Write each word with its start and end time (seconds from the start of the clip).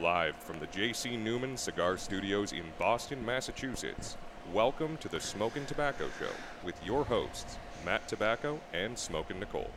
Live 0.00 0.34
from 0.36 0.58
the 0.58 0.66
J.C. 0.66 1.16
Newman 1.16 1.56
Cigar 1.56 1.96
Studios 1.96 2.52
in 2.52 2.64
Boston, 2.80 3.24
Massachusetts, 3.24 4.16
welcome 4.52 4.96
to 4.96 5.08
the 5.08 5.20
Smokin' 5.20 5.66
Tabacco 5.66 6.08
Show 6.18 6.32
with 6.64 6.74
your 6.84 7.04
hosts, 7.04 7.58
Matt 7.84 8.08
Tabacco 8.08 8.58
and 8.72 8.98
Smokin' 8.98 9.38
Nicole. 9.38 9.70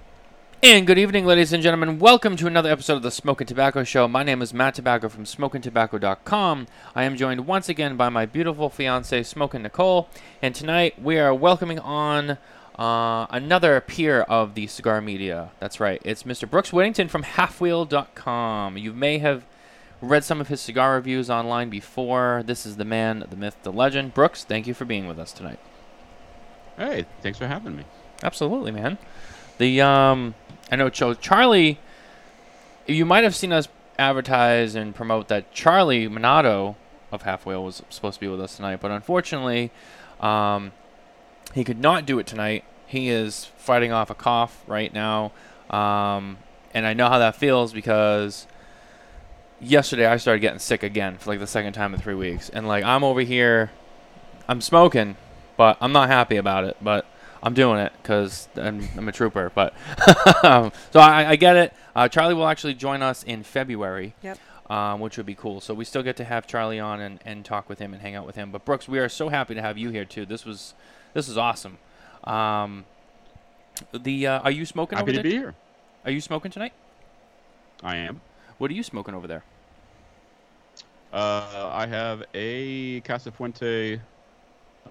And 0.63 0.87
good 0.87 0.97
evening, 0.97 1.27
ladies 1.27 1.53
and 1.53 1.61
gentlemen. 1.61 1.99
Welcome 1.99 2.35
to 2.37 2.47
another 2.47 2.71
episode 2.71 2.95
of 2.95 3.03
the 3.03 3.11
Smokin' 3.11 3.45
Tabacco 3.45 3.85
Show. 3.85 4.07
My 4.07 4.23
name 4.23 4.41
is 4.41 4.55
Matt 4.55 4.75
Tabacco 4.75 5.11
from 5.11 5.25
SmokingTobacco.com. 5.25 6.65
I 6.95 7.03
am 7.03 7.15
joined 7.15 7.45
once 7.45 7.69
again 7.69 7.95
by 7.95 8.09
my 8.09 8.25
beautiful 8.25 8.71
fiance, 8.71 9.21
Smokin' 9.21 9.61
Nicole. 9.61 10.09
And 10.41 10.55
tonight 10.55 10.99
we 10.99 11.19
are 11.19 11.33
welcoming 11.33 11.77
on 11.77 12.39
uh, 12.79 13.27
another 13.29 13.79
peer 13.81 14.21
of 14.21 14.55
the 14.55 14.65
cigar 14.65 14.99
media. 14.99 15.51
That's 15.59 15.79
right, 15.79 16.01
it's 16.03 16.23
Mr. 16.23 16.49
Brooks 16.49 16.73
Whittington 16.73 17.07
from 17.07 17.21
Halfwheel.com. 17.21 18.79
You 18.79 18.93
may 18.93 19.19
have 19.19 19.45
read 20.01 20.23
some 20.23 20.41
of 20.41 20.47
his 20.47 20.61
cigar 20.61 20.95
reviews 20.95 21.29
online 21.29 21.69
before. 21.69 22.43
This 22.45 22.65
is 22.65 22.77
the 22.77 22.85
man, 22.85 23.25
the 23.29 23.35
myth, 23.35 23.57
the 23.63 23.71
legend. 23.71 24.13
Brooks, 24.13 24.43
thank 24.43 24.67
you 24.67 24.73
for 24.73 24.85
being 24.85 25.07
with 25.07 25.19
us 25.19 25.31
tonight. 25.31 25.59
Hey, 26.77 27.05
thanks 27.21 27.37
for 27.37 27.47
having 27.47 27.75
me. 27.75 27.83
Absolutely, 28.23 28.71
man. 28.71 28.97
The 29.57 29.81
um, 29.81 30.35
I 30.71 30.75
know 30.75 30.89
so 30.91 31.13
Charlie. 31.13 31.79
You 32.85 33.05
might 33.05 33.25
have 33.25 33.35
seen 33.35 33.51
us 33.51 33.67
advertise 33.99 34.75
and 34.75 34.95
promote 34.95 35.27
that 35.27 35.51
Charlie 35.51 36.07
Minato 36.07 36.75
of 37.11 37.23
Half 37.23 37.45
Wheel 37.45 37.63
was 37.63 37.83
supposed 37.89 38.15
to 38.15 38.19
be 38.21 38.27
with 38.27 38.39
us 38.39 38.55
tonight, 38.55 38.79
but 38.79 38.91
unfortunately, 38.91 39.71
um, 40.21 40.71
he 41.53 41.65
could 41.65 41.79
not 41.79 42.05
do 42.05 42.17
it 42.19 42.27
tonight. 42.27 42.63
He 42.85 43.09
is 43.09 43.45
fighting 43.57 43.91
off 43.91 44.09
a 44.09 44.15
cough 44.15 44.63
right 44.67 44.93
now, 44.93 45.33
um, 45.69 46.37
and 46.73 46.85
I 46.85 46.93
know 46.93 47.09
how 47.09 47.19
that 47.19 47.35
feels 47.35 47.73
because 47.73 48.47
yesterday 49.59 50.05
I 50.05 50.17
started 50.17 50.39
getting 50.39 50.59
sick 50.59 50.83
again 50.83 51.17
for 51.17 51.29
like 51.29 51.39
the 51.39 51.47
second 51.47 51.73
time 51.73 51.93
in 51.93 51.99
three 51.99 52.15
weeks, 52.15 52.49
and 52.49 52.67
like 52.67 52.83
I'm 52.83 53.03
over 53.03 53.21
here, 53.21 53.71
I'm 54.47 54.61
smoking, 54.61 55.17
but 55.55 55.77
I'm 55.81 55.91
not 55.91 56.09
happy 56.09 56.37
about 56.37 56.63
it, 56.63 56.77
but. 56.81 57.05
I'm 57.43 57.53
doing 57.53 57.79
it 57.79 57.93
because 58.01 58.49
I'm, 58.55 58.89
I'm, 58.97 59.07
a 59.07 59.11
trooper. 59.11 59.51
But 59.53 59.75
so 60.41 60.99
I, 60.99 61.29
I, 61.29 61.35
get 61.35 61.55
it. 61.55 61.73
Uh, 61.95 62.07
Charlie 62.07 62.33
will 62.33 62.47
actually 62.47 62.73
join 62.73 63.03
us 63.03 63.21
in 63.21 63.43
February. 63.43 64.15
Yep. 64.23 64.39
Um, 64.71 64.99
which 64.99 65.17
would 65.17 65.27
be 65.27 65.35
cool. 65.35 65.61
So 65.61 65.75
we 65.75 65.85
still 65.85 66.03
get 66.03 66.17
to 66.17 66.25
have 66.25 66.47
Charlie 66.47 66.79
on 66.79 66.99
and, 66.99 67.19
and 67.23 67.45
talk 67.45 67.69
with 67.69 67.77
him 67.79 67.93
and 67.93 68.01
hang 68.01 68.15
out 68.15 68.25
with 68.25 68.35
him. 68.35 68.51
But 68.51 68.65
Brooks, 68.65 68.87
we 68.87 68.97
are 68.97 69.07
so 69.07 69.29
happy 69.29 69.53
to 69.53 69.61
have 69.61 69.77
you 69.77 69.91
here 69.91 70.03
too. 70.03 70.25
This 70.25 70.45
was 70.45 70.73
this 71.13 71.29
is 71.29 71.37
awesome. 71.37 71.77
Um, 72.23 72.85
the 73.93 74.27
uh, 74.27 74.39
are 74.39 74.51
you 74.51 74.65
smoking? 74.65 74.97
Happy 74.97 75.11
over 75.11 75.21
to 75.21 75.23
there? 75.23 75.31
be 75.31 75.37
here. 75.37 75.55
Are 76.03 76.11
you 76.11 76.21
smoking 76.21 76.51
tonight? 76.51 76.73
I 77.81 77.97
am. 77.97 78.21
What 78.57 78.71
are 78.71 78.73
you 78.73 78.83
smoking 78.83 79.13
over 79.13 79.27
there? 79.27 79.43
Uh, 81.13 81.69
I 81.71 81.87
have 81.87 82.23
a 82.33 82.99
Casa 83.01 83.31
Fuente 83.31 83.99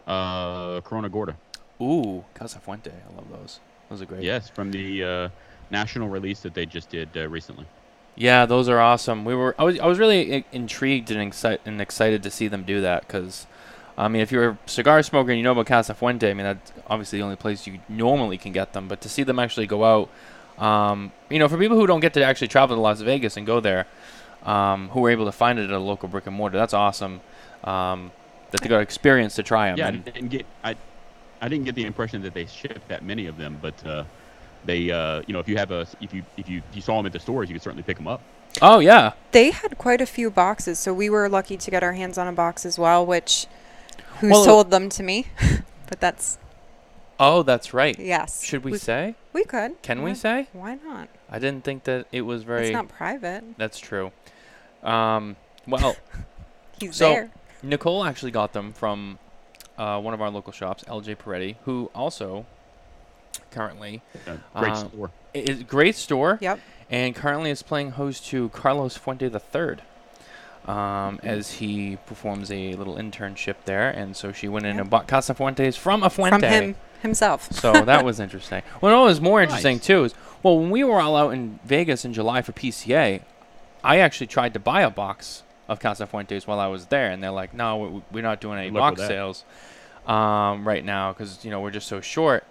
uh, 0.07 0.81
Corona 0.83 1.09
Gorda. 1.09 1.37
Ooh, 1.81 2.25
Casa 2.35 2.59
Fuente. 2.59 2.91
I 2.91 3.15
love 3.17 3.27
those. 3.31 3.61
Those 3.91 4.03
are 4.03 4.07
great. 4.07 4.23
Yes, 4.23 4.49
from 4.49 4.71
the 4.71 5.05
uh, 5.05 5.29
national 5.71 6.09
release 6.09 6.41
that 6.41 6.55
they 6.55 6.67
just 6.67 6.89
did 6.91 7.09
uh, 7.17 7.29
recently. 7.29 7.67
Yeah, 8.15 8.47
those 8.47 8.69
are 8.69 8.81
awesome. 8.81 9.25
We 9.25 9.35
were 9.35 9.55
I 9.59 9.65
was 9.65 9.79
I 9.79 9.87
was 9.87 9.99
really 9.99 10.37
I- 10.37 10.45
intrigued 10.53 11.11
and, 11.11 11.33
exci- 11.33 11.59
and 11.67 11.81
excited 11.83 12.23
to 12.23 12.31
see 12.31 12.49
them 12.49 12.63
do 12.65 12.81
that 12.81 13.07
because, 13.07 13.47
I 13.99 14.09
mean, 14.09 14.23
if 14.23 14.33
you're 14.33 14.51
a 14.51 14.59
cigar 14.65 15.03
smoker 15.03 15.31
and 15.31 15.39
you 15.39 15.45
know 15.45 15.53
about 15.53 15.67
Casa 15.67 15.93
Fuente, 15.93 16.31
I 16.31 16.35
mean 16.35 16.45
that's 16.45 16.73
obviously 16.87 17.19
the 17.19 17.25
only 17.25 17.37
place 17.37 17.67
you 17.67 17.79
normally 17.91 18.39
can 18.39 18.53
get 18.53 18.73
them. 18.73 18.89
But 18.89 19.03
to 19.03 19.11
see 19.11 19.23
them 19.23 19.39
actually 19.39 19.67
go 19.67 19.85
out, 19.85 20.09
um, 20.59 21.13
you 21.31 21.39
know, 21.39 21.49
for 21.49 21.59
people 21.59 21.77
who 21.77 21.87
don't 21.87 22.01
get 22.01 22.15
to 22.15 22.25
actually 22.25 22.49
travel 22.49 22.77
to 22.77 22.81
Las 22.81 23.01
Vegas 23.01 23.37
and 23.37 23.47
go 23.47 23.61
there, 23.61 23.87
um, 24.45 24.89
who 24.91 25.05
are 25.05 25.11
able 25.11 25.25
to 25.27 25.33
find 25.33 25.59
it 25.59 25.65
at 25.65 25.71
a 25.71 25.79
local 25.79 26.09
brick 26.09 26.27
and 26.27 26.37
mortar, 26.37 26.57
that's 26.57 26.75
awesome. 26.75 27.21
Um, 27.65 28.13
that 28.51 28.61
they 28.61 28.69
got 28.69 28.81
experience 28.81 29.35
to 29.37 29.43
try 29.43 29.69
them. 29.69 29.79
Yeah, 29.79 29.87
I 29.87 29.89
and, 29.89 30.05
didn't 30.05 30.29
get 30.29 30.47
I, 30.63 30.77
I 31.41 31.49
didn't 31.49 31.65
get 31.65 31.75
the 31.75 31.85
impression 31.85 32.23
that 32.23 32.35
they 32.35 32.47
shipped 32.47 32.89
that 32.89 33.05
many 33.05 33.27
of 33.27 33.37
them, 33.37 33.59
but 33.61 33.87
uh, 33.87 34.05
they 34.65 34.91
uh, 34.91 35.23
you 35.27 35.33
know 35.33 35.41
if 35.41 35.49
you 35.49 35.57
have 35.57 35.71
a 35.73 35.87
if 36.01 36.15
you 36.15 36.25
if 36.37 36.49
you 36.49 36.63
if 36.71 36.77
you 36.77 36.83
saw 36.83 36.97
them 36.97 37.07
at 37.07 37.13
the 37.13 37.21
stores, 37.21 37.49
you 37.49 37.55
could 37.55 37.63
certainly 37.63 37.83
pick 37.83 37.97
them 37.97 38.07
up. 38.09 38.21
oh 38.63 38.79
yeah, 38.79 39.13
They 39.33 39.51
had 39.51 39.77
quite 39.79 40.01
a 40.01 40.07
few 40.07 40.31
boxes, 40.31 40.79
so 40.79 40.95
we 40.95 41.11
were 41.11 41.29
lucky 41.29 41.57
to 41.57 41.71
get 41.71 41.83
our 41.83 41.93
hands 41.95 42.17
on 42.19 42.29
a 42.29 42.33
box 42.33 42.65
as 42.65 42.79
well, 42.79 43.05
which 43.05 43.47
who 44.21 44.31
Well, 44.31 44.45
sold 44.45 44.71
them 44.71 44.89
to 44.91 45.03
me. 45.03 45.27
but 45.89 46.01
that's 46.01 46.39
oh 47.19 47.43
that's 47.43 47.73
right. 47.75 47.99
yes. 47.99 48.43
Should 48.43 48.65
we, 48.65 48.77
say? 48.79 49.15
We 49.33 49.45
could. 49.45 49.81
Can 49.83 50.03
we 50.03 50.11
Why- 50.11 50.15
say? 50.15 50.47
Why 50.53 50.75
not? 50.77 51.09
I 51.31 51.39
didn't 51.39 51.65
think 51.65 51.85
that 51.85 52.07
it 52.13 52.23
was 52.23 52.43
very. 52.43 52.67
It's 52.67 52.73
not 52.73 52.89
private. 52.89 53.45
That's 53.59 53.79
true. 53.79 54.13
Um, 54.83 55.37
well. 55.67 55.97
He's 56.81 56.97
So- 56.97 57.11
there. 57.11 57.31
Nicole 57.63 58.05
actually 58.05 58.31
got 58.33 58.53
them 58.53 58.73
from 58.73 59.19
uh, 59.79 59.99
one 60.01 60.13
of 60.15 60.21
our 60.21 60.31
local 60.31 60.53
shops, 60.53 60.85
LJ 60.85 61.17
Peretti, 61.17 61.57
who 61.65 61.91
also 61.95 62.45
currently 63.51 64.03
Uh, 64.27 64.37
great 64.61 64.73
Uh, 64.73 64.75
store. 64.89 65.11
is 65.35 65.63
great 65.63 65.97
store 65.97 66.39
Yep. 66.41 66.61
and 66.91 67.15
currently 67.15 67.51
is 67.51 67.63
playing 67.63 67.93
host 67.93 68.27
to 68.27 68.51
Carlos 68.51 68.97
Fuente 68.97 69.27
III. 69.27 69.77
Um, 70.67 71.21
as 71.23 71.53
he 71.53 71.97
performs 72.07 72.51
a 72.51 72.75
little 72.75 72.97
internship 72.97 73.55
there, 73.67 73.89
and 73.89 74.17
so 74.17 74.33
she 74.33 74.49
went 74.49 74.67
in 74.67 74.75
Yeah. 74.75 74.81
and 74.83 74.91
bought 74.91 75.07
Casa 75.07 75.33
Fuentes 75.33 75.77
from 75.77 76.03
a 76.03 76.11
Fuente. 76.11 76.41
From 76.41 76.43
him 76.43 76.75
himself. 77.03 77.49
So 77.61 77.73
that 77.85 78.05
was 78.05 78.21
interesting. 78.21 78.63
Well, 78.81 78.99
what 79.01 79.07
was 79.09 79.21
more 79.21 79.43
interesting 79.43 79.77
Nice. 79.77 79.87
too 79.87 80.05
is 80.05 80.15
well, 80.43 80.59
when 80.59 80.71
we 80.71 80.85
were 80.85 81.01
all 81.01 81.17
out 81.17 81.31
in 81.33 81.59
Vegas 81.65 82.05
in 82.05 82.13
July 82.13 82.43
for 82.43 82.53
PCA, 82.53 83.23
I 83.83 83.99
actually 83.99 84.27
tried 84.29 84.53
to 84.55 84.61
buy 84.61 84.83
a 84.83 84.91
box 84.91 85.43
of 85.69 85.81
Casa 85.81 86.07
Fuentes 86.07 86.47
while 86.47 86.61
I 86.61 86.69
was 86.69 86.87
there, 86.87 87.11
and 87.11 87.23
they're 87.23 87.31
like, 87.33 87.53
"No, 87.55 87.77
we- 87.79 88.03
we're 88.13 88.23
not 88.23 88.41
doing 88.41 88.59
any 88.59 88.71
Good 88.71 88.79
luck 88.79 88.97
box 88.97 89.09
sales 89.09 89.45
um, 90.07 90.67
right 90.67 90.85
now 90.85 91.13
because 91.13 91.45
you 91.45 91.51
know 91.51 91.61
we're 91.61 91.71
just 91.71 91.89
so 91.89 92.01
short." 92.01 92.45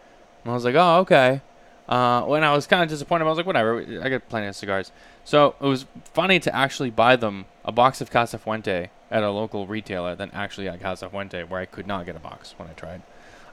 And 0.44 0.52
I 0.52 0.54
was 0.54 0.66
like, 0.66 0.76
"Oh, 0.76 1.00
okay." 1.00 1.42
Uh, 1.88 2.24
when 2.24 2.44
I 2.44 2.52
was 2.54 2.66
kind 2.68 2.82
of 2.84 2.90
disappointed, 2.90 3.26
I 3.26 3.30
was 3.30 3.38
like, 3.38 3.46
"Whatever, 3.46 3.80
I 4.04 4.10
got 4.10 4.28
plenty 4.28 4.48
of 4.48 4.56
cigars." 4.56 4.92
So 5.24 5.56
it 5.62 5.66
was 5.66 5.86
funny 6.14 6.40
to 6.40 6.54
actually 6.56 6.90
buy 6.90 7.16
them 7.16 7.46
a 7.64 7.72
box 7.72 8.02
of 8.02 8.10
Casa 8.12 8.38
Fuente 8.38 8.90
at 9.12 9.24
a 9.24 9.30
local 9.30 9.68
retailer 9.68 10.16
than 10.16 10.32
actually 10.32 10.68
at 10.68 10.82
Casa 10.82 11.10
Fuente, 11.10 11.44
where 11.44 11.62
I 11.62 11.66
could 11.66 11.88
not 11.88 12.06
get 12.06 12.16
a 12.16 12.20
box 12.20 12.56
when 12.58 12.68
I 12.68 12.74
tried. 12.74 13.02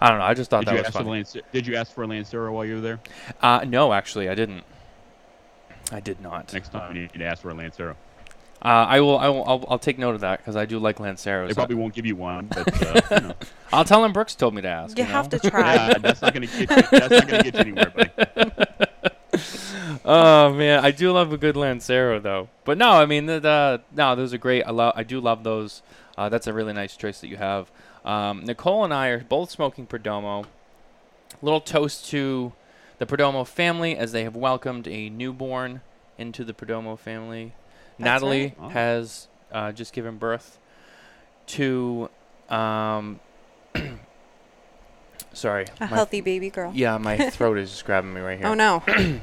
I 0.02 0.08
don't 0.08 0.18
know. 0.18 0.24
I 0.24 0.34
just 0.34 0.50
thought 0.50 0.64
Did 0.64 0.68
that 0.68 0.72
you 0.72 0.78
was 0.78 0.86
ask 0.86 0.92
for 0.94 0.98
funny. 0.98 1.10
Lance, 1.10 1.36
Did 1.52 1.66
you 1.66 1.76
ask 1.76 1.92
for 1.92 2.02
a 2.02 2.06
Lancero 2.08 2.52
while 2.52 2.64
you 2.64 2.74
were 2.74 2.80
there? 2.80 3.00
Uh, 3.40 3.64
no, 3.66 3.92
actually, 3.92 4.28
I 4.28 4.34
didn't. 4.34 4.64
I 5.92 6.00
did 6.00 6.20
not. 6.20 6.52
Next 6.52 6.70
time 6.72 6.96
you 6.96 7.02
need 7.02 7.12
to 7.12 7.24
ask 7.24 7.40
for 7.42 7.50
a 7.50 7.54
Lancero. 7.54 7.96
Uh, 8.60 8.86
I 8.88 9.00
will. 9.00 9.16
I 9.16 9.28
will. 9.28 9.44
I'll, 9.44 9.64
I'll 9.68 9.78
take 9.78 9.98
note 9.98 10.16
of 10.16 10.22
that 10.22 10.38
because 10.38 10.56
I 10.56 10.66
do 10.66 10.80
like 10.80 10.98
Lanceros. 10.98 11.48
They 11.48 11.54
probably 11.54 11.76
won't 11.76 11.94
give 11.94 12.04
you 12.04 12.16
one, 12.16 12.46
but 12.46 12.82
uh, 12.82 13.00
you 13.10 13.28
know. 13.28 13.34
I'll 13.72 13.84
tell 13.84 14.04
him 14.04 14.12
Brooks 14.12 14.34
told 14.34 14.54
me 14.54 14.62
to 14.62 14.68
ask. 14.68 14.98
you 14.98 15.04
you 15.04 15.10
have 15.10 15.30
know? 15.30 15.38
to 15.38 15.50
try. 15.50 15.74
yeah, 15.74 15.98
that's 15.98 16.20
not 16.20 16.34
gonna 16.34 16.46
get 16.46 16.60
you, 16.60 16.66
that's 16.66 16.92
not 16.92 17.28
gonna 17.28 17.42
get 17.44 17.54
you 17.54 17.60
anywhere, 17.60 17.92
buddy. 17.94 18.10
oh 20.04 20.52
man, 20.52 20.84
I 20.84 20.90
do 20.90 21.12
love 21.12 21.32
a 21.32 21.38
good 21.38 21.56
Lancero 21.56 22.18
though. 22.18 22.48
But 22.64 22.78
no, 22.78 22.90
I 22.90 23.06
mean 23.06 23.26
the, 23.26 23.38
the 23.38 23.82
no, 23.94 24.16
those 24.16 24.34
are 24.34 24.38
great. 24.38 24.62
I 24.64 24.70
love. 24.70 24.94
I 24.96 25.04
do 25.04 25.20
love 25.20 25.44
those. 25.44 25.82
Uh, 26.16 26.28
that's 26.28 26.46
a 26.46 26.52
really 26.52 26.72
nice 26.72 26.96
choice 26.96 27.20
that 27.20 27.28
you 27.28 27.36
have. 27.36 27.70
Um, 28.04 28.44
Nicole 28.44 28.84
and 28.84 28.92
I 28.92 29.08
are 29.08 29.20
both 29.20 29.50
smoking 29.50 29.86
Perdomo. 29.86 30.46
Little 31.40 31.60
toast 31.60 32.08
to 32.10 32.52
the 32.98 33.06
Perdomo 33.06 33.46
family 33.46 33.96
as 33.96 34.12
they 34.12 34.24
have 34.24 34.36
welcomed 34.36 34.86
a 34.88 35.08
newborn 35.08 35.80
into 36.18 36.44
the 36.44 36.52
Perdomo 36.52 36.98
family. 36.98 37.52
That's 37.98 38.04
Natalie 38.04 38.44
right. 38.44 38.56
Oh. 38.60 38.68
has 38.68 39.28
uh, 39.50 39.72
just 39.72 39.92
given 39.92 40.18
birth 40.18 40.58
to. 41.48 42.10
Um, 42.48 43.20
sorry, 45.32 45.66
a 45.80 45.84
my- 45.84 45.86
healthy 45.86 46.20
baby 46.20 46.50
girl. 46.50 46.72
Yeah, 46.74 46.98
my 46.98 47.16
throat 47.30 47.58
is 47.58 47.70
just 47.70 47.84
grabbing 47.84 48.12
me 48.12 48.20
right 48.20 48.38
here. 48.38 48.46
Oh 48.46 48.54
no. 48.54 48.82
it 48.88 49.20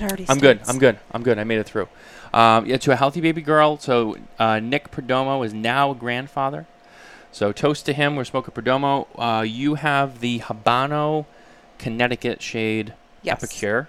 already 0.00 0.26
I'm 0.28 0.38
good. 0.38 0.60
I'm 0.66 0.78
good. 0.78 0.98
I'm 1.12 1.22
good. 1.22 1.38
I 1.38 1.44
made 1.44 1.58
it 1.58 1.64
through. 1.66 1.88
Um, 2.32 2.66
yeah, 2.66 2.76
to 2.78 2.92
a 2.92 2.96
healthy 2.96 3.20
baby 3.20 3.42
girl. 3.42 3.78
So 3.78 4.16
uh, 4.38 4.60
Nick 4.60 4.90
Perdomo 4.90 5.44
is 5.44 5.54
now 5.54 5.92
a 5.92 5.94
grandfather. 5.94 6.66
So 7.34 7.50
toast 7.50 7.84
to 7.86 7.92
him. 7.92 8.14
We're 8.14 8.22
smoking 8.22 8.54
Perdomo. 8.54 9.08
Uh, 9.16 9.42
you 9.42 9.74
have 9.74 10.20
the 10.20 10.38
Habano 10.38 11.26
Connecticut 11.78 12.40
shade 12.40 12.94
Yes. 13.24 13.42
Epicure. 13.42 13.88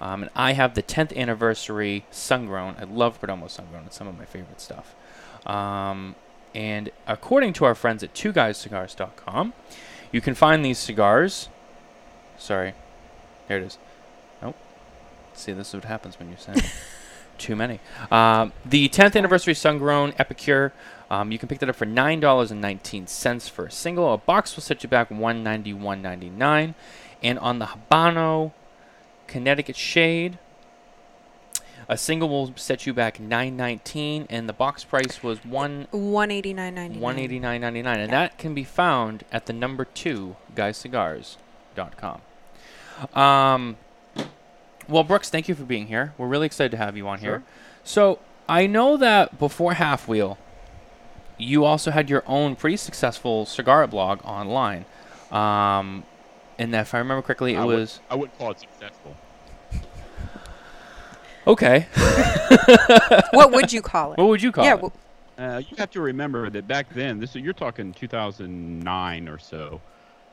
Um, 0.00 0.22
and 0.22 0.30
I 0.34 0.54
have 0.54 0.74
the 0.74 0.82
10th 0.82 1.16
anniversary 1.16 2.04
Sungrown. 2.10 2.80
I 2.80 2.84
love 2.92 3.20
Perdomo 3.20 3.44
Sungrown. 3.44 3.86
It's 3.86 3.96
some 3.96 4.08
of 4.08 4.18
my 4.18 4.24
favorite 4.24 4.60
stuff. 4.60 4.96
Um, 5.46 6.16
and 6.52 6.90
according 7.06 7.52
to 7.54 7.64
our 7.64 7.76
friends 7.76 8.02
at 8.02 8.12
Two 8.12 8.32
Guys 8.32 8.58
twoguyscigars.com, 8.66 9.52
you 10.10 10.20
can 10.20 10.34
find 10.34 10.64
these 10.64 10.78
cigars. 10.78 11.48
Sorry. 12.38 12.74
There 13.46 13.58
it 13.58 13.62
is. 13.62 13.78
Nope. 14.42 14.56
See, 15.32 15.52
this 15.52 15.68
is 15.68 15.74
what 15.74 15.84
happens 15.84 16.18
when 16.18 16.28
you 16.28 16.36
send 16.36 16.68
too 17.38 17.54
many. 17.54 17.78
Um, 18.10 18.52
the 18.64 18.88
10th 18.88 19.14
anniversary 19.14 19.54
Sungrown 19.54 20.12
Epicure. 20.18 20.72
Um, 21.10 21.32
you 21.32 21.38
can 21.38 21.48
pick 21.48 21.58
that 21.58 21.68
up 21.68 21.74
for 21.76 21.86
nine 21.86 22.20
dollars 22.20 22.50
and 22.52 22.60
nineteen 22.60 23.06
cents 23.06 23.48
for 23.48 23.66
a 23.66 23.70
single. 23.70 24.12
A 24.14 24.18
box 24.18 24.54
will 24.54 24.62
set 24.62 24.82
you 24.84 24.88
back 24.88 25.10
one 25.10 25.42
ninety 25.42 25.72
one 25.72 26.00
ninety 26.00 26.30
nine, 26.30 26.74
and 27.22 27.38
on 27.40 27.58
the 27.58 27.66
Habano 27.66 28.52
Connecticut 29.26 29.76
Shade, 29.76 30.38
A 31.88 31.96
single 31.96 32.28
will 32.28 32.52
set 32.56 32.86
you 32.86 32.94
back 32.94 33.18
919 33.18 34.26
and 34.30 34.48
the 34.48 34.52
box 34.52 34.84
price 34.84 35.22
was 35.24 35.44
1 35.44 35.88
One 35.90 36.30
eighty 36.30 36.54
nine 36.54 36.74
ninety 36.76 37.00
nine. 37.00 37.16
189.99 37.16 37.62
and 37.76 37.84
Yeah. 37.84 38.06
that 38.06 38.38
can 38.38 38.54
be 38.54 38.62
found 38.62 39.24
at 39.32 39.46
the 39.46 39.52
number 39.52 39.84
2 39.84 40.36
guyscigars.com. 40.54 42.20
Um 43.14 43.76
well 44.88 45.02
Brooks, 45.04 45.30
thank 45.30 45.48
you 45.48 45.54
for 45.56 45.64
being 45.64 45.86
here. 45.88 46.12
We're 46.18 46.28
really 46.28 46.46
excited 46.46 46.70
to 46.72 46.76
have 46.76 46.96
you 46.96 47.08
on 47.08 47.18
here. 47.20 47.42
So, 47.82 48.18
I 48.48 48.66
know 48.66 48.96
that 48.96 49.38
before 49.38 49.74
Half 49.74 50.06
Wheel 50.06 50.38
you 51.40 51.64
also 51.64 51.90
had 51.90 52.08
your 52.10 52.22
own 52.26 52.54
pretty 52.56 52.76
successful 52.76 53.46
cigar 53.46 53.86
blog 53.86 54.20
online. 54.24 54.84
Um 55.32 56.04
and 56.58 56.74
if 56.74 56.94
I 56.94 56.98
remember 56.98 57.22
correctly, 57.22 57.54
it 57.54 57.58
I 57.58 57.64
would- 57.64 57.78
was 57.78 58.00
I 58.10 58.14
wouldn't 58.14 58.36
call 58.38 58.50
it 58.52 58.60
successful. 58.60 59.16
okay. 61.46 61.86
What 63.32 63.52
would 63.52 63.72
you 63.72 63.82
call 63.82 64.12
it? 64.12 64.18
what 64.18 64.28
would 64.28 64.42
you 64.42 64.52
call 64.52 64.64
yeah, 64.64 64.74
it? 64.74 64.82
w- 64.82 64.92
Uh, 65.38 65.62
you 65.68 65.76
have 65.78 65.90
to 65.90 66.00
remember 66.00 66.50
that 66.50 66.66
back 66.68 66.86
then, 66.92 67.18
this 67.18 67.34
you're 67.34 67.52
talking 67.54 67.92
2009 67.94 69.28
or 69.28 69.38
so. 69.38 69.80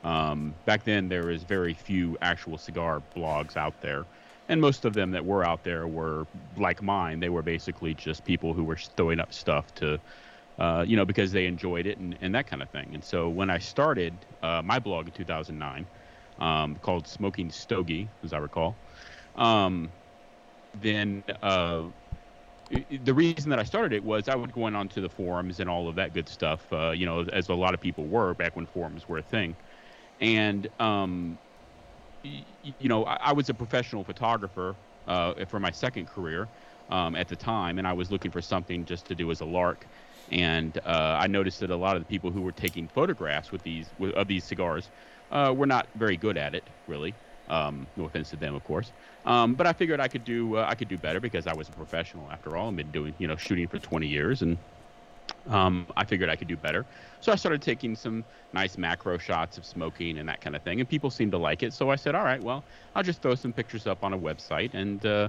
Um, 0.04 0.54
back 0.66 0.84
then, 0.84 1.08
there 1.08 1.24
was 1.26 1.42
very 1.44 1.72
few 1.74 2.18
actual 2.20 2.58
cigar 2.58 3.02
blogs 3.16 3.56
out 3.56 3.80
there, 3.80 4.04
and 4.48 4.60
most 4.60 4.84
of 4.84 4.92
them 4.92 5.10
that 5.12 5.24
were 5.24 5.44
out 5.44 5.64
there 5.64 5.86
were 5.86 6.26
like 6.56 6.82
mine. 6.82 7.20
They 7.20 7.30
were 7.30 7.42
basically 7.42 7.94
just 7.94 8.24
people 8.24 8.52
who 8.52 8.64
were 8.64 8.76
throwing 8.76 9.18
up 9.20 9.32
stuff 9.32 9.74
to, 9.76 9.98
uh, 10.58 10.84
you 10.86 10.96
know, 10.96 11.04
because 11.04 11.32
they 11.32 11.46
enjoyed 11.46 11.86
it 11.86 11.98
and, 11.98 12.16
and 12.20 12.34
that 12.34 12.46
kind 12.46 12.62
of 12.62 12.70
thing. 12.70 12.94
And 12.94 13.04
so 13.04 13.28
when 13.30 13.50
I 13.50 13.58
started 13.58 14.26
uh, 14.42 14.62
my 14.62 14.78
blog 14.78 15.08
in 15.08 15.12
2009, 15.12 15.88
um, 16.38 16.76
called 16.76 17.06
Smoking 17.08 17.50
Stogie, 17.50 18.10
as 18.22 18.32
I 18.32 18.38
recall, 18.38 18.80
um, 19.34 19.92
then 20.74 21.24
uh, 21.42 21.90
the 22.70 23.14
reason 23.14 23.50
that 23.50 23.58
I 23.58 23.64
started 23.64 23.92
it 23.94 24.04
was 24.04 24.28
I 24.28 24.36
would 24.36 24.52
go 24.52 24.66
in 24.66 24.76
onto 24.76 25.00
the 25.00 25.08
forums 25.08 25.60
and 25.60 25.70
all 25.70 25.88
of 25.88 25.96
that 25.96 26.12
good 26.12 26.28
stuff, 26.28 26.70
uh, 26.72 26.90
you 26.90 27.06
know, 27.06 27.22
as 27.32 27.48
a 27.48 27.54
lot 27.54 27.74
of 27.74 27.80
people 27.80 28.08
were 28.08 28.34
back 28.34 28.56
when 28.56 28.66
forums 28.66 29.08
were 29.08 29.18
a 29.18 29.22
thing. 29.22 29.56
And, 30.20 30.68
um, 30.80 31.40
you 32.22 32.88
know, 32.88 33.04
I, 33.06 33.16
I 33.20 33.32
was 33.32 33.48
a 33.48 33.54
professional 33.54 34.04
photographer 34.04 34.78
uh, 35.06 35.44
for 35.46 35.60
my 35.60 35.70
second 35.70 36.06
career 36.08 36.50
um, 36.88 37.14
at 37.16 37.28
the 37.28 37.36
time, 37.36 37.78
and 37.78 37.86
I 37.86 37.92
was 37.92 38.10
looking 38.10 38.30
for 38.30 38.42
something 38.42 38.84
just 38.84 39.06
to 39.06 39.14
do 39.14 39.30
as 39.30 39.40
a 39.40 39.46
lark. 39.46 39.88
And 40.30 40.78
uh, 40.84 41.18
I 41.20 41.26
noticed 41.26 41.60
that 41.60 41.70
a 41.70 41.76
lot 41.76 41.96
of 41.96 42.02
the 42.02 42.06
people 42.06 42.30
who 42.30 42.42
were 42.42 42.52
taking 42.52 42.88
photographs 42.88 43.50
with 43.50 43.62
these 43.62 43.86
with, 43.98 44.12
of 44.14 44.28
these 44.28 44.44
cigars 44.44 44.88
uh, 45.30 45.54
were 45.56 45.66
not 45.66 45.86
very 45.94 46.16
good 46.16 46.36
at 46.36 46.54
it, 46.54 46.64
really. 46.86 47.14
Um, 47.48 47.86
no 47.96 48.04
offense 48.04 48.30
to 48.30 48.36
them, 48.36 48.54
of 48.54 48.64
course. 48.64 48.92
Um, 49.24 49.54
but 49.54 49.66
I 49.66 49.72
figured 49.72 50.00
I 50.00 50.08
could 50.08 50.24
do 50.24 50.56
uh, 50.56 50.66
I 50.68 50.74
could 50.74 50.88
do 50.88 50.98
better 50.98 51.20
because 51.20 51.46
I 51.46 51.54
was 51.54 51.68
a 51.68 51.72
professional 51.72 52.30
after 52.30 52.56
all. 52.56 52.68
I've 52.68 52.76
been 52.76 52.90
doing 52.90 53.14
you 53.18 53.26
know 53.26 53.36
shooting 53.36 53.66
for 53.68 53.78
20 53.78 54.06
years, 54.06 54.42
and 54.42 54.58
um, 55.48 55.86
I 55.96 56.04
figured 56.04 56.28
I 56.28 56.36
could 56.36 56.48
do 56.48 56.56
better. 56.56 56.84
So 57.20 57.32
I 57.32 57.36
started 57.36 57.62
taking 57.62 57.96
some 57.96 58.24
nice 58.52 58.76
macro 58.76 59.18
shots 59.18 59.56
of 59.56 59.64
smoking 59.64 60.18
and 60.18 60.28
that 60.28 60.40
kind 60.40 60.54
of 60.54 60.62
thing, 60.62 60.80
and 60.80 60.88
people 60.88 61.10
seemed 61.10 61.32
to 61.32 61.38
like 61.38 61.62
it. 61.62 61.72
So 61.72 61.90
I 61.90 61.96
said, 61.96 62.14
all 62.14 62.24
right, 62.24 62.42
well, 62.42 62.64
I'll 62.94 63.02
just 63.02 63.22
throw 63.22 63.34
some 63.34 63.52
pictures 63.52 63.86
up 63.86 64.04
on 64.04 64.12
a 64.12 64.18
website, 64.18 64.74
and 64.74 65.04
uh, 65.06 65.28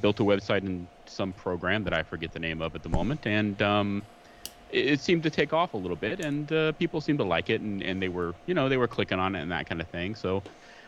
built 0.00 0.20
a 0.20 0.24
website 0.24 0.62
in 0.62 0.86
some 1.06 1.32
program 1.32 1.84
that 1.84 1.92
I 1.92 2.02
forget 2.02 2.32
the 2.32 2.38
name 2.38 2.62
of 2.62 2.74
at 2.74 2.82
the 2.82 2.88
moment, 2.88 3.26
and 3.26 3.60
um, 3.60 4.02
it, 4.76 5.00
seemed 5.00 5.22
to 5.22 5.30
take 5.30 5.52
off 5.52 5.74
a 5.74 5.76
little 5.76 5.96
bit, 5.96 6.24
and 6.24 6.50
uh, 6.52 6.72
people 6.72 7.00
seemed 7.00 7.18
to 7.18 7.24
like 7.24 7.50
it, 7.50 7.60
and, 7.60 7.82
and 7.82 8.00
they 8.00 8.08
were 8.08 8.34
you 8.46 8.54
know 8.54 8.68
they 8.68 8.76
were 8.76 8.88
clicking 8.88 9.18
on 9.18 9.34
it 9.34 9.42
and 9.42 9.52
that 9.52 9.68
kind 9.68 9.80
of 9.80 9.88
thing. 9.88 10.14
So 10.14 10.42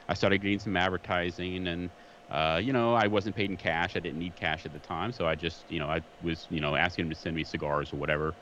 I 0.08 0.14
started 0.14 0.38
getting 0.43 0.58
some 0.58 0.76
advertising 0.76 1.69
and. 1.69 1.90
Uh, 2.31 2.61
you 2.62 2.75
know, 2.75 2.93
I 2.93 3.06
wasn't 3.06 3.35
paid 3.35 3.49
in 3.49 3.56
cash. 3.56 3.96
I 3.96 4.00
didn't 4.00 4.19
need 4.19 4.37
cash 4.37 4.67
at 4.67 4.75
the 4.75 4.79
time, 4.81 5.12
so 5.12 5.26
I 5.26 5.35
just, 5.35 5.64
you 5.70 5.79
know, 5.79 5.87
I 5.87 6.02
was, 6.23 6.46
you 6.50 6.61
know, 6.61 6.76
asking 6.76 7.06
them 7.06 7.14
to 7.14 7.19
send 7.19 7.35
me 7.35 7.43
cigars 7.43 7.90
or 7.90 7.96
whatever. 7.96 8.35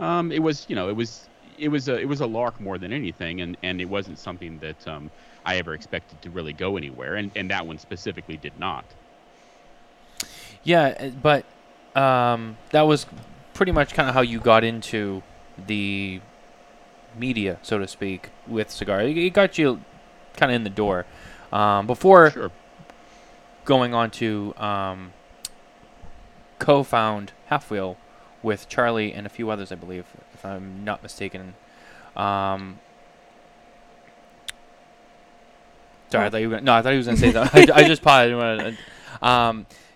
Um, 0.00 0.32
it 0.32 0.42
was, 0.42 0.64
you 0.66 0.74
know, 0.74 0.88
it 0.88 0.96
was, 0.96 1.28
it 1.58 1.68
was 1.68 1.88
a, 1.88 1.98
it 1.98 2.08
was 2.08 2.22
a 2.22 2.26
lark 2.26 2.58
more 2.58 2.78
than 2.78 2.90
anything, 2.90 3.42
and 3.42 3.56
and 3.62 3.82
it 3.82 3.84
wasn't 3.84 4.18
something 4.18 4.58
that 4.60 4.88
um, 4.88 5.10
I 5.44 5.56
ever 5.56 5.74
expected 5.74 6.22
to 6.22 6.30
really 6.30 6.54
go 6.54 6.78
anywhere, 6.78 7.16
and 7.16 7.30
and 7.36 7.50
that 7.50 7.66
one 7.66 7.78
specifically 7.78 8.38
did 8.38 8.58
not. 8.58 8.84
Yeah, 10.62 11.10
but 11.22 11.44
um, 11.94 12.56
that 12.70 12.82
was 12.82 13.06
pretty 13.54 13.72
much 13.72 13.94
kind 13.94 14.08
of 14.08 14.14
how 14.14 14.20
you 14.20 14.40
got 14.40 14.64
into 14.64 15.22
the 15.66 16.20
media, 17.18 17.58
so 17.62 17.78
to 17.78 17.86
speak, 17.88 18.30
with 18.46 18.70
cigar. 18.70 19.00
It 19.02 19.32
got 19.32 19.56
you 19.56 19.80
kind 20.36 20.50
of 20.52 20.56
in 20.56 20.64
the 20.64 20.70
door. 20.70 21.06
Um, 21.52 21.86
before 21.86 22.30
Sure. 22.32 22.50
going 23.64 23.94
on 23.94 24.10
to 24.12 24.52
um, 24.56 25.12
co-found 26.58 27.32
Half 27.46 27.70
Wheel 27.70 27.96
with 28.42 28.68
Charlie 28.68 29.12
and 29.12 29.26
a 29.26 29.30
few 29.30 29.48
others, 29.50 29.70
I 29.72 29.76
believe, 29.76 30.04
if 30.34 30.44
I'm 30.44 30.84
not 30.84 31.02
mistaken. 31.02 31.54
Um, 32.16 32.80
sorry, 36.10 36.24
I 36.24 36.26
Oh. 36.26 36.30
thought 36.30 36.36
you 36.40 36.48
were 36.48 36.54
gonna, 36.56 36.64
no, 36.64 36.74
I 36.74 36.82
thought 36.82 36.90
he 36.92 36.98
was 36.98 37.06
gonna 37.06 37.16
say 37.18 37.30
that. 37.30 37.54
I, 37.74 37.82
I 37.82 37.84
just 37.88 38.02
paused. 38.02 38.32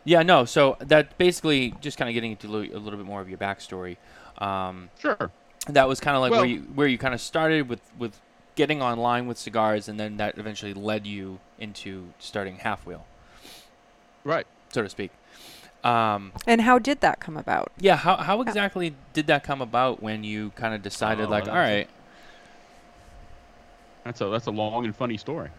I 0.08 0.20
didn't 0.20 0.28
wanna- 0.28 0.34
yeah, 0.34 0.40
no. 0.40 0.44
So 0.44 0.76
that 0.80 1.16
basically 1.18 1.74
just 1.80 1.98
kind 1.98 2.08
of 2.08 2.14
getting 2.14 2.32
into 2.32 2.46
a 2.46 2.50
little, 2.50 2.96
bit 2.98 3.06
more 3.06 3.20
of 3.20 3.28
your 3.28 3.38
backstory. 3.38 3.96
Um, 4.38 4.90
Sure. 4.98 5.30
that 5.66 5.88
was 5.88 6.00
kind 6.00 6.16
of 6.16 6.22
like 6.22 6.30
where 6.32 6.44
you 6.46 6.60
where 6.74 6.86
you 6.86 6.98
kind 6.98 7.14
of 7.14 7.20
started 7.20 7.68
with 7.68 7.80
with 7.98 8.20
getting 8.54 8.82
online 8.82 9.26
with 9.26 9.38
cigars, 9.38 9.88
and 9.88 9.98
then 10.00 10.16
that 10.16 10.36
eventually 10.38 10.74
led 10.74 11.06
you 11.06 11.38
into 11.58 12.08
starting 12.18 12.56
Half 12.56 12.84
Wheel, 12.86 13.04
Right. 14.24 14.46
so 14.70 14.82
to 14.82 14.88
speak. 14.88 15.10
Um, 15.84 16.32
and 16.46 16.60
how 16.62 16.78
did 16.80 17.00
that 17.02 17.20
come 17.20 17.36
about? 17.36 17.70
yeah, 17.78 17.96
how 17.96 18.16
how 18.16 18.40
exactly 18.42 18.94
did 19.12 19.26
that 19.28 19.44
come 19.44 19.60
about 19.62 20.02
when 20.02 20.24
you 20.24 20.50
kind 20.56 20.74
of 20.74 20.82
decided 20.82 21.26
Oh, 21.26 21.30
like, 21.30 21.44
that's 21.44 21.54
all 21.56 21.62
a- 21.62 21.76
right, 21.76 21.88
That's 24.04 24.20
a 24.20 24.26
that's 24.26 24.46
a 24.46 24.50
long 24.50 24.84
and 24.84 24.94
funny 24.96 25.16
story. 25.16 25.50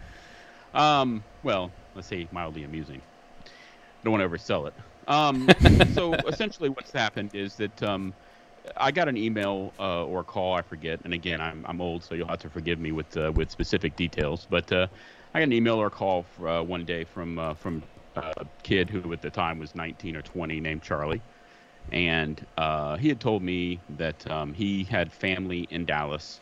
Um, 0.73 1.23
well, 1.43 1.71
let's 1.95 2.07
say 2.07 2.27
mildly 2.31 2.63
amusing. 2.63 3.01
Don't 4.03 4.11
want 4.13 4.21
to 4.23 4.29
oversell 4.29 4.67
it. 4.67 4.75
Um, 5.07 5.53
so 5.87 6.19
essentially, 6.27 6.69
what's 6.69 6.91
happened 6.91 7.31
is 7.33 7.55
that 7.57 7.81
um, 7.83 8.15
I 8.77 8.91
got 8.91 9.07
an 9.09 9.17
email 9.17 9.73
uh, 9.79 10.05
or 10.05 10.21
a 10.21 10.25
call, 10.25 10.53
I 10.53 10.61
forget. 10.61 11.01
And 11.03 11.13
again, 11.13 11.41
I'm 11.41 11.65
I'm 11.67 11.81
old, 11.81 12.03
so 12.03 12.15
you'll 12.15 12.27
have 12.27 12.39
to 12.39 12.49
forgive 12.49 12.79
me 12.79 12.91
with 12.91 13.15
uh, 13.17 13.31
with 13.35 13.51
specific 13.51 13.95
details. 13.95 14.45
But 14.45 14.71
uh, 14.71 14.87
I 15.33 15.39
got 15.39 15.43
an 15.45 15.53
email 15.53 15.75
or 15.77 15.87
a 15.87 15.91
call 15.91 16.21
f- 16.21 16.41
uh, 16.45 16.63
one 16.63 16.85
day 16.85 17.03
from 17.05 17.39
uh, 17.39 17.53
from 17.55 17.83
a 18.15 18.45
kid 18.63 18.89
who 18.89 19.11
at 19.13 19.21
the 19.21 19.31
time 19.31 19.59
was 19.59 19.75
19 19.75 20.15
or 20.15 20.21
20, 20.21 20.59
named 20.61 20.83
Charlie, 20.83 21.23
and 21.91 22.45
uh, 22.57 22.97
he 22.97 23.09
had 23.09 23.21
told 23.21 23.43
me 23.43 23.83
that 23.89 24.29
um, 24.29 24.53
he 24.53 24.83
had 24.83 25.11
family 25.11 25.61
in 25.61 25.85
Dallas 25.85 26.41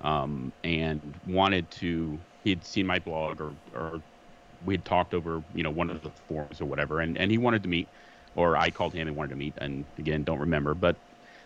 um, 0.00 0.52
and 0.64 1.18
wanted 1.26 1.70
to. 1.72 2.24
He'd 2.42 2.64
seen 2.64 2.86
my 2.86 2.98
blog, 2.98 3.40
or 3.40 3.56
or 3.72 4.02
we 4.64 4.74
had 4.74 4.84
talked 4.84 5.14
over, 5.14 5.42
you 5.54 5.62
know, 5.62 5.70
one 5.70 5.90
of 5.90 6.02
the 6.02 6.10
forums 6.10 6.60
or 6.60 6.66
whatever, 6.66 7.00
and 7.00 7.18
and 7.18 7.30
he 7.30 7.38
wanted 7.38 7.62
to 7.62 7.68
meet, 7.68 7.88
or 8.34 8.56
I 8.56 8.70
called 8.70 8.94
him 8.94 9.08
and 9.08 9.16
wanted 9.16 9.30
to 9.30 9.36
meet, 9.36 9.54
and 9.58 9.84
again, 9.98 10.24
don't 10.24 10.40
remember, 10.40 10.74
but 10.74 10.96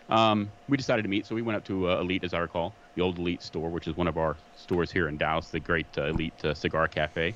um, 0.09 0.51
we 0.67 0.77
decided 0.77 1.03
to 1.03 1.09
meet. 1.09 1.25
So 1.25 1.35
we 1.35 1.41
went 1.41 1.57
up 1.57 1.63
to 1.65 1.89
uh, 1.89 1.99
Elite, 2.01 2.23
as 2.23 2.33
I 2.33 2.39
recall, 2.39 2.73
the 2.95 3.01
old 3.01 3.19
Elite 3.19 3.43
store, 3.43 3.69
which 3.69 3.87
is 3.87 3.95
one 3.95 4.07
of 4.07 4.17
our 4.17 4.37
stores 4.55 4.91
here 4.91 5.07
in 5.07 5.17
Dallas, 5.17 5.49
the 5.49 5.59
great 5.59 5.85
uh, 5.97 6.05
Elite 6.05 6.43
uh, 6.43 6.53
Cigar 6.53 6.87
Cafe 6.87 7.33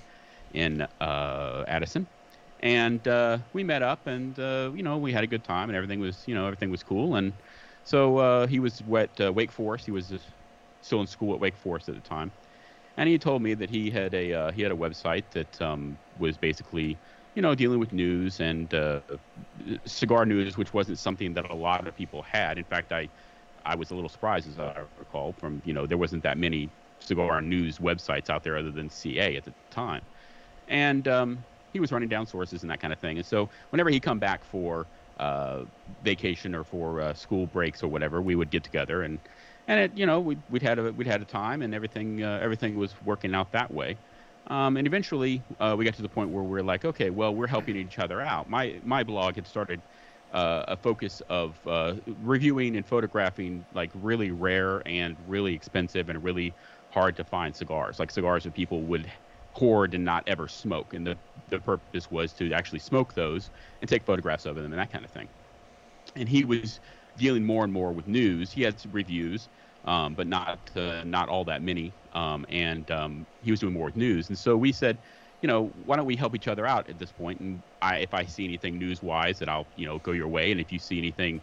in 0.54 0.82
uh, 1.00 1.63
Addison. 1.68 2.08
And 2.62 3.08
uh, 3.08 3.40
we 3.52 3.63
met 3.63 3.84
up, 3.84 4.08
and 4.08 4.40
uh, 4.40 4.72
you 4.74 4.84
know, 4.84 4.98
we 4.98 5.12
had 5.12 5.24
a 5.24 5.28
good 5.28 5.44
time, 5.44 5.70
and 5.70 5.75
everything 5.75 6.00
was, 6.00 6.24
you 6.28 6.34
know, 6.34 6.46
everything 6.46 6.72
was 6.72 6.82
cool. 6.82 7.16
And 7.16 7.34
so 7.84 8.48
he 8.48 8.60
was 8.60 8.82
at 8.98 9.36
Wake 9.36 9.52
Forest. 9.52 9.86
He 9.86 9.92
was 9.92 10.13
still 10.82 11.02
in 11.02 11.08
school 11.08 11.34
at 11.34 11.40
Wake 11.40 11.58
Forest 11.58 11.90
at 11.90 11.96
the 11.96 12.02
time, 12.02 12.32
and 12.98 13.10
he 13.10 13.18
told 13.18 13.42
me 13.42 13.54
that 13.56 13.70
he 13.70 13.90
had 13.90 14.14
a 14.14 14.34
uh, 14.34 14.52
he 14.52 14.62
had 14.62 14.72
a 14.72 14.76
website 14.76 15.30
that 15.32 15.62
um, 15.62 16.00
was 16.18 16.38
basically, 16.38 17.00
you 17.36 17.42
know, 17.42 17.56
dealing 17.56 17.80
with 17.80 17.92
news 17.94 18.40
and 18.40 18.74
uh, 18.74 19.02
cigar 19.86 20.26
news, 20.26 20.58
which 20.58 20.74
wasn't 20.74 21.00
something 21.00 21.34
that 21.34 21.50
a 21.50 21.56
lot 21.56 21.88
of 21.88 21.96
people 21.96 22.22
had. 22.24 22.58
In 22.58 22.66
fact, 22.66 22.92
I 22.92 23.10
I 23.66 23.76
was 23.76 23.92
a 23.92 23.96
little 23.96 24.10
surprised, 24.10 24.48
as 24.48 24.60
I 24.60 24.86
recall, 24.98 25.34
from 25.34 25.62
you 25.66 25.74
know 25.74 25.88
there 25.88 25.98
wasn't 25.98 26.24
that 26.24 26.38
many 26.38 26.72
cigar 27.00 27.42
news 27.42 27.80
websites 27.80 28.30
out 28.30 28.44
there 28.44 28.58
other 28.58 28.72
than 28.72 28.90
CA 28.90 29.36
at 29.38 29.44
the 29.46 29.54
time, 29.72 30.06
and 30.68 31.08
um, 31.08 31.46
he 31.72 31.80
was 31.80 31.92
running 31.92 32.10
down 32.10 32.26
sources 32.28 32.64
and 32.64 32.72
that 32.72 32.80
kind 32.80 32.94
of 32.94 33.00
thing. 33.00 33.18
And 33.18 33.26
so 33.26 33.50
whenever 33.72 33.90
he 33.90 34.00
come 34.00 34.20
back 34.20 34.44
for 34.46 34.90
uh, 35.18 35.66
vacation 36.02 36.56
or 36.56 36.64
for 36.64 37.02
uh, 37.02 37.14
school 37.14 37.48
breaks 37.48 37.84
or 37.84 37.90
whatever, 37.90 38.22
we 38.22 38.36
would 38.36 38.52
get 38.52 38.64
together 38.64 39.04
and 39.04 39.20
and 39.67 39.79
it 39.79 39.98
you 39.98 40.05
know 40.05 40.20
we'd, 40.22 40.43
we'd 40.50 40.62
had 40.62 40.79
a 40.79 40.93
we'd 40.93 41.08
had 41.08 41.22
a 41.22 41.25
time 41.25 41.62
and 41.62 41.74
everything 41.74 42.24
uh, 42.24 42.39
everything 42.41 42.75
was 42.75 43.00
working 43.01 43.34
out 43.36 43.51
that 43.51 43.72
way. 43.74 44.00
Um, 44.48 44.75
and 44.75 44.86
eventually, 44.88 45.46
uh, 45.60 45.75
we 45.77 45.86
got 45.86 45.93
to 45.96 46.01
the 46.01 46.10
point 46.10 46.29
where 46.32 46.43
we're 46.43 46.63
like, 46.63 46.84
okay, 46.84 47.10
well, 47.10 47.34
we're 47.34 47.48
helping 47.48 47.77
each 47.77 47.98
other 48.00 48.22
out. 48.22 48.50
My 48.50 48.79
my 48.84 49.03
blog 49.03 49.36
had 49.36 49.48
started 49.48 49.84
uh, 50.32 50.65
a 50.67 50.77
focus 50.77 51.22
of 51.29 51.65
uh, 51.67 51.96
reviewing 52.08 52.75
and 52.75 52.86
photographing 52.88 53.65
like 53.72 53.91
really 53.96 54.32
rare 54.32 54.82
and 54.88 55.17
really 55.20 55.53
expensive 55.53 56.10
and 56.10 56.22
really 56.24 56.55
hard 56.91 57.15
to 57.17 57.24
find 57.24 57.55
cigars, 57.55 58.00
like 58.00 58.12
cigars 58.12 58.43
that 58.43 58.53
people 58.53 58.86
would 58.88 59.12
hoard 59.53 59.93
and 59.93 60.03
not 60.03 60.24
ever 60.27 60.48
smoke. 60.48 60.93
And 60.93 61.05
the 61.08 61.20
the 61.48 61.60
purpose 61.62 62.10
was 62.10 62.34
to 62.36 62.51
actually 62.53 62.79
smoke 62.79 63.13
those 63.13 63.50
and 63.82 63.89
take 63.89 64.03
photographs 64.03 64.46
of 64.46 64.55
them 64.55 64.65
and 64.65 64.74
that 64.74 64.91
kind 64.91 65.05
of 65.05 65.12
thing. 65.12 65.29
And 66.15 66.29
he 66.29 66.46
was 66.46 66.79
dealing 67.15 67.43
more 67.46 67.63
and 67.63 67.74
more 67.74 67.93
with 67.93 68.08
news. 68.08 68.51
He 68.51 68.62
had 68.62 68.79
some 68.79 68.91
reviews, 68.91 69.50
um, 69.84 70.15
but 70.15 70.27
not 70.27 70.75
uh, 70.75 71.03
not 71.03 71.29
all 71.29 71.46
that 71.46 71.62
many. 71.62 71.96
Um, 72.13 72.46
and 72.50 72.89
um, 72.91 73.27
he 73.41 73.51
was 73.51 73.60
doing 73.60 73.74
more 73.74 73.86
with 73.86 73.96
news. 73.96 74.29
And 74.29 74.38
so 74.38 74.58
we 74.58 74.72
said, 74.72 75.00
you 75.41 75.48
know, 75.48 75.67
why 75.75 75.98
don't 75.98 76.05
we 76.05 76.15
help 76.15 76.36
each 76.36 76.48
other 76.48 76.65
out 76.65 76.89
at 76.89 76.98
this 77.00 77.12
point? 77.12 77.39
And 77.41 77.63
I, 77.82 77.98
if 77.98 78.13
I 78.13 78.25
see 78.25 78.46
anything 78.46 78.77
news-wise, 78.77 79.39
that 79.39 79.50
I'll 79.50 79.70
you 79.75 79.86
know 79.86 80.00
go 80.00 80.12
your 80.12 80.27
way. 80.29 80.51
And 80.51 80.62
if 80.62 80.72
you 80.72 80.79
see 80.79 80.98
anything, 80.98 81.41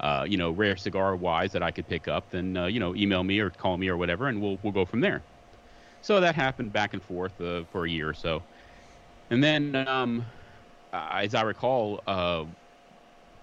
uh, 0.00 0.24
you 0.28 0.36
know, 0.36 0.50
rare 0.52 0.76
cigar-wise 0.76 1.52
that 1.52 1.62
I 1.62 1.70
could 1.72 1.86
pick 1.88 2.08
up, 2.08 2.30
then 2.30 2.56
uh, 2.56 2.66
you 2.66 2.80
know, 2.80 2.94
email 2.96 3.24
me 3.24 3.38
or 3.40 3.50
call 3.50 3.76
me 3.78 3.88
or 3.88 3.96
whatever, 3.96 4.28
and 4.28 4.40
we'll 4.40 4.58
we'll 4.62 4.72
go 4.72 4.84
from 4.86 5.00
there. 5.00 5.26
So 6.02 6.20
that 6.20 6.34
happened 6.34 6.72
back 6.72 6.94
and 6.94 7.02
forth 7.02 7.40
uh, 7.40 7.64
for 7.70 7.84
a 7.86 7.90
year 7.90 8.08
or 8.08 8.14
so. 8.14 8.46
And 9.30 9.42
then, 9.44 9.76
um, 9.88 10.26
as 10.92 11.34
I 11.34 11.42
recall, 11.42 12.02
uh, 12.06 12.46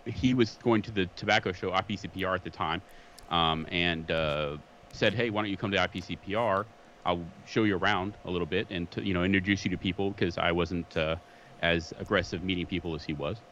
he 0.07 0.33
was 0.33 0.57
going 0.57 0.81
to 0.83 0.91
the 0.91 1.07
tobacco 1.07 1.51
show, 1.51 1.71
IPCPR 1.71 2.35
at 2.35 2.43
the 2.43 2.51
time, 2.51 2.81
um, 3.29 3.65
and 3.71 4.09
uh, 4.11 4.57
said, 4.93 5.13
"Hey, 5.13 5.29
why 5.29 5.41
don't 5.41 5.51
you 5.51 5.57
come 5.57 5.71
to 5.71 5.77
IPCPR? 5.77 6.65
I'll 7.05 7.31
show 7.45 7.63
you 7.63 7.77
around 7.77 8.17
a 8.25 8.31
little 8.31 8.47
bit 8.47 8.67
and 8.69 8.89
to, 8.91 9.03
you 9.05 9.13
know 9.13 9.23
introduce 9.23 9.63
you 9.65 9.71
to 9.71 9.77
people 9.77 10.11
because 10.11 10.37
I 10.37 10.51
wasn't 10.51 10.95
uh, 10.97 11.17
as 11.59 11.93
aggressive 11.97 12.43
meeting 12.43 12.65
people 12.67 12.95
as 12.95 13.03
he 13.03 13.13
was." 13.13 13.43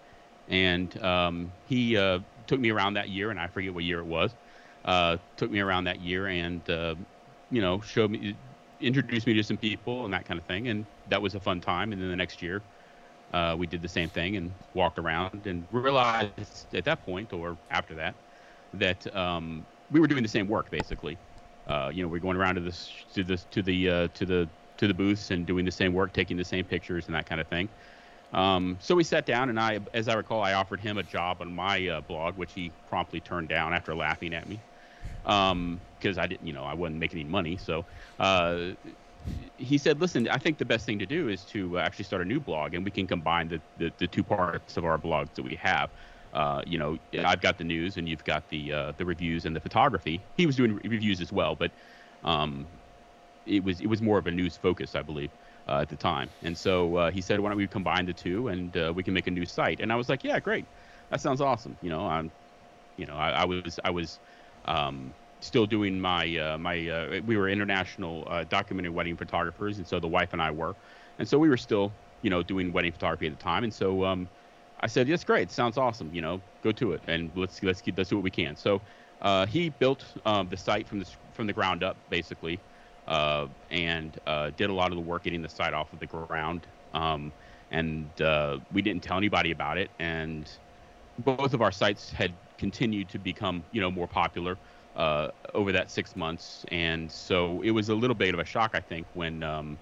And 0.48 0.96
um, 1.04 1.56
he 1.64 1.98
uh, 1.98 2.20
took 2.48 2.60
me 2.60 2.70
around 2.72 2.96
that 2.96 3.10
year, 3.10 3.32
and 3.32 3.40
I 3.40 3.48
forget 3.48 3.74
what 3.74 3.84
year 3.84 4.00
it 4.00 4.06
was. 4.06 4.36
Uh, 4.86 5.18
took 5.38 5.50
me 5.52 5.60
around 5.62 5.86
that 5.86 6.00
year 6.00 6.28
and 6.28 6.70
uh, 6.70 6.96
you 7.50 7.62
know 7.62 7.82
showed 7.82 8.12
me 8.12 8.36
introduced 8.80 9.26
me 9.26 9.34
to 9.34 9.44
some 9.44 9.58
people 9.58 10.06
and 10.06 10.14
that 10.14 10.26
kind 10.26 10.40
of 10.40 10.46
thing, 10.46 10.68
and 10.68 10.86
that 11.08 11.22
was 11.22 11.36
a 11.36 11.40
fun 11.40 11.62
time. 11.62 11.92
And 11.94 12.02
then 12.02 12.10
the 12.10 12.16
next 12.16 12.42
year, 12.42 12.62
uh, 13.36 13.54
we 13.58 13.68
did 13.68 13.82
the 13.82 13.89
same 13.89 14.10
thing 14.10 14.38
and 14.38 14.54
walked 14.74 14.98
around 14.98 15.46
and 15.46 15.68
realized 15.70 16.74
at 16.74 16.86
that 16.86 17.04
point 17.06 17.34
or 17.34 17.58
after 17.70 17.94
that 17.94 18.15
that 18.74 19.13
um, 19.15 19.65
we 19.92 20.00
were 20.00 20.08
doing 20.08 20.24
the 20.24 20.30
same 20.30 20.48
work 20.48 20.72
basically. 20.72 21.18
Uh, 21.68 21.92
you 21.94 22.01
know, 22.01 22.08
we're 22.08 22.20
going 22.20 22.38
around 22.38 22.56
to 22.56 22.62
this 22.62 22.89
to 23.13 23.24
this 23.24 23.46
to 23.46 23.62
the 23.62 23.89
uh, 23.89 24.08
to 24.13 24.25
the 24.25 24.50
to 24.77 24.88
the 24.88 24.94
booths 24.94 25.32
and 25.32 25.46
doing 25.46 25.65
the 25.65 25.72
same 25.72 25.94
work, 25.94 26.13
taking 26.13 26.38
the 26.38 26.46
same 26.46 26.63
pictures 26.63 27.08
and 27.08 27.15
that 27.15 27.25
kind 27.25 27.42
of 27.42 27.48
thing. 27.48 27.68
Um, 28.32 28.77
so 28.82 28.96
we 28.96 29.04
sat 29.04 29.25
down, 29.25 29.50
and 29.50 29.60
I, 29.60 29.80
as 29.94 30.08
I 30.08 30.13
recall, 30.15 30.42
I 30.42 30.54
offered 30.54 30.82
him 30.82 30.98
a 30.98 31.04
job 31.04 31.42
on 31.42 31.54
my 31.54 31.88
uh, 31.88 32.01
blog, 32.01 32.38
which 32.38 32.54
he 32.54 32.74
promptly 32.86 33.22
turned 33.22 33.50
down 33.50 33.74
after 33.74 33.96
laughing 33.96 34.34
at 34.34 34.48
me 34.48 34.60
because 35.24 35.51
um, 35.51 35.82
I 36.20 36.27
didn't, 36.27 36.46
you 36.46 36.54
know, 36.54 36.63
I 36.63 36.74
wasn't 36.74 37.00
making 37.00 37.20
any 37.20 37.30
money. 37.30 37.58
So 37.58 37.86
uh, 38.20 38.72
he 39.58 39.77
said, 39.77 40.00
"Listen, 40.00 40.27
I 40.29 40.38
think 40.38 40.58
the 40.58 40.65
best 40.65 40.86
thing 40.86 41.00
to 41.00 41.05
do 41.05 41.29
is 41.29 41.46
to 41.48 41.79
actually 41.79 42.05
start 42.05 42.22
a 42.22 42.25
new 42.25 42.39
blog, 42.39 42.74
and 42.74 42.86
we 42.86 42.91
can 42.91 43.08
combine 43.08 43.48
the 43.50 43.62
the, 43.75 43.94
the 43.98 44.08
two 44.08 44.24
parts 44.24 44.77
of 44.77 44.86
our 44.86 44.98
blogs 45.00 45.34
that 45.36 45.44
we 45.44 45.55
have." 45.55 45.91
Uh, 46.34 46.62
you 46.65 46.77
know, 46.77 46.98
I've 47.17 47.41
got 47.41 47.58
the 47.58 47.63
news, 47.63 47.98
and 47.98 48.10
you've 48.10 48.24
got 48.24 48.50
the 48.50 48.72
uh, 48.72 48.91
the 48.98 49.05
reviews 49.05 49.46
and 49.46 49.55
the 49.55 49.62
photography. 49.62 50.27
He 50.36 50.46
was 50.46 50.55
doing 50.55 50.75
reviews 50.84 51.22
as 51.22 51.32
well, 51.32 51.55
but 51.55 51.72
um, 52.24 52.70
it 53.46 53.63
was 53.63 53.79
it 53.82 53.88
was 53.88 54.01
more 54.01 54.17
of 54.17 54.27
a 54.27 54.32
news 54.32 54.58
focus, 54.58 54.96
I 54.96 55.01
believe, 55.03 55.34
uh, 55.67 55.79
at 55.82 55.89
the 55.89 55.98
time. 55.98 56.34
And 56.41 56.58
so 56.58 56.96
uh, 56.96 57.12
he 57.12 57.22
said, 57.22 57.39
"Why 57.39 57.50
don't 57.50 57.58
we 57.58 57.67
combine 57.67 58.05
the 58.05 58.13
two, 58.13 58.48
and 58.48 58.75
uh, 58.75 58.94
we 58.96 59.03
can 59.03 59.13
make 59.13 59.27
a 59.27 59.32
new 59.32 59.46
site?" 59.46 59.79
And 59.79 59.91
I 59.91 59.96
was 59.96 60.10
like, 60.10 60.24
"Yeah, 60.24 60.39
great, 60.39 60.70
that 61.10 61.22
sounds 61.22 61.41
awesome." 61.41 61.77
You 61.82 61.89
know, 61.89 62.05
I'm, 62.08 62.34
you 62.98 63.05
know, 63.05 63.15
I, 63.15 63.32
I 63.32 63.46
was 63.46 63.79
I 63.84 63.91
was 63.91 64.20
um, 64.65 65.15
still 65.46 65.66
doing 65.66 66.00
my 66.00 66.36
uh, 66.38 66.58
my 66.58 66.88
uh, 66.88 67.22
we 67.25 67.38
were 67.38 67.50
international 67.50 68.28
uh, 68.30 68.44
documented 68.46 68.92
wedding 68.92 69.18
photographers, 69.18 69.78
and 69.78 69.88
so 69.88 70.00
the 70.00 70.08
wife 70.08 70.34
and 70.34 70.42
I 70.42 70.52
were, 70.52 70.78
and 71.20 71.28
so 71.28 71.40
we 71.40 71.50
were 71.50 71.58
still 71.58 71.98
you 72.22 72.30
know 72.30 72.44
doing 72.44 72.72
wedding 72.72 72.92
photography 72.92 73.28
at 73.28 73.34
the 73.34 73.38
time, 73.38 73.64
and 73.64 73.74
so 73.74 74.04
um, 74.06 74.30
I 74.82 74.88
said, 74.88 75.08
"Yes, 75.08 75.24
great, 75.24 75.52
sounds 75.52 75.78
awesome. 75.78 76.14
You 76.14 76.22
know, 76.22 76.44
go 76.62 76.72
to 76.74 76.94
it, 76.94 77.04
and 77.08 77.32
let's 77.36 77.62
let's 77.64 77.82
keep, 77.82 77.98
let's 77.98 78.10
do 78.10 78.18
what 78.18 78.24
we 78.24 78.32
can." 78.32 78.56
So 78.56 78.84
uh, 79.22 79.46
he 79.46 79.70
built 79.70 80.06
um, 80.25 80.50
the 80.50 80.58
site 80.58 80.88
from 80.88 81.00
the 81.00 81.12
from 81.34 81.48
the 81.48 81.54
ground 81.54 81.84
up, 81.84 82.02
basically, 82.10 82.64
uh, 83.08 83.48
and 83.70 84.20
uh, 84.28 84.52
did 84.52 84.70
a 84.70 84.74
lot 84.74 84.92
of 84.92 84.96
the 84.96 85.02
work 85.02 85.24
getting 85.24 85.42
the 85.42 85.50
site 85.50 85.74
off 85.74 85.94
of 85.94 86.00
the 86.00 86.08
ground. 86.08 86.68
Um, 86.94 87.34
and 87.72 88.12
we 88.72 88.82
didn't 88.82 89.02
tell 89.04 89.18
anybody 89.18 89.52
about 89.52 89.78
it, 89.78 89.92
and 90.00 90.52
both 91.18 91.54
of 91.54 91.62
our 91.62 91.72
sites 91.72 92.12
had 92.12 92.38
continued 92.58 93.10
to 93.10 93.20
become 93.20 93.66
you 93.72 93.82
know 93.82 93.92
more 93.92 94.08
popular 94.08 94.60
uh, 94.96 95.30
over 95.54 95.72
that 95.74 95.92
six 95.92 96.16
months, 96.16 96.66
and 96.72 97.12
so 97.12 97.62
it 97.62 97.72
was 97.72 97.90
a 97.90 97.96
little 97.96 98.16
bit 98.16 98.34
of 98.34 98.40
a 98.40 98.46
shock, 98.46 98.72
I 98.74 98.82
think, 98.82 99.08
when 99.14 99.44
um, 99.44 99.80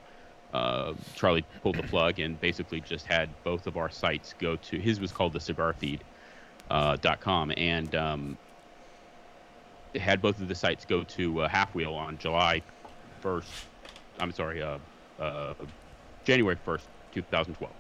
uh, 0.54 0.94
Charlie 1.14 1.44
pulled 1.62 1.78
the 1.78 1.84
plug 1.84 2.20
and 2.20 2.40
basically 2.40 2.82
just 2.82 3.06
had 3.06 3.36
both 3.44 3.68
of 3.68 3.78
our 3.78 3.90
sites 3.90 4.34
go 4.34 4.56
to 4.58 4.80
his 4.80 5.00
was 5.00 5.12
called 5.12 5.34
the 5.34 5.40
cigarfeed.com, 5.40 7.50
uh, 7.50 7.54
and 7.58 7.96
um, 7.96 8.38
had 9.96 10.22
both 10.22 10.42
of 10.42 10.48
the 10.48 10.56
sites 10.56 10.86
go 10.86 11.04
to 11.04 11.42
uh, 11.42 11.50
Half 11.50 11.76
Wheel 11.76 11.94
on 11.94 12.18
July 12.18 12.64
1st. 13.22 13.66
I'm 14.20 14.32
sorry, 14.32 14.62
uh, 14.62 14.80
uh, 15.20 15.54
January 16.26 16.58
1st, 16.58 16.88
2012. 17.12 17.76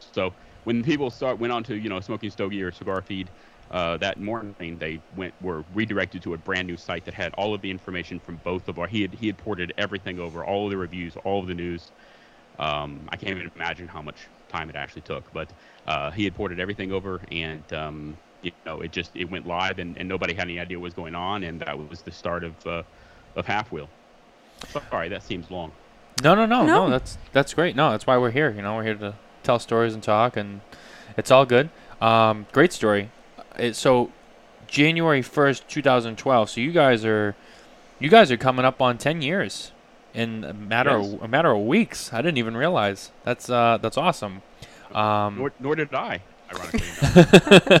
So 0.00 0.34
when 0.64 0.82
people 0.82 1.10
start 1.10 1.38
went 1.38 1.52
on 1.52 1.62
to 1.64 1.76
you 1.76 1.88
know 1.88 2.00
Smoking 2.00 2.30
Stogie 2.30 2.62
or 2.62 2.72
Cigar 2.72 3.02
Feed 3.02 3.32
uh, 3.70 3.96
that 3.98 4.20
morning 4.20 4.76
they 4.78 5.00
went 5.16 5.34
were 5.42 5.64
redirected 5.74 6.22
to 6.22 6.34
a 6.34 6.38
brand 6.38 6.66
new 6.66 6.76
site 6.76 7.04
that 7.04 7.14
had 7.14 7.32
all 7.34 7.54
of 7.54 7.60
the 7.60 7.70
information 7.70 8.18
from 8.20 8.36
both 8.44 8.68
of 8.68 8.78
our 8.78 8.86
he 8.86 9.02
had 9.02 9.14
he 9.14 9.26
had 9.26 9.36
ported 9.38 9.72
everything 9.78 10.18
over 10.18 10.44
all 10.44 10.66
of 10.66 10.70
the 10.70 10.76
reviews 10.76 11.16
all 11.24 11.40
of 11.40 11.46
the 11.46 11.54
news. 11.54 11.90
Um, 12.58 13.00
i 13.08 13.16
can't 13.16 13.36
even 13.36 13.50
imagine 13.56 13.88
how 13.88 14.00
much 14.00 14.28
time 14.48 14.70
it 14.70 14.76
actually 14.76 15.02
took 15.02 15.32
but 15.32 15.48
uh, 15.88 16.12
he 16.12 16.22
had 16.22 16.34
ported 16.36 16.60
everything 16.60 16.92
over 16.92 17.20
and 17.32 17.64
um, 17.72 18.16
you 18.42 18.52
know 18.64 18.80
it 18.80 18.92
just 18.92 19.10
it 19.16 19.28
went 19.28 19.44
live 19.46 19.80
and, 19.80 19.96
and 19.98 20.08
nobody 20.08 20.34
had 20.34 20.42
any 20.42 20.60
idea 20.60 20.78
what 20.78 20.84
was 20.84 20.94
going 20.94 21.14
on 21.16 21.42
and 21.42 21.60
that 21.60 21.76
was 21.90 22.02
the 22.02 22.12
start 22.12 22.44
of 22.44 22.66
uh, 22.66 22.82
of 23.34 23.44
half 23.46 23.72
wheel. 23.72 23.88
Sorry 24.90 25.08
that 25.08 25.22
seems 25.24 25.50
long. 25.50 25.72
No 26.22 26.34
no 26.36 26.46
no 26.46 26.64
No. 26.64 26.84
no. 26.84 26.90
that's 26.90 27.18
that's 27.32 27.52
great. 27.54 27.74
No 27.74 27.90
that's 27.90 28.06
why 28.06 28.16
we're 28.18 28.30
here 28.30 28.50
you 28.50 28.62
know 28.62 28.76
we're 28.76 28.84
here 28.84 28.94
to 28.94 29.14
tell 29.42 29.58
stories 29.58 29.94
and 29.94 30.02
talk 30.02 30.36
and 30.36 30.60
it's 31.16 31.32
all 31.32 31.44
good. 31.46 31.70
Um, 32.00 32.46
great 32.52 32.72
story 32.72 33.10
it, 33.58 33.76
so 33.76 34.10
January 34.66 35.22
1st, 35.22 35.66
2012. 35.68 36.50
So 36.50 36.60
you 36.60 36.72
guys 36.72 37.04
are 37.04 37.34
you 38.00 38.08
guys 38.08 38.30
are 38.32 38.36
coming 38.36 38.64
up 38.64 38.80
on 38.82 38.98
10 38.98 39.22
years 39.22 39.70
in 40.12 40.44
a 40.44 40.52
matter 40.52 40.98
Yes. 40.98 41.14
of 41.14 41.22
a 41.22 41.28
matter 41.28 41.50
of 41.52 41.62
weeks. 41.66 42.12
I 42.12 42.18
didn't 42.22 42.38
even 42.38 42.56
realize. 42.56 43.10
That's 43.24 43.48
uh 43.50 43.78
that's 43.80 43.96
awesome. 43.96 44.42
Um 44.94 45.36
nor, 45.38 45.52
nor 45.60 45.74
did 45.76 45.92
i 45.94 46.20
ironically 46.52 47.80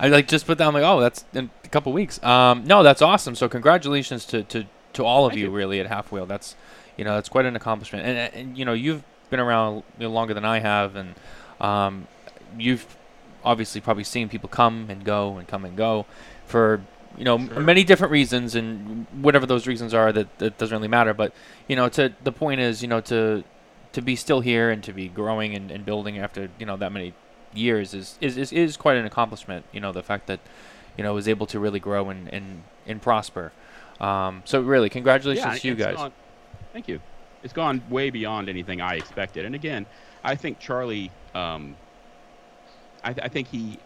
I 0.00 0.08
like 0.08 0.26
just 0.26 0.46
put 0.46 0.58
down 0.58 0.74
like, 0.74 0.82
oh, 0.82 1.00
that's 1.00 1.24
in 1.32 1.50
a 1.64 1.68
couple 1.68 1.92
weeks. 1.92 2.20
Um, 2.24 2.64
no, 2.64 2.82
that's 2.82 3.00
awesome. 3.02 3.36
So 3.36 3.48
congratulations 3.48 4.24
to, 4.26 4.42
to, 4.44 4.64
to 4.94 5.04
all 5.04 5.26
of 5.26 5.34
you, 5.36 5.44
you. 5.44 5.50
really 5.50 5.78
at 5.78 5.86
Half 5.86 6.10
Wheel. 6.10 6.26
That's 6.26 6.56
you 6.96 7.04
know 7.04 7.14
that's 7.14 7.28
quite 7.28 7.46
an 7.46 7.54
accomplishment. 7.54 8.04
And, 8.04 8.34
and 8.34 8.58
you 8.58 8.64
know 8.64 8.72
you've 8.72 9.04
been 9.30 9.38
around 9.38 9.84
longer 10.00 10.34
than 10.34 10.44
I 10.44 10.58
have, 10.58 10.96
and 10.96 11.14
um, 11.60 12.08
you've 12.58 12.84
obviously 13.44 13.80
probably 13.80 14.04
seeing 14.04 14.28
people 14.28 14.48
come 14.48 14.86
and 14.90 15.04
go 15.04 15.36
and 15.38 15.46
come 15.48 15.64
and 15.64 15.76
go 15.76 16.06
for 16.46 16.80
you 17.18 17.24
know 17.24 17.38
Sure. 17.38 17.60
many 17.60 17.84
different 17.84 18.10
reasons, 18.10 18.54
and 18.54 19.06
whatever 19.20 19.44
those 19.46 19.66
reasons 19.66 19.92
are, 19.92 20.12
that 20.12 20.38
that 20.38 20.58
doesn't 20.58 20.74
really 20.76 20.88
matter. 20.88 21.12
But 21.14 21.32
you 21.68 21.76
know, 21.76 21.88
to 21.90 22.12
the 22.24 22.32
point 22.32 22.60
is, 22.60 22.82
you 22.82 22.88
know, 22.88 23.00
to 23.02 23.44
to 23.92 24.00
be 24.00 24.16
still 24.16 24.40
here 24.40 24.70
and 24.70 24.82
to 24.84 24.92
be 24.92 25.08
growing 25.08 25.54
and, 25.54 25.70
and 25.70 25.84
building 25.84 26.18
after 26.18 26.48
you 26.58 26.64
know 26.66 26.76
that 26.78 26.90
many 26.92 27.12
years 27.54 27.92
is, 27.92 28.16
is 28.22 28.38
is 28.38 28.52
is 28.52 28.76
quite 28.78 28.96
an 28.96 29.04
accomplishment. 29.04 29.66
You 29.72 29.80
know, 29.80 29.92
the 29.92 30.02
fact 30.02 30.26
that 30.28 30.40
you 30.96 31.04
know 31.04 31.12
was 31.14 31.28
able 31.28 31.46
to 31.48 31.60
really 31.60 31.80
grow 31.80 32.08
and 32.08 32.28
and, 32.32 32.62
and 32.86 33.02
prosper. 33.02 33.52
Um, 34.00 34.42
so 34.46 34.60
really, 34.62 34.88
congratulations 34.88 35.44
yeah, 35.46 35.58
to 35.58 35.68
you 35.68 35.74
guys. 35.74 35.96
gone- 35.96 36.12
thank 36.72 36.88
you. 36.88 37.00
It's 37.44 37.52
gone 37.52 37.82
way 37.90 38.08
beyond 38.10 38.48
anything 38.48 38.80
I 38.80 38.94
expected. 38.94 39.44
And 39.44 39.54
again, 39.54 39.84
I 40.24 40.34
think 40.36 40.60
Charlie, 40.60 41.10
um, 41.34 41.76
I, 43.04 43.14
I 43.22 43.28
think 43.28 43.48
he, 43.48 43.84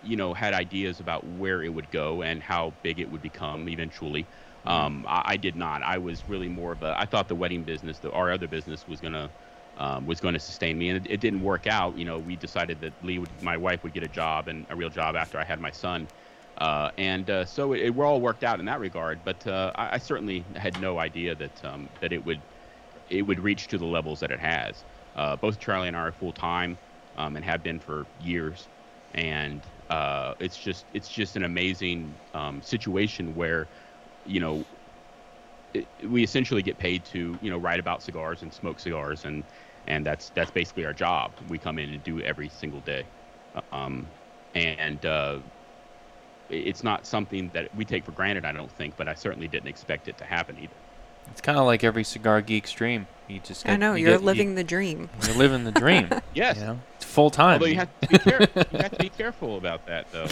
you 0.00 0.16
know, 0.16 0.34
had 0.34 0.54
ideas 0.54 1.00
about 1.00 1.26
where 1.26 1.62
it 1.62 1.68
would 1.70 1.90
go 1.90 2.22
and 2.22 2.42
how 2.42 2.78
big 2.82 3.00
it 3.00 3.10
would 3.10 3.22
become 3.22 3.68
eventually. 3.68 4.28
Mm-hmm. 4.66 4.68
Um, 4.68 5.06
I, 5.08 5.22
I 5.26 5.36
did 5.36 5.56
not. 5.56 5.82
I 5.82 5.98
was 5.98 6.26
really 6.28 6.48
more 6.48 6.72
of 6.72 6.82
a. 6.82 6.94
I 6.98 7.06
thought 7.06 7.28
the 7.28 7.36
wedding 7.36 7.64
business, 7.64 7.98
the, 8.00 8.10
our 8.12 8.30
other 8.32 8.48
business, 8.48 8.86
was 8.86 9.00
gonna 9.00 9.32
um, 9.76 10.06
was 10.06 10.20
going 10.20 10.34
to 10.34 10.40
sustain 10.40 10.78
me, 10.78 10.88
and 10.90 11.06
it, 11.06 11.10
it 11.14 11.20
didn't 11.20 11.40
work 11.40 11.66
out. 11.66 11.96
You 11.96 12.04
know, 12.04 12.20
we 12.20 12.36
decided 12.36 12.80
that 12.80 12.94
Lee, 13.02 13.18
would, 13.18 13.40
my 13.40 13.56
wife, 13.56 13.82
would 13.82 13.94
get 13.94 14.02
a 14.04 14.08
job 14.08 14.48
and 14.48 14.66
a 14.70 14.76
real 14.76 14.90
job 14.90 15.16
after 15.16 15.38
I 15.38 15.44
had 15.44 15.60
my 15.60 15.70
son, 15.70 16.08
uh, 16.58 16.90
and 16.98 17.28
uh, 17.30 17.44
so 17.44 17.72
it, 17.72 17.80
it 17.82 17.98
all 17.98 18.20
worked 18.20 18.44
out 18.44 18.60
in 18.60 18.66
that 18.66 18.80
regard. 18.80 19.24
But 19.24 19.46
uh, 19.46 19.72
I, 19.76 19.94
I 19.94 19.98
certainly 19.98 20.46
had 20.56 20.76
no 20.78 20.98
idea 20.98 21.34
that 21.36 21.64
um, 21.64 21.90
that 22.00 22.12
it 22.12 22.24
would 22.24 22.44
it 23.08 23.22
would 23.22 23.40
reach 23.40 23.68
to 23.68 23.78
the 23.78 23.86
levels 23.86 24.20
that 24.20 24.30
it 24.30 24.40
has. 24.40 24.84
Uh, 25.14 25.36
both 25.36 25.58
Charlie 25.58 25.88
and 25.88 25.96
I 25.96 26.00
are 26.00 26.12
full 26.12 26.32
time 26.32 26.78
um, 27.16 27.36
and 27.36 27.44
have 27.44 27.62
been 27.62 27.80
for 27.80 28.08
years, 28.18 28.68
and 29.12 29.66
uh, 29.90 30.34
it's 30.40 30.56
just 30.56 30.86
it's 30.92 31.08
just 31.08 31.36
an 31.36 31.44
amazing 31.44 32.18
um, 32.34 32.62
situation 32.62 33.34
where, 33.34 33.68
you 34.24 34.40
know, 34.40 34.66
it, 35.74 35.88
we 36.08 36.22
essentially 36.22 36.62
get 36.62 36.78
paid 36.78 37.04
to 37.06 37.38
you 37.40 37.50
know 37.50 37.56
write 37.58 37.80
about 37.80 38.02
cigars 38.02 38.42
and 38.42 38.52
smoke 38.52 38.78
cigars 38.78 39.24
and 39.24 39.44
and 39.86 40.04
that's 40.06 40.30
that's 40.30 40.50
basically 40.50 40.84
our 40.84 40.92
job. 40.94 41.38
We 41.48 41.58
come 41.58 41.78
in 41.78 41.90
and 41.92 42.02
do 42.02 42.20
every 42.20 42.48
single 42.48 42.80
day, 42.80 43.10
um, 43.72 44.12
and 44.54 45.04
uh, 45.04 45.40
it's 46.48 46.82
not 46.82 47.06
something 47.06 47.50
that 47.50 47.68
we 47.72 47.84
take 47.84 48.04
for 48.04 48.12
granted. 48.12 48.44
I 48.44 48.52
don't 48.52 48.70
think, 48.70 48.96
but 48.96 49.08
I 49.08 49.14
certainly 49.14 49.48
didn't 49.48 49.68
expect 49.68 50.08
it 50.08 50.18
to 50.18 50.24
happen 50.24 50.58
either. 50.58 50.76
It's 51.30 51.40
kind 51.40 51.58
of 51.58 51.64
like 51.66 51.84
every 51.84 52.04
cigar 52.04 52.40
geek's 52.42 52.72
dream. 52.72 53.06
You 53.28 53.40
just 53.40 53.64
get, 53.64 53.72
I 53.72 53.76
know 53.76 53.94
you 53.94 54.06
you're 54.06 54.18
get- 54.18 54.24
living 54.24 54.50
You, 54.50 54.54
the 54.56 54.64
dream. 54.64 55.08
you're 55.26 55.36
living 55.36 55.64
the 55.64 55.72
dream. 55.72 56.08
Yes, 56.34 56.56
You 56.58 56.64
know, 56.64 56.78
full 57.00 57.30
time. 57.30 57.54
although 57.54 57.66
you 57.66 57.76
have 57.76 58.00
to 58.00 58.08
be 58.08 58.18
careful. 58.18 58.62
you 58.72 58.78
have 58.78 58.90
to 58.92 58.98
be 58.98 59.08
careful 59.10 59.56
about 59.58 59.86
that 59.86 60.06
though. 60.12 60.26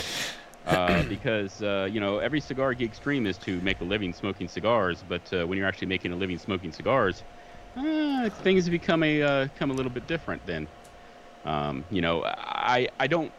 Uh, 0.67 1.03
because 1.09 1.63
uh, 1.63 1.89
you 1.91 2.01
know 2.01 2.19
every 2.19 2.41
cigar 2.41 2.75
geek's 2.75 2.99
dream 2.99 3.27
is 3.27 3.39
to 3.39 3.61
make 3.61 3.81
a 3.81 3.85
living 3.85 4.13
smoking 4.13 4.49
cigars, 4.49 5.03
but 5.09 5.23
uh, 5.33 5.47
when 5.47 5.57
you're 5.59 5.67
actually 5.67 5.87
making 5.89 6.13
a 6.13 6.17
living 6.17 6.39
smoking 6.39 6.73
cigars, 6.73 7.23
uh, 7.77 8.29
things 8.43 8.69
become 8.69 9.03
a 9.03 9.23
uh, 9.23 9.45
become 9.45 9.71
a 9.71 9.75
little 9.75 9.93
bit 9.93 10.07
different. 10.07 10.45
Then, 10.47 10.69
um, 11.45 11.85
you 11.91 12.01
know, 12.03 12.25
I 12.25 12.89
I 12.99 13.07
don't. 13.07 13.33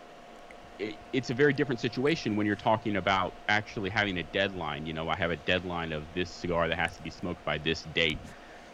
It, 0.79 0.97
it's 1.13 1.29
a 1.29 1.33
very 1.33 1.53
different 1.53 1.79
situation 1.79 2.35
when 2.35 2.47
you're 2.47 2.55
talking 2.55 2.95
about 2.95 3.35
actually 3.47 3.89
having 3.89 4.17
a 4.17 4.23
deadline. 4.23 4.85
You 4.85 4.93
know, 4.93 5.09
I 5.09 5.15
have 5.15 5.31
a 5.31 5.37
deadline 5.37 5.91
of 5.91 6.13
this 6.13 6.31
cigar 6.33 6.67
that 6.67 6.77
has 6.79 6.95
to 6.97 7.03
be 7.03 7.11
smoked 7.11 7.43
by 7.43 7.57
this 7.57 7.83
date, 7.83 8.25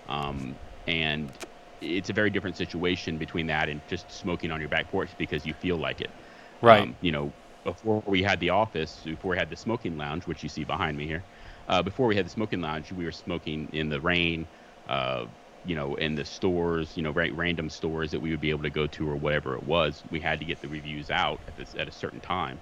um, 0.06 0.60
and 0.86 1.38
it's 1.82 2.10
a 2.10 2.14
very 2.14 2.30
different 2.30 2.56
situation 2.56 3.18
between 3.18 3.48
that 3.48 3.70
and 3.70 3.86
just 3.88 4.12
smoking 4.12 4.52
on 4.52 4.60
your 4.60 4.70
back 4.70 4.90
porch 4.90 5.16
because 5.18 5.46
you 5.46 5.54
feel 5.54 5.78
like 5.78 6.02
it. 6.02 6.16
right. 6.62 6.88
Um, 6.88 6.98
you 7.02 7.12
know, 7.12 7.36
before 7.66 8.02
we 8.08 8.24
had 8.24 8.40
the 8.40 8.50
office, 8.50 9.02
before 9.04 9.32
we 9.32 9.38
had 9.38 9.50
the 9.50 9.56
smoking 9.56 9.98
lounge, 9.98 10.26
which 10.26 10.42
you 10.44 10.50
see 10.50 10.64
behind 10.64 10.98
me 10.98 11.06
here, 11.06 11.26
uh, 11.68 11.84
before 11.84 12.08
we 12.08 12.16
had 12.16 12.26
the 12.26 12.30
smoking 12.30 12.62
lounge, 12.62 12.92
we 12.92 13.06
were 13.06 13.12
smoking 13.12 13.68
in 13.74 13.90
the 13.90 14.00
rain, 14.02 14.48
uh, 14.88 15.26
you 15.68 15.76
know, 15.76 15.96
in 15.96 16.16
the 16.16 16.26
stores, 16.26 16.94
you 16.96 17.04
know, 17.04 17.12
right, 17.12 17.36
random 17.36 17.70
stores 17.70 18.10
that 18.12 18.20
we 18.22 18.32
would 18.32 18.42
be 18.42 18.50
able 18.50 18.64
to 18.64 18.70
go 18.70 18.88
to 18.88 19.08
or 19.10 19.16
whatever 19.18 19.54
it 19.54 19.64
was. 19.64 20.02
We 20.10 20.20
had 20.20 20.40
to 20.40 20.46
get 20.46 20.62
the 20.62 20.68
reviews 20.70 21.12
out 21.12 21.40
at 21.48 21.58
this 21.58 21.76
at 21.78 21.88
a 21.88 21.92
certain 21.92 22.22
time, 22.22 22.58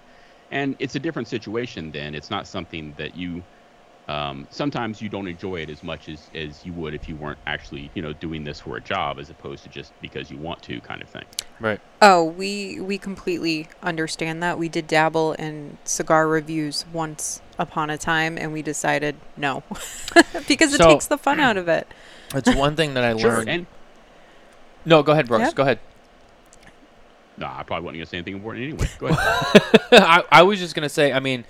and 0.52 0.76
it's 0.80 0.96
a 0.96 1.00
different 1.00 1.28
situation. 1.28 1.92
Then 1.92 2.16
it's 2.16 2.30
not 2.32 2.48
something 2.48 2.94
that 2.98 3.16
you. 3.16 3.44
Um, 4.08 4.46
sometimes 4.52 5.02
you 5.02 5.10
don't 5.10 5.28
enjoy 5.28 5.62
it 5.62 5.70
as 5.72 5.82
much 5.82 6.10
as, 6.10 6.30
as 6.36 6.64
you 6.64 6.74
would 6.74 6.94
if 6.94 7.10
you 7.10 7.16
weren't 7.16 7.40
actually, 7.48 7.90
you 7.96 8.04
know, 8.04 8.14
doing 8.14 8.44
this 8.44 8.60
for 8.60 8.78
a 8.78 8.82
job 8.82 9.18
as 9.18 9.32
opposed 9.32 9.64
to 9.64 9.70
just 9.70 9.94
because 10.00 10.30
you 10.30 10.38
want 10.38 10.62
to 10.62 10.80
kind 10.82 11.02
of 11.02 11.10
thing. 11.10 11.24
right. 11.60 11.80
Oh, 12.04 12.24
we 12.24 12.80
we 12.80 13.00
completely 13.00 13.68
understand 13.82 14.44
that. 14.44 14.60
We 14.60 14.70
did 14.70 14.86
dabble 14.88 15.34
in 15.34 15.80
cigar 15.86 16.28
reviews 16.28 16.86
once 16.94 17.42
upon 17.58 17.90
a 17.90 17.98
time, 17.98 18.38
and 18.38 18.54
we 18.54 18.62
decided 18.62 19.16
no, 19.38 19.64
because 20.48 20.74
it 20.74 20.78
So- 20.78 20.90
takes 20.90 21.08
the 21.08 21.18
fun 21.18 21.40
out 21.40 21.58
of 21.58 21.68
it. 21.68 21.88
It's 22.34 22.54
one 22.56 22.76
thing 22.76 22.94
that 22.96 23.04
I 23.04 23.16
Sure, 23.18 23.32
learned. 23.38 23.50
and 23.50 23.66
no, 24.86 25.04
go 25.04 25.12
ahead, 25.12 25.28
Brooks. 25.28 25.46
Yep. 25.46 25.56
Go 25.56 25.64
ahead. 25.64 25.80
no, 27.38 27.48
I 27.48 27.64
probably 27.64 27.86
wasn't 27.86 27.98
going 27.98 28.06
to 28.06 28.06
say 28.10 28.18
anything 28.18 28.36
important 28.36 28.64
anyway. 28.66 28.88
Go 29.00 29.08
ahead. 29.08 29.82
I, 29.92 30.24
I 30.32 30.44
was 30.44 30.60
just 30.60 30.76
gonna 30.76 30.90
say. 30.90 31.12
I 31.12 31.20
mean, 31.20 31.44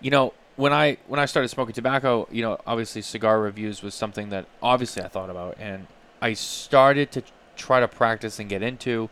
you 0.00 0.10
know, 0.10 0.32
when 0.56 0.72
I 0.72 0.96
when 1.06 1.20
I 1.20 1.26
started 1.26 1.48
smoking 1.48 1.74
tobacco, 1.74 2.26
you 2.30 2.42
know, 2.42 2.58
obviously 2.66 3.02
cigar 3.02 3.40
reviews 3.40 3.82
was 3.82 3.94
something 3.94 4.30
that 4.30 4.46
obviously 4.62 5.02
I 5.02 5.08
thought 5.08 5.30
about, 5.30 5.56
and 5.58 5.86
I 6.22 6.32
started 6.34 7.10
to 7.12 7.22
try 7.56 7.80
to 7.80 7.88
practice 7.88 8.38
and 8.38 8.48
get 8.48 8.62
into, 8.62 9.10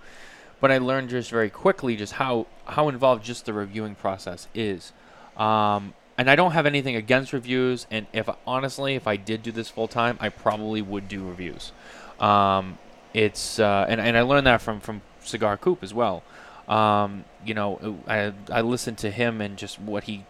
but 0.60 0.70
I 0.70 0.78
learned 0.78 1.10
just 1.10 1.30
very 1.30 1.50
quickly 1.50 1.96
just 1.96 2.14
how 2.14 2.46
how 2.66 2.88
involved 2.88 3.24
just 3.24 3.44
the 3.46 3.52
reviewing 3.52 3.94
process 3.94 4.48
is. 4.54 4.92
Um, 5.36 5.94
and 6.18 6.28
I 6.28 6.36
don't 6.36 6.50
have 6.50 6.66
anything 6.66 6.96
against 6.96 7.32
reviews, 7.32 7.86
and 7.90 8.06
if 8.12 8.28
honestly, 8.46 8.96
if 8.96 9.06
I 9.06 9.16
did 9.16 9.42
do 9.42 9.52
this 9.52 9.70
full 9.70 9.88
time, 9.88 10.18
I 10.20 10.28
probably 10.28 10.82
would 10.82 11.08
do 11.08 11.26
reviews. 11.26 11.72
Um, 12.20 12.78
it's 13.14 13.58
uh, 13.58 13.86
and 13.88 14.00
and 14.00 14.16
I 14.16 14.22
learned 14.22 14.46
that 14.46 14.60
from 14.60 14.80
from 14.80 15.00
Cigar 15.22 15.56
Coop 15.56 15.82
as 15.82 15.94
well. 15.94 16.24
Um, 16.68 17.24
you 17.46 17.54
know, 17.54 18.00
I 18.06 18.32
I 18.50 18.60
listened 18.60 18.98
to 18.98 19.10
him 19.10 19.40
and 19.40 19.56
just 19.56 19.80
what 19.80 20.04
he 20.04 20.24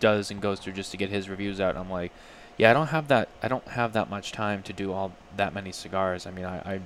does 0.00 0.30
and 0.30 0.40
goes 0.40 0.60
through 0.60 0.74
just 0.74 0.92
to 0.92 0.96
get 0.96 1.10
his 1.10 1.28
reviews 1.28 1.60
out. 1.60 1.76
I'm 1.76 1.90
like, 1.90 2.12
yeah, 2.56 2.70
I 2.70 2.72
don't 2.72 2.88
have 2.88 3.08
that. 3.08 3.28
I 3.42 3.48
don't 3.48 3.66
have 3.68 3.92
that 3.92 4.08
much 4.08 4.32
time 4.32 4.62
to 4.62 4.72
do 4.72 4.92
all 4.92 5.12
that 5.36 5.52
many 5.52 5.72
cigars. 5.72 6.26
I 6.26 6.30
mean, 6.30 6.44
I, 6.44 6.74
I 6.74 6.80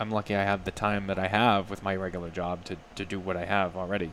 I'm 0.00 0.10
lucky 0.10 0.34
I 0.34 0.44
have 0.44 0.64
the 0.64 0.70
time 0.70 1.06
that 1.08 1.18
I 1.18 1.28
have 1.28 1.68
with 1.68 1.82
my 1.82 1.94
regular 1.94 2.30
job 2.30 2.64
to, 2.64 2.76
to 2.94 3.04
do 3.04 3.20
what 3.20 3.36
I 3.36 3.44
have 3.44 3.76
already. 3.76 4.10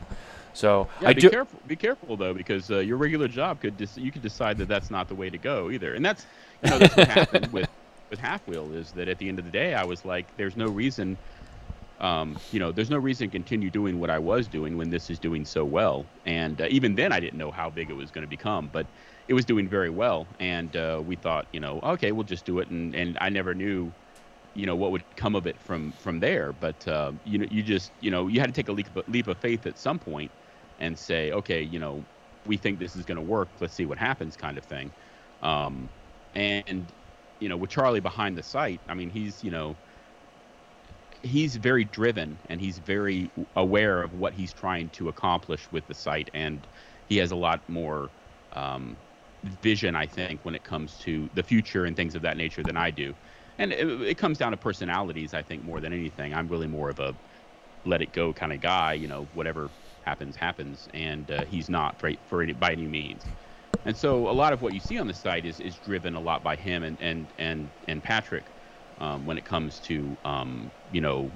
So 0.58 0.88
Yeah, 0.98 1.10
I 1.10 1.12
be 1.12 1.22
do. 1.22 1.30
careful. 1.30 1.62
Be 1.66 1.76
careful 1.76 2.16
though, 2.16 2.34
because 2.34 2.70
uh, 2.70 2.78
your 2.80 2.96
regular 2.98 3.28
job 3.28 3.60
could 3.60 3.76
dis- 3.76 3.96
you 3.96 4.10
could 4.10 4.22
decide 4.22 4.58
that 4.58 4.68
that's 4.68 4.90
not 4.90 5.08
the 5.08 5.14
way 5.14 5.30
to 5.30 5.38
go 5.38 5.70
either. 5.70 5.94
And 5.94 6.04
that's 6.04 6.26
you 6.62 6.70
know 6.70 6.78
that's 6.78 6.96
what 6.96 7.06
happened 7.06 7.48
with 7.52 7.68
with 8.10 8.18
Half 8.20 8.46
Wheel 8.48 8.72
is 8.72 8.92
that 8.92 9.08
at 9.08 9.18
the 9.18 9.28
end 9.28 9.38
of 9.38 9.44
the 9.44 9.52
day, 9.52 9.74
I 9.74 9.84
was 9.84 10.04
like, 10.04 10.34
there's 10.36 10.56
no 10.56 10.68
reason. 10.68 11.18
Um, 12.00 12.40
you 12.50 12.60
know, 12.60 12.72
there's 12.72 12.90
no 12.90 12.98
reason 12.98 13.28
to 13.28 13.32
continue 13.32 13.70
doing 13.70 13.98
what 14.00 14.10
I 14.10 14.18
was 14.20 14.48
doing 14.48 14.76
when 14.76 14.90
this 14.90 15.10
is 15.10 15.20
doing 15.20 15.44
so 15.44 15.64
well. 15.64 16.10
And 16.26 16.60
uh, 16.60 16.66
even 16.70 16.94
then, 16.96 17.12
I 17.12 17.20
didn't 17.20 17.38
know 17.38 17.50
how 17.52 17.70
big 17.70 17.90
it 17.90 17.94
was 17.94 18.10
going 18.12 18.22
to 18.22 18.28
become, 18.28 18.68
but 18.68 18.88
it 19.28 19.34
was 19.34 19.44
doing 19.46 19.68
very 19.68 19.90
well. 19.90 20.28
And 20.40 20.76
uh, 20.76 21.02
we 21.04 21.16
thought, 21.16 21.48
you 21.52 21.60
know, 21.60 21.80
okay, 21.82 22.12
we'll 22.12 22.24
just 22.24 22.46
do 22.46 22.60
it. 22.60 22.70
And, 22.70 22.94
and 22.94 23.18
I 23.20 23.30
never 23.30 23.54
knew, 23.54 23.94
you 24.54 24.66
know, 24.66 24.76
what 24.76 24.92
would 24.92 25.04
come 25.16 25.36
of 25.36 25.46
it 25.46 25.60
from 25.60 25.92
from 25.92 26.20
there. 26.20 26.52
But 26.52 26.86
uh, 26.88 27.12
you 27.24 27.38
know, 27.38 27.46
you 27.50 27.62
just, 27.62 27.92
you 28.00 28.10
know, 28.10 28.28
you 28.28 28.40
had 28.40 28.46
to 28.48 28.52
take 28.52 28.68
a 28.68 28.72
leap 28.72 28.94
of, 28.96 29.04
leap 29.08 29.28
of 29.28 29.38
faith 29.38 29.66
at 29.66 29.78
some 29.78 29.98
point 29.98 30.32
and 30.78 30.98
say, 30.98 31.32
okay, 31.32 31.62
you 31.62 31.78
know, 31.78 32.06
we 32.44 32.56
think 32.56 32.78
this 32.78 32.96
is 32.96 33.04
going 33.04 33.16
to 33.16 33.22
work. 33.22 33.60
Let's 33.60 33.74
see 33.74 33.86
what 33.86 33.98
happens, 33.98 34.36
kind 34.36 34.58
of 34.58 34.64
thing. 34.64 34.94
Um, 35.42 35.90
and 36.34 36.92
you 37.40 37.48
know, 37.48 37.56
with 37.56 37.70
Charlie 37.70 38.00
behind 38.00 38.36
the 38.36 38.42
site, 38.42 38.82
I 38.88 38.94
mean, 38.94 39.10
he's 39.10 39.42
you 39.42 39.50
know, 39.50 39.78
he's 41.22 41.56
very 41.56 41.84
driven 41.84 42.40
and 42.48 42.60
he's 42.60 42.78
very 42.78 43.32
aware 43.56 44.02
of 44.02 44.12
what 44.12 44.34
he's 44.34 44.52
trying 44.52 44.90
to 44.90 45.08
accomplish 45.08 45.70
with 45.70 45.86
the 45.86 45.94
site, 45.94 46.30
and 46.34 46.66
he 47.06 47.16
has 47.16 47.30
a 47.30 47.36
lot 47.36 47.68
more 47.68 48.12
um, 48.52 48.98
vision, 49.44 49.96
I 49.96 50.06
think, 50.06 50.44
when 50.44 50.54
it 50.54 50.64
comes 50.64 50.98
to 50.98 51.28
the 51.32 51.42
future 51.42 51.84
and 51.84 51.96
things 51.96 52.14
of 52.14 52.22
that 52.22 52.36
nature 52.36 52.64
than 52.64 52.76
I 52.76 52.90
do. 52.90 53.16
And 53.58 53.72
it, 53.72 53.88
it 54.02 54.14
comes 54.18 54.38
down 54.38 54.52
to 54.52 54.56
personalities, 54.56 55.34
I 55.34 55.42
think, 55.42 55.64
more 55.64 55.80
than 55.80 55.92
anything. 55.92 56.34
I'm 56.34 56.48
really 56.48 56.68
more 56.68 56.88
of 56.90 56.98
a 57.00 57.16
let 57.84 58.02
it 58.02 58.12
go 58.12 58.32
kind 58.34 58.52
of 58.52 58.60
guy. 58.60 58.94
You 58.94 59.08
know, 59.08 59.28
whatever 59.32 59.72
happens, 60.08 60.36
happens, 60.36 60.88
and 60.94 61.30
uh, 61.30 61.44
he's 61.52 61.68
not 61.68 61.98
for, 62.00 62.10
for 62.28 62.42
any, 62.42 62.54
by 62.54 62.72
any 62.72 62.86
means. 62.86 63.22
And 63.84 63.94
so 63.96 64.28
a 64.28 64.36
lot 64.42 64.52
of 64.54 64.62
what 64.62 64.72
you 64.72 64.80
see 64.80 64.98
on 64.98 65.06
the 65.06 65.14
site 65.14 65.44
is, 65.44 65.60
is 65.60 65.74
driven 65.84 66.14
a 66.14 66.20
lot 66.20 66.42
by 66.42 66.56
him 66.56 66.82
and 66.82 66.96
and 67.00 67.26
and 67.38 67.68
and 67.86 68.02
Patrick 68.02 68.44
um, 69.00 69.26
when 69.26 69.36
it 69.38 69.44
comes 69.44 69.78
to 69.80 70.16
um, 70.24 70.70
you 70.92 71.00
know 71.02 71.30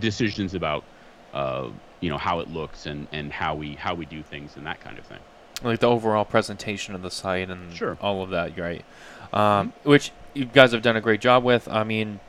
decisions 0.00 0.54
about 0.54 0.84
uh, 1.32 1.68
you 2.00 2.10
know 2.10 2.18
how 2.18 2.40
it 2.40 2.48
looks 2.50 2.86
and, 2.86 3.06
and 3.12 3.32
how 3.32 3.54
we 3.54 3.74
how 3.74 3.94
we 3.94 4.04
do 4.06 4.22
things 4.22 4.56
and 4.56 4.66
that 4.66 4.80
kind 4.80 4.98
of 4.98 5.06
thing. 5.06 5.20
like 5.62 5.78
the 5.80 5.88
overall 5.88 6.24
presentation 6.24 6.94
of 6.94 7.02
the 7.02 7.10
site 7.10 7.48
and 7.50 7.72
Sure. 7.74 7.96
all 8.00 8.22
of 8.22 8.30
that, 8.30 8.58
right? 8.58 8.84
Um, 9.32 9.72
Which 9.84 10.10
you 10.34 10.44
guys 10.44 10.72
have 10.72 10.82
done 10.82 10.96
a 10.96 11.00
great 11.00 11.20
job 11.20 11.44
with. 11.44 11.68
I 11.68 11.84
mean, 11.84 12.20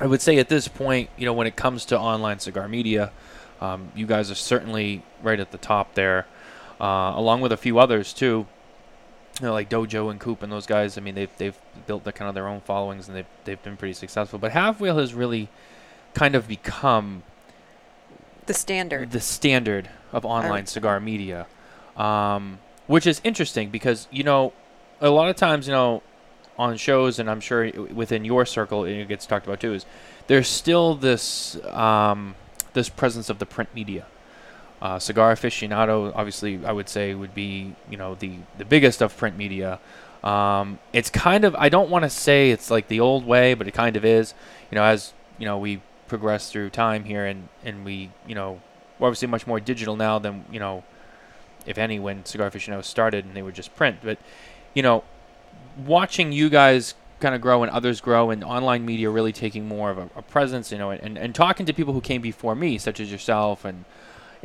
I 0.00 0.06
would 0.06 0.20
say 0.22 0.38
at 0.38 0.48
this 0.48 0.66
point, 0.68 1.10
you 1.16 1.26
know, 1.26 1.32
when 1.34 1.46
it 1.46 1.54
comes 1.56 1.84
to 1.86 1.98
online 1.98 2.38
cigar 2.40 2.66
media, 2.68 3.12
um, 3.62 3.92
you 3.94 4.06
guys 4.06 4.30
are 4.30 4.34
certainly 4.34 5.02
right 5.22 5.38
at 5.40 5.50
the 5.52 5.58
top 5.58 5.94
there, 5.94 6.26
uh, 6.80 7.12
along 7.14 7.40
with 7.42 7.52
a 7.52 7.56
few 7.56 7.78
others 7.78 8.12
too. 8.12 8.46
You 9.40 9.46
know, 9.46 9.52
like 9.52 9.70
Dojo 9.70 10.10
and 10.10 10.20
Coop 10.20 10.42
and 10.42 10.52
those 10.52 10.66
guys. 10.66 10.98
I 10.98 11.00
mean, 11.00 11.14
they've 11.14 11.34
they've 11.38 11.58
built 11.86 12.04
the 12.04 12.12
kind 12.12 12.28
of 12.28 12.34
their 12.34 12.48
own 12.48 12.60
followings 12.60 13.08
and 13.08 13.16
they've 13.16 13.26
they've 13.44 13.62
been 13.62 13.76
pretty 13.76 13.94
successful. 13.94 14.38
But 14.38 14.52
Half 14.52 14.80
Wheel 14.80 14.98
has 14.98 15.14
really 15.14 15.48
kind 16.14 16.34
of 16.34 16.46
become 16.46 17.22
The 18.46 18.54
standard. 18.54 19.10
the 19.12 19.20
standard 19.20 19.88
of 20.12 20.24
online 20.26 20.66
cigar 20.66 21.00
media, 21.00 21.46
um, 21.96 22.58
which 22.86 23.06
is 23.06 23.20
interesting 23.24 23.70
because 23.70 24.06
you 24.10 24.22
know 24.24 24.52
a 25.00 25.08
lot 25.08 25.28
of 25.30 25.36
times 25.36 25.66
you 25.66 25.72
know 25.72 26.02
on 26.58 26.76
shows 26.76 27.18
and 27.18 27.30
I'm 27.30 27.40
sure 27.40 27.70
within 27.94 28.24
your 28.26 28.44
circle 28.44 28.84
it 28.84 29.08
gets 29.08 29.24
talked 29.24 29.46
about 29.46 29.60
too 29.60 29.72
is 29.72 29.86
there's 30.26 30.48
still 30.48 30.94
this 30.94 31.56
um, 31.72 32.34
this 32.74 32.88
presence 32.88 33.28
of 33.28 33.38
the 33.38 33.46
print 33.46 33.70
media. 33.74 34.06
Uh, 34.80 34.98
Cigar 34.98 35.32
aficionado, 35.32 36.12
obviously, 36.14 36.64
I 36.66 36.72
would 36.72 36.88
say 36.88 37.14
would 37.14 37.34
be 37.34 37.74
you 37.88 37.96
know 37.96 38.16
the 38.16 38.38
the 38.58 38.64
biggest 38.64 39.00
of 39.00 39.16
print 39.16 39.36
media. 39.36 39.78
Um, 40.24 40.78
it's 40.92 41.10
kind 41.10 41.44
of 41.44 41.54
I 41.56 41.68
don't 41.68 41.90
want 41.90 42.04
to 42.04 42.10
say 42.10 42.50
it's 42.50 42.70
like 42.70 42.88
the 42.88 43.00
old 43.00 43.24
way, 43.24 43.54
but 43.54 43.68
it 43.68 43.74
kind 43.74 43.96
of 43.96 44.04
is. 44.04 44.34
You 44.70 44.76
know, 44.76 44.84
as 44.84 45.12
you 45.38 45.44
know, 45.44 45.58
we 45.58 45.82
progress 46.08 46.50
through 46.50 46.70
time 46.70 47.04
here, 47.04 47.26
and 47.26 47.48
and 47.64 47.84
we 47.84 48.10
you 48.26 48.34
know 48.34 48.60
we're 48.98 49.08
obviously 49.08 49.28
much 49.28 49.46
more 49.46 49.60
digital 49.60 49.96
now 49.96 50.18
than 50.18 50.44
you 50.50 50.60
know, 50.60 50.84
if 51.66 51.78
any, 51.78 51.98
when 51.98 52.24
Cigar 52.24 52.50
aficionado 52.50 52.84
started 52.84 53.24
and 53.24 53.36
they 53.36 53.42
were 53.42 53.52
just 53.52 53.74
print. 53.76 53.98
But 54.02 54.18
you 54.74 54.82
know, 54.82 55.04
watching 55.76 56.32
you 56.32 56.50
guys 56.50 56.94
kind 57.22 57.34
of 57.34 57.40
grow 57.40 57.62
and 57.62 57.70
others 57.72 58.00
grow 58.02 58.28
and 58.30 58.44
online 58.44 58.84
media 58.84 59.08
really 59.08 59.32
taking 59.32 59.66
more 59.66 59.90
of 59.90 59.96
a, 59.98 60.10
a 60.16 60.22
presence, 60.22 60.70
you 60.72 60.76
know, 60.78 60.90
and, 60.90 61.16
and 61.16 61.34
talking 61.34 61.64
to 61.66 61.72
people 61.72 61.94
who 61.94 62.00
came 62.02 62.20
before 62.20 62.54
me, 62.54 62.76
such 62.78 63.00
as 63.00 63.10
yourself 63.10 63.64
and 63.64 63.84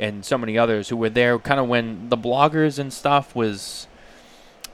and 0.00 0.24
so 0.24 0.38
many 0.38 0.56
others 0.56 0.88
who 0.90 0.96
were 0.96 1.10
there 1.10 1.38
kind 1.40 1.58
of 1.60 1.66
when 1.66 2.08
the 2.08 2.16
bloggers 2.16 2.78
and 2.78 2.92
stuff 2.92 3.34
was 3.34 3.88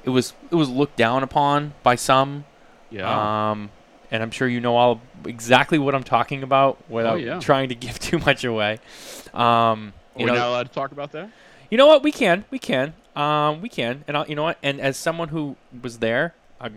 it 0.05 0.11
was 0.11 0.35
it 0.51 0.55
was 0.55 0.69
looked 0.69 0.97
down 0.97 1.23
upon 1.23 1.73
by 1.83 1.95
some. 1.97 2.45
Yeah. 2.91 3.51
Um, 3.51 3.71
and 4.11 4.23
I'm 4.23 4.31
sure 4.31 4.47
you 4.47 4.61
know 4.61 4.77
all 4.77 5.01
exactly 5.25 5.79
what 5.79 5.95
I'm 5.95 6.05
talking 6.05 6.43
about 6.43 6.79
without 6.91 7.15
Oh, 7.15 7.17
yeah. 7.17 7.41
trying 7.41 7.71
to 7.71 7.75
give 7.87 7.99
too 7.99 8.19
much 8.19 8.45
away. 8.45 8.79
Um, 9.33 9.41
Are 9.43 10.21
you 10.21 10.25
we 10.27 10.27
know, 10.27 10.35
not 10.35 10.49
allowed 10.49 10.67
to 10.69 10.73
talk 10.73 10.93
about 10.93 11.11
that? 11.13 11.31
you 11.71 11.79
know 11.79 11.87
what? 11.87 12.03
We 12.05 12.13
can, 12.13 12.45
we 12.51 12.59
can, 12.59 12.93
um, 13.17 13.63
we 13.63 13.69
can, 13.69 14.05
and 14.07 14.17
I'll, 14.17 14.29
you 14.29 14.37
know 14.37 14.45
what? 14.45 14.59
And 14.63 14.81
as 14.81 14.97
someone 14.97 15.29
who 15.31 15.57
was 15.83 15.99
there, 15.99 16.35
i 16.61 16.71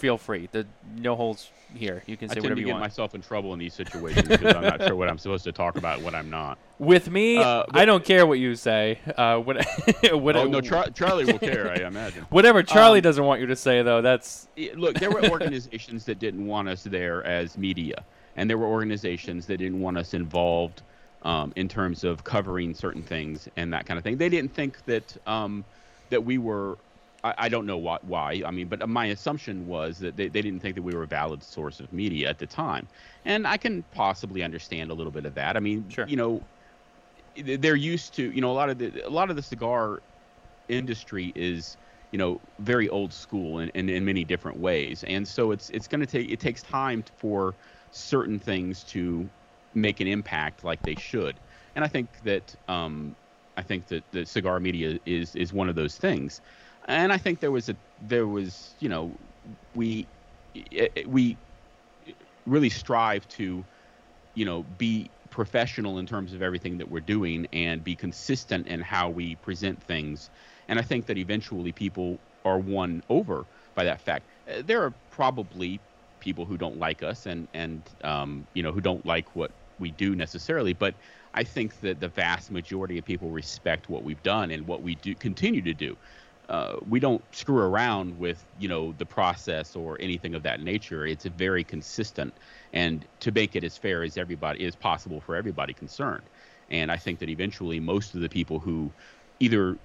feel 0.00 0.16
free. 0.18 0.48
The 0.50 0.66
no 0.96 1.14
holds 1.14 1.50
here. 1.74 2.02
You 2.06 2.16
can 2.16 2.28
I 2.30 2.34
say 2.34 2.34
tend 2.40 2.44
whatever 2.44 2.54
to 2.56 2.60
you 2.62 2.66
get 2.66 2.72
want. 2.72 2.82
myself 2.82 3.14
in 3.14 3.20
trouble 3.20 3.52
in 3.52 3.58
these 3.58 3.74
situations 3.74 4.26
because 4.26 4.56
I'm 4.56 4.62
not 4.64 4.82
sure 4.82 4.96
what 4.96 5.08
I'm 5.08 5.18
supposed 5.18 5.44
to 5.44 5.52
talk 5.52 5.76
about 5.76 6.00
what 6.02 6.14
I'm 6.14 6.28
not. 6.30 6.58
With 6.80 7.10
me, 7.10 7.36
Uh, 7.36 7.64
I 7.70 7.84
don't 7.84 8.04
care 8.04 8.26
what 8.26 8.38
you 8.40 8.54
say. 8.56 8.98
Uh, 9.16 9.38
what, 9.40 9.64
what, 10.12 10.34
Oh 10.36 10.44
no, 10.46 10.60
Char- 10.60 10.90
Charlie 10.90 11.26
will 11.26 11.38
care, 11.38 11.70
I 11.70 11.86
imagine. 11.86 12.24
whatever 12.30 12.62
Charlie 12.62 12.98
Um, 12.98 13.02
doesn't 13.02 13.24
want 13.24 13.40
you 13.40 13.46
to 13.48 13.56
say, 13.56 13.82
though, 13.82 14.00
that's 14.02 14.48
Yeah, 14.56 14.72
Look, 14.74 14.96
there 14.98 15.10
were 15.10 15.24
organizations 15.28 16.04
that 16.06 16.18
didn't 16.18 16.44
want 16.46 16.68
us 16.68 16.82
there 16.82 17.22
as 17.24 17.56
media, 17.58 18.04
and 18.36 18.48
there 18.50 18.58
were 18.58 18.66
organizations 18.66 19.46
that 19.46 19.58
didn't 19.58 19.80
want 19.80 19.98
us 19.98 20.14
involved 20.14 20.82
um, 21.22 21.52
in 21.54 21.68
terms 21.68 22.02
of 22.02 22.24
covering 22.24 22.74
certain 22.74 23.02
things 23.02 23.46
and 23.56 23.72
that 23.74 23.84
kind 23.86 23.98
of 23.98 24.02
thing. 24.02 24.16
They 24.16 24.30
didn't 24.30 24.54
think 24.54 24.82
that 24.86 25.16
um, 25.28 25.64
that 26.08 26.24
we 26.24 26.38
were. 26.38 26.78
I, 27.22 27.34
I 27.38 27.48
don't 27.48 27.66
know 27.66 27.78
why, 27.78 27.98
why. 28.02 28.42
I 28.46 28.50
mean, 28.50 28.68
but 28.68 28.86
my 28.88 29.06
assumption 29.06 29.66
was 29.66 29.98
that 29.98 30.16
they, 30.16 30.28
they 30.28 30.42
didn't 30.42 30.60
think 30.60 30.74
that 30.76 30.82
we 30.82 30.94
were 30.94 31.02
a 31.02 31.06
valid 31.08 31.42
source 31.42 31.80
of 31.80 31.92
media 31.92 32.28
at 32.28 32.38
the 32.38 32.46
time, 32.46 32.88
and 33.24 33.46
I 33.46 33.56
can 33.56 33.82
possibly 33.84 34.42
understand 34.42 34.90
a 34.90 34.94
little 34.94 35.12
bit 35.12 35.26
of 35.26 35.34
that. 35.34 35.56
I 35.56 35.60
mean, 35.60 35.88
Sure. 35.88 36.06
you 36.06 36.16
know, 36.16 36.46
they're 37.36 37.76
used 37.76 38.14
to 38.14 38.30
you 38.32 38.40
know 38.40 38.50
a 38.50 38.54
lot 38.54 38.70
of 38.70 38.78
the 38.78 39.06
a 39.06 39.10
lot 39.10 39.30
of 39.30 39.36
the 39.36 39.42
cigar 39.42 40.02
industry 40.68 41.32
is 41.36 41.76
you 42.12 42.18
know 42.18 42.40
very 42.58 42.88
old 42.88 43.12
school 43.12 43.58
in, 43.60 43.68
in, 43.70 43.88
in 43.88 44.04
many 44.04 44.24
different 44.24 44.58
ways 44.58 45.04
and 45.04 45.26
so 45.26 45.50
it's 45.52 45.70
it's 45.70 45.88
going 45.88 46.00
to 46.00 46.06
take 46.06 46.30
it 46.30 46.40
takes 46.40 46.62
time 46.62 47.04
for 47.16 47.56
certain 47.90 48.38
things 48.38 48.84
to 48.84 49.30
make 49.74 50.00
an 50.00 50.06
impact 50.06 50.64
like 50.64 50.82
they 50.84 50.94
should 50.96 51.40
and 51.74 51.84
i 51.84 51.88
think 51.88 52.20
that 52.20 52.54
um, 52.68 53.16
i 53.56 53.62
think 53.62 53.86
that 53.86 54.04
the 54.10 54.24
cigar 54.26 54.60
media 54.60 54.98
is 55.06 55.34
is 55.36 55.52
one 55.52 55.68
of 55.68 55.74
those 55.76 55.96
things 55.96 56.40
and 56.88 57.12
i 57.12 57.18
think 57.18 57.40
there 57.40 57.50
was 57.52 57.68
a 57.68 57.76
there 57.98 58.26
was 58.26 58.74
you 58.78 58.88
know 58.88 59.16
we 59.74 60.08
eh, 60.72 60.88
we 61.06 61.38
really 62.46 62.70
strive 62.70 63.26
to 63.28 63.66
you 64.34 64.44
know 64.44 64.64
be 64.64 65.12
professional 65.30 65.98
in 65.98 66.06
terms 66.06 66.34
of 66.34 66.42
everything 66.42 66.78
that 66.78 66.88
we're 66.90 67.00
doing 67.00 67.46
and 67.52 67.84
be 67.84 67.96
consistent 67.96 68.66
in 68.66 68.80
how 68.80 69.10
we 69.10 69.36
present 69.36 69.82
things. 69.82 70.30
And 70.68 70.78
i 70.78 70.82
think 70.82 71.06
that 71.06 71.18
eventually 71.18 71.72
people 71.72 72.22
are 72.44 72.60
won 72.60 73.02
over 73.10 73.48
by 73.74 73.84
that 73.84 74.00
fact. 74.00 74.28
Uh, 74.48 74.62
there 74.64 74.82
are 74.82 74.92
probably 75.10 75.82
people 76.20 76.46
who 76.46 76.58
don't 76.58 76.78
like 76.78 77.02
us 77.02 77.26
and 77.26 77.48
and 77.54 77.90
um, 78.04 78.48
you 78.54 78.62
know 78.62 78.72
who 78.72 78.80
don't 78.80 79.06
like 79.06 79.34
what 79.36 79.52
we 79.78 79.90
do 79.90 80.14
necessarily 80.16 80.72
but 80.74 80.96
i 81.34 81.42
think 81.44 81.80
that 81.80 82.00
the 82.00 82.08
vast 82.08 82.50
majority 82.50 82.98
of 82.98 83.04
people 83.04 83.32
respect 83.32 83.88
what 83.88 84.04
we've 84.04 84.22
done 84.22 84.50
and 84.50 84.66
what 84.66 84.82
we 84.82 84.94
do 84.94 85.14
continue 85.16 85.62
to 85.62 85.74
do 85.74 85.96
uh, 86.50 86.76
we 86.88 86.98
don't 86.98 87.22
screw 87.34 87.58
around 87.58 88.18
with 88.18 88.44
you 88.58 88.68
know 88.68 88.92
the 88.98 89.06
process 89.06 89.76
or 89.76 89.96
anything 90.00 90.34
of 90.34 90.42
that 90.42 90.60
nature. 90.60 91.06
It's 91.06 91.24
a 91.24 91.30
very 91.30 91.62
consistent, 91.62 92.34
and 92.72 93.06
to 93.20 93.30
make 93.30 93.54
it 93.54 93.62
as 93.62 93.78
fair 93.78 94.02
as 94.02 94.16
everybody 94.16 94.64
is 94.64 94.74
possible 94.74 95.20
for 95.20 95.36
everybody 95.36 95.72
concerned. 95.72 96.24
And 96.68 96.90
I 96.90 96.96
think 96.96 97.20
that 97.20 97.28
eventually 97.28 97.78
most 97.78 98.14
of 98.14 98.20
the 98.20 98.28
people 98.28 98.58
who 98.58 98.90
either 99.38 99.78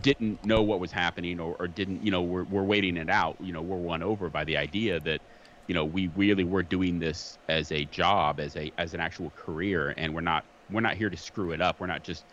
didn't 0.00 0.44
know 0.46 0.62
what 0.62 0.80
was 0.80 0.92
happening 0.92 1.40
or, 1.40 1.56
or 1.58 1.66
didn't 1.66 2.02
you 2.04 2.12
know 2.12 2.22
were, 2.22 2.44
were 2.44 2.64
waiting 2.64 2.96
it 2.96 3.10
out 3.10 3.36
you 3.40 3.52
know 3.52 3.60
were 3.60 3.76
won 3.76 4.02
over 4.02 4.30
by 4.30 4.44
the 4.44 4.56
idea 4.56 4.98
that 5.00 5.20
you 5.66 5.74
know 5.74 5.84
we 5.84 6.06
really 6.16 6.44
were 6.44 6.62
doing 6.62 6.98
this 6.98 7.38
as 7.48 7.70
a 7.72 7.84
job 7.86 8.40
as 8.40 8.56
a 8.56 8.72
as 8.78 8.94
an 8.94 9.00
actual 9.00 9.30
career 9.30 9.94
and 9.98 10.14
we're 10.14 10.22
not 10.22 10.44
we're 10.70 10.80
not 10.80 10.96
here 10.96 11.10
to 11.10 11.16
screw 11.16 11.50
it 11.50 11.60
up 11.60 11.80
we're 11.80 11.86
not 11.86 12.02
just 12.02 12.24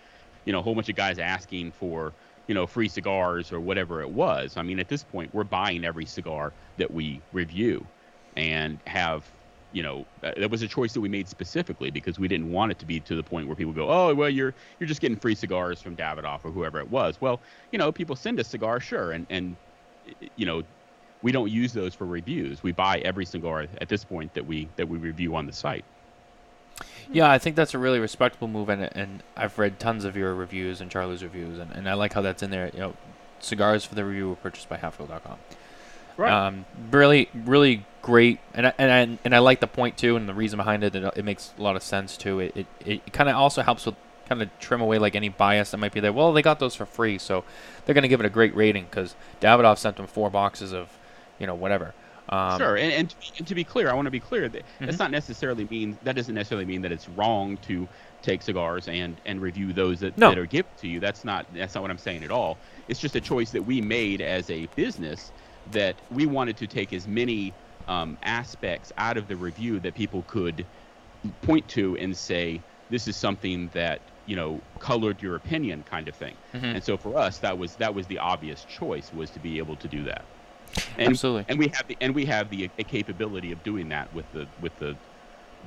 you 0.45 0.54
know 0.54 0.60
a 0.60 0.62
whole 0.62 0.75
bunch 0.75 0.88
of 0.88 0.95
guys 0.95 1.19
asking 1.19 1.71
for 1.71 2.13
you 2.47 2.53
know 2.55 2.67
free 2.67 2.88
cigars 2.89 3.51
or 3.51 3.60
whatever 3.62 4.01
it 4.01 4.12
was. 4.12 4.58
I 4.58 4.63
mean 4.63 4.79
at 4.79 4.89
this 4.89 5.03
point 5.03 5.34
we're 5.34 5.43
buying 5.43 5.86
every 5.86 6.05
cigar 6.05 6.55
that 6.77 6.91
we 6.91 7.23
review 7.31 7.89
and 8.36 8.81
have 8.88 9.34
you 9.71 9.84
know 9.84 10.08
uh, 10.23 10.31
that 10.38 10.51
was 10.51 10.62
a 10.62 10.67
choice 10.67 10.93
that 10.93 11.01
we 11.01 11.10
made 11.10 11.27
specifically 11.27 11.89
because 11.91 12.19
we 12.19 12.27
didn't 12.27 12.51
want 12.51 12.71
it 12.71 12.79
to 12.79 12.86
be 12.86 12.99
to 13.01 13.15
the 13.15 13.23
point 13.23 13.47
where 13.47 13.55
people 13.55 13.73
go 13.73 13.89
oh 13.89 14.13
well 14.13 14.29
you're 14.29 14.55
you're 14.79 14.88
just 14.88 15.01
getting 15.01 15.17
free 15.19 15.36
cigars 15.36 15.81
from 15.81 15.95
davidoff 15.95 16.41
or 16.43 16.51
whoever 16.51 16.79
it 16.79 16.89
was. 16.89 17.19
Well 17.21 17.43
you 17.71 17.77
know 17.79 17.91
people 17.91 18.15
send 18.15 18.39
us 18.39 18.47
cigars 18.49 18.84
sure 18.84 19.12
and 19.12 19.25
and 19.29 19.58
you 20.36 20.45
know 20.45 20.63
we 21.21 21.31
don't 21.31 21.49
use 21.51 21.73
those 21.73 21.95
for 21.95 22.05
reviews. 22.05 22.62
We 22.62 22.71
buy 22.71 22.99
every 22.99 23.25
cigar 23.25 23.67
at 23.81 23.89
this 23.89 24.05
point 24.05 24.34
that 24.36 24.45
we 24.45 24.71
that 24.77 24.88
we 24.89 24.97
review 24.99 25.36
on 25.36 25.47
the 25.47 25.53
site 25.53 25.86
Yeah, 27.12 27.30
I 27.30 27.38
think 27.38 27.56
that's 27.56 27.74
a 27.74 27.78
really 27.78 28.00
respectable 28.00 28.48
move, 28.48 28.70
and 28.70 28.90
and 28.94 29.24
I've 29.38 29.58
read 29.58 29.80
tons 29.80 30.06
of 30.06 30.16
your 30.16 30.34
reviews 30.34 30.82
and 30.82 30.90
Charlie's 30.90 31.24
reviews, 31.24 31.60
and, 31.60 31.72
and 31.72 31.90
I 31.90 31.94
like 31.94 32.14
how 32.14 32.22
that's 32.22 32.44
in 32.44 32.50
there. 32.50 32.70
You 32.74 32.80
know, 32.80 32.94
cigars 33.40 33.86
for 33.86 33.96
the 33.96 34.04
review 34.04 34.30
were 34.30 34.36
purchased 34.36 34.70
by 34.70 34.78
Halfwheel.com. 34.78 35.38
Right. 36.18 36.32
Um, 36.32 36.66
really, 36.92 37.30
really 37.34 37.86
great, 38.02 38.40
and 38.54 38.68
I, 38.68 38.74
and 38.78 38.92
I, 38.92 39.20
and 39.26 39.36
I 39.36 39.40
like 39.40 39.60
the 39.60 39.68
point 39.68 39.98
too, 39.98 40.16
and 40.16 40.28
the 40.28 40.34
reason 40.34 40.58
behind 40.58 40.84
it. 40.84 40.96
It, 40.96 41.14
it 41.16 41.26
makes 41.26 41.54
a 41.58 41.62
lot 41.62 41.76
of 41.76 41.84
sense 41.84 42.18
too. 42.18 42.40
It 42.40 42.56
it, 42.56 42.68
it 42.86 43.14
kind 43.14 43.30
of 43.30 43.36
also 43.36 43.62
helps 43.62 43.86
with 43.86 43.96
kind 44.28 44.42
of 44.42 44.50
trim 44.60 44.82
away 44.82 44.98
like 44.98 45.16
any 45.16 45.30
bias 45.30 45.72
that 45.72 45.78
might 45.78 45.94
be 45.94 46.00
there. 46.00 46.14
Well, 46.14 46.34
they 46.34 46.42
got 46.42 46.60
those 46.60 46.76
for 46.76 46.86
free, 46.86 47.18
so 47.18 47.44
they're 47.86 47.96
gonna 47.96 48.08
give 48.08 48.20
it 48.20 48.26
a 48.26 48.30
great 48.30 48.56
rating 48.56 48.86
because 48.86 49.16
Davidoff 49.42 49.78
sent 49.78 49.98
them 49.98 50.08
four 50.08 50.30
boxes 50.30 50.74
of, 50.74 50.98
you 51.38 51.48
know, 51.48 51.56
whatever. 51.56 51.94
Um, 52.30 52.58
sure, 52.60 52.76
and, 52.76 52.92
and, 52.92 53.10
to, 53.10 53.16
and 53.40 53.48
to 53.48 53.54
be 53.56 53.64
clear, 53.64 53.90
I 53.90 53.94
want 53.94 54.06
to 54.08 54.12
be 54.12 54.20
clear 54.20 54.50
that 54.50 54.66
Mhm. 54.80 54.86
that's 54.88 55.00
not 55.00 55.12
necessarily 55.12 55.66
mean 55.66 56.00
that 56.02 56.16
doesn't 56.16 56.34
necessarily 56.34 56.66
mean 56.66 56.82
that 56.82 56.92
it's 56.92 57.08
wrong 57.08 57.58
to 57.58 57.88
take 58.24 58.42
cigars 58.42 58.88
and 58.88 59.22
and 59.26 59.42
review 59.42 59.74
those 59.74 60.00
that, 60.00 60.18
No. 60.18 60.30
that 60.30 60.38
are 60.40 60.48
given 60.48 60.72
to 60.78 60.88
you. 60.88 61.00
That's 61.00 61.24
not 61.24 61.46
that's 61.52 61.76
not 61.76 61.82
what 61.82 61.92
I'm 61.92 62.00
saying 62.00 62.24
at 62.24 62.32
all. 62.32 62.62
It's 62.88 63.00
just 63.00 63.16
a 63.16 63.22
choice 63.22 63.52
that 63.52 63.64
we 63.64 63.80
made 63.82 64.22
as 64.22 64.50
a 64.50 64.66
business 64.68 65.32
that 65.68 66.02
we 66.10 66.26
wanted 66.26 66.58
to 66.58 66.68
take 66.68 66.94
as 66.94 67.08
many 67.08 67.56
um, 67.88 68.18
aspects 68.24 68.92
out 68.98 69.18
of 69.18 69.28
the 69.28 69.38
review 69.38 69.80
that 69.82 69.94
people 69.94 70.24
could 70.24 70.68
point 71.42 71.68
to 71.70 71.96
and 71.98 72.16
say 72.18 72.64
this 72.90 73.08
is 73.08 73.16
something 73.16 73.70
that 73.70 74.02
you 74.26 74.36
know 74.36 74.64
colored 74.80 75.22
your 75.22 75.36
opinion 75.36 75.84
kind 75.84 76.08
of 76.08 76.16
thing. 76.16 76.38
Mhm. 76.56 76.76
And 76.76 76.84
so 76.84 76.98
for 76.98 77.18
us, 77.18 77.40
that 77.40 77.58
was 77.58 77.76
that 77.76 77.94
was 77.94 78.08
the 78.08 78.18
obvious 78.18 78.64
choice 78.64 79.14
was 79.14 79.30
to 79.32 79.40
be 79.40 79.60
able 79.60 79.78
to 79.78 79.88
do 79.88 80.04
that. 80.06 80.26
And, 80.98 81.10
Absolutely. 81.10 81.46
And 81.48 81.60
we 81.60 81.68
have 81.68 81.88
the 81.88 81.98
and 82.02 82.16
we 82.16 82.26
have 82.26 82.50
the 82.50 82.70
a 82.78 82.84
capability 82.84 83.52
of 83.52 83.64
doing 83.64 83.90
that 83.90 84.14
with 84.14 84.32
the 84.34 84.48
with 84.62 84.78
the 84.80 84.96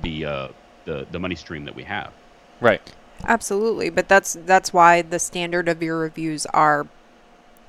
the 0.01 0.25
uh, 0.25 0.47
the 0.85 1.07
the 1.11 1.19
money 1.19 1.35
stream 1.35 1.65
that 1.65 1.75
we 1.75 1.83
have. 1.83 2.13
Right. 2.61 2.81
Absolutely, 3.25 3.89
but 3.89 4.07
that's 4.07 4.37
that's 4.45 4.71
why 4.71 5.01
the 5.01 5.19
standard 5.19 5.67
of 5.67 5.83
your 5.83 5.99
reviews 5.99 6.45
are 6.47 6.87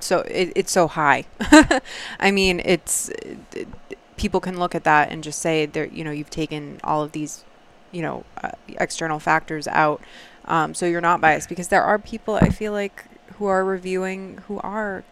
so 0.00 0.20
it, 0.20 0.52
it's 0.54 0.72
so 0.72 0.88
high. 0.88 1.24
I 2.20 2.30
mean, 2.30 2.60
it's 2.64 3.08
it, 3.54 3.68
people 4.16 4.40
can 4.40 4.58
look 4.58 4.74
at 4.74 4.84
that 4.84 5.10
and 5.10 5.24
just 5.24 5.38
say 5.40 5.66
there 5.66 5.86
you 5.86 6.04
know 6.04 6.10
you've 6.10 6.30
taken 6.30 6.80
all 6.84 7.02
of 7.02 7.12
these 7.12 7.44
you 7.90 8.02
know 8.02 8.24
uh, 8.42 8.50
external 8.68 9.18
factors 9.18 9.66
out, 9.68 10.00
um, 10.46 10.74
so 10.74 10.86
you're 10.86 11.00
not 11.00 11.20
biased 11.20 11.48
because 11.48 11.68
there 11.68 11.82
are 11.82 11.98
people 11.98 12.34
I 12.34 12.50
feel 12.50 12.72
like 12.72 13.04
who 13.36 13.46
are 13.46 13.64
reviewing 13.64 14.38
who 14.46 14.58
are 14.60 15.04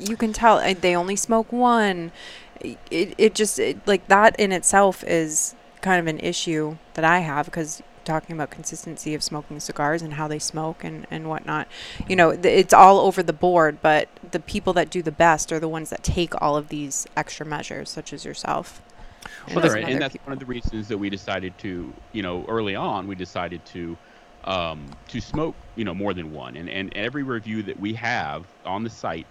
you 0.00 0.16
can 0.16 0.32
tell 0.32 0.58
uh, 0.58 0.74
they 0.74 0.96
only 0.96 1.16
smoke 1.16 1.52
one. 1.52 2.12
It 2.60 3.14
it 3.16 3.34
just 3.34 3.58
it, 3.58 3.86
like 3.86 4.06
that 4.08 4.38
in 4.38 4.52
itself 4.52 5.04
is 5.04 5.54
kind 5.80 6.00
of 6.00 6.06
an 6.06 6.20
issue 6.20 6.76
that 6.94 7.04
I 7.04 7.20
have 7.20 7.46
because 7.46 7.82
talking 8.04 8.34
about 8.34 8.50
consistency 8.50 9.14
of 9.14 9.22
smoking 9.22 9.60
cigars 9.60 10.02
and 10.02 10.14
how 10.14 10.26
they 10.26 10.38
smoke 10.38 10.82
and, 10.82 11.06
and 11.10 11.28
whatnot. 11.28 11.68
You 12.08 12.16
know, 12.16 12.32
th- 12.34 12.44
it's 12.44 12.74
all 12.74 12.98
over 12.98 13.22
the 13.22 13.32
board, 13.32 13.78
but 13.82 14.08
the 14.28 14.40
people 14.40 14.72
that 14.74 14.90
do 14.90 15.02
the 15.02 15.12
best 15.12 15.52
are 15.52 15.60
the 15.60 15.68
ones 15.68 15.90
that 15.90 16.02
take 16.02 16.40
all 16.42 16.56
of 16.56 16.68
these 16.68 17.06
extra 17.16 17.46
measures, 17.46 17.88
such 17.90 18.12
as 18.12 18.24
yourself. 18.24 18.82
Well, 19.48 19.60
Sure, 19.60 19.70
some 19.70 19.78
and, 19.78 19.88
and 19.88 20.02
that's 20.02 20.12
people. 20.12 20.26
one 20.26 20.32
of 20.32 20.38
the 20.40 20.46
reasons 20.46 20.88
that 20.88 20.98
we 20.98 21.10
decided 21.10 21.56
to, 21.58 21.92
you 22.12 22.22
know, 22.22 22.44
early 22.48 22.74
on 22.74 23.06
we 23.06 23.14
decided 23.14 23.64
to 23.66 23.96
um, 24.44 24.86
to 25.08 25.20
smoke, 25.20 25.54
you 25.76 25.84
know, 25.84 25.94
more 25.94 26.14
than 26.14 26.32
one. 26.32 26.56
And 26.56 26.68
and 26.68 26.92
every 26.96 27.22
review 27.22 27.62
that 27.64 27.78
we 27.78 27.94
have 27.94 28.46
on 28.64 28.82
the 28.82 28.90
site, 28.90 29.26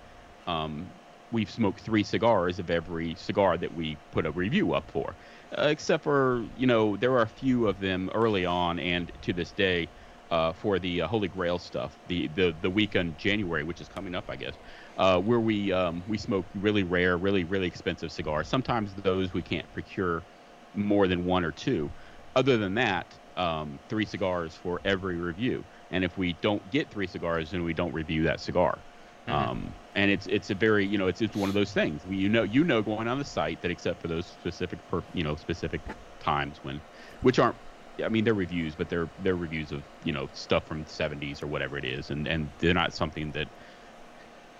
um, 0.49 0.93
we've 1.31 1.49
smoked 1.51 1.81
three 1.81 2.03
cigars 2.03 2.59
of 2.59 2.69
every 2.69 3.15
cigar 3.15 3.57
that 3.57 3.73
we 3.73 3.97
put 4.11 4.25
a 4.25 4.31
review 4.31 4.73
up 4.73 4.89
for. 4.91 5.17
Uh, 5.57 5.67
except 5.69 6.03
for, 6.03 6.47
you 6.55 6.65
know, 6.67 6.97
there 6.97 7.11
are 7.13 7.21
a 7.21 7.27
few 7.27 7.67
of 7.67 7.79
them 7.79 8.09
early 8.15 8.45
on 8.45 8.79
and 8.79 9.11
to 9.21 9.33
this 9.33 9.53
day 9.53 9.91
uh, 10.31 10.53
for 10.53 10.79
the 10.79 11.01
uh, 11.01 11.07
Holy 11.07 11.27
Grail 11.27 11.57
stuff, 11.59 11.99
the, 12.05 12.27
the 12.29 12.55
the 12.59 12.69
week 12.69 12.95
in 12.95 13.15
January, 13.17 13.63
which 13.63 13.81
is 13.81 13.87
coming 13.87 14.13
up, 14.15 14.25
I 14.29 14.35
guess, 14.35 14.57
uh, 14.97 15.19
where 15.19 15.39
we 15.39 15.71
um, 15.71 16.03
we 16.07 16.17
smoke 16.17 16.47
really 16.53 16.83
rare, 16.83 17.17
really 17.17 17.43
really 17.43 17.67
expensive 17.67 18.11
cigars. 18.11 18.47
Sometimes 18.47 18.93
those 18.95 19.33
we 19.33 19.41
can't 19.43 19.71
procure 19.73 20.27
more 20.73 21.07
than 21.07 21.25
one 21.25 21.43
or 21.43 21.51
two. 21.51 21.93
Other 22.35 22.57
than 22.57 22.75
that, 22.75 23.17
um, 23.37 23.79
three 23.89 24.05
cigars 24.05 24.55
for 24.55 24.79
every 24.85 25.17
review. 25.17 25.65
And 25.89 26.03
if 26.03 26.17
we 26.17 26.33
don't 26.33 26.69
get 26.69 26.91
three 26.91 27.07
cigars, 27.07 27.51
then 27.51 27.63
we 27.63 27.73
don't 27.73 27.93
review 27.93 28.23
that 28.23 28.39
cigar. 28.39 28.85
Mhm. 29.29 29.51
Um, 29.51 29.75
and 29.95 30.11
it's 30.11 30.27
it's 30.27 30.49
a 30.49 30.55
very 30.55 30.85
you 30.85 30.97
know 30.97 31.07
it's 31.07 31.21
it's 31.21 31.35
one 31.35 31.49
of 31.49 31.55
those 31.55 31.73
things. 31.73 32.05
We, 32.05 32.17
you 32.17 32.29
know 32.29 32.43
you 32.43 32.63
know 32.63 32.81
going 32.81 33.07
on 33.07 33.19
the 33.19 33.25
site 33.25 33.61
that 33.61 33.71
except 33.71 34.01
for 34.01 34.07
those 34.07 34.27
specific 34.27 34.85
per, 34.87 35.03
you 35.13 35.23
know 35.23 35.35
specific 35.35 35.83
times 36.19 36.59
when, 36.63 36.81
which 37.21 37.39
aren't 37.39 37.57
I 38.03 38.09
mean 38.09 38.23
they're 38.23 38.33
reviews, 38.33 38.75
but 38.75 38.89
they're 38.89 39.11
they're 39.17 39.35
reviews 39.37 39.71
of 39.71 39.87
you 40.03 40.11
know 40.13 40.29
stuff 40.33 40.67
from 40.67 40.83
the 40.83 40.89
70s 40.89 41.43
or 41.43 41.47
whatever 41.47 41.77
it 41.77 41.85
is, 41.85 42.09
and 42.09 42.27
and 42.27 42.53
they're 42.59 42.73
not 42.73 42.93
something 42.93 43.31
that 43.33 43.49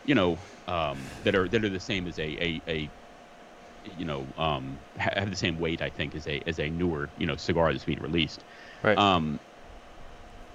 you 0.04 0.16
know 0.16 0.42
um, 0.68 1.12
that 1.24 1.36
are 1.36 1.50
that 1.50 1.64
are 1.64 1.70
the 1.70 1.80
same 1.80 2.08
as 2.08 2.18
a 2.20 2.24
a, 2.44 2.62
a 2.68 2.92
you 3.84 4.06
know 4.06 4.32
um, 4.38 4.86
have 4.98 5.30
the 5.30 5.38
same 5.38 5.58
weight 5.58 5.82
I 5.82 5.90
think 5.90 6.16
as 6.16 6.28
a 6.28 6.42
as 6.48 6.60
a 6.60 6.70
newer 6.70 7.14
you 7.18 7.26
know 7.28 7.36
cigar 7.38 7.72
that's 7.74 7.86
being 7.86 8.02
released. 8.02 8.46
Right. 8.84 9.02
Um, 9.02 9.42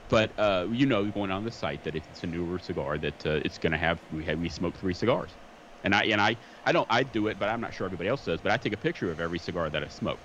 but 0.09 0.33
uh, 0.39 0.69
you 0.71 0.87
know, 0.87 1.11
going 1.11 1.31
on 1.31 1.45
the 1.45 1.51
site 1.51 1.83
that 1.85 1.97
if 1.97 2.09
it's 2.09 2.23
a 2.23 2.27
newer 2.27 2.59
cigar, 2.59 2.99
that 2.99 3.25
uh, 3.27 3.41
it's 3.45 3.59
going 3.59 3.73
to 3.73 3.79
have 3.79 4.03
we 4.11 4.25
have 4.25 4.39
we 4.39 4.49
smoke 4.49 4.79
three 4.79 4.95
cigars, 4.95 5.39
and 5.83 5.95
I 5.95 6.05
and 6.05 6.21
I 6.21 6.37
I 6.65 6.73
don't 6.73 6.87
I 6.91 7.03
do 7.05 7.27
it, 7.29 7.39
but 7.39 7.49
I'm 7.49 7.61
not 7.61 7.75
sure 7.75 7.87
everybody 7.87 8.09
else 8.09 8.25
does. 8.25 8.41
But 8.41 8.53
I 8.53 8.57
take 8.57 8.73
a 8.75 8.79
picture 8.79 9.11
of 9.11 9.21
every 9.21 9.39
cigar 9.39 9.71
that 9.71 9.83
I 9.83 9.89
smoke, 9.89 10.21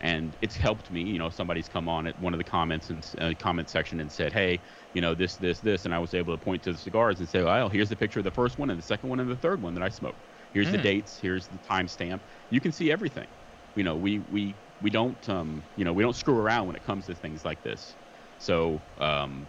and 0.00 0.36
it's 0.42 0.56
helped 0.56 0.90
me. 0.90 1.02
You 1.02 1.18
know, 1.18 1.30
somebody's 1.30 1.68
come 1.68 1.88
on 1.88 2.06
at 2.06 2.18
one 2.18 2.34
of 2.34 2.38
the 2.38 2.44
comments 2.44 2.90
and 2.90 3.08
uh, 3.18 3.32
comment 3.38 3.68
section 3.68 4.00
and 4.00 4.10
said, 4.10 4.32
hey, 4.32 4.60
you 4.92 5.00
know, 5.00 5.14
this 5.14 5.36
this 5.36 5.60
this, 5.60 5.84
and 5.84 5.94
I 5.94 5.98
was 6.00 6.14
able 6.14 6.34
to 6.34 6.38
point 6.38 6.62
to 6.64 6.72
the 6.72 6.78
cigars 6.78 7.20
and 7.20 7.28
say, 7.28 7.42
well, 7.42 7.68
here's 7.68 7.88
the 7.88 7.96
picture 7.96 8.20
of 8.20 8.24
the 8.24 8.30
first 8.32 8.58
one 8.58 8.70
and 8.70 8.78
the 8.78 8.82
second 8.84 9.08
one 9.08 9.20
and 9.20 9.30
the 9.30 9.36
third 9.36 9.62
one 9.62 9.74
that 9.74 9.82
I 9.84 9.88
smoked. 9.88 10.26
Here's 10.52 10.70
the 10.70 10.78
Mm. 10.78 10.82
dates. 10.82 11.18
Here's 11.18 11.48
the 11.48 11.58
timestamp. 11.58 12.22
You 12.50 12.60
can 12.60 12.72
see 12.72 12.90
everything. 12.90 13.28
You 13.76 13.84
know, 13.84 13.96
we 13.96 14.18
we 14.20 14.58
we 14.80 14.90
don't 14.90 15.26
um 15.28 15.64
you 15.76 15.84
know 15.84 15.92
we 15.92 16.02
don't 16.02 16.16
screw 16.16 16.36
around 16.36 16.66
when 16.66 16.76
it 16.76 16.82
comes 16.82 17.06
to 17.06 17.14
things 17.14 17.44
like 17.44 17.62
this. 17.62 17.96
So 18.42 18.80
um, 18.98 19.46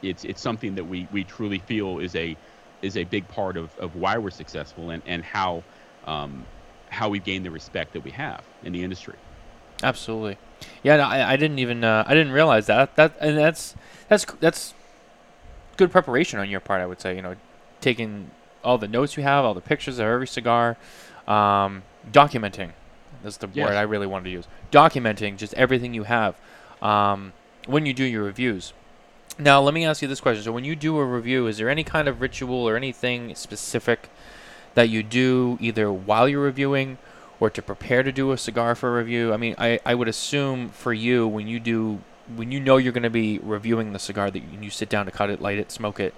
it's 0.00 0.24
it's 0.24 0.40
something 0.40 0.74
that 0.76 0.84
we, 0.84 1.06
we 1.12 1.22
truly 1.22 1.58
feel 1.58 1.98
is 1.98 2.16
a 2.16 2.34
is 2.80 2.96
a 2.96 3.04
big 3.04 3.28
part 3.28 3.58
of, 3.58 3.76
of 3.78 3.94
why 3.94 4.16
we're 4.16 4.30
successful 4.30 4.90
and, 4.90 5.02
and 5.04 5.22
how 5.22 5.62
um, 6.06 6.46
how 6.88 7.10
we've 7.10 7.24
gained 7.24 7.44
the 7.44 7.50
respect 7.50 7.92
that 7.92 8.02
we 8.02 8.10
have 8.10 8.42
in 8.64 8.72
the 8.72 8.82
industry. 8.82 9.16
Absolutely. 9.82 10.38
Yeah, 10.82 10.96
no, 10.96 11.02
I, 11.04 11.32
I 11.32 11.36
didn't 11.36 11.58
even 11.58 11.84
uh, 11.84 12.04
I 12.06 12.14
didn't 12.14 12.32
realize 12.32 12.66
that. 12.66 12.96
That 12.96 13.12
and 13.20 13.36
that's 13.36 13.74
that's 14.08 14.24
that's 14.40 14.72
good 15.76 15.90
preparation 15.90 16.38
on 16.38 16.48
your 16.48 16.60
part. 16.60 16.80
I 16.80 16.86
would 16.86 17.02
say. 17.02 17.14
You 17.14 17.22
know, 17.22 17.36
taking 17.82 18.30
all 18.64 18.78
the 18.78 18.88
notes 18.88 19.16
you 19.16 19.22
have, 19.24 19.44
all 19.44 19.54
the 19.54 19.60
pictures 19.60 19.98
of 19.98 20.06
every 20.06 20.26
cigar, 20.26 20.78
um, 21.28 21.82
documenting. 22.10 22.70
That's 23.22 23.36
the 23.36 23.48
Yes. 23.52 23.66
word 23.66 23.76
I 23.76 23.82
really 23.82 24.06
wanted 24.06 24.24
to 24.24 24.30
use. 24.30 24.46
Documenting 24.70 25.36
just 25.36 25.52
everything 25.54 25.92
you 25.92 26.04
have 26.04 26.34
um, 26.80 27.32
when 27.66 27.86
you 27.86 27.94
do 27.94 28.04
your 28.04 28.24
reviews. 28.24 28.72
Now, 29.38 29.60
let 29.60 29.72
me 29.72 29.84
ask 29.84 30.02
you 30.02 30.08
this 30.08 30.20
question. 30.20 30.42
So, 30.44 30.52
when 30.52 30.64
you 30.64 30.76
do 30.76 30.98
a 30.98 31.04
review, 31.04 31.46
is 31.46 31.58
there 31.58 31.70
any 31.70 31.84
kind 31.84 32.06
of 32.08 32.20
ritual 32.20 32.68
or 32.68 32.76
anything 32.76 33.34
specific 33.34 34.10
that 34.74 34.88
you 34.88 35.02
do 35.02 35.58
either 35.60 35.90
while 35.92 36.28
you're 36.28 36.42
reviewing 36.42 36.98
or 37.40 37.50
to 37.50 37.62
prepare 37.62 38.02
to 38.02 38.12
do 38.12 38.32
a 38.32 38.38
cigar 38.38 38.74
for 38.74 38.90
a 38.90 39.02
review? 39.02 39.32
I 39.32 39.36
mean, 39.36 39.54
I, 39.58 39.80
I 39.86 39.94
would 39.94 40.08
assume 40.08 40.68
for 40.68 40.92
you, 40.92 41.26
when 41.26 41.46
you 41.46 41.60
do, 41.60 42.00
when 42.36 42.52
you 42.52 42.60
know 42.60 42.76
you're 42.76 42.92
going 42.92 43.02
to 43.04 43.10
be 43.10 43.38
reviewing 43.38 43.92
the 43.92 43.98
cigar, 43.98 44.30
that 44.30 44.38
you, 44.38 44.60
you 44.60 44.70
sit 44.70 44.88
down 44.88 45.06
to 45.06 45.12
cut 45.12 45.30
it, 45.30 45.40
light 45.40 45.58
it, 45.58 45.72
smoke 45.72 45.98
it, 45.98 46.14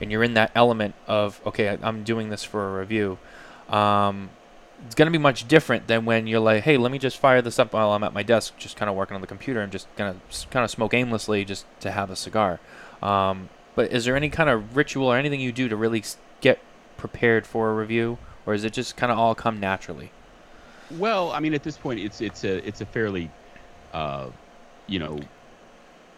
and 0.00 0.12
you're 0.12 0.22
in 0.22 0.34
that 0.34 0.52
element 0.54 0.94
of, 1.06 1.40
okay, 1.44 1.68
I- 1.68 1.78
I'm 1.82 2.04
doing 2.04 2.30
this 2.30 2.44
for 2.44 2.76
a 2.76 2.80
review. 2.80 3.18
Um, 3.68 4.30
it's 4.84 4.94
going 4.94 5.06
to 5.06 5.12
be 5.12 5.22
much 5.22 5.46
different 5.48 5.86
than 5.86 6.04
when 6.04 6.26
you're 6.26 6.40
like, 6.40 6.64
hey, 6.64 6.76
let 6.76 6.92
me 6.92 6.98
just 6.98 7.18
fire 7.18 7.42
this 7.42 7.58
up 7.58 7.72
while 7.72 7.92
I'm 7.92 8.02
at 8.04 8.12
my 8.12 8.22
desk, 8.22 8.56
just 8.58 8.76
kind 8.76 8.90
of 8.90 8.96
working 8.96 9.14
on 9.14 9.20
the 9.20 9.26
computer 9.26 9.60
and 9.60 9.70
just 9.70 9.86
going 9.96 10.14
to 10.14 10.48
kind 10.48 10.64
of 10.64 10.70
smoke 10.70 10.94
aimlessly 10.94 11.44
just 11.44 11.66
to 11.80 11.90
have 11.90 12.10
a 12.10 12.16
cigar. 12.16 12.60
Um, 13.02 13.48
but 13.74 13.90
is 13.90 14.04
there 14.04 14.16
any 14.16 14.28
kind 14.28 14.50
of 14.50 14.76
ritual 14.76 15.06
or 15.06 15.16
anything 15.16 15.40
you 15.40 15.52
do 15.52 15.68
to 15.68 15.76
really 15.76 16.02
get 16.40 16.58
prepared 16.96 17.46
for 17.46 17.70
a 17.70 17.74
review, 17.74 18.18
or 18.46 18.54
is 18.54 18.64
it 18.64 18.72
just 18.72 18.96
kind 18.96 19.10
of 19.10 19.18
all 19.18 19.34
come 19.34 19.58
naturally? 19.58 20.10
Well, 20.90 21.32
I 21.32 21.40
mean, 21.40 21.54
at 21.54 21.62
this 21.62 21.78
point, 21.78 22.00
it's 22.00 22.20
it's 22.20 22.44
a 22.44 22.66
it's 22.66 22.80
a 22.80 22.86
fairly, 22.86 23.30
uh, 23.92 24.28
you 24.86 24.98
know, 24.98 25.20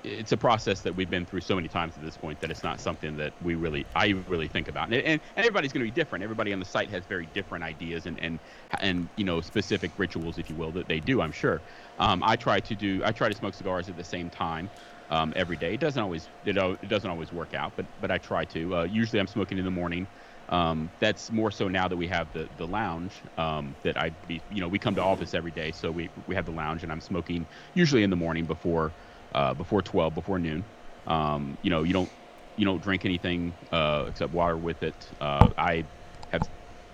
it's 0.05 0.33
a 0.33 0.37
process 0.37 0.83
that 0.83 0.95
we've 0.95 1.11
been 1.11 1.27
through 1.27 1.41
so 1.41 1.57
many 1.57 1.69
times 1.69 1.97
at 1.97 2.03
this 2.03 2.17
point 2.17 2.41
that 2.41 2.51
it's 2.51 2.63
not 2.63 2.81
something 2.81 3.17
that 3.17 3.35
we 3.41 3.55
really 3.55 3.87
I 3.95 4.09
really 4.11 4.49
think 4.49 4.69
about. 4.69 4.87
And 4.87 4.95
and, 4.97 5.21
and 5.37 5.45
everybody's 5.47 5.73
going 5.73 5.81
to 5.81 5.87
be 5.87 5.91
different. 5.93 6.23
Everybody 6.23 6.53
on 6.53 6.59
the 6.59 6.65
site 6.67 6.91
has 6.91 7.07
very 7.07 7.27
different 7.27 7.65
ideas 7.65 8.07
and 8.07 8.21
and 8.21 8.41
and 8.81 9.11
you 9.17 9.25
know 9.25 9.41
specific 9.41 9.93
rituals, 9.99 10.39
if 10.39 10.49
you 10.51 10.57
will, 10.57 10.73
that 10.73 10.89
they 10.89 11.01
do. 11.01 11.23
I'm 11.23 11.33
sure. 11.33 11.65
Um, 11.99 12.23
I 12.23 12.37
try 12.37 12.61
to 12.61 12.77
do 12.77 13.03
I 13.05 13.13
try 13.13 13.29
to 13.29 13.35
smoke 13.35 13.55
cigars 13.55 13.89
at 13.89 13.97
the 13.97 14.05
same 14.05 14.31
time. 14.31 14.71
Um, 15.11 15.35
every 15.37 15.59
day. 15.59 15.75
It 15.75 15.81
doesn't 15.81 16.03
always 16.03 16.31
it, 16.45 16.57
it 16.57 16.89
doesn't 16.89 17.11
always 17.11 17.31
work 17.31 17.53
out, 17.53 17.77
but 17.77 17.87
but 17.99 18.11
I 18.11 18.19
try 18.19 18.47
to. 18.47 18.77
Uh, 18.77 18.85
usually 18.85 19.21
I'm 19.21 19.27
smoking 19.27 19.59
in 19.59 19.65
the 19.65 19.71
morning. 19.71 20.09
Um, 20.49 20.93
that's 20.99 21.31
more 21.31 21.51
so 21.51 21.69
now 21.69 21.89
that 21.89 21.97
we 21.97 22.09
have 22.09 22.33
the 22.33 22.49
the 22.55 22.67
lounge. 22.67 23.23
Um, 23.37 23.77
that 23.83 23.99
I 24.01 24.11
be 24.27 24.43
you 24.49 24.63
know 24.63 24.69
we 24.69 24.79
come 24.79 24.95
to 24.97 25.03
office 25.03 25.35
every 25.35 25.51
day, 25.53 25.73
so 25.73 25.93
we 25.93 26.11
we 26.27 26.35
have 26.35 26.47
the 26.47 26.53
lounge, 26.53 26.83
and 26.83 26.91
I'm 26.91 27.03
smoking 27.03 27.47
usually 27.75 28.03
in 28.03 28.11
the 28.11 28.17
morning 28.17 28.47
before 28.47 28.95
uh, 29.35 29.55
before 29.55 29.83
12 29.83 30.15
before 30.15 30.39
noon. 30.39 30.67
Um, 31.07 31.59
you 31.63 31.71
know 31.71 31.83
you 31.83 31.93
don't 31.93 32.13
you 32.57 32.65
don't 32.65 32.83
drink 32.83 33.05
anything 33.05 33.57
uh, 33.73 34.07
except 34.09 34.33
water 34.33 34.59
with 34.59 34.83
it. 34.83 35.11
Uh, 35.21 35.49
I 35.59 35.87
have 36.29 36.43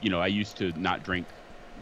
you 0.00 0.11
know 0.11 0.20
I 0.20 0.26
used 0.29 0.57
to 0.59 0.72
not 0.76 1.03
drink. 1.03 1.35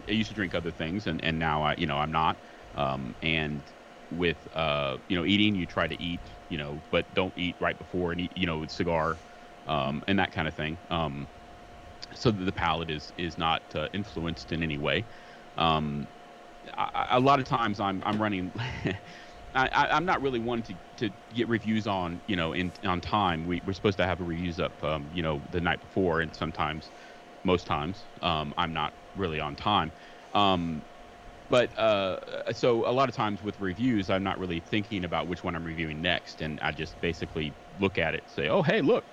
I 0.09 0.13
used 0.13 0.29
to 0.29 0.35
drink 0.35 0.55
other 0.55 0.73
things, 0.73 1.07
and 1.07 1.23
and 1.25 1.39
now 1.39 1.63
I 1.63 1.75
you 1.79 1.87
know 1.87 1.97
I'm 1.97 2.13
not. 2.13 2.41
Um, 2.75 3.17
and 3.23 3.71
with 4.11 4.47
uh, 4.53 4.99
you 5.09 5.17
know 5.17 5.25
eating, 5.25 5.55
you 5.55 5.67
try 5.67 5.87
to 5.89 6.01
eat 6.03 6.35
you 6.49 6.59
know, 6.59 6.83
but 6.91 7.13
don't 7.15 7.33
eat 7.37 7.57
right 7.61 7.79
before 7.79 8.13
and 8.13 8.21
eat 8.21 8.33
you 8.37 8.47
know 8.47 8.67
cigar 8.67 9.21
um, 9.67 10.03
and 10.09 10.19
that 10.19 10.33
kind 10.33 10.49
of 10.49 10.55
thing. 10.55 10.79
Um, 10.91 11.29
so 12.15 12.31
that 12.31 12.45
the 12.45 12.53
palate 12.53 12.91
is 12.91 13.13
is 13.17 13.37
not 13.39 13.63
uh, 13.75 13.89
influenced 13.93 14.53
in 14.53 14.63
any 14.63 14.79
way. 14.79 15.07
Um, 15.57 16.09
I, 16.77 17.09
a 17.13 17.21
lot 17.21 17.41
of 17.41 17.47
times 17.47 17.81
I'm 17.81 18.03
I'm 18.05 18.21
running. 18.21 18.55
I, 19.65 19.89
I'm 19.97 20.05
not 20.05 20.23
really 20.23 20.39
one 20.39 20.63
to, 20.65 20.77
to 20.97 21.11
get 21.31 21.49
reviews 21.49 21.87
on 21.87 22.23
you 22.27 22.37
know 22.37 22.53
in 22.53 22.73
on 22.85 23.01
time. 23.01 23.47
We, 23.47 23.61
we're 23.65 23.73
supposed 23.73 23.99
to 23.99 24.07
have 24.07 24.21
reviews 24.21 24.59
up 24.59 24.83
um, 24.83 25.09
you 25.13 25.23
know 25.23 25.43
the 25.49 25.61
night 25.61 25.81
before, 25.81 26.21
and 26.21 26.35
sometimes, 26.35 26.91
most 27.45 27.67
times, 27.67 28.09
um, 28.23 28.55
I'm 28.57 28.73
not 28.73 28.95
really 29.15 29.41
on 29.41 29.57
time. 29.57 29.93
Um, 30.33 30.87
but 31.51 31.77
uh, 31.79 32.19
so 32.53 32.87
a 32.89 32.93
lot 32.93 33.09
of 33.09 33.15
times 33.15 33.43
with 33.43 33.59
reviews, 33.59 34.11
I'm 34.11 34.23
not 34.23 34.39
really 34.39 34.61
thinking 34.61 35.05
about 35.05 35.29
which 35.29 35.43
one 35.43 35.55
I'm 35.57 35.65
reviewing 35.65 36.01
next, 36.03 36.43
and 36.43 36.61
I 36.61 36.73
just 36.73 37.01
basically 37.01 37.57
look 37.79 37.99
at 37.99 38.15
it, 38.15 38.29
say, 38.29 38.49
oh 38.49 38.63
hey 38.63 38.83
look, 38.83 39.07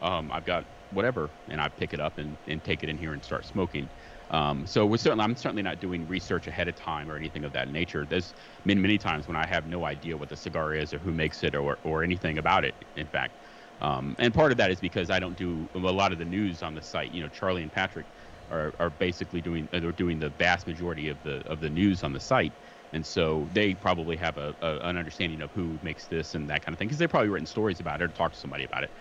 um, 0.00 0.30
I've 0.32 0.44
got 0.44 0.66
whatever, 0.90 1.32
and 1.48 1.60
I 1.60 1.68
pick 1.68 1.92
it 1.92 2.00
up 2.00 2.18
and, 2.18 2.38
and 2.46 2.62
take 2.64 2.82
it 2.82 2.88
in 2.88 2.98
here 2.98 3.12
and 3.12 3.24
start 3.24 3.44
smoking. 3.46 3.90
Um, 4.32 4.66
so 4.66 4.86
we're 4.86 4.96
certainly, 4.96 5.24
I'm 5.24 5.36
certainly 5.36 5.62
not 5.62 5.78
doing 5.78 6.06
research 6.06 6.46
ahead 6.46 6.66
of 6.68 6.74
time 6.74 7.10
or 7.10 7.16
anything 7.16 7.44
of 7.44 7.52
that 7.52 7.68
nature. 7.68 8.06
There's 8.06 8.34
many, 8.64 8.80
many 8.80 8.98
times 8.98 9.28
when 9.28 9.36
I 9.36 9.46
have 9.46 9.66
no 9.66 9.84
idea 9.84 10.16
what 10.16 10.30
the 10.30 10.36
cigar 10.36 10.74
is 10.74 10.94
or 10.94 10.98
who 10.98 11.12
makes 11.12 11.42
it 11.42 11.54
or, 11.54 11.78
or 11.84 12.02
anything 12.02 12.38
about 12.38 12.64
it. 12.64 12.74
In 12.96 13.06
fact, 13.06 13.38
um, 13.80 14.14
and 14.18 14.32
part 14.32 14.52
of 14.52 14.58
that 14.58 14.70
is 14.70 14.80
because 14.80 15.10
I 15.10 15.18
don't 15.18 15.36
do 15.36 15.68
a 15.74 15.78
lot 15.78 16.12
of 16.12 16.18
the 16.18 16.24
news 16.24 16.62
on 16.62 16.74
the 16.74 16.82
site. 16.82 17.10
You 17.12 17.22
know, 17.22 17.28
Charlie 17.28 17.62
and 17.62 17.72
Patrick 17.72 18.06
are, 18.48 18.72
are 18.80 18.90
basically 18.90 19.40
doing 19.40 19.68
uh, 19.72 19.80
they're 19.80 19.92
doing 19.92 20.18
the 20.18 20.30
vast 20.30 20.66
majority 20.66 21.08
of 21.08 21.22
the 21.22 21.42
of 21.46 21.60
the 21.60 21.70
news 21.70 22.02
on 22.02 22.12
the 22.12 22.20
site, 22.20 22.54
and 22.92 23.04
so 23.06 23.48
they 23.52 23.74
probably 23.74 24.16
have 24.16 24.36
a, 24.36 24.54
a 24.62 24.78
an 24.80 24.96
understanding 24.96 25.40
of 25.40 25.52
who 25.52 25.78
makes 25.82 26.06
this 26.08 26.34
and 26.34 26.48
that 26.50 26.62
kind 26.62 26.74
of 26.74 26.78
thing 26.78 26.88
because 26.88 26.98
they've 26.98 27.08
probably 27.10 27.28
written 27.28 27.46
stories 27.46 27.80
about 27.80 28.00
it 28.00 28.04
or 28.04 28.08
talked 28.08 28.34
to 28.34 28.40
somebody 28.40 28.64
about 28.64 28.84
it. 28.84 28.92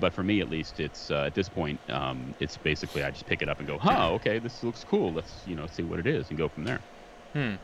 But 0.00 0.12
for 0.12 0.22
me, 0.22 0.40
at 0.40 0.48
least, 0.48 0.80
it's 0.80 1.10
uh, 1.10 1.24
at 1.24 1.34
this 1.34 1.48
point, 1.48 1.80
um, 1.90 2.34
it's 2.40 2.56
basically 2.56 3.02
I 3.02 3.10
just 3.10 3.26
pick 3.26 3.42
it 3.42 3.48
up 3.48 3.58
and 3.58 3.66
go, 3.66 3.78
"Huh, 3.78 4.12
okay, 4.12 4.38
this 4.38 4.62
looks 4.62 4.84
cool. 4.84 5.12
Let's 5.12 5.42
you 5.46 5.56
know 5.56 5.66
see 5.66 5.82
what 5.82 5.98
it 5.98 6.06
is 6.06 6.28
and 6.28 6.38
go 6.38 6.48
from 6.48 6.64
there." 6.64 6.80
Hmm. 7.32 7.54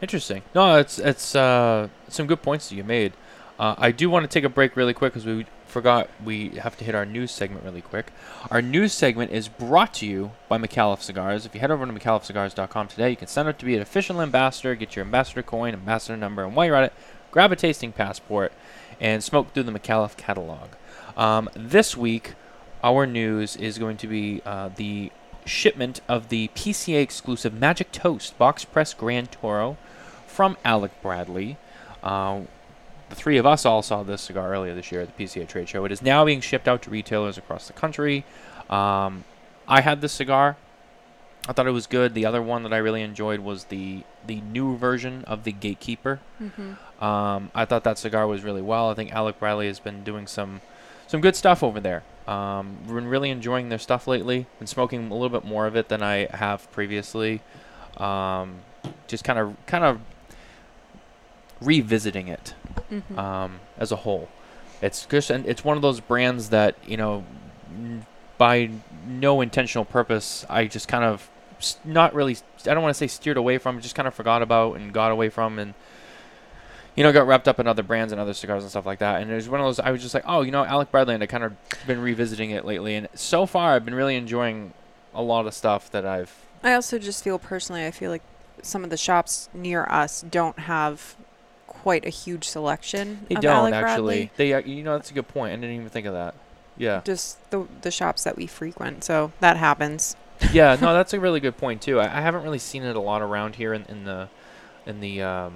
Interesting. 0.00 0.42
No, 0.54 0.76
it's 0.76 0.98
it's 0.98 1.34
uh, 1.34 1.88
some 2.08 2.26
good 2.26 2.42
points 2.42 2.68
that 2.68 2.76
you 2.76 2.84
made. 2.84 3.12
Uh, 3.58 3.74
I 3.78 3.90
do 3.90 4.10
want 4.10 4.24
to 4.24 4.28
take 4.28 4.44
a 4.44 4.50
break 4.50 4.76
really 4.76 4.92
quick 4.92 5.14
because 5.14 5.24
we 5.24 5.46
forgot 5.66 6.10
we 6.22 6.50
have 6.50 6.76
to 6.76 6.84
hit 6.84 6.94
our 6.94 7.06
news 7.06 7.30
segment 7.30 7.64
really 7.64 7.80
quick. 7.80 8.12
Our 8.50 8.60
news 8.60 8.92
segment 8.92 9.30
is 9.32 9.48
brought 9.48 9.94
to 9.94 10.06
you 10.06 10.32
by 10.48 10.58
McAuliffe 10.58 11.00
Cigars. 11.00 11.46
If 11.46 11.54
you 11.54 11.60
head 11.60 11.70
over 11.70 11.86
to 11.86 11.92
McAuliffeCigars.com 11.92 12.88
today, 12.88 13.10
you 13.10 13.16
can 13.16 13.28
sign 13.28 13.46
up 13.46 13.58
to 13.58 13.64
be 13.64 13.74
an 13.74 13.80
official 13.80 14.20
ambassador, 14.20 14.74
get 14.74 14.94
your 14.94 15.04
ambassador 15.06 15.42
coin, 15.42 15.72
ambassador 15.72 16.18
number, 16.18 16.44
and 16.44 16.54
while 16.54 16.66
you're 16.66 16.76
at 16.76 16.84
it, 16.84 16.92
grab 17.30 17.50
a 17.50 17.56
tasting 17.56 17.92
passport 17.92 18.52
and 19.00 19.24
smoke 19.24 19.52
through 19.52 19.62
the 19.62 19.72
McAuliffe 19.72 20.16
catalog. 20.16 20.68
Um, 21.16 21.48
this 21.54 21.96
week, 21.96 22.34
our 22.82 23.06
news 23.06 23.56
is 23.56 23.78
going 23.78 23.96
to 23.98 24.06
be 24.06 24.42
uh, 24.44 24.70
the 24.74 25.10
shipment 25.44 26.00
of 26.08 26.28
the 26.28 26.48
PCA 26.54 27.00
exclusive 27.00 27.54
Magic 27.54 27.92
Toast 27.92 28.36
Box 28.36 28.64
Press 28.64 28.92
Grand 28.92 29.32
Toro 29.32 29.76
from 30.26 30.56
Alec 30.64 30.92
Bradley. 31.02 31.56
Uh, 32.02 32.42
the 33.08 33.14
three 33.14 33.38
of 33.38 33.46
us 33.46 33.64
all 33.64 33.82
saw 33.82 34.02
this 34.02 34.22
cigar 34.22 34.52
earlier 34.52 34.74
this 34.74 34.90
year 34.90 35.00
at 35.00 35.16
the 35.16 35.24
PCA 35.24 35.46
trade 35.46 35.68
show. 35.68 35.84
It 35.84 35.92
is 35.92 36.02
now 36.02 36.24
being 36.24 36.40
shipped 36.40 36.68
out 36.68 36.82
to 36.82 36.90
retailers 36.90 37.38
across 37.38 37.66
the 37.66 37.72
country. 37.72 38.24
Um, 38.68 39.24
I 39.68 39.80
had 39.80 40.00
this 40.00 40.12
cigar. 40.12 40.56
I 41.48 41.52
thought 41.52 41.68
it 41.68 41.72
was 41.72 41.86
good. 41.86 42.14
The 42.14 42.26
other 42.26 42.42
one 42.42 42.64
that 42.64 42.72
I 42.72 42.78
really 42.78 43.02
enjoyed 43.02 43.40
was 43.40 43.64
the 43.64 44.02
the 44.26 44.40
new 44.40 44.76
version 44.76 45.22
of 45.24 45.44
the 45.44 45.52
Gatekeeper. 45.52 46.18
Mm-hmm. 46.42 47.04
Um, 47.04 47.52
I 47.54 47.64
thought 47.64 47.84
that 47.84 47.98
cigar 47.98 48.26
was 48.26 48.42
really 48.42 48.62
well. 48.62 48.90
I 48.90 48.94
think 48.94 49.12
Alec 49.12 49.38
Bradley 49.38 49.68
has 49.68 49.78
been 49.78 50.02
doing 50.02 50.26
some 50.26 50.60
some 51.06 51.20
good 51.20 51.36
stuff 51.36 51.62
over 51.62 51.80
there. 51.80 52.02
Um, 52.26 52.78
we've 52.86 52.94
been 52.94 53.06
really 53.06 53.30
enjoying 53.30 53.68
their 53.68 53.78
stuff 53.78 54.06
lately. 54.08 54.46
Been 54.58 54.66
smoking 54.66 55.10
a 55.10 55.14
little 55.14 55.28
bit 55.28 55.44
more 55.44 55.66
of 55.66 55.76
it 55.76 55.88
than 55.88 56.02
I 56.02 56.26
have 56.36 56.70
previously. 56.72 57.40
Um, 57.98 58.56
just 59.06 59.22
kind 59.24 59.38
of 59.38 59.56
kind 59.66 59.84
of 59.84 60.00
revisiting 61.60 62.28
it 62.28 62.54
Mhm. 62.90 63.16
um, 63.18 63.60
as 63.78 63.90
a 63.92 63.96
whole. 63.96 64.28
It's 64.82 65.06
just 65.06 65.30
and 65.30 65.46
it's 65.46 65.64
one 65.64 65.76
of 65.76 65.82
those 65.82 66.00
brands 66.00 66.50
that 66.50 66.74
you 66.86 66.96
know, 66.96 67.24
n- 67.74 68.04
by 68.36 68.70
no 69.06 69.40
intentional 69.40 69.84
purpose, 69.84 70.44
I 70.50 70.66
just 70.66 70.88
kind 70.88 71.04
of 71.04 71.30
not 71.84 72.12
really. 72.14 72.36
I 72.68 72.74
don't 72.74 72.82
want 72.82 72.94
to 72.94 72.98
say 72.98 73.06
steered 73.06 73.38
away 73.38 73.56
from, 73.56 73.80
just 73.80 73.94
kind 73.94 74.06
of 74.06 74.12
forgot 74.14 74.42
about 74.42 74.74
and 74.76 74.92
got 74.92 75.10
away 75.10 75.30
from, 75.30 75.58
and 75.58 75.72
you 76.96 77.04
know, 77.04 77.12
got 77.12 77.26
wrapped 77.26 77.46
up 77.46 77.60
in 77.60 77.66
other 77.66 77.82
brands 77.82 78.12
and 78.12 78.20
other 78.20 78.34
cigars 78.34 78.62
and 78.62 78.70
stuff 78.70 78.86
like 78.86 78.98
that. 79.00 79.20
And 79.20 79.30
it 79.30 79.34
was 79.34 79.48
one 79.48 79.60
of 79.60 79.66
those. 79.66 79.78
I 79.78 79.90
was 79.90 80.02
just 80.02 80.14
like, 80.14 80.24
oh, 80.26 80.40
you 80.42 80.50
know, 80.50 80.64
Alec 80.64 80.90
Bradley, 80.90 81.14
and 81.14 81.22
I 81.22 81.26
kind 81.26 81.44
of 81.44 81.54
been 81.86 82.00
revisiting 82.00 82.50
it 82.50 82.64
lately, 82.64 82.94
and 82.94 83.08
so 83.14 83.46
far 83.46 83.74
I've 83.74 83.84
been 83.84 83.94
really 83.94 84.16
enjoying 84.16 84.72
a 85.14 85.22
lot 85.22 85.46
of 85.46 85.54
stuff 85.54 85.90
that 85.92 86.06
I've. 86.06 86.34
I 86.62 86.72
also 86.72 86.98
just 86.98 87.22
feel 87.22 87.38
personally, 87.38 87.86
I 87.86 87.90
feel 87.90 88.10
like 88.10 88.22
some 88.62 88.82
of 88.82 88.90
the 88.90 88.96
shops 88.96 89.48
near 89.54 89.84
us 89.84 90.22
don't 90.22 90.58
have 90.60 91.16
quite 91.66 92.06
a 92.06 92.10
huge 92.10 92.44
selection. 92.48 93.26
They 93.28 93.36
of 93.36 93.42
don't 93.42 93.54
Alec 93.54 93.74
actually. 93.74 94.16
Bradley. 94.16 94.30
They, 94.36 94.52
uh, 94.54 94.60
you 94.60 94.82
know, 94.82 94.96
that's 94.96 95.10
a 95.10 95.14
good 95.14 95.28
point. 95.28 95.52
I 95.52 95.56
didn't 95.56 95.76
even 95.76 95.88
think 95.88 96.06
of 96.06 96.14
that. 96.14 96.34
Yeah. 96.76 97.00
Just 97.04 97.50
the 97.50 97.66
the 97.82 97.90
shops 97.90 98.24
that 98.24 98.36
we 98.36 98.46
frequent, 98.46 99.04
so 99.04 99.32
that 99.40 99.56
happens. 99.56 100.16
yeah, 100.52 100.76
no, 100.80 100.92
that's 100.94 101.14
a 101.14 101.20
really 101.20 101.40
good 101.40 101.56
point 101.56 101.80
too. 101.82 102.00
I, 102.00 102.18
I 102.18 102.20
haven't 102.20 102.42
really 102.42 102.58
seen 102.58 102.82
it 102.82 102.96
a 102.96 103.00
lot 103.00 103.22
around 103.22 103.56
here 103.56 103.72
in, 103.72 103.84
in 103.84 104.04
the 104.04 104.28
in 104.86 105.00
the 105.00 105.22
um, 105.22 105.54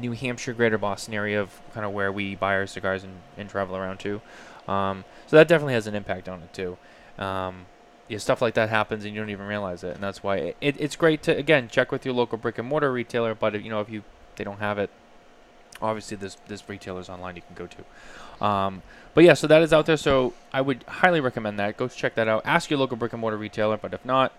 New 0.00 0.12
Hampshire, 0.12 0.52
Greater 0.52 0.78
Boston 0.78 1.14
area 1.14 1.40
of 1.40 1.60
kind 1.72 1.86
of 1.86 1.92
where 1.92 2.12
we 2.12 2.34
buy 2.34 2.54
our 2.54 2.66
cigars 2.66 3.02
and, 3.04 3.14
and 3.36 3.48
travel 3.48 3.76
around 3.76 3.98
to. 4.00 4.20
Um, 4.68 5.04
so 5.26 5.36
that 5.36 5.48
definitely 5.48 5.74
has 5.74 5.86
an 5.86 5.94
impact 5.94 6.28
on 6.28 6.42
it 6.42 6.52
too. 6.52 6.76
Um, 7.18 7.66
yeah, 8.08 8.18
stuff 8.18 8.40
like 8.40 8.54
that 8.54 8.68
happens 8.68 9.04
and 9.04 9.14
you 9.14 9.20
don't 9.20 9.30
even 9.30 9.46
realize 9.46 9.82
it, 9.84 9.94
and 9.94 10.02
that's 10.02 10.22
why 10.22 10.36
it, 10.36 10.56
it, 10.60 10.80
it's 10.80 10.96
great 10.96 11.22
to 11.24 11.36
again 11.36 11.68
check 11.68 11.92
with 11.92 12.04
your 12.04 12.14
local 12.14 12.38
brick 12.38 12.58
and 12.58 12.68
mortar 12.68 12.92
retailer. 12.92 13.34
But 13.34 13.54
if, 13.54 13.64
you 13.64 13.70
know 13.70 13.80
if 13.80 13.90
you 13.90 14.02
they 14.36 14.44
don't 14.44 14.60
have 14.60 14.78
it, 14.78 14.90
obviously 15.82 16.16
this 16.16 16.36
there's 16.46 16.66
retailers 16.68 17.08
online 17.08 17.36
you 17.36 17.42
can 17.42 17.54
go 17.54 17.66
to. 17.66 18.44
Um, 18.44 18.82
but 19.14 19.24
yeah, 19.24 19.34
so 19.34 19.46
that 19.46 19.62
is 19.62 19.72
out 19.72 19.86
there. 19.86 19.96
So 19.96 20.32
I 20.52 20.60
would 20.60 20.84
highly 20.84 21.20
recommend 21.20 21.58
that. 21.58 21.76
Go 21.76 21.88
check 21.88 22.14
that 22.14 22.28
out. 22.28 22.42
Ask 22.44 22.70
your 22.70 22.78
local 22.78 22.96
brick 22.96 23.12
and 23.12 23.20
mortar 23.20 23.36
retailer. 23.36 23.76
But 23.76 23.92
if 23.92 24.04
not, 24.04 24.32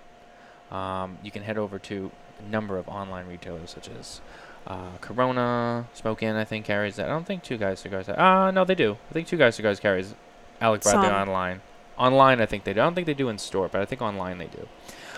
um, 0.72 1.18
you 1.24 1.32
can 1.32 1.44
head 1.44 1.58
over 1.58 1.78
to 1.80 2.12
a 2.40 2.50
number 2.50 2.78
of 2.78 2.88
online 2.88 3.28
retailers 3.28 3.70
such 3.70 3.90
as 3.90 4.22
uh, 4.68 4.98
Corona, 5.02 5.88
Smoke 5.94 6.24
Inn. 6.24 6.36
I 6.36 6.46
think 6.46 6.66
carries 6.66 6.96
that. 6.98 7.08
I 7.08 7.10
don't 7.10 7.26
think 7.26 7.44
Two 7.44 7.58
Guys 7.58 7.80
Cigars. 7.80 8.08
Ah, 8.10 8.48
uh, 8.48 8.52
no, 8.52 8.66
they 8.66 8.76
do. 8.76 8.98
I 9.10 9.14
think 9.14 9.28
Two 9.28 9.38
Guys 9.38 9.56
Cigars 9.56 9.80
carries 9.80 10.16
Alec 10.62 10.82
Bradley 10.82 11.08
Some. 11.08 11.16
online. 11.16 11.62
Online, 11.98 12.40
I 12.40 12.46
think 12.46 12.64
they 12.64 12.74
do. 12.74 12.82
I 12.82 12.84
don't 12.84 12.96
think 12.96 13.08
they 13.08 13.14
do 13.14 13.30
in 13.30 13.38
store, 13.38 13.68
but 13.68 13.82
I 13.82 13.86
think 13.86 14.02
online 14.02 14.38
they 14.38 14.48
do. 14.48 14.68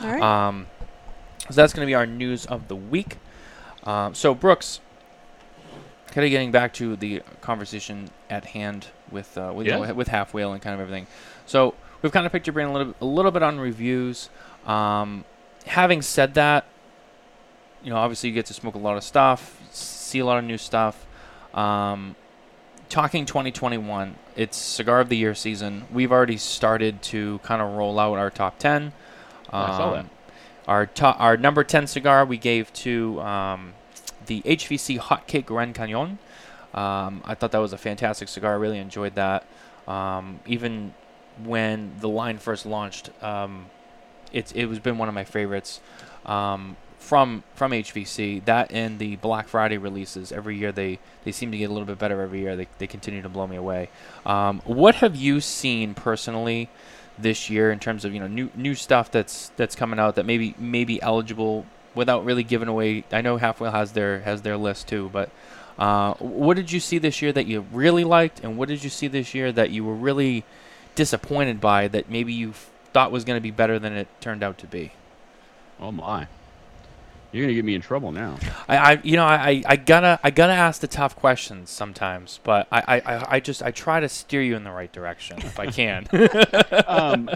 All 0.01 0.07
right. 0.07 0.21
Um, 0.21 0.67
so 1.49 1.55
that's 1.55 1.73
going 1.73 1.85
to 1.85 1.89
be 1.89 1.95
our 1.95 2.05
news 2.05 2.45
of 2.45 2.67
the 2.67 2.75
week. 2.75 3.17
Um, 3.83 4.15
so 4.15 4.33
Brooks, 4.33 4.79
kind 6.07 6.25
of 6.25 6.31
getting 6.31 6.51
back 6.51 6.73
to 6.75 6.95
the 6.95 7.21
conversation 7.41 8.09
at 8.29 8.45
hand 8.45 8.87
with 9.11 9.37
uh, 9.37 9.51
with, 9.53 9.67
you 9.67 9.73
know, 9.73 9.93
with 9.93 10.07
Half 10.07 10.33
Wheel 10.33 10.53
and 10.53 10.61
kind 10.61 10.73
of 10.73 10.79
everything. 10.79 11.07
So 11.45 11.75
we've 12.01 12.11
kind 12.11 12.25
of 12.25 12.31
picked 12.31 12.47
your 12.47 12.53
brain 12.53 12.67
a 12.67 12.73
little 12.73 12.95
a 13.01 13.05
little 13.05 13.31
bit 13.31 13.43
on 13.43 13.59
reviews. 13.59 14.29
Um, 14.65 15.25
having 15.65 16.01
said 16.01 16.33
that, 16.35 16.65
you 17.83 17.89
know, 17.89 17.97
obviously 17.97 18.29
you 18.29 18.35
get 18.35 18.45
to 18.47 18.53
smoke 18.53 18.75
a 18.75 18.79
lot 18.79 18.97
of 18.97 19.03
stuff, 19.03 19.59
see 19.71 20.19
a 20.19 20.25
lot 20.25 20.37
of 20.37 20.43
new 20.43 20.57
stuff. 20.57 21.05
Um, 21.53 22.15
talking 22.89 23.25
2021, 23.25 24.15
it's 24.35 24.57
cigar 24.57 24.99
of 24.99 25.09
the 25.09 25.17
year 25.17 25.33
season. 25.33 25.85
We've 25.91 26.11
already 26.11 26.37
started 26.37 27.01
to 27.03 27.39
kind 27.39 27.61
of 27.61 27.73
roll 27.73 27.99
out 27.99 28.17
our 28.17 28.29
top 28.29 28.59
10. 28.59 28.93
I 29.51 29.77
saw 29.77 29.93
that. 29.93 29.99
Um, 29.99 30.09
Our 30.67 30.85
top, 30.85 31.19
our 31.19 31.37
number 31.37 31.63
10 31.63 31.87
cigar 31.87 32.25
we 32.25 32.37
gave 32.37 32.71
to 32.73 33.19
um, 33.21 33.73
the 34.27 34.41
HVC 34.41 34.99
Hotcake 34.99 35.45
Gran 35.45 35.73
Cañon. 35.73 36.17
Um, 36.73 37.21
I 37.25 37.35
thought 37.35 37.51
that 37.51 37.59
was 37.59 37.73
a 37.73 37.77
fantastic 37.77 38.29
cigar. 38.29 38.53
I 38.53 38.57
really 38.57 38.77
enjoyed 38.77 39.15
that. 39.15 39.45
Um, 39.87 40.39
even 40.45 40.93
when 41.43 41.93
the 41.99 42.07
line 42.07 42.37
first 42.37 42.65
launched, 42.65 43.09
um, 43.23 43.65
it's 44.31 44.51
it 44.53 44.65
was 44.65 44.79
been 44.79 44.97
one 44.97 45.09
of 45.09 45.15
my 45.15 45.25
favorites 45.25 45.81
um, 46.25 46.77
from 47.01 47.43
from 47.55 47.71
HVC. 47.71 48.45
That 48.45 48.71
and 48.71 48.99
the 48.99 49.17
Black 49.17 49.47
Friday 49.47 49.77
releases 49.77 50.31
every 50.31 50.55
year 50.55 50.71
they 50.71 50.99
they 51.25 51.31
seem 51.31 51.51
to 51.51 51.57
get 51.57 51.69
a 51.69 51.73
little 51.73 51.85
bit 51.87 51.99
better 51.99 52.21
every 52.21 52.39
year. 52.39 52.55
They 52.55 52.67
they 52.77 52.87
continue 52.87 53.21
to 53.21 53.29
blow 53.29 53.47
me 53.47 53.57
away. 53.57 53.89
Um, 54.25 54.61
what 54.65 54.95
have 54.95 55.15
you 55.15 55.41
seen 55.41 55.93
personally 55.93 56.69
this 57.17 57.49
year 57.49 57.71
in 57.71 57.79
terms 57.79 58.05
of 58.05 58.13
you 58.13 58.19
know 58.19 58.27
new 58.27 58.49
new 58.55 58.75
stuff 58.75 59.11
that's 59.11 59.51
that's 59.57 59.75
coming 59.75 59.99
out 59.99 60.15
that 60.15 60.25
maybe 60.25 60.55
maybe 60.57 61.01
eligible 61.01 61.65
without 61.95 62.23
really 62.23 62.43
giving 62.43 62.69
away? 62.69 63.03
I 63.11 63.21
know 63.21 63.37
Half 63.37 63.59
Wheel 63.59 63.71
has 63.71 63.91
their 63.91 64.21
has 64.21 64.43
their 64.43 64.57
list 64.57 64.87
too, 64.87 65.09
but. 65.11 65.29
Uh, 65.79 66.13
what 66.15 66.57
did 66.57 66.71
you 66.71 66.79
see 66.79 66.99
this 66.99 67.23
year 67.23 67.31
that 67.31 67.47
you 67.47 67.65
really 67.71 68.03
liked, 68.03 68.41
and 68.41 68.55
what 68.55 68.67
did 68.67 68.83
you 68.83 68.89
see 68.89 69.07
this 69.07 69.33
year 69.33 69.51
that 69.51 69.71
you 69.71 69.83
were 69.83 69.95
really 69.95 70.43
disappointed 70.93 71.59
by 71.59 71.87
that 71.87 72.07
maybe 72.07 72.31
you 72.31 72.49
f- 72.49 72.69
thought 72.93 73.11
was 73.11 73.23
going 73.23 73.37
to 73.37 73.41
be 73.41 73.49
better 73.49 73.79
than 73.79 73.93
it 73.93 74.07
turned 74.19 74.43
out 74.43 74.59
to 74.59 74.67
be? 74.67 74.91
Oh 75.79 75.91
my. 75.91 76.27
You're 77.31 77.45
gonna 77.45 77.53
get 77.53 77.65
me 77.65 77.75
in 77.75 77.81
trouble 77.81 78.11
now. 78.11 78.37
I, 78.67 78.77
I 78.77 79.01
you 79.03 79.15
know, 79.15 79.25
I, 79.25 79.63
I 79.65 79.75
gotta, 79.77 80.19
I 80.23 80.31
gotta 80.31 80.53
ask 80.53 80.81
the 80.81 80.87
tough 80.87 81.15
questions 81.15 81.69
sometimes, 81.69 82.39
but 82.43 82.67
I, 82.71 82.99
I, 82.99 83.25
I, 83.35 83.39
just, 83.39 83.63
I 83.63 83.71
try 83.71 83.99
to 83.99 84.09
steer 84.09 84.41
you 84.41 84.55
in 84.55 84.63
the 84.63 84.71
right 84.71 84.91
direction 84.91 85.37
if 85.39 85.59
I 85.59 85.67
can. 85.67 86.07
um, 86.87 87.29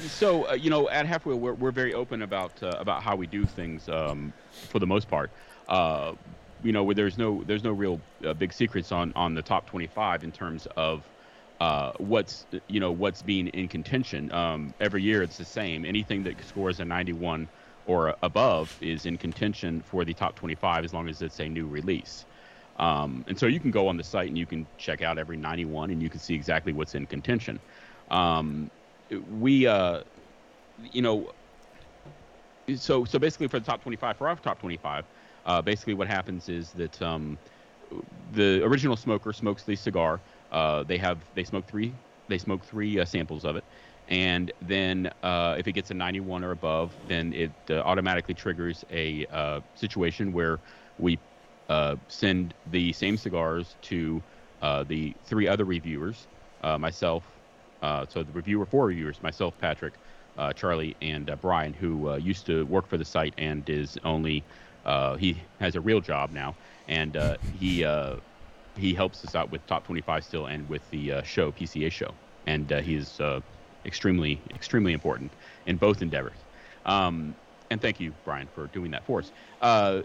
so 0.00 0.48
uh, 0.48 0.52
you 0.52 0.70
know, 0.70 0.88
at 0.90 1.06
Half 1.06 1.26
Wheel, 1.26 1.38
we're, 1.38 1.54
we're 1.54 1.70
very 1.70 1.94
open 1.94 2.22
about 2.22 2.62
uh, 2.62 2.74
about 2.78 3.02
how 3.02 3.16
we 3.16 3.26
do 3.26 3.44
things 3.44 3.88
um, 3.88 4.32
for 4.68 4.78
the 4.78 4.86
most 4.86 5.08
part. 5.08 5.30
Uh, 5.68 6.14
you 6.62 6.72
know, 6.72 6.82
where 6.82 6.94
there's 6.94 7.18
no 7.18 7.42
there's 7.44 7.64
no 7.64 7.72
real 7.72 8.00
uh, 8.26 8.34
big 8.34 8.52
secrets 8.52 8.92
on 8.92 9.12
on 9.14 9.34
the 9.34 9.42
top 9.42 9.66
25 9.66 10.24
in 10.24 10.32
terms 10.32 10.66
of 10.76 11.04
uh, 11.60 11.92
what's 11.98 12.46
you 12.68 12.80
know 12.80 12.92
what's 12.92 13.22
being 13.22 13.48
in 13.48 13.68
contention. 13.68 14.30
Um, 14.32 14.74
every 14.80 15.02
year 15.02 15.22
it's 15.22 15.38
the 15.38 15.44
same. 15.44 15.84
Anything 15.84 16.22
that 16.24 16.34
scores 16.44 16.80
a 16.80 16.84
91 16.84 17.48
or 17.88 18.14
above 18.22 18.78
is 18.82 19.06
in 19.06 19.18
contention 19.18 19.82
for 19.82 20.04
the 20.04 20.14
top 20.14 20.36
25 20.36 20.84
as 20.84 20.92
long 20.94 21.08
as 21.08 21.22
it's 21.22 21.40
a 21.40 21.48
new 21.48 21.66
release. 21.66 22.26
Um, 22.76 23.24
and 23.26 23.38
so 23.38 23.46
you 23.46 23.60
can 23.60 23.70
go 23.72 23.88
on 23.88 23.96
the 23.96 24.04
site 24.04 24.28
and 24.28 24.38
you 24.38 24.46
can 24.46 24.68
check 24.76 25.02
out 25.02 25.18
every 25.18 25.38
91 25.38 25.90
and 25.90 26.02
you 26.02 26.10
can 26.10 26.20
see 26.20 26.34
exactly 26.34 26.72
what's 26.72 26.94
in 26.94 27.06
contention. 27.06 27.60
Um, 28.10 28.70
we, 29.24 29.66
uh, 29.66 30.04
you 30.76 31.02
know, 31.02 31.32
so 32.76 33.04
so 33.04 33.18
basically 33.18 33.48
for 33.48 33.58
the 33.58 33.64
top 33.66 33.82
25, 33.82 34.18
for 34.18 34.28
our 34.28 34.36
top 34.36 34.58
25, 34.60 35.06
uh, 35.46 35.62
basically 35.62 35.94
what 35.94 36.08
happens 36.08 36.48
is 36.50 36.72
that 36.72 37.00
um, 37.00 37.40
the 38.30 38.62
original 38.64 38.96
smoker 38.96 39.32
smokes 39.32 39.64
the 39.64 39.76
cigar. 39.76 40.22
Uh, 40.50 40.84
they 40.84 40.98
have 40.98 41.30
they 41.34 41.44
smoke 41.44 41.66
three 41.66 41.98
they 42.28 42.38
smoke 42.38 42.64
three 42.64 43.00
uh, 43.00 43.06
samples 43.06 43.44
of 43.44 43.56
it, 43.56 43.64
and 44.08 44.52
then 44.60 45.10
uh, 45.22 45.56
if 45.58 45.66
it 45.68 45.72
gets 45.72 45.90
a 45.90 45.94
91 45.94 46.42
or 46.44 46.50
above, 46.50 46.98
then 47.04 47.32
it 47.32 47.54
uh, 47.70 47.80
automatically 47.80 48.34
triggers 48.34 48.84
a 48.90 49.26
uh, 49.30 49.60
situation 49.74 50.32
where 50.32 50.60
we 50.96 51.20
uh, 51.68 51.96
send 52.08 52.54
the 52.66 52.92
same 52.92 53.16
cigars 53.16 53.76
to 53.82 54.24
uh, 54.62 54.82
the 54.84 55.16
three 55.24 55.46
other 55.46 55.64
reviewers, 55.64 56.28
uh, 56.62 56.78
myself, 56.78 57.24
so 57.82 58.24
the 58.24 58.32
reviewer, 58.32 58.66
four 58.66 58.86
reviewers, 58.86 59.22
myself, 59.22 59.56
Patrick, 59.58 59.98
Charlie, 60.54 60.96
and 61.02 61.30
Brian, 61.40 61.74
who 61.74 62.16
used 62.18 62.46
to 62.46 62.64
work 62.66 62.88
for 62.88 62.96
the 62.96 63.04
site 63.04 63.34
and 63.38 63.68
is 63.68 63.98
only 64.04 64.46
he 65.18 65.44
has 65.60 65.76
a 65.76 65.80
real 65.80 66.00
job 66.00 66.30
now, 66.30 66.56
and 66.86 67.16
he 67.52 67.84
he 68.74 68.94
helps 68.94 69.24
us 69.24 69.34
out 69.34 69.50
with 69.50 69.66
top 69.66 69.84
25 69.84 70.24
still 70.24 70.46
and 70.46 70.68
with 70.68 70.88
the 70.90 71.22
show 71.24 71.52
PCA 71.52 71.90
show, 71.90 72.18
and 72.46 72.70
he's 72.70 73.20
extremely 73.84 74.46
extremely 74.54 74.92
important 74.92 75.36
in 75.66 75.76
both 75.76 76.02
endeavors. 76.02 76.46
Um, 76.84 77.36
and 77.70 77.80
thank 77.80 78.00
you, 78.00 78.14
Brian, 78.24 78.48
for 78.48 78.66
doing 78.68 78.90
that 78.92 79.04
for 79.04 79.18
us. 79.18 79.32
Uh, 79.60 80.02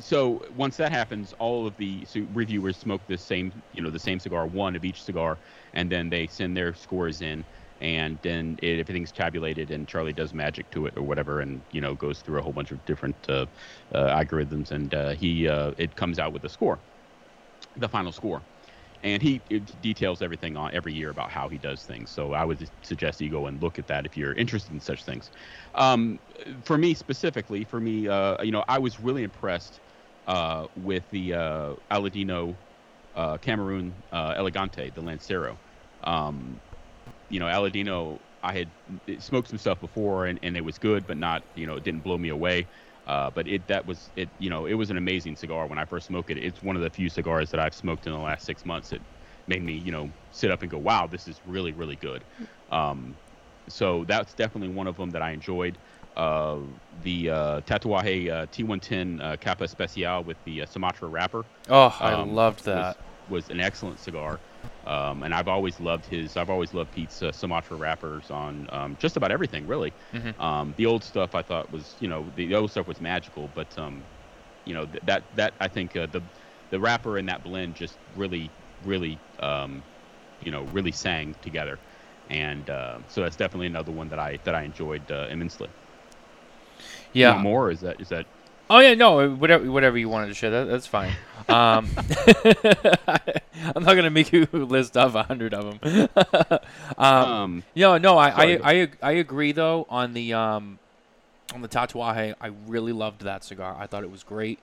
so 0.00 0.42
once 0.50 0.76
that 0.76 0.90
happens, 0.90 1.32
all 1.34 1.66
of 1.66 1.76
the 1.76 2.06
reviewers 2.32 2.78
smoke 2.78 3.06
the 3.06 3.18
same, 3.18 3.62
you 3.72 3.82
know, 3.82 3.90
the 3.90 3.98
same 3.98 4.18
cigar, 4.18 4.46
one 4.46 4.74
of 4.74 4.84
each 4.84 5.04
cigar, 5.04 5.40
and 5.74 5.90
then 5.92 6.08
they 6.10 6.26
send 6.26 6.56
their 6.56 6.74
scores 6.74 7.20
in, 7.20 7.44
and 7.80 8.18
then 8.22 8.56
it, 8.62 8.80
everything's 8.80 9.12
tabulated, 9.12 9.70
and 9.70 9.86
Charlie 9.86 10.12
does 10.12 10.34
magic 10.34 10.70
to 10.70 10.86
it 10.86 10.94
or 10.96 11.02
whatever, 11.02 11.40
and 11.40 11.62
you 11.70 11.80
know 11.80 11.94
goes 11.94 12.20
through 12.22 12.40
a 12.40 12.42
whole 12.42 12.52
bunch 12.52 12.72
of 12.72 12.84
different 12.84 13.16
uh, 13.28 13.46
uh, 13.94 14.08
algorithms, 14.18 14.70
and 14.72 14.94
uh, 14.94 15.10
he 15.10 15.46
uh, 15.48 15.72
it 15.78 15.94
comes 15.94 16.18
out 16.18 16.32
with 16.32 16.44
a 16.44 16.48
score, 16.48 16.80
the 17.76 17.88
final 17.88 18.12
score, 18.12 18.44
and 19.02 19.22
he 19.22 19.38
details 19.38 20.20
everything 20.22 20.56
on 20.56 20.74
every 20.74 20.92
year 20.92 21.10
about 21.10 21.30
how 21.30 21.48
he 21.48 21.58
does 21.58 21.84
things. 21.84 22.10
So 22.10 22.32
I 22.32 22.44
would 22.44 22.68
suggest 22.82 23.20
you 23.20 23.30
go 23.30 23.46
and 23.46 23.62
look 23.62 23.78
at 23.78 23.86
that 23.86 24.04
if 24.06 24.16
you're 24.16 24.34
interested 24.34 24.72
in 24.72 24.80
such 24.80 25.04
things. 25.04 25.30
Um, 25.74 26.20
for 26.62 26.76
me 26.76 26.94
specifically, 26.94 27.64
for 27.64 27.80
me, 27.80 28.08
uh, 28.08 28.42
you 28.42 28.52
know, 28.52 28.64
I 28.68 28.78
was 28.78 29.00
really 29.00 29.22
impressed 29.22 29.80
uh, 30.26 30.66
with 30.74 31.08
the 31.10 31.34
uh, 31.34 31.74
Aladino 31.90 32.58
uh, 33.14 33.38
Cameroon 33.38 34.02
uh, 34.12 34.34
Elegante, 34.36 34.90
the 34.90 35.00
Lancero. 35.02 35.60
Um, 36.04 36.60
you 37.28 37.40
know, 37.40 37.46
Aladino, 37.46 38.20
I 38.42 38.52
had 38.52 38.72
smoked 39.18 39.48
some 39.48 39.58
stuff 39.58 39.80
before 39.80 40.26
and, 40.26 40.38
and 40.42 40.56
it 40.56 40.64
was 40.64 40.78
good, 40.78 41.06
but 41.06 41.16
not, 41.16 41.44
you 41.54 41.66
know, 41.66 41.76
it 41.76 41.84
didn't 41.84 42.00
blow 42.00 42.18
me 42.18 42.28
away. 42.28 42.68
Uh, 43.10 43.28
but 43.34 43.48
it 43.48 43.66
that 43.66 43.84
was 43.86 44.08
it, 44.14 44.28
you 44.38 44.48
know, 44.48 44.66
it 44.66 44.74
was 44.74 44.88
an 44.88 44.96
amazing 44.96 45.34
cigar 45.34 45.66
when 45.66 45.80
I 45.80 45.84
first 45.84 46.06
smoked 46.06 46.30
it. 46.30 46.38
It's 46.38 46.62
one 46.62 46.76
of 46.76 46.82
the 46.82 46.90
few 46.90 47.08
cigars 47.08 47.50
that 47.50 47.58
I've 47.58 47.74
smoked 47.74 48.06
in 48.06 48.12
the 48.12 48.18
last 48.20 48.46
six 48.46 48.64
months 48.64 48.90
that 48.90 49.00
made 49.48 49.64
me, 49.64 49.72
you 49.72 49.90
know, 49.90 50.08
sit 50.30 50.52
up 50.52 50.62
and 50.62 50.70
go, 50.70 50.78
wow, 50.78 51.08
this 51.08 51.26
is 51.26 51.40
really, 51.44 51.72
really 51.72 51.96
good. 51.96 52.22
Um, 52.70 53.16
so 53.68 54.04
that's 54.06 54.32
definitely 54.34 54.72
one 54.72 54.86
of 54.86 54.96
them 54.96 55.10
that 55.10 55.22
I 55.22 55.32
enjoyed. 55.32 55.76
Uh, 56.16 56.58
the 57.02 57.30
uh, 57.30 57.60
Tatuaje 57.62 58.30
uh, 58.30 58.46
T110 58.46 59.20
uh, 59.20 59.36
Capa 59.40 59.64
Especial 59.64 60.22
with 60.22 60.36
the 60.44 60.62
uh, 60.62 60.66
Sumatra 60.66 61.08
wrapper 61.08 61.44
Oh, 61.68 61.96
I 62.00 62.12
um, 62.12 62.36
loved 62.36 62.64
that. 62.66 62.96
was, 63.28 63.44
was 63.44 63.50
an 63.50 63.60
excellent 63.60 63.98
cigar. 63.98 64.38
Um, 64.84 65.22
and 65.22 65.34
I've 65.34 65.48
always 65.48 65.78
loved 65.80 66.06
his. 66.06 66.36
I've 66.36 66.50
always 66.50 66.72
loved 66.72 66.90
Pete's 66.92 67.22
uh, 67.22 67.32
Sumatra 67.32 67.76
wrappers 67.76 68.30
on 68.30 68.66
um, 68.70 68.96
just 68.96 69.16
about 69.16 69.30
everything, 69.32 69.66
really. 69.66 69.94
Mhm. 70.12 70.34
Um, 70.38 70.74
the 70.76 70.86
old 70.86 71.04
stuff 71.04 71.34
I 71.34 71.42
thought 71.42 71.70
was, 71.70 71.96
you 72.00 72.08
know, 72.08 72.30
the 72.30 72.54
old 72.54 72.70
stuff 72.70 72.86
was 72.86 73.00
magical, 73.00 73.48
but 73.48 73.76
um, 73.78 74.08
you 74.64 74.74
know, 74.74 74.86
th- 74.86 75.02
that 75.04 75.26
that 75.32 75.54
I 75.60 75.68
think 75.68 75.96
uh, 75.96 76.06
the 76.06 76.22
the 76.70 76.80
wrapper 76.80 77.18
and 77.18 77.28
that 77.28 77.42
blend 77.42 77.76
just 77.76 77.98
really, 78.14 78.54
really, 78.82 79.22
um, 79.40 79.84
you 80.40 80.50
know, 80.50 80.64
really 80.64 80.92
sang 80.92 81.34
together. 81.42 81.80
And 82.26 82.70
uh, 82.70 83.00
so 83.08 83.22
that's 83.22 83.36
definitely 83.36 83.66
another 83.66 83.92
one 83.92 84.08
that 84.10 84.18
I 84.18 84.38
that 84.44 84.54
I 84.54 84.62
enjoyed 84.62 85.10
uh, 85.10 85.28
immensely. 85.30 85.74
You 87.22 87.34
Yeah. 87.34 87.36
more? 87.36 87.70
Is 87.70 87.80
that 87.80 87.96
is 88.00 88.08
that 88.08 88.26
Oh 88.70 88.78
yeah, 88.78 88.94
no, 88.94 89.28
whatever, 89.28 89.70
whatever 89.70 89.98
you 89.98 90.08
wanted 90.08 90.28
to 90.28 90.34
share, 90.34 90.50
that, 90.50 90.64
that's 90.66 90.86
fine. 90.86 91.12
Um, 91.48 91.88
I'm 93.74 93.82
not 93.82 93.94
gonna 93.94 94.10
make 94.10 94.32
you 94.32 94.46
list 94.52 94.96
off 94.96 95.16
a 95.16 95.24
hundred 95.24 95.52
of 95.52 95.80
them. 95.80 96.08
um, 96.96 97.04
um, 97.06 97.62
no, 97.74 97.98
no, 97.98 98.16
I, 98.16 98.28
I, 98.28 98.60
I, 98.62 98.88
I 99.02 99.12
agree 99.12 99.50
though 99.50 99.86
on 99.90 100.14
the 100.14 100.34
um, 100.34 100.78
on 101.52 101.62
the 101.62 101.68
Tatuaje. 101.68 102.34
I 102.40 102.46
really 102.68 102.92
loved 102.92 103.22
that 103.22 103.42
cigar. 103.42 103.76
I 103.78 103.88
thought 103.88 104.04
it 104.04 104.10
was 104.10 104.22
great. 104.22 104.60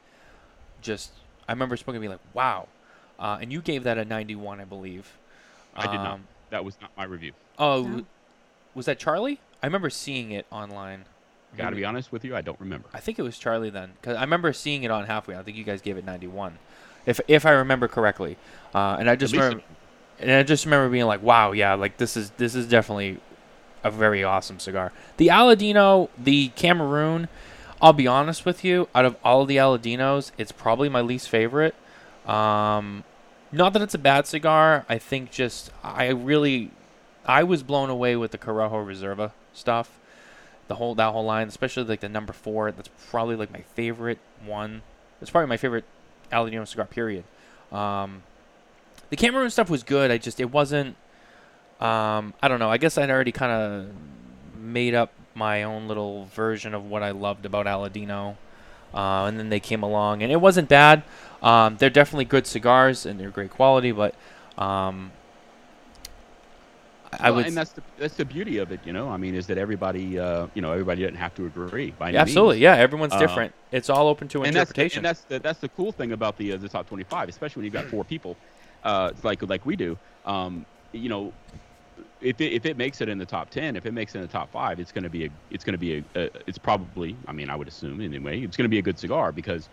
Just, 0.82 1.12
I 1.48 1.52
remember 1.52 1.76
smoking, 1.76 1.96
and 1.98 2.02
being 2.02 2.12
like, 2.12 2.34
wow. 2.34 2.68
Uh, 3.20 3.40
and 3.42 3.52
you 3.52 3.62
gave 3.62 3.84
that 3.84 3.98
a 3.98 4.06
91, 4.06 4.62
I 4.62 4.66
believe. 4.66 5.18
I 5.76 5.88
did 5.88 5.98
not. 5.98 6.14
Um, 6.14 6.28
That 6.52 6.64
was 6.64 6.78
not 6.80 6.92
my 6.96 7.04
review. 7.04 7.34
Oh, 7.58 7.82
No. 7.82 8.06
was 8.76 8.86
that 8.86 9.00
Charlie? 9.00 9.40
I 9.62 9.66
remember 9.66 9.90
seeing 9.90 10.32
it 10.32 10.46
online. 10.52 11.06
Got 11.56 11.72
to 11.72 11.76
be 11.76 11.86
honest 11.86 12.12
with 12.12 12.24
you, 12.24 12.36
I 12.36 12.42
don't 12.42 12.60
remember. 12.60 12.88
I 12.94 13.00
think 13.00 13.18
it 13.18 13.24
was 13.24 13.38
Charlie 13.38 13.70
then, 13.70 13.94
because 14.00 14.16
I 14.16 14.22
remember 14.22 14.54
seeing 14.54 14.84
it 14.84 14.92
on 14.92 15.06
Half 15.06 15.28
Wheel. 15.28 15.40
I 15.40 15.44
think 15.44 15.58
you 15.58 15.64
guys 15.64 15.82
gave 15.82 15.98
it 15.98 16.06
91, 16.06 16.60
if 17.06 17.20
if 17.28 17.46
I 17.46 17.52
remember 17.52 17.88
correctly. 17.88 18.38
Uh, 18.76 18.98
and 19.00 19.10
I 19.10 19.16
just 19.16 19.34
remember, 19.34 19.64
and 20.20 20.32
I 20.32 20.44
just 20.44 20.66
remember 20.66 20.90
being 20.90 21.06
like, 21.06 21.24
wow, 21.24 21.54
yeah, 21.54 21.74
like 21.74 21.98
this 21.98 22.18
is 22.18 22.32
this 22.32 22.54
is 22.54 22.68
definitely 22.68 23.20
a 23.84 23.92
very 23.92 24.24
awesome 24.24 24.60
cigar. 24.60 24.92
The 25.18 25.28
Aladino, 25.28 26.10
the 26.18 26.50
Cameroon. 26.50 27.28
I'll 27.80 27.94
be 27.94 28.08
honest 28.08 28.44
with 28.44 28.64
you, 28.64 28.90
out 28.96 29.06
of 29.06 29.16
all 29.24 29.44
of 29.44 29.48
the 29.48 29.58
Aladinos, 29.58 30.32
it's 30.38 30.52
probably 30.52 30.90
my 30.90 31.02
least 31.02 31.30
favorite. 31.30 31.76
Um, 32.26 33.04
not 33.52 33.74
that 33.74 33.84
it's 33.84 33.94
a 33.94 34.00
bad 34.00 34.26
cigar. 34.26 34.84
I 34.90 34.98
think 34.98 35.30
just 35.30 35.70
I 35.84 36.08
really, 36.08 36.72
I 37.26 37.44
was 37.44 37.62
blown 37.62 37.92
away 37.92 38.16
with 38.16 38.32
the 38.32 38.38
Corojo 38.40 38.84
Reserva 38.84 39.32
stuff 39.54 40.00
the 40.68 40.76
whole 40.76 40.96
that 40.96 41.12
whole 41.12 41.26
line, 41.26 41.48
especially 41.48 41.84
like 41.84 42.00
the 42.00 42.10
number 42.10 42.34
four. 42.34 42.72
That's 42.72 42.90
probably 43.10 43.36
like 43.36 43.52
my 43.52 43.62
favorite 43.62 44.20
one. 44.46 44.82
It's 45.22 45.32
probably 45.32 45.48
my 45.48 45.58
favorite 45.58 45.86
Aladino 46.32 46.68
cigar. 46.68 46.86
Period. 46.86 47.24
Um, 47.72 48.24
the 49.10 49.16
Cameroon 49.16 49.50
stuff 49.50 49.70
was 49.70 49.84
good. 49.84 50.12
I 50.12 50.18
just 50.18 50.40
it 50.40 50.52
wasn't. 50.52 50.96
Um, 51.80 52.34
I 52.42 52.48
don't 52.48 52.60
know. 52.60 52.70
I 52.70 52.78
guess 52.78 52.98
I'd 52.98 53.10
already 53.10 53.32
kind 53.32 53.52
of 53.52 53.88
made 54.60 54.96
up 54.96 55.12
my 55.36 55.64
own 55.64 55.88
little 55.88 56.26
version 56.26 56.74
of 56.74 56.86
what 56.86 57.04
I 57.04 57.12
loved 57.12 57.46
about 57.46 57.68
Aladino, 57.68 58.36
uh, 58.94 59.26
and 59.26 59.38
then 59.38 59.50
they 59.50 59.60
came 59.60 59.84
along, 59.84 60.24
and 60.24 60.32
it 60.32 60.42
wasn't 60.42 60.68
bad. 60.68 61.04
Um, 61.42 61.78
they're 61.78 61.92
definitely 61.92 62.26
good 62.26 62.48
cigars, 62.48 63.06
and 63.06 63.20
they're 63.20 63.30
great 63.30 63.52
quality, 63.52 63.92
but 63.92 64.16
um, 64.58 65.12
I 67.14 67.30
Well, 67.30 67.38
would. 67.38 67.48
and 67.48 67.58
that's 67.58 67.72
the 67.72 67.84
that's 67.98 68.16
the 68.16 68.26
beauty 68.26 68.58
of 68.58 68.72
it, 68.72 68.82
you 68.86 68.94
know. 68.94 69.10
I 69.10 69.18
mean, 69.18 69.36
is 69.36 69.48
that 69.48 69.58
everybody, 69.58 70.20
uh, 70.20 70.48
you 70.54 70.62
know, 70.62 70.72
everybody 70.72 71.02
doesn't 71.04 71.16
have 71.16 71.34
to 71.36 71.46
agree 71.46 71.92
by 71.92 72.10
Yeah, 72.12 72.22
absolutely, 72.22 72.60
yeah. 72.60 72.76
Everyone's 72.76 73.14
Uh, 73.14 73.20
different. 73.20 73.54
It's 73.72 73.90
all 73.90 74.08
open 74.08 74.28
to 74.30 74.44
And 74.44 74.56
that's, 74.56 74.72
the, 74.72 74.82
interpretation. 74.82 75.00
and 75.00 75.06
that's 75.06 75.22
the 75.26 75.40
that's 75.40 75.60
the 75.60 75.70
cool 75.70 75.92
thing 75.92 76.12
about 76.12 76.38
the 76.38 76.54
uh, 76.54 76.58
the 76.58 76.70
top 76.70 76.88
25, 76.88 77.30
especially 77.30 77.62
when 77.62 77.66
you've 77.66 77.74
got 77.74 77.86
four 77.86 78.04
people, 78.04 78.38
uh, 78.84 79.12
like 79.24 79.42
like 79.44 79.66
we 79.66 79.76
do. 79.76 79.98
Um, 80.26 80.66
you 80.92 81.10
know, 81.10 81.34
if 82.20 82.42
it, 82.42 82.54
if 82.54 82.66
it 82.66 82.78
makes 82.78 83.02
it 83.02 83.10
in 83.10 83.18
the 83.18 83.26
top 83.26 83.50
10, 83.50 83.76
if 83.76 83.86
it 83.86 83.94
makes 83.94 84.14
it 84.16 84.20
in 84.20 84.22
the 84.24 84.28
top 84.28 84.52
five, 84.52 84.80
it's 84.80 84.92
going 84.92 85.04
to 85.04 85.10
be 85.10 85.26
a 85.26 85.30
it's 85.50 85.64
going 85.64 85.74
to 85.74 85.78
be 85.80 85.98
a, 86.00 86.04
a 86.16 86.30
it's 86.46 86.58
probably 86.58 87.16
I 87.28 87.32
mean 87.32 87.50
I 87.50 87.56
would 87.56 87.68
assume 87.68 88.02
anyway 88.02 88.42
it's 88.42 88.58
going 88.58 88.66
to 88.66 88.70
be 88.70 88.80
a 88.80 88.84
good 88.84 89.00
cigar 89.00 89.32
because 89.32 89.70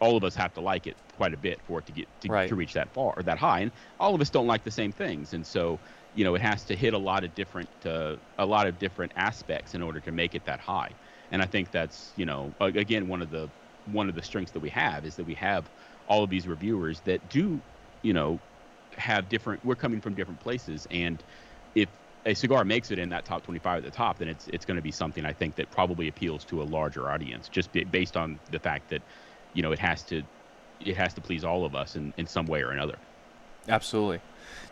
all 0.00 0.16
of 0.16 0.22
us 0.22 0.34
have 0.36 0.52
to 0.54 0.60
like 0.60 0.86
it 0.86 0.96
quite 1.16 1.34
a 1.34 1.36
bit 1.36 1.60
for 1.66 1.80
it 1.80 1.86
to 1.86 1.92
get 1.92 2.06
to, 2.20 2.28
Right. 2.28 2.48
to 2.48 2.54
reach 2.54 2.72
that 2.74 2.88
far 2.92 3.14
or 3.16 3.22
that 3.24 3.38
high, 3.38 3.60
and 3.60 3.72
all 3.98 4.14
of 4.14 4.20
us 4.20 4.30
don't 4.30 4.46
like 4.46 4.62
the 4.64 4.70
same 4.70 4.92
things, 4.92 5.32
and 5.34 5.44
so 5.44 5.80
you 6.12 6.24
know 6.24 6.34
it 6.34 6.42
has 6.42 6.64
to 6.66 6.76
hit 6.76 6.94
a 6.94 6.98
lot 6.98 7.24
of 7.24 7.34
different 7.34 7.70
uh, 7.86 8.16
a 8.38 8.46
lot 8.46 8.66
of 8.66 8.78
different 8.78 9.12
aspects 9.16 9.74
in 9.74 9.82
order 9.82 10.00
to 10.00 10.12
make 10.12 10.34
it 10.34 10.44
that 10.44 10.60
high, 10.60 10.96
and 11.30 11.42
I 11.42 11.46
think 11.46 11.70
that's 11.70 12.12
you 12.16 12.26
know 12.26 12.54
again 12.60 13.08
one 13.08 13.22
of 13.22 13.30
the 13.30 13.50
one 13.84 14.08
of 14.08 14.14
the 14.14 14.22
strengths 14.22 14.52
that 14.52 14.60
we 14.60 14.70
have 14.70 15.04
is 15.04 15.16
that 15.16 15.24
we 15.24 15.34
have 15.34 15.70
all 16.06 16.22
of 16.22 16.30
these 16.30 16.46
reviewers 16.46 17.00
that 17.02 17.28
do 17.28 17.62
you 18.02 18.12
know 18.12 18.42
have 18.96 19.28
different 19.28 19.64
we're 19.64 19.74
coming 19.76 20.00
from 20.00 20.14
different 20.14 20.40
places. 20.40 20.86
And 20.90 21.24
if 21.74 21.90
a 22.26 22.34
cigar 22.34 22.64
makes 22.64 22.90
it 22.90 22.98
in 22.98 23.08
that 23.08 23.24
top 23.24 23.42
25 23.42 23.78
at 23.78 23.84
the 23.84 23.90
top 23.90 24.18
then 24.18 24.28
it's 24.28 24.46
it's 24.48 24.64
going 24.64 24.76
to 24.76 24.82
be 24.82 24.92
something 24.92 25.24
i 25.24 25.32
think 25.32 25.56
that 25.56 25.70
probably 25.70 26.06
appeals 26.06 26.44
to 26.44 26.62
a 26.62 26.64
larger 26.64 27.10
audience 27.10 27.48
just 27.48 27.70
based 27.90 28.16
on 28.16 28.38
the 28.48 28.60
fact 28.60 28.88
that 28.88 29.02
you 29.54 29.62
know 29.62 29.72
it 29.72 29.78
has 29.80 30.04
to 30.04 30.22
it 30.80 30.96
has 30.96 31.14
to 31.14 31.20
please 31.20 31.44
all 31.44 31.64
of 31.64 31.74
us 31.74 31.94
in, 31.96 32.12
in 32.16 32.26
some 32.26 32.46
way 32.46 32.60
or 32.62 32.70
another. 32.70 32.98
Absolutely. 33.68 34.22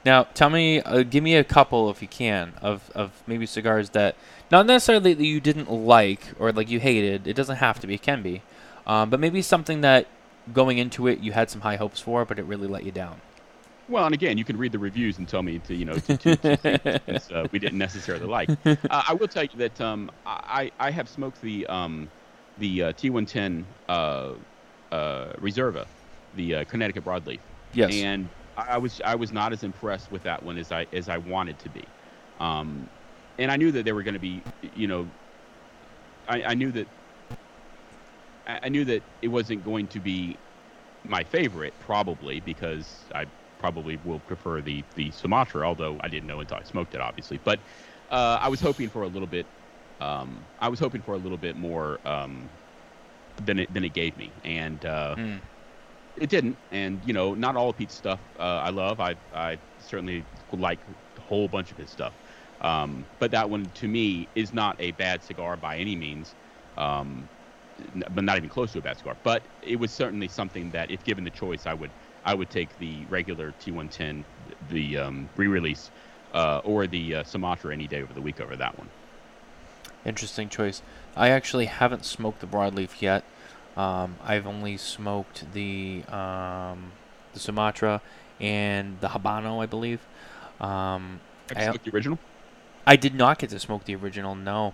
Now, 0.04 0.24
tell 0.34 0.50
me, 0.50 0.80
uh, 0.80 1.02
give 1.02 1.22
me 1.22 1.36
a 1.36 1.44
couple 1.44 1.90
if 1.90 2.00
you 2.02 2.08
can 2.08 2.54
of, 2.62 2.90
of 2.94 3.22
maybe 3.26 3.46
cigars 3.46 3.90
that 3.90 4.16
not 4.50 4.66
necessarily 4.66 5.14
that 5.14 5.24
you 5.24 5.40
didn't 5.40 5.70
like 5.70 6.32
or 6.38 6.52
like 6.52 6.70
you 6.70 6.80
hated. 6.80 7.26
It 7.26 7.34
doesn't 7.34 7.56
have 7.56 7.80
to 7.80 7.86
be. 7.86 7.94
It 7.94 8.02
can 8.02 8.22
be, 8.22 8.42
um, 8.86 9.10
but 9.10 9.20
maybe 9.20 9.42
something 9.42 9.80
that 9.82 10.06
going 10.52 10.78
into 10.78 11.06
it 11.06 11.18
you 11.20 11.32
had 11.32 11.50
some 11.50 11.60
high 11.60 11.76
hopes 11.76 12.00
for, 12.00 12.24
but 12.24 12.38
it 12.38 12.44
really 12.44 12.66
let 12.66 12.84
you 12.84 12.90
down. 12.92 13.20
well 13.88 14.04
and 14.06 14.14
again 14.14 14.38
you 14.38 14.44
can 14.44 14.56
read 14.56 14.72
the 14.72 14.78
reviews 14.78 15.18
and 15.18 15.28
tell 15.28 15.42
me 15.42 15.58
to 15.58 15.74
you 15.74 15.84
know 15.84 15.94
to, 15.94 16.16
to, 16.16 16.36
to 16.36 16.56
things, 17.06 17.30
uh, 17.32 17.46
we 17.52 17.58
didn't 17.58 17.78
necessarily 17.78 18.26
like 18.38 18.48
uh, 18.64 19.02
i 19.10 19.12
will 19.18 19.26
tell 19.28 19.42
you 19.44 19.56
that 19.64 19.80
um, 19.80 20.10
i 20.26 20.70
i 20.78 20.90
have 20.98 21.08
smoked 21.08 21.40
the 21.40 21.66
um, 21.66 22.08
the 22.58 22.72
uh, 22.84 22.92
t110 22.92 23.64
uh, 23.88 24.34
uh, 24.92 25.32
reserva 25.46 25.86
the 26.34 26.54
uh, 26.54 26.64
connecticut 26.64 27.04
broadleaf 27.04 27.40
Yes. 27.72 27.92
and 27.94 28.28
I 28.56 28.78
was 28.78 29.00
I 29.04 29.14
was 29.14 29.32
not 29.32 29.52
as 29.52 29.62
impressed 29.62 30.10
with 30.10 30.22
that 30.24 30.42
one 30.42 30.58
as 30.58 30.70
I 30.72 30.86
as 30.92 31.08
I 31.08 31.18
wanted 31.18 31.58
to 31.60 31.68
be, 31.70 31.92
um, 32.38 32.90
and 33.38 33.50
I 33.50 33.56
knew 33.56 33.72
that 33.72 33.84
they 33.84 33.92
were 33.92 34.02
going 34.02 34.14
to 34.14 34.20
be, 34.20 34.44
you 34.60 34.86
know, 34.86 35.10
I, 36.28 36.42
I 36.42 36.54
knew 36.54 36.72
that 36.72 36.88
I, 38.46 38.60
I 38.64 38.68
knew 38.68 38.84
that 38.84 39.04
it 39.22 39.28
wasn't 39.28 39.62
going 39.62 39.88
to 39.88 40.00
be 40.00 40.38
my 41.04 41.24
favorite 41.24 41.78
probably 41.78 42.40
because 42.40 43.06
I 43.14 43.26
probably 43.58 43.96
will 43.96 44.20
prefer 44.20 44.60
the 44.60 44.84
the 44.94 45.10
Sumatra, 45.12 45.66
although 45.66 45.98
I 46.02 46.08
didn't 46.08 46.26
know 46.26 46.40
until 46.40 46.58
I 46.58 46.62
smoked 46.62 46.94
it, 46.94 47.00
obviously. 47.00 47.38
But 47.38 47.60
uh, 48.10 48.38
I 48.40 48.48
was 48.48 48.60
hoping 48.60 48.88
for 48.90 49.02
a 49.02 49.08
little 49.08 49.28
bit. 49.28 49.48
Um, 50.00 50.46
I 50.58 50.68
was 50.68 50.80
hoping 50.80 51.02
for 51.02 51.14
a 51.14 51.18
little 51.18 51.38
bit 51.38 51.56
more 51.56 52.00
um, 52.04 52.50
than 53.42 53.58
it 53.60 53.72
than 53.72 53.84
it 53.84 53.90
gave 53.90 54.16
me, 54.16 54.40
and. 54.44 54.84
Uh, 54.84 55.14
Hmm. 55.14 55.36
It 56.16 56.28
didn't 56.28 56.56
and 56.72 57.00
you 57.06 57.12
know 57.12 57.34
not 57.34 57.56
all 57.56 57.70
of 57.70 57.76
pete's 57.76 57.94
stuff 57.94 58.20
uh, 58.38 58.42
i 58.42 58.70
love. 58.70 59.00
I 59.00 59.14
i 59.34 59.58
certainly 59.78 60.24
like 60.52 60.78
a 61.16 61.20
whole 61.20 61.48
bunch 61.48 61.70
of 61.70 61.76
his 61.76 61.90
stuff. 61.90 62.12
Um, 62.60 63.06
but 63.18 63.30
that 63.30 63.48
one 63.48 63.64
to 63.76 63.88
me 63.88 64.28
is 64.34 64.52
not 64.52 64.76
a 64.80 64.90
bad 64.92 65.22
cigar 65.22 65.56
by 65.56 65.78
any 65.78 65.96
means. 65.96 66.34
Um, 66.76 67.28
but 68.14 68.24
not 68.24 68.36
even 68.36 68.50
close 68.50 68.72
to 68.72 68.78
a 68.78 68.82
bad 68.82 68.98
cigar. 68.98 69.16
But 69.22 69.42
it 69.62 69.76
was 69.76 69.90
certainly 69.90 70.28
something 70.28 70.70
that 70.72 70.90
if 70.90 71.02
given 71.04 71.24
the 71.24 71.30
choice 71.30 71.66
i 71.66 71.72
would 71.72 71.90
i 72.24 72.34
would 72.34 72.50
take 72.50 72.68
the 72.78 73.04
regular 73.08 73.54
t110 73.62 74.22
the 74.70 74.98
um, 74.98 75.28
re-release 75.36 75.90
uh, 76.34 76.60
or 76.64 76.86
the 76.86 77.16
uh, 77.16 77.24
sumatra 77.24 77.72
any 77.72 77.86
day 77.86 78.02
over 78.02 78.12
the 78.12 78.20
week 78.20 78.40
over 78.40 78.56
that 78.56 78.76
one. 78.78 78.88
Interesting 80.04 80.48
choice. 80.48 80.82
I 81.16 81.30
actually 81.30 81.66
haven't 81.66 82.04
smoked 82.04 82.40
the 82.40 82.46
broadleaf 82.46 83.00
yet. 83.00 83.24
Um, 83.80 84.16
I've 84.24 84.46
only 84.46 84.76
smoked 84.76 85.38
the 85.52 86.02
um, 86.08 86.92
the 87.34 87.40
Sumatra 87.40 88.00
and 88.40 89.00
the 89.00 89.08
Habano, 89.08 89.62
I 89.62 89.66
believe. 89.66 90.00
Um, 90.60 91.20
I- 91.56 91.64
smoked 91.70 91.84
the 91.84 91.92
original 91.94 92.18
I 92.86 92.96
did 92.96 93.14
not 93.14 93.38
get 93.38 93.50
to 93.50 93.58
smoke 93.58 93.84
the 93.84 93.94
original. 93.94 94.34
No. 94.34 94.72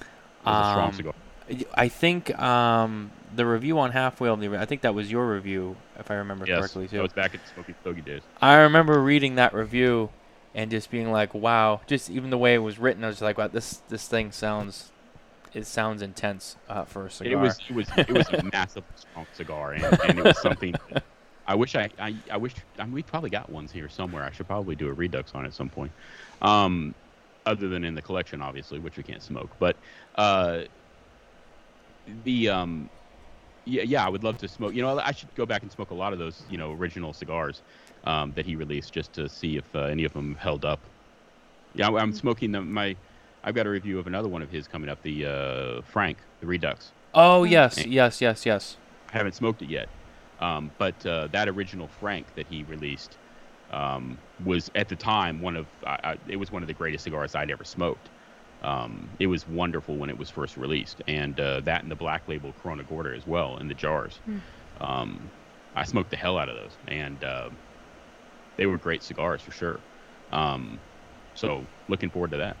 it 0.00 0.06
was 0.46 0.66
a 0.66 0.70
strong 0.92 1.14
Um, 1.48 1.64
I 1.74 1.88
think 1.88 2.36
um, 2.38 3.10
the 3.34 3.46
review 3.46 3.78
on 3.78 3.92
Half 3.92 4.20
Wheel. 4.20 4.36
the- 4.36 4.58
I 4.58 4.64
think 4.66 4.80
that 4.82 4.94
was 4.94 5.10
your 5.10 5.26
review, 5.30 5.76
if 5.98 6.10
I 6.10 6.14
remember 6.14 6.44
yes 6.46 6.58
correctly 6.58 6.86
that 6.86 6.90
too. 6.96 7.02
was 7.02 7.12
back 7.12 7.34
at 7.34 7.40
the 7.44 7.48
smoky 7.54 7.74
stogie 7.80 8.00
days 8.02 8.22
I 8.42 8.54
remember 8.56 9.00
reading 9.00 9.36
that 9.36 9.54
review, 9.54 10.10
and 10.54 10.70
just 10.70 10.90
being 10.90 11.10
like, 11.12 11.32
wow, 11.34 11.80
just 11.86 12.10
even 12.10 12.30
the 12.30 12.38
way 12.38 12.54
it 12.54 12.58
was 12.58 12.78
written, 12.78 13.04
I 13.04 13.08
was 13.08 13.20
like, 13.22 13.38
wow, 13.38 13.48
this 13.48 13.82
this 13.88 14.06
thing 14.08 14.32
sounds, 14.32 14.90
it 15.54 15.66
sounds 15.66 16.02
intense 16.02 16.56
uh, 16.68 16.84
for 16.84 17.06
a 17.06 17.10
cigar. 17.10 17.32
It 17.32 17.36
was 17.36 17.58
it 17.68 17.74
was 17.74 17.88
it 17.96 18.10
was 18.10 18.28
a 18.28 18.42
massive 18.52 18.84
strong 18.96 19.26
cigar, 19.32 19.72
and, 19.72 19.84
and 19.84 20.18
it 20.18 20.24
was 20.24 20.40
something. 20.40 20.74
I 21.46 21.54
wish 21.54 21.76
I, 21.76 21.90
I 21.98 22.14
I 22.30 22.36
wish 22.36 22.54
I 22.78 22.84
mean, 22.84 22.92
we 22.92 23.02
probably 23.02 23.30
got 23.30 23.50
ones 23.50 23.70
here 23.70 23.88
somewhere. 23.88 24.24
I 24.24 24.32
should 24.32 24.46
probably 24.46 24.74
do 24.74 24.88
a 24.88 24.92
redux 24.92 25.32
on 25.34 25.44
it 25.44 25.48
at 25.48 25.54
some 25.54 25.68
point. 25.68 25.92
Um, 26.42 26.94
other 27.46 27.68
than 27.68 27.84
in 27.84 27.94
the 27.94 28.02
collection, 28.02 28.42
obviously, 28.42 28.78
which 28.78 28.96
we 28.96 29.02
can't 29.02 29.22
smoke. 29.22 29.50
But 29.58 29.76
uh, 30.16 30.62
the 32.24 32.48
um, 32.48 32.90
yeah, 33.64 33.82
yeah, 33.82 34.04
I 34.04 34.08
would 34.08 34.24
love 34.24 34.38
to 34.38 34.48
smoke. 34.48 34.74
You 34.74 34.82
know, 34.82 34.98
I 34.98 35.12
should 35.12 35.34
go 35.34 35.46
back 35.46 35.62
and 35.62 35.70
smoke 35.70 35.90
a 35.90 35.94
lot 35.94 36.12
of 36.12 36.18
those, 36.18 36.42
you 36.50 36.58
know, 36.58 36.72
original 36.72 37.12
cigars 37.12 37.62
um, 38.04 38.32
that 38.34 38.46
he 38.46 38.56
released, 38.56 38.92
just 38.92 39.12
to 39.14 39.28
see 39.28 39.56
if 39.56 39.64
uh, 39.74 39.82
any 39.82 40.04
of 40.04 40.12
them 40.12 40.34
held 40.34 40.64
up. 40.64 40.80
Yeah, 41.74 41.88
I'm 41.88 42.12
smoking 42.12 42.52
them. 42.52 42.72
My, 42.72 42.96
I've 43.44 43.54
got 43.54 43.66
a 43.66 43.70
review 43.70 43.98
of 43.98 44.06
another 44.06 44.28
one 44.28 44.42
of 44.42 44.50
his 44.50 44.66
coming 44.66 44.88
up, 44.88 45.02
the 45.02 45.26
uh, 45.26 45.82
Frank, 45.82 46.18
the 46.40 46.46
Redux. 46.46 46.90
oh 47.14 47.44
yes, 47.44 47.76
Hey. 47.76 47.88
yes, 47.90 48.20
yes, 48.20 48.46
yes. 48.46 48.76
I 49.12 49.18
haven't 49.18 49.34
smoked 49.34 49.62
it 49.62 49.68
yet, 49.68 49.88
um, 50.40 50.70
but 50.78 51.04
uh, 51.06 51.28
that 51.28 51.48
original 51.48 51.88
Frank 52.00 52.26
that 52.36 52.46
he 52.48 52.64
released 52.64 53.16
um, 53.70 54.18
was 54.44 54.70
at 54.74 54.88
the 54.88 54.96
time 54.96 55.40
one 55.42 55.56
of 55.56 55.66
I, 55.86 55.98
I, 56.04 56.18
it 56.28 56.36
was 56.36 56.50
one 56.50 56.62
of 56.62 56.68
the 56.68 56.74
greatest 56.74 57.04
cigars 57.04 57.34
I'd 57.34 57.50
ever 57.50 57.64
smoked. 57.64 58.08
Um, 58.62 59.10
it 59.18 59.26
was 59.26 59.46
wonderful 59.46 59.96
when 59.96 60.08
it 60.08 60.16
was 60.18 60.30
first 60.30 60.56
released, 60.56 61.02
and 61.06 61.38
uh, 61.38 61.60
that 61.60 61.82
and 61.82 61.90
the 61.90 61.96
Black 61.96 62.26
Label 62.28 62.54
Corona 62.62 62.82
Gorda 62.82 63.14
as 63.14 63.26
well 63.26 63.58
in 63.58 63.68
the 63.68 63.74
jars. 63.74 64.18
Um, 64.80 65.30
I 65.76 65.84
smoked 65.84 66.10
the 66.10 66.16
hell 66.16 66.38
out 66.38 66.48
of 66.48 66.56
those, 66.56 66.70
and 66.88 67.22
uh, 67.22 67.50
they 68.56 68.64
were 68.64 68.78
great 68.78 69.02
cigars 69.02 69.42
for 69.42 69.50
sure. 69.52 69.80
Um, 70.32 70.78
so 71.34 71.66
looking 71.88 72.08
forward 72.08 72.30
to 72.30 72.38
that. 72.38 72.56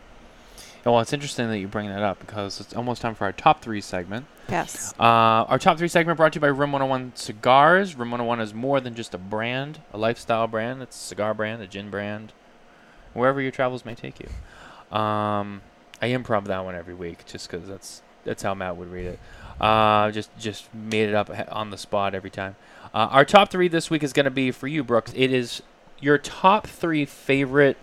Oh, 0.86 0.92
Well, 0.92 1.00
it's 1.00 1.12
interesting 1.12 1.48
that 1.48 1.58
you 1.58 1.68
bring 1.68 1.88
that 1.88 2.02
up 2.02 2.20
because 2.20 2.60
it's 2.60 2.74
almost 2.74 3.00
time 3.00 3.14
for 3.14 3.24
our 3.24 3.32
top 3.32 3.62
three 3.62 3.80
segment. 3.80 4.26
Yes. 4.48 4.92
Uh, 4.98 5.02
our 5.48 5.58
top 5.58 5.78
three 5.78 5.88
segment 5.88 6.18
brought 6.18 6.34
to 6.34 6.36
you 6.36 6.40
by 6.42 6.48
Room 6.48 6.72
101 6.72 7.12
Cigars. 7.14 7.94
Room 7.94 8.10
101 8.10 8.40
is 8.40 8.52
more 8.52 8.80
than 8.80 8.94
just 8.94 9.14
a 9.14 9.18
brand, 9.18 9.80
a 9.92 9.98
lifestyle 9.98 10.46
brand. 10.46 10.82
It's 10.82 10.96
a 10.96 10.98
cigar 10.98 11.32
brand, 11.32 11.62
a 11.62 11.66
gin 11.66 11.88
brand, 11.90 12.32
wherever 13.14 13.40
your 13.40 13.50
travels 13.50 13.84
may 13.86 13.94
take 13.94 14.20
you. 14.20 14.28
Um, 14.96 15.62
I 16.02 16.08
improv 16.08 16.44
that 16.44 16.64
one 16.64 16.74
every 16.74 16.94
week 16.94 17.24
just 17.24 17.50
because 17.50 17.66
that's 17.66 18.02
that's 18.24 18.42
how 18.42 18.54
Matt 18.54 18.76
would 18.76 18.90
read 18.90 19.06
it. 19.06 19.18
Uh, 19.60 20.10
just 20.10 20.36
just 20.38 20.72
made 20.74 21.08
it 21.08 21.14
up 21.14 21.30
on 21.50 21.70
the 21.70 21.78
spot 21.78 22.14
every 22.14 22.30
time. 22.30 22.56
Uh, 22.92 23.08
our 23.10 23.24
top 23.24 23.50
three 23.50 23.68
this 23.68 23.88
week 23.88 24.02
is 24.02 24.12
going 24.12 24.24
to 24.24 24.30
be 24.30 24.50
for 24.50 24.68
you, 24.68 24.84
Brooks. 24.84 25.12
It 25.16 25.32
is 25.32 25.62
your 26.00 26.18
top 26.18 26.66
three 26.66 27.06
favorite 27.06 27.78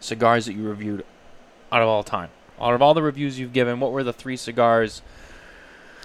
cigars 0.00 0.44
that 0.46 0.52
you 0.52 0.68
reviewed 0.68 1.04
out 1.74 1.82
of 1.82 1.88
all 1.88 2.04
time. 2.04 2.30
Out 2.60 2.72
of 2.72 2.80
all 2.82 2.94
the 2.94 3.02
reviews 3.02 3.38
you've 3.38 3.52
given, 3.52 3.80
what 3.80 3.90
were 3.90 4.04
the 4.04 4.12
three 4.12 4.36
cigars? 4.36 5.02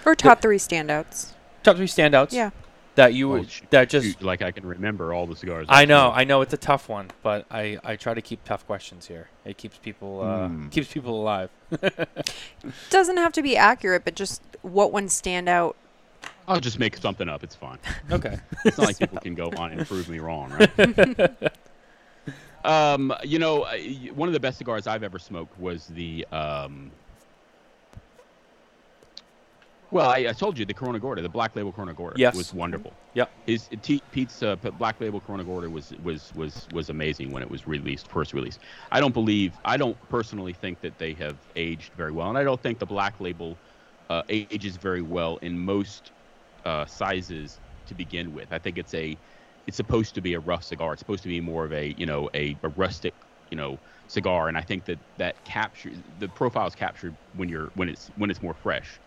Or 0.04 0.16
top 0.16 0.42
three 0.42 0.58
standouts. 0.58 1.30
top 1.62 1.76
three 1.76 1.86
standouts 1.86 2.32
Yeah. 2.32 2.50
that 2.96 3.14
you 3.14 3.28
would 3.28 3.48
shoot, 3.48 3.70
that 3.70 3.88
just 3.88 4.04
shoot, 4.06 4.22
like 4.22 4.42
I 4.42 4.50
can 4.50 4.66
remember 4.66 5.14
all 5.14 5.26
the 5.28 5.36
cigars. 5.36 5.66
I 5.68 5.84
know 5.84 6.06
smoked. 6.06 6.18
I 6.18 6.24
know 6.24 6.40
it's 6.40 6.52
a 6.54 6.56
tough 6.56 6.88
one 6.88 7.10
but 7.22 7.46
I 7.50 7.78
I 7.84 7.94
try 7.96 8.14
to 8.14 8.20
keep 8.22 8.42
tough 8.44 8.66
questions 8.66 9.06
here 9.06 9.28
it 9.44 9.58
keeps 9.58 9.76
people 9.78 10.22
uh, 10.22 10.48
Hmm. 10.48 10.68
keeps 10.70 10.92
people 10.92 11.20
alive 11.20 11.50
Doesn't 12.90 13.16
have 13.18 13.32
to 13.34 13.42
be 13.42 13.56
accurate, 13.56 14.04
but 14.04 14.14
just 14.16 14.42
what 14.62 14.90
ones 14.92 15.12
stand 15.12 15.48
out. 15.48 15.76
I'll 16.48 16.60
just 16.60 16.78
make 16.80 16.96
something 16.96 17.28
up. 17.28 17.44
It's 17.44 17.54
fine. 17.54 17.78
okay 18.10 18.38
It's 18.64 18.76
not 18.78 18.86
like 18.88 18.98
people 18.98 19.18
can 19.22 19.34
go 19.34 19.52
on 19.56 19.70
and 19.72 19.86
prove 19.86 20.08
me 20.08 20.18
wrong, 20.18 20.50
right? 20.50 21.30
um, 22.64 23.12
you 23.24 23.38
know, 23.38 23.66
one 24.14 24.28
of 24.28 24.32
the 24.32 24.40
best 24.40 24.58
cigars 24.58 24.86
I've 24.86 25.02
ever 25.02 25.18
smoked 25.18 25.58
was 25.58 25.86
the. 25.86 26.26
Um, 26.32 26.90
well, 29.90 30.08
I, 30.08 30.18
I 30.28 30.32
told 30.32 30.56
you 30.56 30.64
the 30.64 30.74
Corona 30.74 31.00
Gorda, 31.00 31.20
the 31.20 31.28
Black 31.28 31.56
Label 31.56 31.72
Corona 31.72 31.92
Gorda, 31.92 32.16
Yes. 32.16 32.36
was 32.36 32.54
wonderful. 32.54 32.92
Yep. 33.14 33.28
His 33.46 33.68
T, 33.82 34.00
Pete's 34.12 34.40
uh, 34.42 34.54
Black 34.54 35.00
Label 35.00 35.20
Corona 35.20 35.42
Gorda 35.42 35.68
was 35.68 35.92
was 36.04 36.32
was 36.36 36.68
was 36.72 36.90
amazing 36.90 37.32
when 37.32 37.42
it 37.42 37.50
was 37.50 37.66
released, 37.66 38.06
first 38.06 38.32
released. 38.32 38.60
I 38.92 39.00
don't 39.00 39.14
believe, 39.14 39.52
I 39.64 39.76
don't 39.76 39.96
personally 40.08 40.52
think 40.52 40.80
that 40.82 40.96
they 40.98 41.12
have 41.14 41.36
aged 41.56 41.92
very 41.94 42.12
well, 42.12 42.28
and 42.28 42.38
I 42.38 42.44
don't 42.44 42.62
think 42.62 42.78
the 42.78 42.86
Black 42.86 43.18
Label 43.20 43.56
uh, 44.10 44.22
ages 44.28 44.76
very 44.76 45.02
well 45.02 45.38
in 45.38 45.58
most 45.58 46.12
uh, 46.64 46.84
sizes 46.86 47.58
to 47.88 47.94
begin 47.94 48.32
with. 48.32 48.52
I 48.52 48.58
think 48.60 48.78
it's 48.78 48.94
a, 48.94 49.16
it's 49.70 49.76
supposed 49.76 50.16
to 50.16 50.20
be 50.20 50.34
a 50.34 50.40
rough 50.40 50.64
cigar. 50.64 50.94
It's 50.94 50.98
supposed 50.98 51.22
to 51.22 51.28
be 51.28 51.40
more 51.40 51.64
of 51.64 51.72
a, 51.72 51.94
you 51.96 52.04
know, 52.04 52.28
a, 52.34 52.58
a 52.64 52.70
rustic, 52.70 53.14
you 53.52 53.56
know, 53.56 53.78
cigar, 54.08 54.48
and 54.48 54.58
I 54.58 54.62
think 54.62 54.84
that 54.86 54.98
that 55.16 55.44
capture 55.44 55.92
the 56.18 56.28
profile 56.28 56.66
is 56.66 56.74
captured 56.74 57.16
when 57.36 57.48
you're 57.48 57.70
when 57.74 57.88
it's 57.88 58.10
when 58.16 58.30
it's 58.30 58.42
more 58.42 58.52
fresh, 58.52 59.00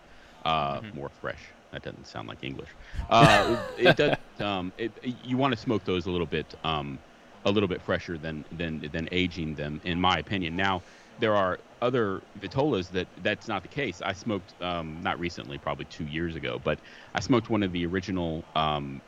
uh, 0.46 0.80
more 0.94 1.10
fresh. 1.10 1.52
That 1.70 1.82
doesn't 1.82 2.06
sound 2.06 2.28
like 2.28 2.42
English. 2.42 2.70
Uh, 3.10 3.62
it 3.78 3.96
does. 3.96 4.16
Um, 4.40 4.72
it, 4.78 4.98
you 5.04 5.36
want 5.36 5.52
to 5.54 5.56
smoke 5.56 5.84
those 5.84 6.06
a 6.06 6.10
little 6.10 6.26
bit, 6.26 6.54
um, 6.64 6.98
a 7.44 7.52
little 7.52 7.68
bit 7.68 7.80
fresher 7.80 8.18
than 8.18 8.44
than 8.50 8.80
than 8.90 9.08
aging 9.12 9.54
them, 9.54 9.80
in 9.84 10.00
my 10.00 10.16
opinion. 10.18 10.56
Now, 10.56 10.82
there 11.18 11.36
are 11.36 11.60
other 11.80 12.22
vitolas 12.40 12.88
that 12.90 13.06
that's 13.18 13.46
not 13.46 13.62
the 13.62 13.68
case. 13.68 14.00
I 14.02 14.12
smoked 14.12 14.54
um, 14.60 15.00
not 15.02 15.20
recently, 15.20 15.58
probably 15.58 15.84
two 15.84 16.06
years 16.06 16.34
ago, 16.34 16.58
but 16.58 16.80
I 17.14 17.20
smoked 17.20 17.48
one 17.48 17.62
of 17.62 17.70
the 17.70 17.86
original 17.86 18.48
um, 18.56 19.02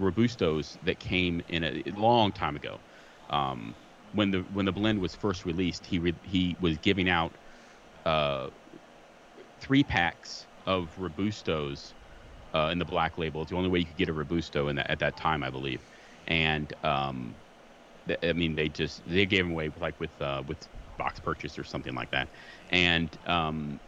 robustos 0.00 0.78
that 0.82 1.00
came 1.00 1.42
in 1.48 1.64
a, 1.64 1.82
a 1.86 1.92
long 1.92 2.32
time 2.32 2.56
ago. 2.56 2.82
Um, 3.30 3.76
when 4.12 4.30
the 4.32 4.40
when 4.50 4.66
the 4.66 4.72
blend 4.72 5.00
was 5.00 5.14
first 5.14 5.44
released, 5.44 5.86
he 5.86 5.98
re, 5.98 6.14
he 6.24 6.56
was 6.60 6.78
giving 6.78 7.08
out 7.08 7.38
uh, 8.06 8.48
three 9.60 9.84
packs 9.84 10.46
of 10.66 10.94
robustos 10.96 11.94
uh, 12.54 12.70
in 12.72 12.78
the 12.78 12.84
black 12.84 13.18
label. 13.18 13.42
It's 13.42 13.50
the 13.50 13.56
only 13.56 13.70
way 13.70 13.80
you 13.80 13.86
could 13.86 13.96
get 13.96 14.08
a 14.08 14.14
robusto 14.14 14.68
in 14.68 14.76
that, 14.76 14.90
at 14.90 15.00
that 15.00 15.16
time, 15.16 15.42
I 15.42 15.50
believe. 15.50 15.86
And 16.28 16.72
um, 16.84 17.36
th- 18.08 18.20
I 18.22 18.32
mean, 18.34 18.56
they 18.56 18.68
just 18.68 19.02
they 19.06 19.26
gave 19.26 19.44
them 19.44 19.52
away 19.52 19.70
like 19.78 20.00
with 20.00 20.20
uh, 20.22 20.42
with 20.46 20.68
box 20.98 21.20
purchase 21.20 21.58
or 21.58 21.64
something 21.64 21.94
like 21.94 22.10
that. 22.12 22.30
And 22.70 23.16
um, 23.26 23.80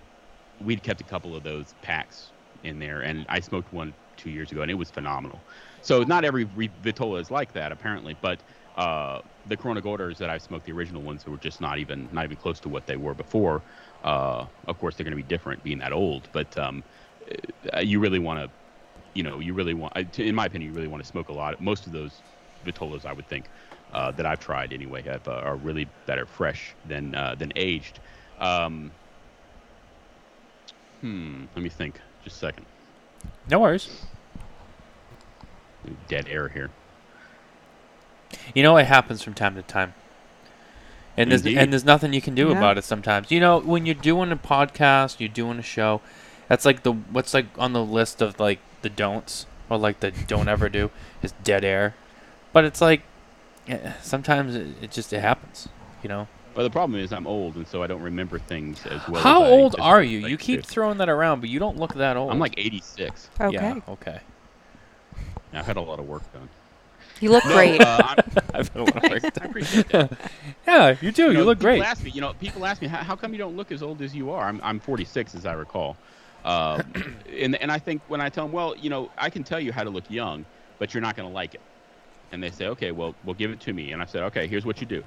we'd 0.61 0.83
kept 0.83 1.01
a 1.01 1.05
couple 1.05 1.37
of 1.37 1.43
those 1.45 1.75
packs 1.83 2.33
in 2.63 2.79
there, 2.79 3.03
and 3.03 3.27
I 3.29 3.41
smoked 3.41 3.73
one 3.73 3.95
two 4.17 4.31
years 4.31 4.53
ago, 4.53 4.63
and 4.63 4.71
it 4.71 4.75
was 4.75 4.91
phenomenal. 4.91 5.47
So 5.83 6.03
not 6.05 6.25
every 6.25 6.47
Vitola 6.47 7.21
is 7.21 7.31
like 7.31 7.53
that, 7.53 7.73
apparently, 7.73 8.17
but 8.21 8.39
uh, 8.77 9.21
the 9.47 9.57
Corona 9.57 9.83
Gordas 9.83 10.17
that 10.19 10.31
I've 10.31 10.43
smoked, 10.43 10.65
the 10.65 10.73
original 10.73 11.03
ones, 11.03 11.25
that 11.25 11.31
were 11.31 11.37
just 11.37 11.61
not 11.61 11.79
even 11.79 12.09
not 12.13 12.25
even 12.25 12.37
close 12.37 12.61
to 12.61 12.69
what 12.69 12.87
they 12.87 12.97
were 12.97 13.15
before. 13.15 13.63
Uh, 14.05 14.47
of 14.67 14.79
course, 14.79 14.97
they're 14.97 15.05
going 15.05 15.17
to 15.17 15.23
be 15.23 15.29
different, 15.29 15.63
being 15.63 15.79
that 15.79 15.93
old, 15.93 16.29
but 16.33 16.57
um, 16.57 16.83
uh, 17.75 17.81
you 17.81 18.01
really 18.01 18.19
want 18.19 18.41
to, 18.41 18.51
you 19.15 19.23
know, 19.23 19.41
you 19.41 19.55
really 19.55 19.75
want, 19.75 20.19
in 20.19 20.35
my 20.35 20.47
opinion, 20.47 20.71
you 20.71 20.77
really 20.77 20.89
want 20.89 21.03
to 21.03 21.09
smoke 21.09 21.29
a 21.29 21.33
lot. 21.33 21.61
Most 21.61 21.87
of 21.87 21.93
those 21.93 22.13
Vitolas, 22.65 23.05
I 23.05 23.13
would 23.13 23.29
think, 23.29 23.47
uh, 23.93 24.11
that 24.13 24.25
I've 24.25 24.41
tried 24.41 24.73
anyway, 24.73 25.03
have, 25.03 25.27
uh, 25.29 25.33
are 25.33 25.57
really 25.57 25.89
better 26.07 26.27
fresh 26.27 26.75
than 26.87 27.15
uh, 27.15 27.35
than 27.35 27.53
aged. 27.57 27.99
Um, 28.39 28.91
hmm. 31.01 31.45
Let 31.55 31.63
me 31.63 31.69
think. 31.69 32.01
Just 32.25 32.37
a 32.37 32.39
second. 32.39 32.67
no 33.51 33.59
worries 33.59 34.05
Dead 36.09 36.27
air 36.29 36.49
here. 36.49 36.71
you 38.55 38.63
know 38.63 38.77
it 38.77 38.87
happens 38.87 39.23
from 39.23 39.35
time 39.35 39.55
to 39.55 39.63
time 39.63 39.95
and 41.17 41.31
there's 41.31 41.45
and 41.45 41.73
there's 41.73 41.85
nothing 41.85 42.13
you 42.13 42.21
can 42.23 42.35
do 42.35 42.49
Yeah. 42.49 42.57
about 42.59 42.79
it 42.79 42.85
sometimes 42.85 43.31
you 43.31 43.41
know 43.41 43.59
when 43.61 43.85
you're 43.87 43.95
doing 43.95 44.33
a 44.33 44.37
podcast 44.37 45.21
you're 45.21 45.29
doing 45.29 45.59
a 45.59 45.63
show 45.63 46.01
that's 46.49 46.65
like 46.65 46.83
the 46.83 46.93
what's 46.93 47.35
like 47.35 47.47
on 47.59 47.73
the 47.73 47.85
list 47.85 48.23
of 48.23 48.39
like 48.41 48.59
the 48.83 48.89
don'ts 48.89 49.47
or 49.69 49.77
like 49.79 50.01
the 50.01 50.11
don't 50.27 50.49
ever 50.49 50.69
do 50.69 50.91
is 51.23 51.33
dead 51.45 51.65
air 51.65 51.95
but 52.53 52.65
it's 52.65 52.81
like 52.81 53.03
eh, 53.69 53.93
sometimes 54.03 54.55
it, 54.55 54.67
it 54.83 54.91
just 54.91 55.13
it 55.13 55.21
happens 55.21 55.69
you 56.03 56.09
know 56.09 56.27
But 56.55 56.63
the 56.65 56.71
problem 56.71 56.99
is 57.01 57.13
I'm 57.13 57.27
old, 57.27 57.57
and 57.57 57.67
so 57.67 57.83
I 57.83 57.87
don't 57.87 58.03
remember 58.03 58.39
things 58.39 58.85
as 58.87 59.07
well. 59.09 59.23
how 59.23 59.45
as 59.45 59.51
old 59.53 59.77
are 59.81 60.03
you 60.03 60.21
like 60.23 60.31
you 60.31 60.37
keep 60.39 60.63
do. 60.63 60.67
throwing 60.69 60.99
that 60.99 61.09
around 61.09 61.41
but 61.41 61.49
you 61.51 61.59
don't 61.59 61.77
look 61.77 61.95
that 61.95 62.17
old 62.17 62.31
I'm 62.33 62.39
like 62.39 62.55
86. 62.57 63.29
Okay. 63.41 63.53
yeah 63.53 63.81
okay 63.89 64.21
I've 65.53 65.67
had 65.67 65.77
a 65.77 65.81
lot 65.81 65.99
of 65.99 66.07
work 66.07 66.23
done. 66.33 66.49
You 67.21 67.31
look 67.31 67.45
great. 67.45 67.81
Uh, 67.81 67.99
I'm, 68.05 68.19
I've 68.55 68.69
had 68.69 68.77
a 68.77 68.85
lot 68.85 68.97
of 68.97 69.11
work 69.11 69.25
I 69.25 69.45
appreciate 69.45 69.89
that. 69.91 70.13
yeah 70.67 70.97
you 71.01 71.13
do 71.13 71.29
you, 71.29 71.35
know, 71.35 71.45
look 71.45 71.59
people 71.59 71.73
great 71.73 71.83
Ask 71.83 72.03
me, 72.03 72.11
you 72.11 72.21
know, 72.21 72.33
people 72.35 72.65
ask 72.67 72.83
me, 72.83 72.89
how, 72.89 72.99
how 72.99 73.17
come 73.17 73.33
you 73.33 73.39
don't 73.39 73.57
look 73.57 73.71
as 73.71 73.83
old 73.83 74.03
as 74.03 74.15
you 74.15 74.31
are? 74.31 74.45
I'm, 74.45 74.61
I'm 74.63 74.81
46, 74.81 75.35
as 75.35 75.47
I 75.47 75.53
recall. 75.53 75.97
Um, 76.45 76.83
and, 77.39 77.55
and 77.57 77.71
I 77.71 77.79
think 77.79 78.03
when 78.09 78.21
I 78.21 78.29
tell 78.29 78.45
them, 78.45 78.53
well, 78.53 78.77
you 78.77 78.91
know, 78.91 79.11
I 79.17 79.31
can 79.31 79.45
tell 79.45 79.61
you 79.61 79.73
how 79.73 79.85
to 79.85 79.91
look 79.91 80.11
young, 80.11 80.45
but 80.79 80.95
you're 80.95 81.01
not 81.01 81.17
going 81.17 81.29
to 81.29 81.35
like 81.35 81.55
it. 81.55 81.61
And 82.33 82.43
they 82.43 82.51
say, 82.51 82.67
okay, 82.69 82.93
well, 82.93 83.15
well, 83.25 83.35
give 83.35 83.51
it 83.51 83.61
to 83.61 83.73
me. 83.73 83.93
And 83.93 84.03
I 84.03 84.07
said, 84.07 84.23
okay, 84.25 84.47
here's 84.47 84.65
what 84.65 84.81
you 84.81 84.87
do. 84.87 85.05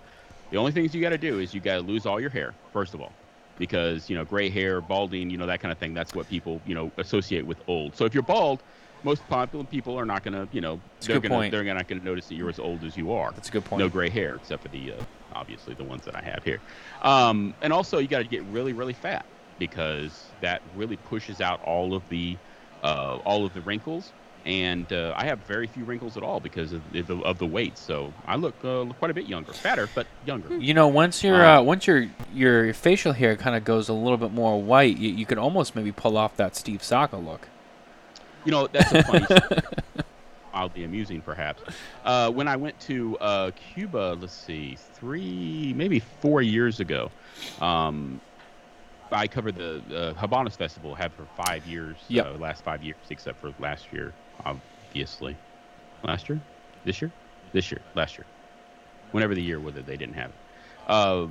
The 0.52 0.58
only 0.58 0.72
things 0.72 0.94
you 0.94 1.02
got 1.02 1.10
to 1.10 1.18
do 1.18 1.40
is 1.40 1.54
you 1.54 1.60
got 1.60 1.76
to 1.76 1.82
lose 1.82 2.06
all 2.06 2.20
your 2.20 2.30
hair, 2.30 2.54
first 2.72 2.94
of 2.94 3.02
all, 3.02 3.12
because, 3.58 4.10
you 4.10 4.16
know, 4.16 4.24
gray 4.24 4.50
hair, 4.50 4.80
balding, 4.80 5.30
you 5.30 5.38
know, 5.38 5.48
that 5.48 5.60
kind 5.60 5.72
of 5.72 5.78
thing, 5.80 5.94
that's 5.94 6.14
what 6.14 6.30
people, 6.30 6.62
you 6.68 6.76
know, 6.76 6.92
associate 6.98 7.46
with 7.46 7.58
old. 7.68 7.96
So 7.96 8.06
if 8.06 8.14
you're 8.14 8.24
bald, 8.24 8.62
most 9.06 9.26
popular 9.30 9.64
people 9.64 9.98
are 9.98 10.06
not 10.06 10.24
going 10.24 10.34
to, 10.34 10.48
you 10.52 10.60
know, 10.60 10.82
That's 10.96 11.08
they're 11.08 11.20
gonna, 11.22 11.36
point. 11.36 11.52
they're 11.52 11.64
not 11.64 11.88
going 11.88 12.02
to 12.02 12.06
notice 12.06 12.28
that 12.28 12.36
you're 12.36 12.50
as 12.50 12.60
old 12.60 12.84
as 12.84 12.98
you 12.98 13.14
are 13.14 13.32
that's 13.32 13.50
a 13.50 13.52
good 13.52 13.64
point 13.64 13.80
no 13.80 13.88
gray 13.88 14.10
hair 14.10 14.36
except 14.36 14.64
for 14.64 14.70
the 14.70 14.94
uh, 14.94 15.04
obviously 15.34 15.74
the 15.76 15.84
ones 15.84 16.04
that 16.06 16.16
I 16.16 16.22
have 16.22 16.44
here. 16.44 16.60
Um, 17.04 17.54
and 17.62 17.72
also, 17.72 18.00
you 18.00 18.08
got 18.08 18.20
to 18.20 18.26
get 18.26 18.44
really, 18.46 18.74
really 18.74 18.94
fat 18.94 19.26
because 19.60 20.26
that 20.42 20.62
really 20.76 20.98
pushes 20.98 21.42
out 21.42 21.62
all 21.64 21.94
of 21.94 22.08
the 22.10 22.38
uh, 22.84 23.20
all 23.26 23.46
of 23.46 23.54
the 23.54 23.62
wrinkles. 23.62 24.12
And 24.46 24.92
uh, 24.94 25.14
I 25.18 25.26
have 25.26 25.40
very 25.40 25.66
few 25.66 25.84
wrinkles 25.86 26.18
at 26.18 26.24
all 26.24 26.40
because 26.40 26.72
of 26.72 26.82
the, 26.92 27.16
of 27.24 27.40
the 27.40 27.48
weight. 27.48 27.80
So 27.80 28.14
I 28.28 28.36
look 28.36 28.54
uh, 28.64 28.86
quite 29.00 29.10
a 29.10 29.14
bit 29.14 29.26
younger, 29.26 29.52
fatter 29.54 29.90
but 29.96 30.06
younger. 30.24 30.56
You 30.58 30.76
know, 30.76 30.88
once 30.88 31.24
your 31.24 31.44
Um, 31.44 31.60
uh, 31.60 31.62
once 31.64 31.88
your 31.88 32.08
your 32.34 32.74
facial 32.74 33.14
hair 33.14 33.36
kind 33.36 33.56
of 33.56 33.64
goes 33.64 33.90
a 33.90 33.94
little 33.94 34.18
bit 34.18 34.32
more 34.32 34.62
white, 34.62 34.98
you, 34.98 35.10
you 35.10 35.26
could 35.26 35.40
almost 35.40 35.76
maybe 35.76 35.92
pull 35.92 36.16
off 36.16 36.38
that 36.38 36.56
Steve 36.56 36.84
Saka 36.84 37.18
look. 37.18 37.48
You 38.46 38.52
know, 38.52 38.68
that's 38.68 38.92
a 38.92 39.04
funny 39.04 39.26
story. 39.26 39.42
Mildly 40.54 40.84
amusing, 40.86 41.22
perhaps. 41.22 41.62
Uh, 42.06 42.32
when 42.32 42.48
I 42.48 42.56
went 42.56 42.80
to 42.82 43.18
uh, 43.18 43.52
Cuba, 43.74 44.16
let's 44.20 44.34
see, 44.34 44.78
three, 44.94 45.74
maybe 45.76 46.00
four 46.00 46.42
years 46.42 46.80
ago, 46.80 47.12
um, 47.60 48.22
I 49.12 49.28
covered 49.28 49.56
the 49.56 49.78
uh, 49.94 50.14
Habanos 50.14 50.56
Festival, 50.56 50.96
have 50.96 51.14
for 51.14 51.26
five 51.46 51.66
years, 51.66 51.98
Yep. 52.08 52.26
uh, 52.26 52.38
last 52.38 52.64
five 52.64 52.84
years, 52.84 52.96
except 53.10 53.40
for 53.42 53.54
last 53.60 53.92
year, 53.92 54.14
obviously. 54.46 55.36
Last 56.04 56.30
year? 56.30 56.40
This 56.86 57.02
year? 57.02 57.12
This 57.52 57.70
year, 57.72 57.82
last 57.96 58.18
year. 58.18 58.26
Whenever 59.12 59.36
the 59.36 59.42
year 59.42 59.60
was 59.60 59.76
that 59.76 59.86
they 59.86 59.98
didn't 59.98 60.16
have 60.16 60.30
it. 60.30 60.36
Uh, 60.88 61.28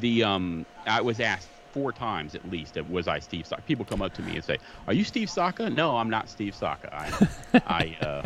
the 0.00 0.24
um, 0.24 0.66
I 0.86 1.00
was 1.02 1.20
asked 1.20 1.48
four 1.74 1.92
times 1.92 2.36
at 2.36 2.48
least, 2.50 2.78
uh, 2.78 2.84
was 2.88 3.08
I 3.08 3.18
Steve 3.18 3.46
Saka? 3.46 3.60
People 3.62 3.84
come 3.84 4.00
up 4.00 4.14
to 4.14 4.22
me 4.22 4.36
and 4.36 4.44
say, 4.44 4.58
"Are 4.86 4.94
you 4.94 5.02
Steve 5.02 5.28
Saka?" 5.28 5.68
No, 5.68 5.96
I'm 5.96 6.08
not 6.08 6.28
Steve 6.28 6.54
Saka. 6.54 6.88
I, 6.94 7.28
I, 7.66 7.96
uh, 8.06 8.22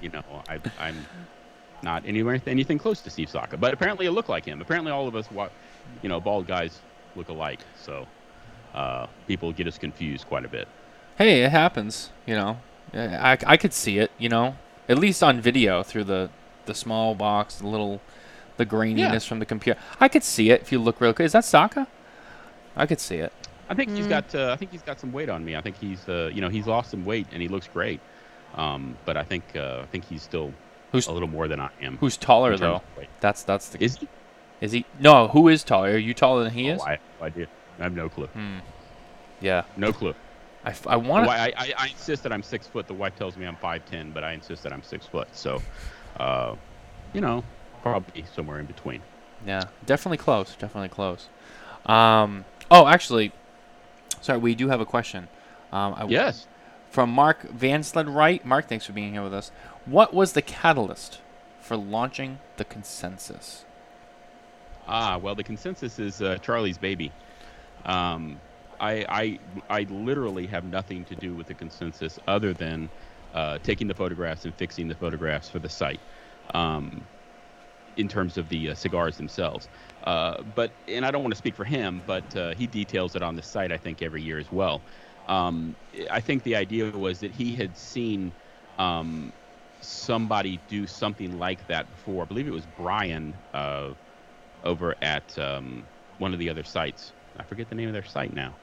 you 0.00 0.08
know, 0.08 0.24
I, 0.48 0.58
I'm 0.80 0.96
not 1.82 2.02
anywhere 2.06 2.40
anything 2.46 2.78
close 2.78 3.02
to 3.02 3.10
Steve 3.10 3.28
Saka. 3.28 3.58
But 3.58 3.74
apparently, 3.74 4.06
I 4.06 4.10
look 4.10 4.30
like 4.30 4.46
him. 4.46 4.62
Apparently, 4.62 4.90
all 4.90 5.06
of 5.06 5.14
us, 5.14 5.28
you 6.02 6.08
know, 6.08 6.18
bald 6.18 6.46
guys 6.46 6.80
look 7.14 7.28
alike. 7.28 7.60
So 7.76 8.06
uh, 8.74 9.06
people 9.28 9.52
get 9.52 9.66
us 9.66 9.76
confused 9.76 10.26
quite 10.26 10.46
a 10.46 10.48
bit. 10.48 10.66
Hey, 11.18 11.42
it 11.42 11.50
happens. 11.50 12.10
You 12.26 12.36
know, 12.36 12.58
I, 12.94 13.36
I 13.46 13.56
could 13.58 13.74
see 13.74 13.98
it. 13.98 14.10
You 14.18 14.30
know, 14.30 14.56
at 14.88 14.98
least 14.98 15.22
on 15.22 15.42
video 15.42 15.82
through 15.82 16.04
the 16.04 16.30
the 16.64 16.74
small 16.74 17.14
box, 17.14 17.56
the 17.56 17.66
little 17.66 18.00
the 18.56 18.64
graininess 18.64 19.26
from 19.26 19.40
the 19.40 19.46
computer. 19.46 19.78
I 20.00 20.08
could 20.08 20.24
see 20.24 20.50
it 20.50 20.62
if 20.62 20.72
you 20.72 20.78
look 20.78 21.00
real 21.02 21.12
good. 21.12 21.26
Is 21.26 21.32
that 21.32 21.44
Saka? 21.44 21.86
I 22.76 22.86
could 22.86 23.00
see 23.00 23.16
it. 23.16 23.32
I 23.68 23.74
think 23.74 23.94
he's 23.96 24.06
Mm. 24.06 24.10
got. 24.10 24.34
Uh, 24.34 24.52
I 24.52 24.56
think 24.56 24.70
he's 24.72 24.82
got 24.82 25.00
some 25.00 25.12
weight 25.12 25.28
on 25.28 25.44
me. 25.44 25.56
I 25.56 25.60
think 25.60 25.76
he's. 25.78 26.06
Uh, 26.08 26.30
you 26.32 26.40
know, 26.40 26.48
he's 26.48 26.66
lost 26.66 26.90
some 26.90 27.04
weight 27.04 27.26
and 27.32 27.40
he 27.40 27.48
looks 27.48 27.68
great. 27.68 28.00
Um, 28.54 28.96
but 29.04 29.16
I 29.16 29.22
think. 29.24 29.44
Uh, 29.56 29.80
I 29.82 29.86
think 29.86 30.04
he's 30.06 30.22
still 30.22 30.52
Who's 30.92 31.06
a 31.06 31.12
little 31.12 31.28
more 31.28 31.48
than 31.48 31.58
I 31.60 31.70
am. 31.80 31.96
who's 31.98 32.16
taller 32.18 32.56
though? 32.56 32.82
That's 33.20 33.42
that's 33.44 33.70
the 33.70 33.82
Is 33.82 33.96
he? 33.98 34.08
is 34.60 34.72
he? 34.72 34.84
No, 35.00 35.28
who 35.28 35.48
is 35.48 35.64
taller? 35.64 35.90
Are 35.92 35.96
you 35.96 36.12
taller 36.14 36.44
than 36.44 36.52
he 36.52 36.70
Oh, 36.70 36.74
is? 36.74 36.82
I, 36.82 36.90
have 36.92 37.00
no 37.20 37.26
idea. 37.26 37.46
I 37.78 37.82
have 37.84 37.94
no 37.94 38.08
clue. 38.10 38.26
Hmm. 38.26 38.58
Yeah, 39.40 39.62
No 39.76 39.92
clue. 39.92 40.14
I, 40.64 40.70
f- 40.70 40.86
I 40.86 40.94
want 40.96 41.26
Well. 41.26 41.36
I, 41.36 41.52
I, 41.56 41.74
I 41.76 41.86
insist 41.88 42.22
that 42.22 42.32
I'm 42.32 42.42
six 42.44 42.68
foot. 42.68 42.86
The 42.86 42.94
wife 42.94 43.16
tells 43.16 43.36
me 43.36 43.44
I'm 43.46 43.56
five 43.56 43.84
ten, 43.86 44.12
but 44.12 44.22
I 44.22 44.32
insist 44.34 44.62
that 44.62 44.72
I'm 44.72 44.82
six 44.82 45.04
foot. 45.06 45.26
So, 45.32 45.60
uh, 46.20 46.54
you 47.12 47.20
know, 47.20 47.42
probably 47.82 48.24
somewhere 48.34 48.60
in 48.60 48.66
between. 48.66 49.00
Yeah, 49.44 49.64
definitely 49.86 50.18
close. 50.18 50.54
Definitely 50.56 50.90
close. 50.90 51.28
Um. 51.86 52.44
Oh, 52.72 52.86
actually, 52.86 53.32
sorry, 54.22 54.38
we 54.38 54.54
do 54.54 54.68
have 54.68 54.80
a 54.80 54.86
question. 54.86 55.28
Um, 55.72 55.94
I, 55.94 56.06
Yes. 56.06 56.46
From 56.90 57.10
Mark 57.10 57.46
Vansled 57.48 58.12
Wright. 58.12 58.44
Mark, 58.46 58.66
thanks 58.66 58.86
for 58.86 58.92
being 58.94 59.12
here 59.12 59.22
with 59.22 59.34
us. 59.34 59.50
What 59.84 60.14
was 60.14 60.32
the 60.32 60.40
catalyst 60.40 61.20
for 61.60 61.76
launching 61.76 62.38
the 62.56 62.64
consensus? 62.64 63.66
Ah, 64.88 65.18
well, 65.18 65.34
the 65.34 65.44
consensus 65.44 65.98
is 65.98 66.22
uh, 66.22 66.38
Charlie's 66.38 66.78
baby. 66.78 67.12
Um, 67.84 68.40
I, 68.80 69.04
I, 69.08 69.38
I 69.68 69.82
literally 69.90 70.46
have 70.46 70.64
nothing 70.64 71.04
to 71.06 71.14
do 71.14 71.34
with 71.34 71.48
the 71.48 71.54
consensus 71.54 72.18
other 72.26 72.54
than 72.54 72.88
uh, 73.34 73.58
taking 73.62 73.86
the 73.86 73.94
photographs 73.94 74.46
and 74.46 74.54
fixing 74.54 74.88
the 74.88 74.94
photographs 74.94 75.48
for 75.48 75.58
the 75.58 75.68
site. 75.68 76.00
Um, 76.54 77.06
in 77.96 78.08
terms 78.08 78.38
of 78.38 78.48
the 78.48 78.70
uh, 78.70 78.74
cigars 78.74 79.16
themselves, 79.16 79.68
uh, 80.04 80.42
but 80.42 80.72
and 80.88 81.04
I 81.04 81.10
don't 81.10 81.22
want 81.22 81.32
to 81.32 81.38
speak 81.38 81.56
for 81.56 81.64
him, 81.64 82.02
but 82.06 82.34
uh, 82.36 82.54
he 82.54 82.66
details 82.66 83.14
it 83.16 83.22
on 83.22 83.36
the 83.36 83.42
site 83.42 83.72
I 83.72 83.78
think 83.78 84.02
every 84.02 84.22
year 84.22 84.38
as 84.38 84.50
well. 84.50 84.84
Um, 85.28 85.76
I 86.10 86.20
think 86.20 86.42
the 86.42 86.56
idea 86.56 86.90
was 86.90 87.20
that 87.20 87.30
he 87.32 87.54
had 87.54 87.76
seen 87.76 88.34
um, 88.78 89.32
somebody 89.80 90.58
do 90.58 90.86
something 90.86 91.32
like 91.32 91.66
that 91.68 91.90
before. 91.90 92.22
I 92.22 92.26
believe 92.26 92.46
it 92.48 92.52
was 92.52 92.66
Brian 92.66 93.36
uh, 93.54 93.94
over 94.64 94.94
at 95.02 95.36
um, 95.38 95.88
one 96.18 96.32
of 96.32 96.38
the 96.38 96.48
other 96.48 96.64
sites. 96.64 97.12
I 97.36 97.44
forget 97.44 97.68
the 97.68 97.74
name 97.74 97.88
of 97.88 97.92
their 97.92 98.04
site 98.04 98.34
now. 98.34 98.58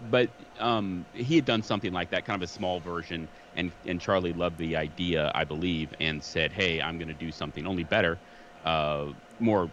But 0.00 0.32
um, 0.58 1.06
he 1.12 1.36
had 1.36 1.44
done 1.44 1.62
something 1.62 1.92
like 1.92 2.10
that, 2.10 2.24
kind 2.24 2.42
of 2.42 2.46
a 2.46 2.50
small 2.50 2.80
version, 2.80 3.30
and, 3.54 3.72
and 3.86 4.00
Charlie 4.00 4.32
loved 4.32 4.58
the 4.58 4.76
idea, 4.76 5.30
I 5.34 5.44
believe, 5.44 5.94
and 6.00 6.22
said, 6.22 6.52
"Hey, 6.52 6.80
I'm 6.82 6.98
going 6.98 7.08
to 7.08 7.14
do 7.14 7.32
something 7.32 7.66
only 7.66 7.84
better, 7.84 8.20
uh, 8.64 9.12
more, 9.38 9.72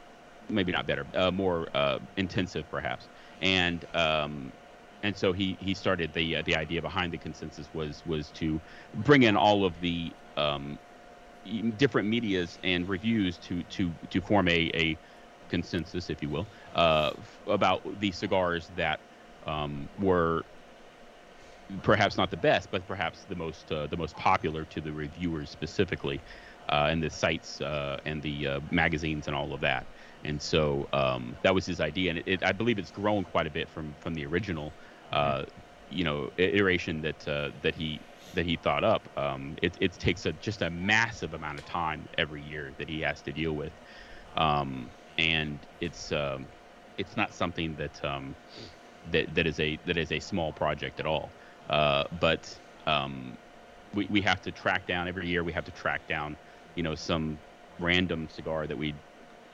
maybe 0.49 0.71
not 0.71 0.85
better, 0.87 1.07
uh, 1.15 1.31
more 1.31 1.69
uh, 1.75 1.99
intensive, 2.17 2.69
perhaps." 2.69 3.09
And 3.41 3.85
um, 3.95 4.53
and 5.03 5.17
so 5.17 5.33
he 5.33 5.57
he 5.59 5.73
started 5.73 6.13
the 6.13 6.37
uh, 6.37 6.43
the 6.43 6.55
idea 6.55 6.81
behind 6.81 7.13
the 7.13 7.19
consensus 7.19 7.73
was 7.73 8.05
was 8.05 8.31
to 8.33 8.61
bring 8.93 9.23
in 9.23 9.35
all 9.35 9.65
of 9.65 9.79
the 9.79 10.15
um, 10.37 10.79
different 11.77 12.07
medias 12.07 12.57
and 12.63 12.87
reviews 12.87 13.37
to 13.39 13.63
to 13.65 13.95
to 14.09 14.21
form 14.21 14.47
a 14.47 14.71
a 14.75 14.99
consensus, 15.49 16.09
if 16.09 16.21
you 16.21 16.29
will, 16.29 16.49
uh, 16.73 17.11
about 17.47 17.81
the 17.99 18.11
cigars 18.11 18.67
that 18.69 19.01
um, 19.47 19.89
were 19.97 20.45
perhaps 21.83 22.17
not 22.17 22.31
the 22.31 22.37
best, 22.37 22.71
but 22.71 22.85
perhaps 22.85 23.25
the 23.25 23.35
most 23.35 23.71
uh, 23.71 23.87
the 23.87 23.97
most 23.97 24.15
popular 24.17 24.65
to 24.65 24.81
the 24.81 24.93
reviewers 24.93 25.49
specifically, 25.51 26.23
uh, 26.69 26.87
and 26.91 27.01
the 27.03 27.09
sites 27.09 27.61
uh, 27.61 27.97
and 28.05 28.21
the 28.23 28.47
uh, 28.47 28.61
magazines 28.71 29.27
and 29.27 29.35
all 29.35 29.53
of 29.53 29.61
that. 29.61 29.87
And 30.23 30.41
so 30.41 30.87
um, 30.93 31.37
that 31.43 31.53
was 31.55 31.65
his 31.65 31.79
idea, 31.79 32.09
and 32.11 32.19
it, 32.19 32.27
it, 32.27 32.43
I 32.43 32.51
believe 32.51 32.79
it's 32.79 32.91
grown 32.91 33.23
quite 33.23 33.47
a 33.47 33.51
bit 33.51 33.69
from 33.69 33.95
from 33.95 34.13
the 34.13 34.25
original, 34.25 34.77
uh, 35.11 35.45
you 35.89 36.03
know, 36.03 36.29
iteration 36.37 37.01
that 37.01 37.27
uh, 37.27 37.51
that 37.61 37.75
he 37.75 38.05
that 38.33 38.45
he 38.45 38.57
thought 38.57 38.83
up. 38.83 39.09
Um, 39.17 39.55
it, 39.61 39.77
it 39.81 39.93
takes 39.93 40.25
a 40.25 40.33
just 40.33 40.61
a 40.61 40.69
massive 40.69 41.33
amount 41.33 41.59
of 41.59 41.65
time 41.65 42.07
every 42.17 42.43
year 42.43 42.73
that 42.77 42.89
he 42.89 43.01
has 43.01 43.21
to 43.23 43.33
deal 43.33 43.53
with, 43.55 43.73
um, 44.35 44.93
and 45.17 45.65
it's 45.79 46.11
um, 46.11 46.49
it's 46.97 47.15
not 47.15 47.33
something 47.33 47.75
that 47.77 48.03
um, 48.03 48.37
that 49.05 49.33
that 49.35 49.47
is 49.47 49.59
a 49.59 49.79
that 49.85 49.97
is 49.97 50.11
a 50.11 50.19
small 50.19 50.53
project 50.53 50.99
at 50.99 51.05
all. 51.05 51.35
Uh, 51.69 52.03
but 52.11 52.59
um, 52.87 53.37
we 53.93 54.07
we 54.09 54.21
have 54.21 54.41
to 54.41 54.51
track 54.51 54.87
down 54.87 55.07
every 55.07 55.27
year. 55.27 55.43
We 55.43 55.53
have 55.53 55.65
to 55.65 55.71
track 55.71 56.07
down, 56.07 56.37
you 56.75 56.83
know, 56.83 56.95
some 56.95 57.41
random 57.79 58.29
cigar 58.29 58.67
that 58.67 58.77
we 58.77 58.97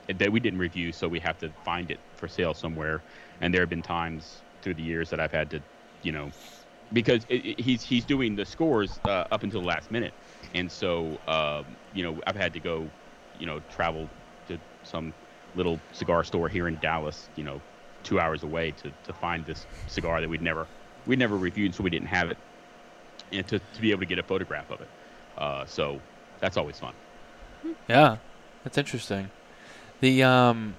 that 0.08 0.32
we 0.32 0.40
didn't 0.40 0.60
review, 0.60 0.92
so 0.92 1.08
we 1.10 1.20
have 1.20 1.38
to 1.40 1.54
find 1.66 1.92
it 1.92 2.02
for 2.16 2.28
sale 2.28 2.54
somewhere. 2.54 3.04
And 3.42 3.54
there 3.54 3.62
have 3.62 3.70
been 3.70 3.84
times 3.84 4.44
through 4.62 4.76
the 4.76 4.84
years 4.84 5.10
that 5.10 5.20
I've 5.20 5.32
had 5.32 5.50
to, 5.52 5.64
you 6.02 6.12
know, 6.12 6.32
because 6.94 7.26
it, 7.30 7.46
it- 7.46 7.60
he's 7.62 7.84
he's 7.84 8.06
doing 8.06 8.36
the 8.36 8.46
scores 8.46 9.00
uh, 9.06 9.26
up 9.32 9.44
until 9.44 9.62
the 9.62 9.68
last 9.68 9.92
minute, 9.92 10.16
and 10.54 10.72
so 10.72 11.18
um, 11.28 11.78
you 11.92 12.04
know 12.04 12.22
I've 12.28 12.36
had 12.36 12.54
to 12.54 12.60
go, 12.60 12.94
you 13.34 13.46
know, 13.46 13.60
travel 13.62 14.12
to 14.48 14.60
some 14.84 15.14
little 15.54 15.82
cigar 15.92 16.24
store 16.24 16.48
here 16.50 16.68
in 16.68 16.80
Dallas, 16.80 17.30
you 17.36 17.44
know, 17.44 17.64
two 18.04 18.20
hours 18.20 18.44
away 18.44 18.72
to, 18.72 18.92
to 19.06 19.14
find 19.14 19.46
this 19.46 19.66
cigar 19.88 20.22
that 20.22 20.30
we'd 20.30 20.42
never 20.42 20.68
we'd 21.06 21.20
never 21.20 21.38
reviewed, 21.38 21.74
so 21.74 21.84
we 21.84 21.90
didn't 21.90 22.08
have 22.08 22.30
it, 22.32 22.38
and 23.32 23.48
to, 23.48 23.60
to 23.60 23.82
be 23.82 23.92
able 23.92 24.02
to 24.02 24.06
get 24.06 24.20
a 24.20 24.24
photograph 24.24 24.70
of 24.72 24.82
it. 24.82 24.90
Uh, 25.38 25.66
so 25.66 26.02
that's 26.40 26.58
always 26.58 26.80
fun. 26.80 26.94
Yeah, 27.88 28.18
that's 28.64 28.78
interesting. 28.78 29.30
The 30.00 30.24
um, 30.24 30.76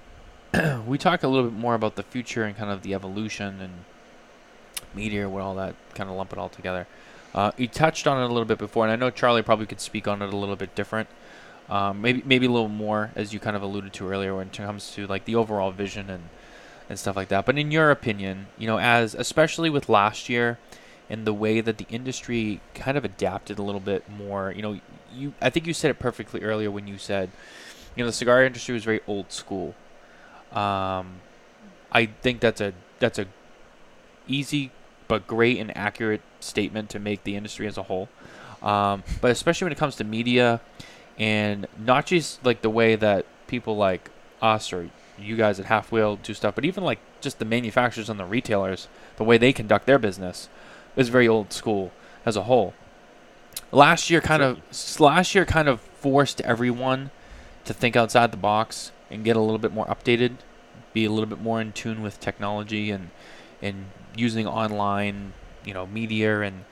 we 0.87 0.97
talk 0.97 1.23
a 1.23 1.27
little 1.27 1.49
bit 1.49 1.59
more 1.59 1.75
about 1.75 1.95
the 1.95 2.03
future 2.03 2.43
and 2.43 2.55
kind 2.55 2.71
of 2.71 2.81
the 2.81 2.93
evolution 2.93 3.59
and 3.61 3.73
meteor, 4.93 5.29
what 5.29 5.41
all 5.41 5.55
that 5.55 5.75
kind 5.93 6.09
of 6.09 6.15
lump 6.15 6.33
it 6.33 6.39
all 6.39 6.49
together. 6.49 6.87
Uh, 7.33 7.51
you 7.57 7.67
touched 7.67 8.07
on 8.07 8.21
it 8.21 8.25
a 8.25 8.27
little 8.27 8.45
bit 8.45 8.57
before, 8.57 8.85
and 8.85 8.91
I 8.91 8.95
know 8.95 9.11
Charlie 9.11 9.43
probably 9.43 9.67
could 9.67 9.81
speak 9.81 10.07
on 10.07 10.21
it 10.21 10.33
a 10.33 10.37
little 10.37 10.55
bit 10.55 10.73
different. 10.73 11.09
Um, 11.69 12.01
maybe 12.01 12.23
maybe 12.25 12.47
a 12.47 12.51
little 12.51 12.67
more, 12.67 13.11
as 13.15 13.31
you 13.31 13.39
kind 13.39 13.55
of 13.55 13.61
alluded 13.61 13.93
to 13.93 14.09
earlier, 14.09 14.35
when 14.35 14.47
it 14.47 14.53
comes 14.53 14.91
to 14.93 15.05
like 15.05 15.25
the 15.25 15.35
overall 15.35 15.71
vision 15.71 16.09
and 16.09 16.29
and 16.89 16.97
stuff 16.97 17.15
like 17.15 17.29
that. 17.29 17.45
But 17.45 17.57
in 17.57 17.71
your 17.71 17.91
opinion, 17.91 18.47
you 18.57 18.67
know, 18.67 18.79
as 18.79 19.13
especially 19.13 19.69
with 19.69 19.87
last 19.87 20.27
year 20.27 20.57
and 21.09 21.25
the 21.25 21.33
way 21.33 21.61
that 21.61 21.77
the 21.77 21.85
industry 21.89 22.59
kind 22.73 22.97
of 22.97 23.05
adapted 23.05 23.59
a 23.59 23.63
little 23.63 23.79
bit 23.79 24.09
more, 24.09 24.51
you 24.51 24.61
know, 24.61 24.79
you 25.13 25.33
I 25.41 25.49
think 25.49 25.67
you 25.67 25.73
said 25.73 25.91
it 25.91 25.99
perfectly 25.99 26.41
earlier 26.41 26.71
when 26.71 26.87
you 26.87 26.97
said, 26.97 27.29
you 27.95 28.03
know, 28.03 28.07
the 28.07 28.13
cigar 28.13 28.43
industry 28.43 28.73
was 28.73 28.83
very 28.83 29.01
old 29.07 29.31
school. 29.31 29.75
Um, 30.51 31.21
I 31.91 32.09
think 32.21 32.39
that's 32.39 32.59
a 32.59 32.73
that's 32.99 33.19
a 33.19 33.27
easy 34.27 34.71
but 35.07 35.27
great 35.27 35.59
and 35.59 35.75
accurate 35.75 36.21
statement 36.39 36.89
to 36.91 36.99
make 36.99 37.23
the 37.23 37.35
industry 37.35 37.67
as 37.67 37.77
a 37.77 37.83
whole. 37.83 38.09
Um, 38.61 39.03
but 39.21 39.31
especially 39.31 39.65
when 39.65 39.71
it 39.71 39.77
comes 39.77 39.95
to 39.97 40.03
media 40.03 40.61
and 41.17 41.67
not 41.77 42.05
just 42.05 42.43
like 42.45 42.61
the 42.61 42.69
way 42.69 42.95
that 42.95 43.25
people 43.47 43.75
like 43.75 44.09
us 44.41 44.71
or 44.73 44.89
you 45.21 45.35
guys 45.35 45.59
at 45.59 45.67
Half 45.67 45.91
Wheel 45.91 46.17
do 46.17 46.33
stuff, 46.33 46.55
but 46.55 46.65
even 46.65 46.83
like 46.83 46.99
just 47.21 47.39
the 47.39 47.45
manufacturers 47.45 48.09
and 48.09 48.19
the 48.19 48.25
retailers, 48.25 48.87
the 49.17 49.23
way 49.23 49.37
they 49.37 49.53
conduct 49.53 49.85
their 49.85 49.99
business 49.99 50.49
is 50.95 51.09
very 51.09 51.27
old 51.27 51.53
school 51.53 51.91
as 52.25 52.35
a 52.35 52.43
whole. 52.43 52.73
Last 53.71 54.09
year 54.09 54.21
kind 54.21 54.41
of 54.41 54.59
last 54.99 55.35
year 55.35 55.45
kind 55.45 55.67
of 55.67 55.81
forced 55.81 56.41
everyone 56.41 57.11
to 57.65 57.73
think 57.73 57.95
outside 57.95 58.31
the 58.31 58.37
box 58.37 58.91
and 59.11 59.23
get 59.23 59.35
a 59.35 59.41
little 59.41 59.57
bit 59.57 59.73
more 59.73 59.85
updated, 59.85 60.37
be 60.93 61.05
a 61.05 61.11
little 61.11 61.27
bit 61.27 61.41
more 61.41 61.61
in 61.61 61.71
tune 61.71 62.01
with 62.01 62.19
technology 62.19 62.89
and 62.89 63.09
and 63.61 63.85
using 64.15 64.47
online, 64.47 65.33
you 65.65 65.73
know, 65.73 65.85
media 65.85 66.41
and 66.41 66.65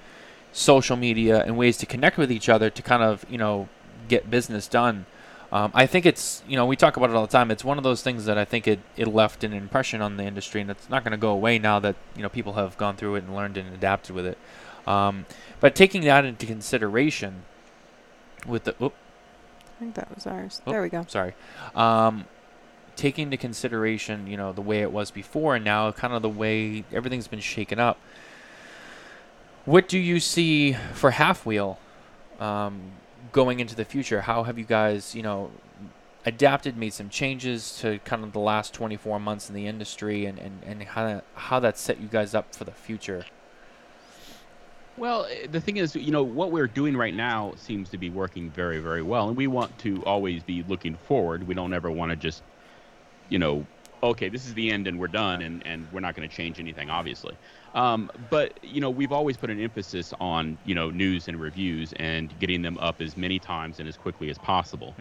social 0.52 0.96
media 0.96 1.44
and 1.44 1.58
ways 1.58 1.78
to 1.78 1.86
connect 1.86 2.18
with 2.18 2.32
each 2.32 2.50
other 2.50 2.70
to 2.70 2.82
kind 2.82 3.04
of, 3.04 3.26
you 3.30 3.38
know, 3.38 3.70
get 4.08 4.30
business 4.30 4.68
done. 4.68 5.06
Um, 5.52 5.72
I 5.74 5.86
think 5.86 6.06
it's, 6.06 6.44
you 6.48 6.58
know, 6.58 6.66
we 6.66 6.76
talk 6.76 6.98
about 6.98 7.10
it 7.10 7.16
all 7.16 7.26
the 7.26 7.32
time. 7.32 7.52
It's 7.52 7.64
one 7.64 7.78
of 7.78 7.84
those 7.84 8.02
things 8.02 8.26
that 8.26 8.38
I 8.38 8.44
think 8.44 8.68
it, 8.68 8.80
it 8.98 9.08
left 9.08 9.44
an 9.44 9.54
impression 9.54 10.02
on 10.02 10.18
the 10.18 10.24
industry, 10.24 10.60
and 10.60 10.70
it's 10.70 10.90
not 10.90 11.04
going 11.04 11.12
to 11.12 11.18
go 11.18 11.30
away 11.30 11.58
now 11.58 11.80
that, 11.80 11.96
you 12.16 12.22
know, 12.22 12.30
people 12.30 12.54
have 12.54 12.78
gone 12.78 12.98
through 12.98 13.16
it 13.16 13.24
and 13.24 13.34
learned 13.36 13.56
and 13.56 13.74
adapted 13.74 14.14
with 14.14 14.26
it. 14.26 14.38
Um, 14.86 15.26
but 15.60 15.74
taking 15.74 16.02
that 16.04 16.26
into 16.26 16.46
consideration 16.46 17.44
with 18.46 18.66
the, 18.66 18.76
oop, 18.82 18.94
I 19.78 19.80
think 19.80 19.96
that 19.96 20.14
was 20.14 20.26
ours. 20.28 20.62
Oh. 20.66 20.72
There 20.72 20.82
we 20.82 20.90
go. 20.90 21.06
sorry, 21.08 21.34
um, 21.76 22.26
taking 22.96 23.24
into 23.24 23.38
consideration, 23.38 24.28
you 24.28 24.36
know, 24.36 24.52
the 24.52 24.62
way 24.62 24.82
it 24.82 24.92
was 24.92 25.12
before 25.12 25.56
and 25.56 25.64
now 25.64 25.92
kind 25.92 26.14
of 26.14 26.22
the 26.22 26.30
way 26.30 26.84
everything's 26.92 27.28
been 27.28 27.40
shaken 27.40 27.80
up. 27.80 28.00
What 29.66 29.88
do 29.88 30.00
you 30.00 30.20
see 30.20 30.74
for 30.94 31.12
Half 31.12 31.46
Wheel 31.46 31.78
um, 32.40 32.94
going 33.32 33.60
into 33.60 33.76
the 33.76 33.86
future? 33.86 34.22
How 34.22 34.44
have 34.44 34.58
you 34.58 34.66
guys, 34.66 35.16
you 35.16 35.24
know, 35.24 35.52
adapted, 36.26 36.78
made 36.78 36.94
some 36.94 37.10
changes 37.10 37.78
to 37.80 38.00
kind 38.00 38.24
of 38.24 38.34
the 38.34 38.40
last 38.40 38.74
24 38.74 39.20
months 39.20 39.50
in 39.50 39.56
the 39.56 39.66
industry 39.66 40.26
and, 40.26 40.38
and, 40.38 40.62
and 40.66 40.84
how, 40.84 41.22
how 41.36 41.60
that 41.60 41.78
set 41.78 42.02
you 42.02 42.08
guys 42.08 42.36
up 42.36 42.54
for 42.54 42.64
the 42.64 42.72
future? 42.72 43.26
Well, 44.98 45.28
eh, 45.30 45.48
the 45.50 45.62
thing 45.62 45.78
is, 45.78 45.96
you 45.96 46.12
know, 46.12 46.24
what 46.24 46.52
we're 46.52 46.68
doing 46.68 46.98
right 46.98 47.14
now 47.14 47.54
seems 47.56 47.90
to 47.90 47.98
be 47.98 48.10
working 48.10 48.50
very, 48.50 48.80
very 48.80 49.04
well, 49.04 49.30
and 49.30 49.38
we 49.38 49.48
want 49.48 49.78
to 49.80 50.04
always 50.06 50.44
be 50.44 50.64
looking 50.68 50.96
forward. 50.96 51.48
We 51.48 51.54
don't 51.54 51.74
ever 51.74 51.90
want 51.92 52.10
to 52.12 52.16
just, 52.16 52.44
you 53.30 53.40
know, 53.40 53.66
okay, 54.04 54.30
this 54.30 54.46
is 54.46 54.54
the 54.54 54.72
end 54.72 54.88
and 54.88 55.00
we're 55.00 55.08
done, 55.08 55.42
and, 55.44 55.66
and 55.66 55.88
we're 55.92 56.00
not 56.00 56.16
going 56.16 56.28
to 56.28 56.36
change 56.36 56.60
anything, 56.60 56.90
obviously. 56.90 57.38
Um, 57.78 58.10
but 58.18 58.60
you 58.64 58.82
know, 58.82 58.90
we've 58.90 59.12
always 59.14 59.38
put 59.38 59.52
an 59.52 59.62
emphasis 59.62 60.14
on 60.20 60.60
you 60.64 60.76
know 60.76 60.90
news 60.90 61.28
and 61.30 61.40
reviews 61.40 61.94
and 61.98 62.38
getting 62.40 62.64
them 62.64 62.78
up 62.80 63.02
as 63.02 63.16
many 63.16 63.40
times 63.40 63.80
and 63.80 63.88
as 63.88 63.98
quickly 63.98 64.30
as 64.32 64.40
possible. 64.40 64.98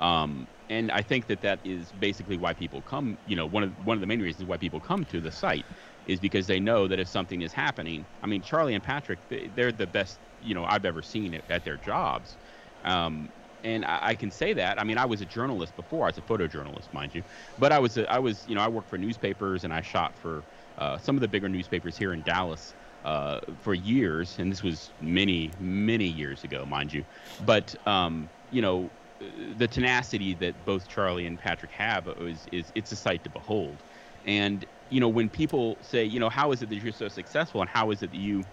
Um, 0.00 0.48
and 0.68 0.90
I 0.90 1.02
think 1.02 1.26
that 1.28 1.40
that 1.42 1.60
is 1.64 1.92
basically 1.92 2.36
why 2.36 2.52
people 2.54 2.82
come. 2.82 3.18
You 3.26 3.36
know, 3.36 3.46
one 3.46 3.62
of 3.62 3.78
one 3.84 3.96
of 3.96 4.00
the 4.00 4.08
main 4.08 4.20
reasons 4.20 4.46
why 4.48 4.58
people 4.58 4.80
come 4.80 5.04
to 5.06 5.20
the 5.20 5.32
site 5.32 5.66
is 6.06 6.20
because 6.20 6.48
they 6.48 6.60
know 6.60 6.88
that 6.88 6.98
if 7.00 7.08
something 7.08 7.42
is 7.42 7.52
happening, 7.52 8.06
I 8.22 8.26
mean, 8.26 8.42
Charlie 8.42 8.74
and 8.74 8.82
Patrick, 8.82 9.20
they, 9.28 9.48
they're 9.54 9.72
the 9.72 9.86
best 9.86 10.20
you 10.40 10.54
know 10.54 10.64
I've 10.64 10.84
ever 10.84 11.02
seen 11.02 11.34
at, 11.34 11.44
at 11.48 11.64
their 11.64 11.78
jobs. 11.78 12.38
Um, 12.84 13.32
and 13.64 13.84
I, 13.84 13.98
I 14.10 14.14
can 14.16 14.30
say 14.30 14.52
that. 14.54 14.80
I 14.80 14.84
mean, 14.84 14.98
I 14.98 15.06
was 15.06 15.20
a 15.20 15.26
journalist 15.26 15.76
before. 15.76 16.04
I 16.06 16.08
was 16.08 16.18
a 16.18 16.22
photojournalist, 16.22 16.92
mind 16.92 17.14
you. 17.14 17.24
But 17.58 17.72
I 17.72 17.78
was, 17.80 17.96
a, 17.96 18.10
I 18.10 18.18
was, 18.20 18.46
you 18.46 18.54
know, 18.54 18.60
I 18.60 18.68
worked 18.68 18.88
for 18.88 18.98
newspapers 18.98 19.64
and 19.64 19.72
I 19.74 19.80
shot 19.80 20.16
for 20.16 20.44
uh, 20.78 20.98
some 20.98 21.16
of 21.16 21.20
the 21.20 21.28
bigger 21.28 21.48
newspapers 21.48 21.96
here 21.96 22.12
in 22.12 22.22
Dallas 22.22 22.74
uh, 23.04 23.40
for 23.60 23.74
years. 23.74 24.38
And 24.38 24.50
this 24.50 24.62
was 24.62 24.92
many, 25.00 25.54
many 25.58 26.06
years 26.06 26.44
ago, 26.44 26.64
mind 26.66 26.92
you. 26.92 27.04
But 27.40 27.74
um, 27.86 28.30
you 28.50 28.62
know, 28.62 28.92
the 29.20 29.68
tenacity 29.68 30.34
that 30.34 30.64
both 30.64 30.88
Charlie 30.88 31.26
and 31.26 31.38
Patrick 31.38 31.72
have 31.72 32.08
is, 32.18 32.46
is 32.52 32.70
it's 32.74 32.92
a 32.92 32.96
sight 32.96 33.24
to 33.24 33.30
behold. 33.30 33.82
And 34.24 34.64
you 34.88 35.00
know, 35.00 35.08
when 35.08 35.28
people 35.28 35.78
say, 35.82 36.04
you 36.04 36.20
know, 36.20 36.28
how 36.28 36.52
is 36.52 36.62
it 36.62 36.68
that 36.68 36.76
you're 36.76 36.92
so 36.92 37.08
successful, 37.08 37.60
and 37.60 37.70
how 37.70 37.90
is 37.90 38.02
it 38.02 38.10
that 38.10 38.18
you 38.18 38.44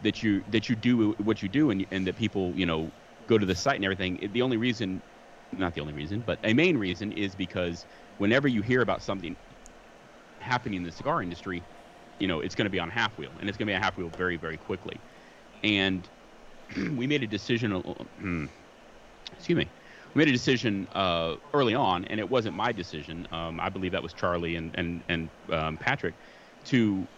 that 0.00 0.22
you 0.22 0.44
that 0.48 0.68
you 0.68 0.76
do 0.76 1.14
what 1.18 1.42
you 1.42 1.48
do, 1.48 1.70
and 1.70 1.86
and 1.90 2.06
that 2.06 2.16
people, 2.16 2.52
you 2.56 2.66
know, 2.66 2.92
go 3.26 3.38
to 3.38 3.46
the 3.46 3.54
site 3.54 3.76
and 3.76 3.84
everything, 3.84 4.18
the 4.32 4.42
only 4.42 4.56
reason, 4.56 5.02
not 5.52 5.74
the 5.74 5.80
only 5.80 5.92
reason, 5.92 6.20
but 6.20 6.38
a 6.44 6.54
main 6.54 6.76
reason 6.76 7.12
is 7.12 7.34
because 7.34 7.86
whenever 8.18 8.48
you 8.48 8.62
hear 8.62 8.82
about 8.82 9.02
something 9.02 9.36
happening 10.44 10.78
in 10.78 10.84
the 10.84 10.92
cigar 10.92 11.22
industry, 11.22 11.66
you 12.20 12.28
know, 12.28 12.40
it's 12.40 12.54
going 12.54 12.66
to 12.66 12.70
be 12.70 12.80
on 12.80 12.90
half 12.90 13.18
wheel, 13.18 13.36
and 13.40 13.48
it's 13.48 13.58
going 13.58 13.66
to 13.68 13.72
be 13.72 13.76
on 13.76 13.82
half 13.82 13.96
wheel 13.98 14.10
very, 14.10 14.36
very 14.38 14.58
quickly. 14.58 15.04
And 15.62 16.08
we 16.92 17.06
made 17.06 17.22
a 17.22 17.28
decision. 17.28 17.72
hmm, 17.72 18.46
excuse 19.32 19.56
me. 19.58 19.72
We 20.14 20.20
made 20.20 20.28
a 20.28 20.32
decision 20.32 20.88
uh, 20.92 21.36
early 21.54 21.74
on, 21.74 22.04
and 22.06 22.20
it 22.20 22.28
wasn't 22.30 22.56
my 22.56 22.72
decision. 22.72 23.26
Um, 23.32 23.60
I 23.60 23.70
believe 23.70 23.92
that 23.92 24.02
was 24.02 24.14
Charlie 24.14 24.56
and 24.56 24.74
and 24.78 25.04
and 25.08 25.30
um, 25.50 25.78
Patrick 25.78 26.16
to 26.66 27.08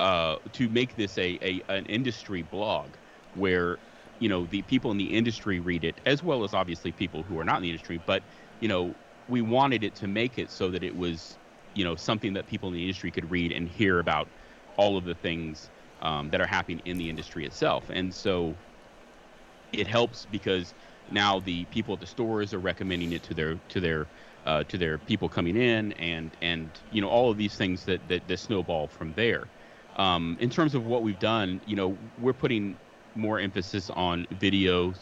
uh, 0.00 0.36
to 0.52 0.68
make 0.70 0.96
this 0.96 1.18
a, 1.18 1.38
a 1.42 1.62
an 1.70 1.86
industry 1.86 2.42
blog 2.42 2.96
where 3.34 3.80
you 4.20 4.28
know 4.28 4.46
the 4.46 4.62
people 4.62 4.92
in 4.92 4.98
the 4.98 5.12
industry 5.12 5.60
read 5.60 5.84
it 5.84 6.00
as 6.06 6.22
well 6.22 6.44
as 6.44 6.54
obviously 6.54 6.92
people 6.92 7.24
who 7.24 7.38
are 7.38 7.44
not 7.44 7.58
in 7.58 7.62
the 7.64 7.70
industry 7.70 7.98
but 7.98 8.24
you 8.60 8.68
know 8.68 8.96
we 9.28 9.42
wanted 9.42 9.84
it 9.84 9.96
to 9.96 10.08
make 10.08 10.38
it 10.38 10.50
so 10.50 10.70
that 10.70 10.84
it 10.84 10.96
was 10.96 11.38
you 11.74 11.84
know 11.84 11.96
something 11.96 12.32
that 12.34 12.46
people 12.46 12.68
in 12.68 12.74
the 12.74 12.82
industry 12.82 13.10
could 13.10 13.30
read 13.30 13.52
and 13.52 13.68
hear 13.68 13.98
about 13.98 14.28
all 14.76 14.96
of 14.96 15.04
the 15.04 15.14
things 15.14 15.70
um, 16.02 16.30
that 16.30 16.40
are 16.40 16.46
happening 16.46 16.80
in 16.84 16.96
the 16.96 17.08
industry 17.08 17.44
itself. 17.44 17.90
And 17.90 18.12
so 18.14 18.56
it 19.72 19.86
helps 19.86 20.26
because 20.26 20.74
now 21.10 21.40
the 21.40 21.64
people 21.66 21.94
at 21.94 22.00
the 22.00 22.06
stores 22.06 22.54
are 22.54 22.58
recommending 22.58 23.12
it 23.12 23.22
to 23.24 23.34
their 23.34 23.54
to 23.68 23.80
their 23.80 24.06
uh, 24.46 24.64
to 24.64 24.78
their 24.78 24.98
people 24.98 25.28
coming 25.28 25.56
in 25.56 25.92
and 25.92 26.36
and 26.40 26.70
you 26.92 27.00
know 27.00 27.08
all 27.08 27.30
of 27.30 27.36
these 27.36 27.56
things 27.56 27.84
that 27.84 28.06
that, 28.08 28.26
that 28.28 28.38
snowball 28.38 28.88
from 28.88 29.12
there. 29.14 29.48
Um, 29.96 30.36
in 30.40 30.50
terms 30.50 30.74
of 30.74 30.86
what 30.86 31.02
we've 31.02 31.18
done 31.18 31.60
you 31.66 31.76
know 31.76 31.98
we're 32.18 32.32
putting 32.32 32.76
more 33.14 33.38
emphasis 33.40 33.90
on 33.90 34.26
videos. 34.34 34.96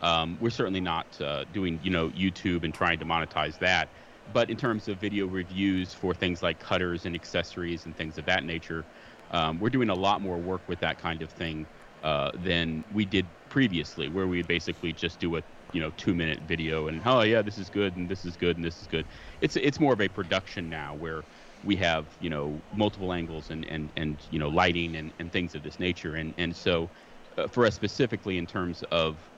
Um, 0.00 0.38
we're 0.40 0.50
certainly 0.50 0.80
not 0.80 1.20
uh, 1.20 1.44
doing 1.52 1.80
you 1.82 1.90
know 1.90 2.08
youtube 2.10 2.62
and 2.64 2.72
trying 2.72 3.00
to 3.00 3.04
monetize 3.04 3.58
that 3.58 3.88
but 4.32 4.50
in 4.50 4.56
terms 4.56 4.88
of 4.88 4.98
video 4.98 5.26
reviews 5.26 5.94
for 5.94 6.14
things 6.14 6.42
like 6.42 6.58
cutters 6.58 7.06
and 7.06 7.14
accessories 7.14 7.86
and 7.86 7.96
things 7.96 8.18
of 8.18 8.24
that 8.26 8.44
nature 8.44 8.86
um, 9.30 9.58
we're 9.58 9.70
doing 9.70 9.90
a 9.90 9.94
lot 9.94 10.20
more 10.22 10.38
work 10.38 10.62
with 10.68 10.80
that 10.80 10.98
kind 10.98 11.22
of 11.22 11.30
thing 11.32 11.68
uh, 12.02 12.30
than 12.34 12.84
we 12.90 13.04
did 13.04 13.30
previously, 13.48 14.08
where 14.08 14.28
we 14.28 14.42
basically 14.42 14.92
just 14.92 15.18
do 15.20 15.36
a 15.36 15.42
you 15.72 15.80
know 15.80 15.90
two 15.92 16.14
minute 16.14 16.40
video 16.44 16.88
and 16.88 17.02
oh 17.04 17.20
yeah 17.22 17.42
this 17.42 17.58
is 17.58 17.68
good 17.68 17.96
and 17.96 18.10
this 18.10 18.24
is 18.24 18.36
good 18.36 18.56
and 18.56 18.64
this 18.64 18.80
is 18.80 18.86
good. 18.86 19.06
It's 19.40 19.56
it's 19.56 19.80
more 19.80 19.92
of 19.92 20.00
a 20.00 20.08
production 20.08 20.68
now 20.68 20.94
where 20.94 21.24
we 21.62 21.76
have 21.76 22.16
you 22.20 22.30
know 22.30 22.62
multiple 22.72 23.12
angles 23.12 23.50
and 23.50 23.66
and 23.66 23.92
and 23.96 24.24
you 24.30 24.38
know 24.38 24.48
lighting 24.48 24.96
and, 24.96 25.12
and 25.18 25.32
things 25.32 25.54
of 25.54 25.62
this 25.62 25.78
nature 25.78 26.14
and 26.14 26.34
and 26.38 26.56
so 26.56 26.90
uh, 27.36 27.48
for 27.48 27.66
us 27.66 27.74
specifically 27.74 28.38
in 28.38 28.46
terms 28.46 28.82
of 28.90 29.30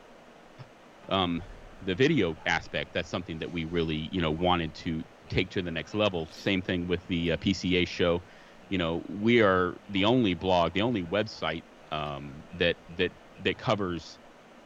um, 1.09 1.43
the 1.81 1.95
video 1.95 2.37
aspect, 2.47 2.93
that's 2.93 3.09
something 3.09 3.39
that 3.39 3.51
we 3.51 3.65
really 3.65 4.09
you 4.13 4.21
know 4.21 4.31
wanted 4.33 4.75
to 4.77 5.03
take 5.29 5.51
to 5.51 5.63
the 5.63 5.71
next 5.71 5.95
level. 5.95 6.29
Same 6.33 6.63
thing 6.63 6.87
with 6.87 7.07
the 7.07 7.33
uh, 7.33 7.37
PCA 7.39 7.87
show. 7.87 8.25
You 8.69 8.79
know, 8.79 9.05
we 9.09 9.41
are 9.43 9.77
the 9.89 10.05
only 10.05 10.35
blog, 10.35 10.73
the 10.75 10.83
only 10.83 11.05
website 11.05 11.65
um, 11.91 12.45
that 12.53 12.79
that 12.89 13.13
that 13.39 13.59
covers 13.59 14.19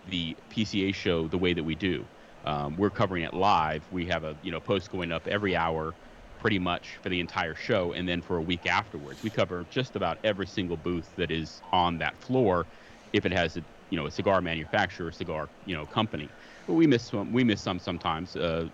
the 0.04 0.36
PCA 0.50 0.92
show 0.92 1.28
the 1.28 1.38
way 1.38 1.54
that 1.54 1.64
we 1.64 1.74
do. 1.74 2.08
Um, 2.44 2.76
we're 2.76 2.90
covering 2.90 3.24
it 3.24 3.32
live. 3.32 3.86
We 3.90 4.06
have 4.06 4.24
a 4.24 4.36
you 4.42 4.50
know 4.50 4.60
post 4.60 4.90
going 4.90 5.12
up 5.12 5.26
every 5.26 5.56
hour, 5.56 5.96
pretty 6.38 6.58
much 6.58 6.98
for 7.02 7.08
the 7.08 7.20
entire 7.20 7.54
show, 7.54 7.92
and 7.92 8.08
then 8.08 8.20
for 8.20 8.36
a 8.36 8.42
week 8.42 8.66
afterwards, 8.66 9.22
we 9.22 9.30
cover 9.30 9.64
just 9.70 9.96
about 9.96 10.18
every 10.24 10.46
single 10.46 10.76
booth 10.76 11.12
that 11.16 11.30
is 11.30 11.62
on 11.72 11.98
that 11.98 12.18
floor, 12.18 12.66
if 13.14 13.26
it 13.26 13.32
has 13.32 13.56
a 13.56 13.62
you 13.90 13.98
know 13.98 14.06
a 14.06 14.12
cigar 14.12 14.42
manufacturer, 14.42 15.12
cigar 15.12 15.50
you 15.64 15.74
know 15.76 15.86
company. 15.86 16.34
But 16.66 16.74
we 16.74 16.86
miss 16.86 17.08
some. 17.08 17.32
We 17.32 17.44
miss 17.44 17.62
some 17.62 17.78
sometimes. 17.80 18.36
Uh, 18.36 18.68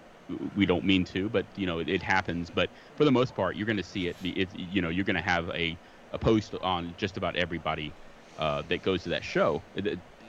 we 0.55 0.66
don't 0.66 0.84
mean 0.84 1.05
to, 1.07 1.28
but 1.28 1.47
you 1.57 1.66
know 1.66 1.80
it, 1.80 1.88
it 1.88 2.03
happens. 2.03 2.51
But 2.51 2.70
for 2.97 3.05
the 3.05 3.12
most 3.12 3.34
part, 3.34 3.57
you're 3.57 3.66
going 3.66 3.76
to 3.76 3.84
see 3.84 4.09
it. 4.09 4.16
You 4.20 4.82
know 4.82 4.91
you're 4.91 5.05
going 5.05 5.16
to 5.16 5.22
have 5.22 5.51
a, 5.51 5.78
a 6.12 6.18
post 6.18 6.55
on 6.62 6.95
just 6.97 7.16
about 7.18 7.36
everybody 7.36 7.97
uh, 8.38 8.62
that 8.68 8.82
goes 8.82 9.05
to 9.05 9.11
that 9.11 9.24
show. 9.24 9.64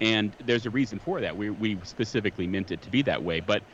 And 0.01 0.36
there's 0.43 0.66
a 0.66 0.72
reason 0.72 0.99
for 0.99 1.22
that. 1.22 1.38
We, 1.38 1.51
we 1.51 1.80
specifically 1.84 2.47
meant 2.47 2.72
it 2.72 2.82
to 2.82 2.89
be 2.89 3.03
that 3.03 3.24
way. 3.24 3.39
But 3.39 3.66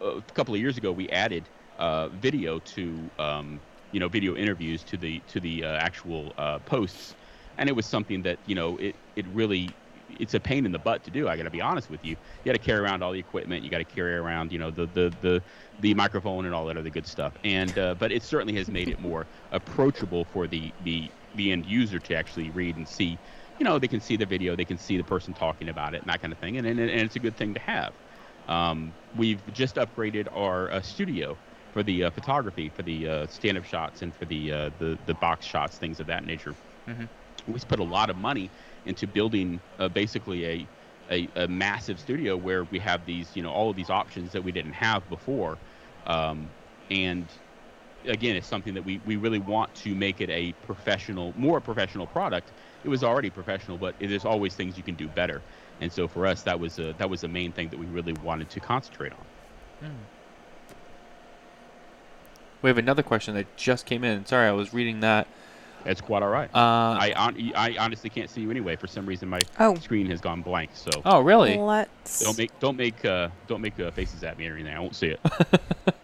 uh, 0.00 0.16
a 0.18 0.22
couple 0.34 0.54
of 0.54 0.60
years 0.60 0.76
ago, 0.78 0.92
we 0.92 1.08
added 1.10 1.50
uh, 1.78 2.08
video 2.10 2.58
to, 2.60 3.12
um, 3.18 3.62
you 3.90 4.00
know, 4.00 4.08
video 4.08 4.36
interviews 4.36 4.84
to 4.84 4.98
the 4.98 5.20
to 5.28 5.40
the 5.40 5.64
uh, 5.64 5.76
actual 5.76 6.34
uh, 6.38 6.58
posts, 6.60 7.14
and 7.56 7.68
it 7.68 7.72
was 7.72 7.86
something 7.86 8.22
that 8.22 8.38
you 8.44 8.54
know 8.54 8.76
it 8.78 8.96
it 9.16 9.26
really 9.28 9.76
it's 10.08 10.34
a 10.34 10.40
pain 10.40 10.66
in 10.66 10.72
the 10.72 10.78
butt 10.78 11.02
to 11.04 11.10
do. 11.10 11.28
I 11.28 11.36
got 11.36 11.44
to 11.44 11.50
be 11.50 11.60
honest 11.60 11.88
with 11.90 12.04
you. 12.04 12.10
You 12.10 12.16
got 12.44 12.52
to 12.52 12.58
carry 12.58 12.80
around 12.80 13.02
all 13.02 13.12
the 13.12 13.18
equipment. 13.18 13.64
You 13.64 13.70
got 13.70 13.78
to 13.78 13.84
carry 13.84 14.14
around, 14.14 14.52
you 14.52 14.58
know, 14.58 14.70
the 14.70 14.86
the 14.86 15.16
the 15.20 15.42
the 15.78 15.94
microphone 15.94 16.44
and 16.46 16.54
all 16.54 16.66
that 16.66 16.76
other 16.76 16.90
good 16.90 17.06
stuff. 17.06 17.34
And 17.44 17.76
uh, 17.78 17.94
but 17.94 18.12
it 18.12 18.22
certainly 18.22 18.54
has 18.56 18.70
made 18.70 18.88
it 18.88 18.98
more 18.98 19.26
approachable 19.52 20.24
for 20.24 20.46
the 20.46 20.74
the 20.80 21.12
the 21.34 21.50
end 21.52 21.66
user 21.66 21.98
to 22.00 22.14
actually 22.14 22.50
read 22.50 22.76
and 22.76 22.88
see. 22.88 23.20
You 23.58 23.64
know, 23.64 23.78
they 23.78 23.88
can 23.88 24.00
see 24.00 24.16
the 24.16 24.26
video, 24.26 24.54
they 24.56 24.64
can 24.64 24.78
see 24.78 24.96
the 24.96 25.04
person 25.04 25.34
talking 25.34 25.68
about 25.68 25.94
it, 25.94 26.02
and 26.02 26.10
that 26.10 26.20
kind 26.20 26.32
of 26.32 26.38
thing. 26.38 26.56
And 26.56 26.66
and, 26.66 26.78
and 26.80 26.90
it's 27.00 27.16
a 27.16 27.20
good 27.20 27.36
thing 27.36 27.54
to 27.54 27.60
have. 27.60 27.94
Um, 28.46 28.96
we've 29.12 29.44
just 29.52 29.76
upgraded 29.76 30.28
our 30.32 30.70
uh, 30.70 30.80
studio, 30.82 31.40
for 31.72 31.82
the 31.82 32.04
uh, 32.04 32.10
photography, 32.10 32.70
for 32.70 32.82
the 32.82 33.06
uh, 33.06 33.26
stand-up 33.26 33.64
shots, 33.64 34.02
and 34.02 34.14
for 34.14 34.24
the 34.24 34.52
uh, 34.52 34.70
the 34.76 34.98
the 35.02 35.14
box 35.14 35.44
shots, 35.46 35.78
things 35.78 36.00
of 36.00 36.06
that 36.06 36.24
nature. 36.24 36.56
Mhm. 36.88 37.10
We 37.46 37.60
put 37.68 37.80
a 37.80 37.84
lot 37.84 38.10
of 38.10 38.16
money 38.16 38.52
into 38.84 39.06
building 39.06 39.62
uh, 39.78 39.88
basically 39.88 40.46
a, 40.46 40.70
a 41.10 41.28
a 41.36 41.48
massive 41.48 42.00
studio 42.00 42.36
where 42.36 42.64
we 42.64 42.80
have 42.80 43.04
these 43.06 43.36
you 43.36 43.42
know 43.42 43.50
all 43.52 43.70
of 43.70 43.76
these 43.76 43.90
options 43.90 44.32
that 44.32 44.42
we 44.44 44.52
didn't 44.52 44.74
have 44.74 45.08
before, 45.08 45.60
um, 46.06 46.54
and 46.90 47.32
again, 48.06 48.36
it's 48.36 48.48
something 48.48 48.74
that 48.74 48.84
we, 48.84 49.00
we 49.04 49.16
really 49.16 49.40
want 49.40 49.74
to 49.76 49.94
make 49.94 50.20
it 50.20 50.30
a 50.30 50.52
professional, 50.54 51.34
more 51.36 51.60
professional 51.60 52.06
product. 52.06 52.52
It 52.84 52.88
was 52.88 53.04
already 53.04 53.30
professional, 53.30 53.78
but 53.78 53.96
there's 54.00 54.24
always 54.24 54.54
things 54.56 54.76
you 54.76 54.84
can 54.84 54.96
do 54.96 55.08
better. 55.08 55.44
And 55.80 55.92
so 55.92 56.08
for 56.08 56.26
us, 56.26 56.42
that 56.44 56.60
was 56.60 56.78
a, 56.78 56.94
that 56.94 57.10
was 57.10 57.22
the 57.22 57.28
main 57.28 57.52
thing 57.52 57.70
that 57.70 57.78
we 57.78 57.86
really 57.86 58.14
wanted 58.14 58.50
to 58.50 58.60
concentrate 58.60 59.12
on. 59.12 59.26
We 62.62 62.70
have 62.70 62.78
another 62.78 63.02
question 63.04 63.34
that 63.36 63.56
just 63.56 63.86
came 63.86 64.04
in. 64.04 64.26
Sorry, 64.26 64.48
I 64.48 64.52
was 64.52 64.72
reading 64.74 65.00
that. 65.00 65.28
It's 65.86 66.00
quite 66.00 66.22
all 66.22 66.28
right. 66.28 66.50
Uh, 66.54 66.58
I, 67.00 67.12
hon- 67.16 67.52
I 67.54 67.76
honestly 67.78 68.10
can't 68.10 68.28
see 68.28 68.40
you 68.40 68.50
anyway. 68.50 68.76
For 68.76 68.86
some 68.86 69.06
reason, 69.06 69.28
my 69.28 69.40
Oh. 69.58 69.74
screen 69.76 70.06
has 70.10 70.20
gone 70.20 70.42
blank. 70.42 70.70
So 70.74 70.90
oh, 71.04 71.20
really? 71.20 71.56
Let's. 71.56 72.20
don't 72.20 72.36
make 72.36 72.58
don't 72.60 72.76
make 72.76 73.04
uh, 73.04 73.28
don't 73.46 73.60
make 73.60 73.78
uh, 73.78 73.90
faces 73.92 74.22
at 74.24 74.36
me 74.38 74.48
or 74.48 74.54
anything. 74.54 74.74
I 74.74 74.80
won't 74.80 74.96
see 74.96 75.08
it. 75.08 75.20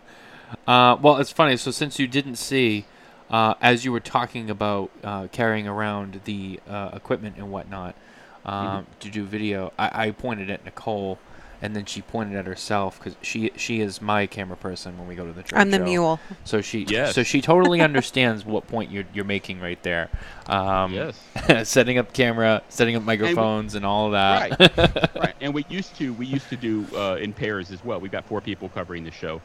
Uh, 0.66 0.96
well, 1.00 1.16
it's 1.16 1.32
funny. 1.32 1.56
So 1.56 1.70
since 1.70 1.98
you 1.98 2.06
didn't 2.06 2.36
see, 2.36 2.84
uh, 3.30 3.54
as 3.60 3.84
you 3.84 3.90
were 3.90 4.00
talking 4.00 4.48
about 4.50 4.90
uh, 5.02 5.26
carrying 5.32 5.66
around 5.66 6.20
the 6.24 6.60
uh, 6.68 6.90
equipment 6.92 7.36
and 7.36 7.50
whatnot 7.50 7.96
um, 8.44 8.86
to 9.00 9.10
do 9.10 9.24
video, 9.24 9.72
I, 9.78 10.06
I 10.06 10.10
pointed 10.12 10.50
at 10.50 10.64
Nicole, 10.64 11.18
and 11.62 11.76
then 11.76 11.84
she 11.84 12.02
pointed 12.02 12.36
at 12.36 12.44
herself 12.44 12.98
because 12.98 13.16
she 13.22 13.52
she 13.56 13.80
is 13.80 14.02
my 14.02 14.26
camera 14.26 14.56
person 14.56 14.98
when 14.98 15.06
we 15.06 15.14
go 15.14 15.24
to 15.24 15.32
the 15.32 15.44
trade 15.44 15.60
I'm 15.60 15.70
the 15.70 15.78
show. 15.78 15.84
mule. 15.84 16.20
So 16.44 16.60
she 16.60 16.84
Yes. 16.88 17.14
so 17.14 17.22
she 17.22 17.40
totally 17.40 17.80
understands 17.80 18.44
what 18.44 18.66
point 18.66 18.90
you're 18.90 19.04
you're 19.14 19.24
making 19.24 19.60
right 19.60 19.80
there. 19.84 20.10
Um, 20.46 20.92
yes. 20.92 21.22
setting 21.68 21.98
up 21.98 22.12
camera, 22.12 22.62
setting 22.68 22.96
up 22.96 23.04
microphones, 23.04 23.76
and 23.76 23.86
all 23.86 24.06
of 24.06 24.12
that. 24.12 24.58
Right. 24.58 25.14
right. 25.14 25.34
And 25.40 25.54
we 25.54 25.64
used 25.68 25.96
to 25.96 26.12
we 26.14 26.26
used 26.26 26.48
to 26.50 26.56
do 26.56 26.84
uh, 26.96 27.16
in 27.20 27.32
pairs 27.32 27.70
as 27.70 27.84
well. 27.84 28.00
We've 28.00 28.12
got 28.12 28.26
four 28.26 28.40
people 28.40 28.68
covering 28.68 29.04
the 29.04 29.12
show 29.12 29.40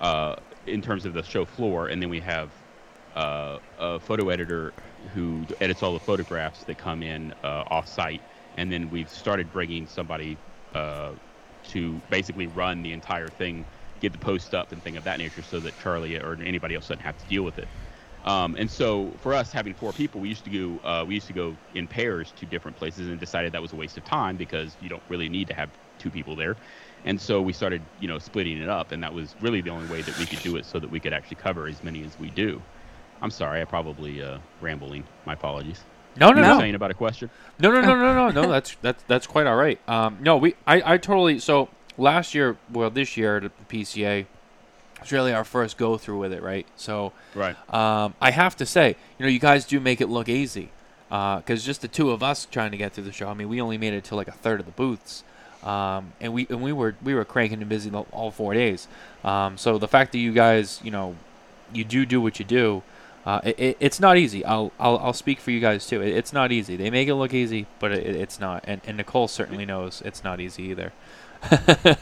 uh, 0.00 0.36
in 0.66 0.80
terms 0.80 1.04
of 1.04 1.14
the 1.14 1.22
show 1.24 1.44
floor, 1.44 1.88
and 1.88 2.00
then 2.00 2.08
we 2.08 2.20
have 2.20 2.50
uh, 3.16 3.58
a 3.80 3.98
photo 3.98 4.28
editor 4.28 4.72
who 5.14 5.44
edits 5.60 5.82
all 5.82 5.92
the 5.92 6.00
photographs 6.00 6.62
that 6.64 6.78
come 6.78 7.02
in 7.02 7.32
uh, 7.42 7.64
off 7.66 7.88
site, 7.88 8.22
and 8.56 8.70
then 8.70 8.88
we've 8.88 9.10
started 9.10 9.52
bringing 9.52 9.86
somebody 9.88 10.36
uh, 10.74 11.10
to 11.68 12.00
basically 12.10 12.46
run 12.48 12.82
the 12.82 12.92
entire 12.92 13.28
thing, 13.28 13.64
get 14.00 14.12
the 14.12 14.18
post 14.18 14.54
up 14.54 14.72
and 14.72 14.82
thing 14.82 14.96
of 14.96 15.04
that 15.04 15.18
nature, 15.18 15.42
so 15.42 15.60
that 15.60 15.78
Charlie 15.82 16.16
or 16.16 16.38
anybody 16.42 16.74
else 16.74 16.88
doesn't 16.88 17.02
have 17.02 17.18
to 17.18 17.26
deal 17.26 17.42
with 17.42 17.58
it. 17.58 17.68
Um, 18.24 18.56
and 18.56 18.68
so 18.68 19.12
for 19.20 19.32
us 19.32 19.52
having 19.52 19.72
four 19.72 19.92
people, 19.92 20.20
we 20.20 20.28
used 20.28 20.44
to 20.44 20.50
go 20.50 20.88
uh, 20.88 21.04
we 21.04 21.14
used 21.14 21.28
to 21.28 21.32
go 21.32 21.56
in 21.74 21.86
pairs 21.86 22.32
to 22.36 22.46
different 22.46 22.76
places 22.76 23.08
and 23.08 23.20
decided 23.20 23.52
that 23.52 23.62
was 23.62 23.72
a 23.72 23.76
waste 23.76 23.96
of 23.96 24.04
time 24.04 24.36
because 24.36 24.76
you 24.82 24.88
don't 24.88 25.02
really 25.08 25.28
need 25.28 25.46
to 25.48 25.54
have 25.54 25.70
two 25.98 26.10
people 26.10 26.34
there. 26.34 26.56
And 27.04 27.20
so 27.20 27.40
we 27.40 27.52
started, 27.52 27.82
you 28.00 28.08
know, 28.08 28.18
splitting 28.18 28.60
it 28.60 28.68
up, 28.68 28.90
and 28.90 29.00
that 29.02 29.14
was 29.14 29.36
really 29.40 29.60
the 29.60 29.70
only 29.70 29.88
way 29.88 30.02
that 30.02 30.18
we 30.18 30.26
could 30.26 30.42
do 30.42 30.56
it 30.56 30.66
so 30.66 30.80
that 30.80 30.90
we 30.90 30.98
could 30.98 31.12
actually 31.12 31.36
cover 31.36 31.68
as 31.68 31.84
many 31.84 32.02
as 32.02 32.18
we 32.18 32.30
do. 32.30 32.60
I'm 33.22 33.30
sorry, 33.30 33.62
I 33.62 33.64
probably 33.64 34.22
uh, 34.22 34.38
rambling. 34.60 35.04
My 35.24 35.34
apologies. 35.34 35.80
No, 36.16 36.30
no, 36.30 36.36
You 36.36 36.42
were 36.42 36.54
no. 36.54 36.58
saying 36.60 36.74
about 36.74 36.90
a 36.90 36.94
question? 36.94 37.30
No, 37.58 37.70
no, 37.70 37.80
no, 37.80 37.94
no, 37.94 38.14
no, 38.14 38.30
no. 38.42 38.50
That's 38.50 38.76
that's 38.82 39.02
that's 39.06 39.26
quite 39.26 39.46
all 39.46 39.56
right. 39.56 39.78
Um, 39.88 40.18
no, 40.20 40.36
we 40.36 40.54
I, 40.66 40.94
I 40.94 40.98
totally 40.98 41.38
so 41.38 41.68
last 41.98 42.34
year, 42.34 42.56
well, 42.72 42.90
this 42.90 43.16
year 43.16 43.36
at 43.38 43.42
the 43.68 43.82
PCA, 43.82 44.26
it's 45.00 45.12
really 45.12 45.32
our 45.32 45.44
first 45.44 45.76
go 45.78 45.96
through 45.98 46.18
with 46.18 46.32
it, 46.32 46.42
right? 46.42 46.66
So 46.76 47.12
Right. 47.34 47.56
um, 47.72 48.14
I 48.20 48.30
have 48.30 48.56
to 48.56 48.66
say, 48.66 48.96
you 49.18 49.24
know, 49.24 49.30
you 49.30 49.38
guys 49.38 49.64
do 49.66 49.78
make 49.80 50.00
it 50.00 50.08
look 50.08 50.28
easy, 50.28 50.70
because 51.08 51.64
just 51.64 51.82
the 51.82 51.88
two 51.88 52.10
of 52.10 52.22
us 52.22 52.46
trying 52.50 52.70
to 52.72 52.76
get 52.76 52.92
through 52.92 53.04
the 53.04 53.12
show. 53.12 53.28
I 53.28 53.34
mean, 53.34 53.48
we 53.48 53.60
only 53.60 53.78
made 53.78 53.92
it 53.94 54.04
to 54.04 54.16
like 54.16 54.28
a 54.28 54.32
third 54.32 54.60
of 54.60 54.66
the 54.66 54.72
booths, 54.72 55.22
um, 55.62 56.12
and 56.20 56.32
we 56.32 56.46
and 56.50 56.62
we 56.62 56.72
were 56.72 56.94
we 57.02 57.14
were 57.14 57.24
cranking 57.24 57.60
and 57.60 57.68
busy 57.68 57.90
the, 57.90 58.00
all 58.12 58.30
four 58.30 58.54
days. 58.54 58.88
Um, 59.24 59.56
so 59.58 59.78
the 59.78 59.88
fact 59.88 60.12
that 60.12 60.18
you 60.18 60.32
guys, 60.32 60.80
you 60.82 60.90
know, 60.90 61.14
you 61.72 61.84
do 61.84 62.04
do 62.06 62.20
what 62.20 62.38
you 62.38 62.44
do. 62.44 62.82
Uh, 63.26 63.40
it, 63.42 63.58
it, 63.58 63.76
it's 63.80 63.98
not 63.98 64.16
easy. 64.16 64.44
I'll, 64.44 64.70
I'll 64.78 64.98
I'll 64.98 65.12
speak 65.12 65.40
for 65.40 65.50
you 65.50 65.58
guys 65.58 65.84
too. 65.84 66.00
It, 66.00 66.16
it's 66.16 66.32
not 66.32 66.52
easy. 66.52 66.76
They 66.76 66.90
make 66.90 67.08
it 67.08 67.16
look 67.16 67.34
easy, 67.34 67.66
but 67.80 67.90
it, 67.90 68.06
it's 68.14 68.38
not. 68.38 68.64
And, 68.68 68.80
and 68.86 68.96
Nicole 68.96 69.26
certainly 69.26 69.66
knows 69.66 70.00
it's 70.04 70.22
not 70.22 70.40
easy 70.40 70.62
either. 70.64 70.92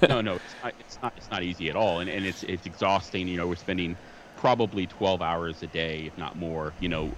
no, 0.07 0.21
no, 0.21 0.35
it's 0.37 0.55
not, 0.63 0.75
it's 0.79 0.99
not. 1.03 1.13
It's 1.17 1.31
not 1.31 1.43
easy 1.43 1.71
at 1.71 1.77
all, 1.77 2.01
and, 2.01 2.11
and 2.11 2.27
it's 2.27 2.43
it's 2.43 2.67
exhausting. 2.67 3.27
You 3.27 3.39
know, 3.39 3.49
we're 3.49 3.57
spending 3.57 3.97
probably 4.37 4.87
12 4.87 5.23
hours 5.23 5.63
a 5.63 5.67
day, 5.69 6.05
if 6.07 6.19
not 6.19 6.37
more. 6.37 6.75
You 6.79 6.91
know, 6.91 7.13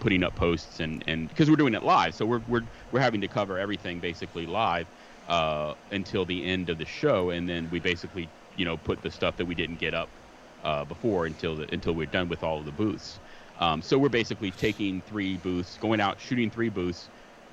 putting 0.00 0.24
up 0.24 0.34
posts 0.34 0.80
and 0.80 1.04
and 1.06 1.28
because 1.28 1.48
we're 1.48 1.54
doing 1.54 1.74
it 1.74 1.84
live, 1.84 2.16
so 2.16 2.26
we're 2.26 2.42
we're 2.48 2.64
we're 2.90 3.00
having 3.00 3.20
to 3.20 3.28
cover 3.28 3.58
everything 3.58 4.00
basically 4.00 4.44
live 4.44 4.88
uh, 5.28 5.74
until 5.92 6.24
the 6.24 6.44
end 6.44 6.68
of 6.68 6.78
the 6.78 6.84
show, 6.84 7.30
and 7.30 7.48
then 7.48 7.68
we 7.70 7.78
basically 7.78 8.28
you 8.56 8.64
know 8.64 8.76
put 8.76 9.02
the 9.02 9.10
stuff 9.10 9.36
that 9.36 9.46
we 9.46 9.54
didn't 9.54 9.78
get 9.78 9.94
up 9.94 10.08
uh, 10.64 10.84
before 10.84 11.26
until 11.26 11.54
the, 11.54 11.72
until 11.72 11.92
we're 11.92 12.06
done 12.06 12.28
with 12.28 12.42
all 12.42 12.58
of 12.58 12.64
the 12.64 12.72
booths. 12.72 13.20
Um, 13.62 13.80
so 13.80 13.96
we're 13.96 14.08
basically 14.08 14.50
taking 14.50 15.00
three 15.02 15.36
booths, 15.36 15.78
going 15.78 16.00
out 16.00 16.18
shooting 16.20 16.50
three 16.50 16.68
booths, 16.68 17.08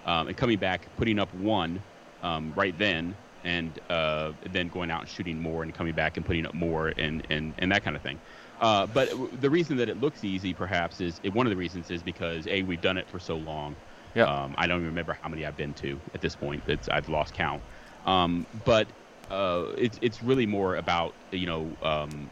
um, 0.05 0.27
and 0.27 0.35
coming 0.35 0.57
back, 0.57 0.87
putting 0.97 1.19
up 1.19 1.31
one 1.35 1.79
um, 2.23 2.51
right 2.55 2.75
then, 2.79 3.15
and 3.43 3.79
uh, 3.91 4.31
then 4.49 4.69
going 4.69 4.89
out 4.89 5.01
and 5.01 5.09
shooting 5.09 5.39
more, 5.39 5.61
and 5.61 5.71
coming 5.75 5.93
back 5.93 6.17
and 6.17 6.25
putting 6.25 6.47
up 6.47 6.55
more, 6.55 6.87
and 6.97 7.25
and, 7.29 7.53
and 7.59 7.71
that 7.71 7.83
kind 7.83 7.95
of 7.95 8.01
thing. 8.01 8.17
Uh, 8.59 8.87
but 8.87 9.07
the 9.39 9.49
reason 9.49 9.77
that 9.77 9.87
it 9.87 10.01
looks 10.01 10.23
easy, 10.23 10.51
perhaps, 10.51 10.99
is 10.99 11.21
one 11.33 11.45
of 11.45 11.51
the 11.51 11.57
reasons 11.57 11.91
is 11.91 12.01
because 12.01 12.47
a 12.47 12.63
we've 12.63 12.81
done 12.81 12.97
it 12.97 13.07
for 13.07 13.19
so 13.19 13.37
long. 13.37 13.75
Yeah. 14.15 14.23
Um, 14.23 14.55
I 14.57 14.65
don't 14.65 14.77
even 14.77 14.87
remember 14.87 15.15
how 15.21 15.29
many 15.29 15.45
I've 15.45 15.57
been 15.57 15.75
to 15.75 16.01
at 16.15 16.21
this 16.21 16.35
point. 16.35 16.63
It's 16.65 16.89
I've 16.89 17.07
lost 17.07 17.35
count. 17.35 17.61
Um, 18.07 18.47
but 18.65 18.87
uh, 19.29 19.65
it's 19.77 19.99
it's 20.01 20.23
really 20.23 20.47
more 20.47 20.75
about 20.75 21.13
you 21.31 21.45
know 21.45 21.77
um, 21.83 22.31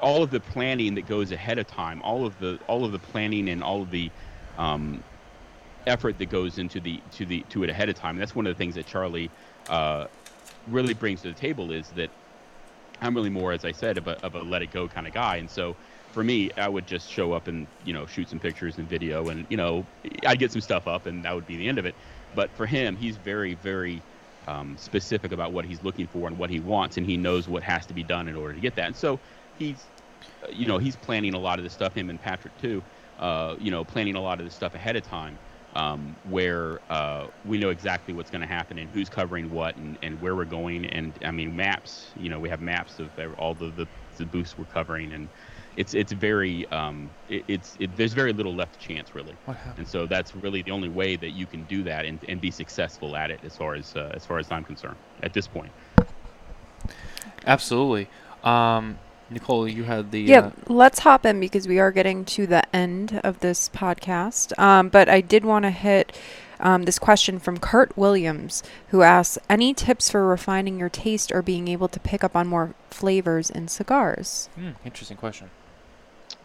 all 0.00 0.22
of 0.22 0.30
the 0.30 0.40
planning 0.40 0.94
that 0.94 1.06
goes 1.06 1.32
ahead 1.32 1.58
of 1.58 1.66
time, 1.66 2.00
all 2.02 2.26
of 2.26 2.38
the 2.38 2.58
all 2.66 2.84
of 2.84 2.92
the 2.92 2.98
planning 2.98 3.48
and 3.48 3.62
all 3.62 3.82
of 3.82 3.90
the 3.90 4.10
um, 4.56 5.02
effort 5.86 6.18
that 6.18 6.26
goes 6.26 6.58
into 6.58 6.80
the 6.80 7.00
to 7.12 7.26
the 7.26 7.40
to 7.50 7.64
it 7.64 7.70
ahead 7.70 7.88
of 7.88 7.94
time. 7.94 8.16
And 8.16 8.20
that's 8.20 8.34
one 8.34 8.46
of 8.46 8.54
the 8.54 8.58
things 8.58 8.74
that 8.76 8.86
Charlie 8.86 9.30
uh, 9.68 10.06
really 10.68 10.94
brings 10.94 11.22
to 11.22 11.28
the 11.28 11.38
table 11.38 11.72
is 11.72 11.88
that 11.90 12.10
I'm 13.00 13.14
really 13.14 13.30
more, 13.30 13.52
as 13.52 13.64
I 13.64 13.72
said, 13.72 13.98
of 13.98 14.08
a, 14.08 14.22
of 14.24 14.34
a 14.34 14.42
let 14.42 14.62
it 14.62 14.70
go 14.72 14.88
kind 14.88 15.06
of 15.06 15.14
guy. 15.14 15.36
And 15.36 15.50
so 15.50 15.76
for 16.12 16.24
me, 16.24 16.50
I 16.56 16.68
would 16.68 16.86
just 16.86 17.10
show 17.10 17.32
up 17.32 17.48
and 17.48 17.66
you 17.84 17.92
know 17.92 18.06
shoot 18.06 18.28
some 18.28 18.38
pictures 18.38 18.78
and 18.78 18.88
video, 18.88 19.28
and 19.28 19.46
you 19.48 19.56
know 19.56 19.86
I'd 20.26 20.38
get 20.38 20.52
some 20.52 20.60
stuff 20.60 20.86
up, 20.86 21.06
and 21.06 21.24
that 21.24 21.34
would 21.34 21.46
be 21.46 21.56
the 21.56 21.68
end 21.68 21.78
of 21.78 21.86
it. 21.86 21.94
But 22.34 22.50
for 22.50 22.66
him, 22.66 22.96
he's 22.96 23.16
very 23.16 23.54
very 23.54 24.02
um, 24.46 24.76
specific 24.78 25.32
about 25.32 25.52
what 25.52 25.64
he's 25.64 25.82
looking 25.84 26.06
for 26.06 26.26
and 26.26 26.38
what 26.38 26.50
he 26.50 26.60
wants, 26.60 26.96
and 26.96 27.06
he 27.06 27.16
knows 27.16 27.48
what 27.48 27.62
has 27.62 27.86
to 27.86 27.94
be 27.94 28.02
done 28.02 28.28
in 28.28 28.36
order 28.36 28.54
to 28.54 28.60
get 28.60 28.74
that. 28.76 28.86
And 28.86 28.96
so 28.96 29.20
he's, 29.58 29.84
uh, 30.42 30.48
you 30.50 30.66
know, 30.66 30.78
he's 30.78 30.96
planning 30.96 31.34
a 31.34 31.38
lot 31.38 31.58
of 31.58 31.64
this 31.64 31.72
stuff. 31.72 31.94
Him 31.94 32.10
and 32.10 32.20
Patrick 32.20 32.56
too, 32.60 32.82
uh, 33.18 33.56
you 33.58 33.70
know, 33.70 33.84
planning 33.84 34.14
a 34.14 34.20
lot 34.20 34.38
of 34.38 34.46
this 34.46 34.54
stuff 34.54 34.74
ahead 34.74 34.96
of 34.96 35.02
time, 35.02 35.38
um, 35.74 36.16
where 36.24 36.80
uh, 36.90 37.26
we 37.44 37.58
know 37.58 37.70
exactly 37.70 38.14
what's 38.14 38.30
going 38.30 38.40
to 38.40 38.46
happen 38.46 38.78
and 38.78 38.88
who's 38.90 39.08
covering 39.08 39.50
what 39.50 39.76
and, 39.76 39.98
and 40.02 40.20
where 40.22 40.34
we're 40.34 40.44
going. 40.44 40.86
And 40.86 41.12
I 41.24 41.30
mean, 41.30 41.54
maps. 41.54 42.10
You 42.16 42.28
know, 42.30 42.40
we 42.40 42.48
have 42.48 42.60
maps 42.60 42.98
of 42.98 43.10
all 43.38 43.54
the 43.54 43.70
the, 43.70 43.86
the 44.16 44.24
booths 44.24 44.56
we're 44.56 44.64
covering, 44.66 45.12
and 45.12 45.28
it's 45.76 45.94
it's 45.94 46.12
very 46.12 46.66
um, 46.68 47.10
it, 47.28 47.44
it's 47.46 47.76
it, 47.78 47.96
there's 47.96 48.12
very 48.12 48.32
little 48.32 48.54
left 48.54 48.80
chance 48.80 49.14
really. 49.14 49.34
What 49.44 49.56
happened? 49.56 49.78
And 49.78 49.88
so 49.88 50.06
that's 50.06 50.34
really 50.34 50.62
the 50.62 50.72
only 50.72 50.88
way 50.88 51.16
that 51.16 51.30
you 51.30 51.46
can 51.46 51.64
do 51.64 51.82
that 51.84 52.04
and, 52.04 52.18
and 52.28 52.40
be 52.40 52.50
successful 52.50 53.14
at 53.16 53.30
it, 53.30 53.40
as 53.44 53.56
far 53.56 53.74
as 53.74 53.94
uh, 53.94 54.12
as 54.14 54.24
far 54.26 54.38
as 54.38 54.50
I'm 54.50 54.64
concerned, 54.64 54.96
at 55.22 55.32
this 55.32 55.46
point. 55.46 55.70
Absolutely. 57.46 58.08
Um, 58.42 58.98
Nicole, 59.30 59.68
you 59.68 59.84
had 59.84 60.10
the 60.10 60.20
Yeah, 60.20 60.38
uh, 60.38 60.50
let's 60.68 61.00
hop 61.00 61.26
in 61.26 61.40
because 61.40 61.68
we 61.68 61.78
are 61.78 61.90
getting 61.90 62.24
to 62.26 62.46
the 62.46 62.64
end 62.74 63.20
of 63.24 63.40
this 63.40 63.68
podcast. 63.68 64.58
Um, 64.58 64.88
but 64.88 65.08
I 65.08 65.20
did 65.20 65.44
want 65.44 65.64
to 65.64 65.70
hit 65.70 66.16
um, 66.60 66.84
this 66.84 66.98
question 66.98 67.38
from 67.38 67.58
Kurt 67.58 67.96
Williams, 67.96 68.62
who 68.88 69.02
asks 69.02 69.38
Any 69.48 69.74
tips 69.74 70.10
for 70.10 70.26
refining 70.26 70.78
your 70.78 70.88
taste 70.88 71.30
or 71.32 71.42
being 71.42 71.68
able 71.68 71.88
to 71.88 72.00
pick 72.00 72.24
up 72.24 72.34
on 72.34 72.46
more 72.46 72.74
flavors 72.90 73.50
in 73.50 73.68
cigars? 73.68 74.48
hmm, 74.54 74.70
interesting 74.84 75.16
question. 75.16 75.50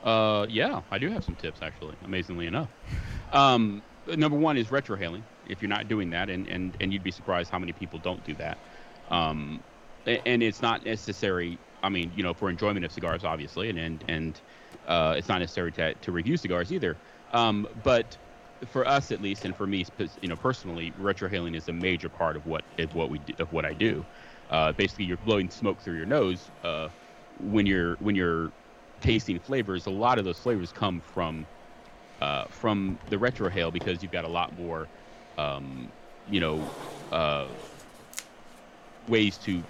Uh, 0.03 0.45
yeah, 0.49 0.81
I 0.91 0.97
do 0.97 1.09
have 1.09 1.23
some 1.23 1.36
tips 1.36 1.61
actually. 1.61 1.95
Amazingly 2.03 2.47
enough, 2.47 2.69
um, 3.31 3.81
number 4.07 4.38
one 4.38 4.57
is 4.57 4.67
retrohaling. 4.67 5.23
If 5.47 5.61
you're 5.61 5.69
not 5.69 5.88
doing 5.88 6.09
that, 6.11 6.29
and, 6.29 6.47
and, 6.47 6.75
and 6.79 6.93
you'd 6.93 7.03
be 7.03 7.11
surprised 7.11 7.49
how 7.49 7.59
many 7.59 7.73
people 7.73 7.99
don't 7.99 8.23
do 8.25 8.34
that. 8.36 8.57
Um, 9.09 9.61
a- 9.61 9.72
and 10.06 10.43
it's 10.43 10.62
not 10.62 10.86
necessary. 10.86 11.58
I 11.82 11.89
mean, 11.89 12.12
you 12.16 12.24
know, 12.24 12.34
for 12.34 12.49
enjoyment 12.49 12.86
of 12.86 12.91
cigars, 12.91 13.24
obviously, 13.24 13.70
and 13.70 13.80
and, 13.80 14.04
and 14.08 14.41
uh, 14.88 15.16
it's 15.18 15.28
not 15.28 15.39
necessary 15.39 15.72
to, 15.74 15.93
to 15.93 16.12
review 16.12 16.38
cigars 16.38 16.72
either. 16.72 16.97
Um, 17.32 17.68
but 17.84 18.18
for 18.70 18.88
us, 18.88 19.12
at 19.12 19.22
least, 19.22 19.43
and 19.45 19.56
for 19.56 19.68
me, 19.68 19.86
you 20.22 20.30
know, 20.30 20.36
personally, 20.36 20.93
retrohaling 20.99 21.56
is 21.56 21.68
a 21.68 21.74
major 21.74 22.10
part 22.10 22.36
of 22.36 22.45
what 22.45 22.64
is 22.78 22.93
what 22.93 23.10
we 23.10 23.20
do, 23.20 23.34
of 23.39 23.51
what 23.51 23.66
I 23.66 23.74
do. 23.74 24.06
Uh, 24.49 24.72
basically, 24.72 25.06
you're 25.06 25.18
blowing 25.18 25.49
smoke 25.49 25.80
through 25.82 25.97
your 25.97 26.06
nose 26.06 26.49
uh, 26.64 26.89
when 27.39 27.66
you're 27.66 27.95
when 27.95 28.16
you're 28.16 28.51
tasting 29.04 29.38
flavors, 29.38 29.86
a 29.86 29.89
lot 29.91 30.18
of 30.18 30.26
those 30.26 30.39
flavors 30.39 30.72
come 30.72 31.01
from 31.01 31.45
uh, 32.22 32.45
from 32.45 32.97
the 33.10 33.18
retrohale 33.18 33.72
because 33.72 34.01
you've 34.01 34.12
got 34.12 34.24
a 34.24 34.30
lot 34.30 34.58
more, 34.58 34.88
um, 35.38 35.91
you 36.30 36.39
know, 36.39 36.68
uh, 37.12 37.45
ways 39.08 39.38
to. 39.38 39.62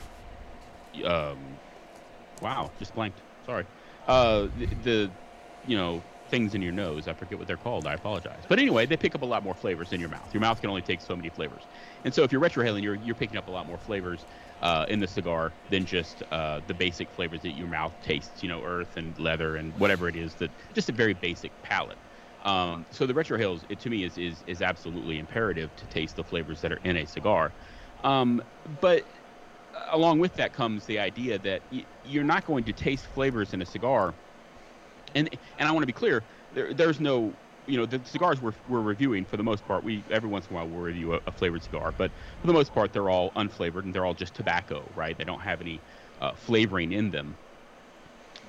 Um, 1.04 1.60
wow, 2.42 2.72
just 2.78 2.94
blanked. 2.94 3.24
Sorry. 3.46 3.66
Uh, 4.08 4.48
the, 4.54 4.66
the, 4.68 5.14
you 5.64 5.76
know, 5.78 6.04
things 6.30 6.56
in 6.56 6.62
your 6.62 6.72
nose. 6.72 7.08
I 7.08 7.14
forget 7.14 7.38
what 7.38 7.48
they're 7.48 7.58
called. 7.58 7.86
I 7.86 7.94
apologize. 7.94 8.44
But 8.48 8.60
anyway, 8.60 8.86
they 8.86 8.98
pick 8.98 9.16
up 9.16 9.22
a 9.22 9.26
lot 9.26 9.44
more 9.44 9.56
flavors 9.56 9.92
in 9.92 10.00
your 10.00 10.10
mouth. 10.10 10.34
Your 10.34 10.42
mouth 10.42 10.62
can 10.62 10.70
only 10.70 10.82
take 10.82 11.02
so 11.02 11.16
many 11.16 11.30
flavors, 11.30 11.68
and 12.04 12.14
so 12.14 12.24
if 12.24 12.32
you're 12.32 12.42
retrohaling, 12.42 12.82
you're 12.82 12.96
you're 12.96 13.16
picking 13.16 13.38
up 13.38 13.48
a 13.48 13.52
lot 13.52 13.66
more 13.66 13.78
flavors 13.78 14.26
uh, 14.62 14.86
in 14.88 15.00
the 15.00 15.08
cigar 15.08 15.56
than 15.70 15.86
just 15.86 16.24
uh, 16.32 16.62
the 16.66 16.74
basic 16.74 17.12
flavors 17.12 17.42
that 17.42 17.56
your 17.56 17.68
mouth 17.68 17.96
tastes. 18.02 18.42
You 18.42 18.50
know, 18.50 18.64
earth 18.64 18.98
and 18.98 19.18
leather 19.20 19.56
and 19.58 19.78
whatever 19.78 20.08
it 20.08 20.16
is 20.16 20.36
that 20.36 20.52
just 20.74 20.90
a 20.90 20.94
very 20.94 21.14
basic 21.14 21.62
palate. 21.62 22.00
Um, 22.42 22.86
so 22.92 23.06
the 23.06 23.14
retrohales, 23.14 23.64
it 23.70 23.80
to 23.82 23.90
me 23.90 24.04
is, 24.04 24.18
is 24.18 24.44
is 24.48 24.62
absolutely 24.62 25.20
imperative 25.20 25.76
to 25.78 25.88
taste 25.88 26.16
the 26.16 26.24
flavors 26.24 26.62
that 26.62 26.72
are 26.72 26.80
in 26.84 26.98
a 26.98 27.06
cigar. 27.06 27.54
Um, 28.04 28.42
but 28.66 29.06
along 29.92 30.20
with 30.20 30.34
that 30.36 30.54
comes 30.54 30.86
the 30.86 31.00
idea 31.00 31.40
that 31.40 31.64
y- 31.72 31.86
you're 32.04 32.24
not 32.24 32.46
going 32.46 32.64
to 32.66 32.74
taste 32.74 33.08
flavors 33.08 33.54
in 33.54 33.62
a 33.62 33.66
cigar. 33.66 34.16
And 35.16 35.30
and 35.58 35.68
I 35.68 35.72
want 35.72 35.84
to 35.84 35.88
be 35.88 35.94
clear, 35.94 36.26
there, 36.52 36.74
there's 36.74 37.00
no, 37.00 37.38
you 37.66 37.78
know, 37.78 37.86
the 37.86 38.02
cigars 38.06 38.42
we're, 38.42 38.54
we're 38.68 38.82
reviewing 38.82 39.26
for 39.26 39.38
the 39.38 39.44
most 39.44 39.66
part, 39.66 39.84
we 39.84 40.06
every 40.10 40.30
once 40.30 40.48
in 40.48 40.54
a 40.54 40.56
while 40.56 40.68
we'll 40.68 40.82
review 40.82 41.14
a, 41.14 41.20
a 41.28 41.32
flavored 41.32 41.64
cigar, 41.64 41.92
but 41.92 42.12
for 42.40 42.48
the 42.48 42.54
most 42.54 42.74
part 42.74 42.94
they're 42.94 43.10
all 43.10 43.32
unflavored 43.36 43.84
and 43.84 43.94
they're 43.94 44.06
all 44.06 44.14
just 44.14 44.34
tobacco, 44.34 44.92
right? 44.96 45.18
They 45.18 45.24
don't 45.24 45.42
have 45.42 45.62
any 45.62 45.84
uh, 46.20 46.34
flavoring 46.36 46.92
in 46.92 47.12
them 47.12 47.38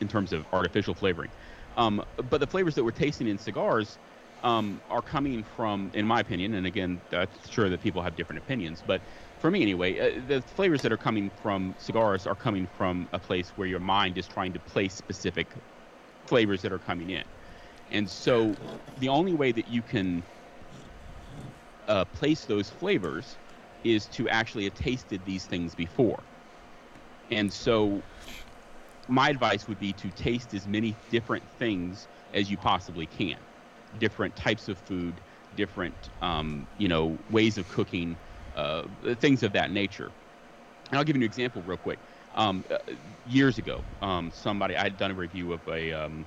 in 0.00 0.08
terms 0.08 0.32
of 0.32 0.46
artificial 0.52 0.94
flavoring. 0.94 1.32
Um, 1.76 2.02
but 2.16 2.38
the 2.40 2.46
flavors 2.46 2.74
that 2.74 2.84
we're 2.84 2.92
tasting 2.92 3.26
in 3.26 3.38
cigars 3.38 3.98
um, 4.42 4.82
are 4.90 5.02
coming 5.02 5.42
from, 5.44 5.90
in 5.94 6.06
my 6.06 6.20
opinion, 6.20 6.54
and 6.54 6.66
again, 6.66 7.02
that's 7.10 7.48
sure 7.48 7.68
that 7.70 7.80
people 7.80 8.02
have 8.02 8.14
different 8.14 8.38
opinions, 8.38 8.82
but 8.82 9.02
for 9.44 9.50
me 9.50 9.60
anyway, 9.60 9.98
uh, 9.98 10.22
the 10.26 10.40
flavors 10.40 10.80
that 10.80 10.90
are 10.90 10.96
coming 10.96 11.28
from 11.28 11.74
cigars 11.76 12.26
are 12.26 12.34
coming 12.34 12.66
from 12.66 13.06
a 13.12 13.18
place 13.18 13.50
where 13.58 13.66
your 13.66 13.78
mind 13.78 14.16
is 14.16 14.26
trying 14.26 14.54
to 14.54 14.58
place 14.58 14.94
specific 14.94 15.52
flavors 16.26 16.62
that 16.62 16.72
are 16.72 16.78
coming 16.78 17.10
in. 17.10 17.22
And 17.90 18.08
so 18.08 18.54
the 18.96 19.10
only 19.10 19.34
way 19.34 19.52
that 19.52 19.68
you 19.68 19.82
can 19.82 20.24
uh, 21.88 22.06
place 22.06 22.46
those 22.46 22.70
flavors 22.70 23.36
is 23.84 24.08
to 24.16 24.26
actually 24.30 24.64
have 24.64 24.72
tasted 24.72 25.26
these 25.26 25.44
things 25.44 25.74
before. 25.74 26.24
And 27.30 27.52
so 27.52 28.02
my 29.08 29.28
advice 29.28 29.68
would 29.68 29.78
be 29.78 29.92
to 29.92 30.10
taste 30.10 30.54
as 30.54 30.66
many 30.66 30.96
different 31.10 31.46
things 31.50 32.08
as 32.32 32.50
you 32.50 32.56
possibly 32.56 33.06
can 33.06 33.44
different 33.98 34.34
types 34.34 34.68
of 34.68 34.78
food 34.78 35.20
different 35.54 36.08
um, 36.22 36.66
you 36.78 36.88
know 36.88 37.18
ways 37.28 37.58
of 37.58 37.68
cooking 37.68 38.18
uh, 38.54 38.84
things 39.20 39.42
of 39.42 39.52
that 39.52 39.70
nature. 39.70 40.12
And 40.90 40.98
i'll 40.98 41.04
give 41.04 41.16
you 41.16 41.20
an 41.20 41.26
example 41.26 41.62
real 41.62 41.78
quick. 41.78 42.00
Um, 42.34 42.64
uh, 42.70 42.76
years 43.24 43.58
ago 43.58 43.84
um, 44.02 44.30
somebody 44.30 44.76
i 44.76 44.82
had 44.82 44.96
done 44.96 45.10
a 45.10 45.14
review 45.14 45.52
of 45.52 45.66
a 45.68 45.92
um, 45.92 46.26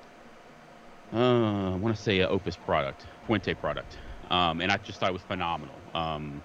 uh, 1.13 1.71
i 1.73 1.75
want 1.75 1.95
to 1.95 2.01
say 2.01 2.19
a 2.19 2.27
opus 2.29 2.57
product 2.57 3.07
fuente 3.25 3.53
product. 3.55 3.97
Um, 4.29 4.61
and 4.61 4.71
i 4.71 4.77
just 4.77 4.99
thought 4.99 5.09
it 5.09 5.13
was 5.13 5.23
phenomenal. 5.23 5.81
Um, 5.93 6.43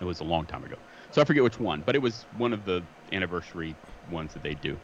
it 0.00 0.04
was 0.04 0.20
a 0.20 0.24
long 0.24 0.46
time 0.46 0.64
ago. 0.64 0.76
So 1.10 1.20
i 1.20 1.24
forget 1.24 1.42
which 1.42 1.58
one 1.60 1.82
but 1.82 1.94
it 1.94 2.00
was 2.00 2.26
one 2.32 2.52
of 2.52 2.64
the 2.64 2.86
anniversary 3.12 3.76
ones 4.08 4.32
that 4.34 4.42
they 4.42 4.54
do. 4.54 4.80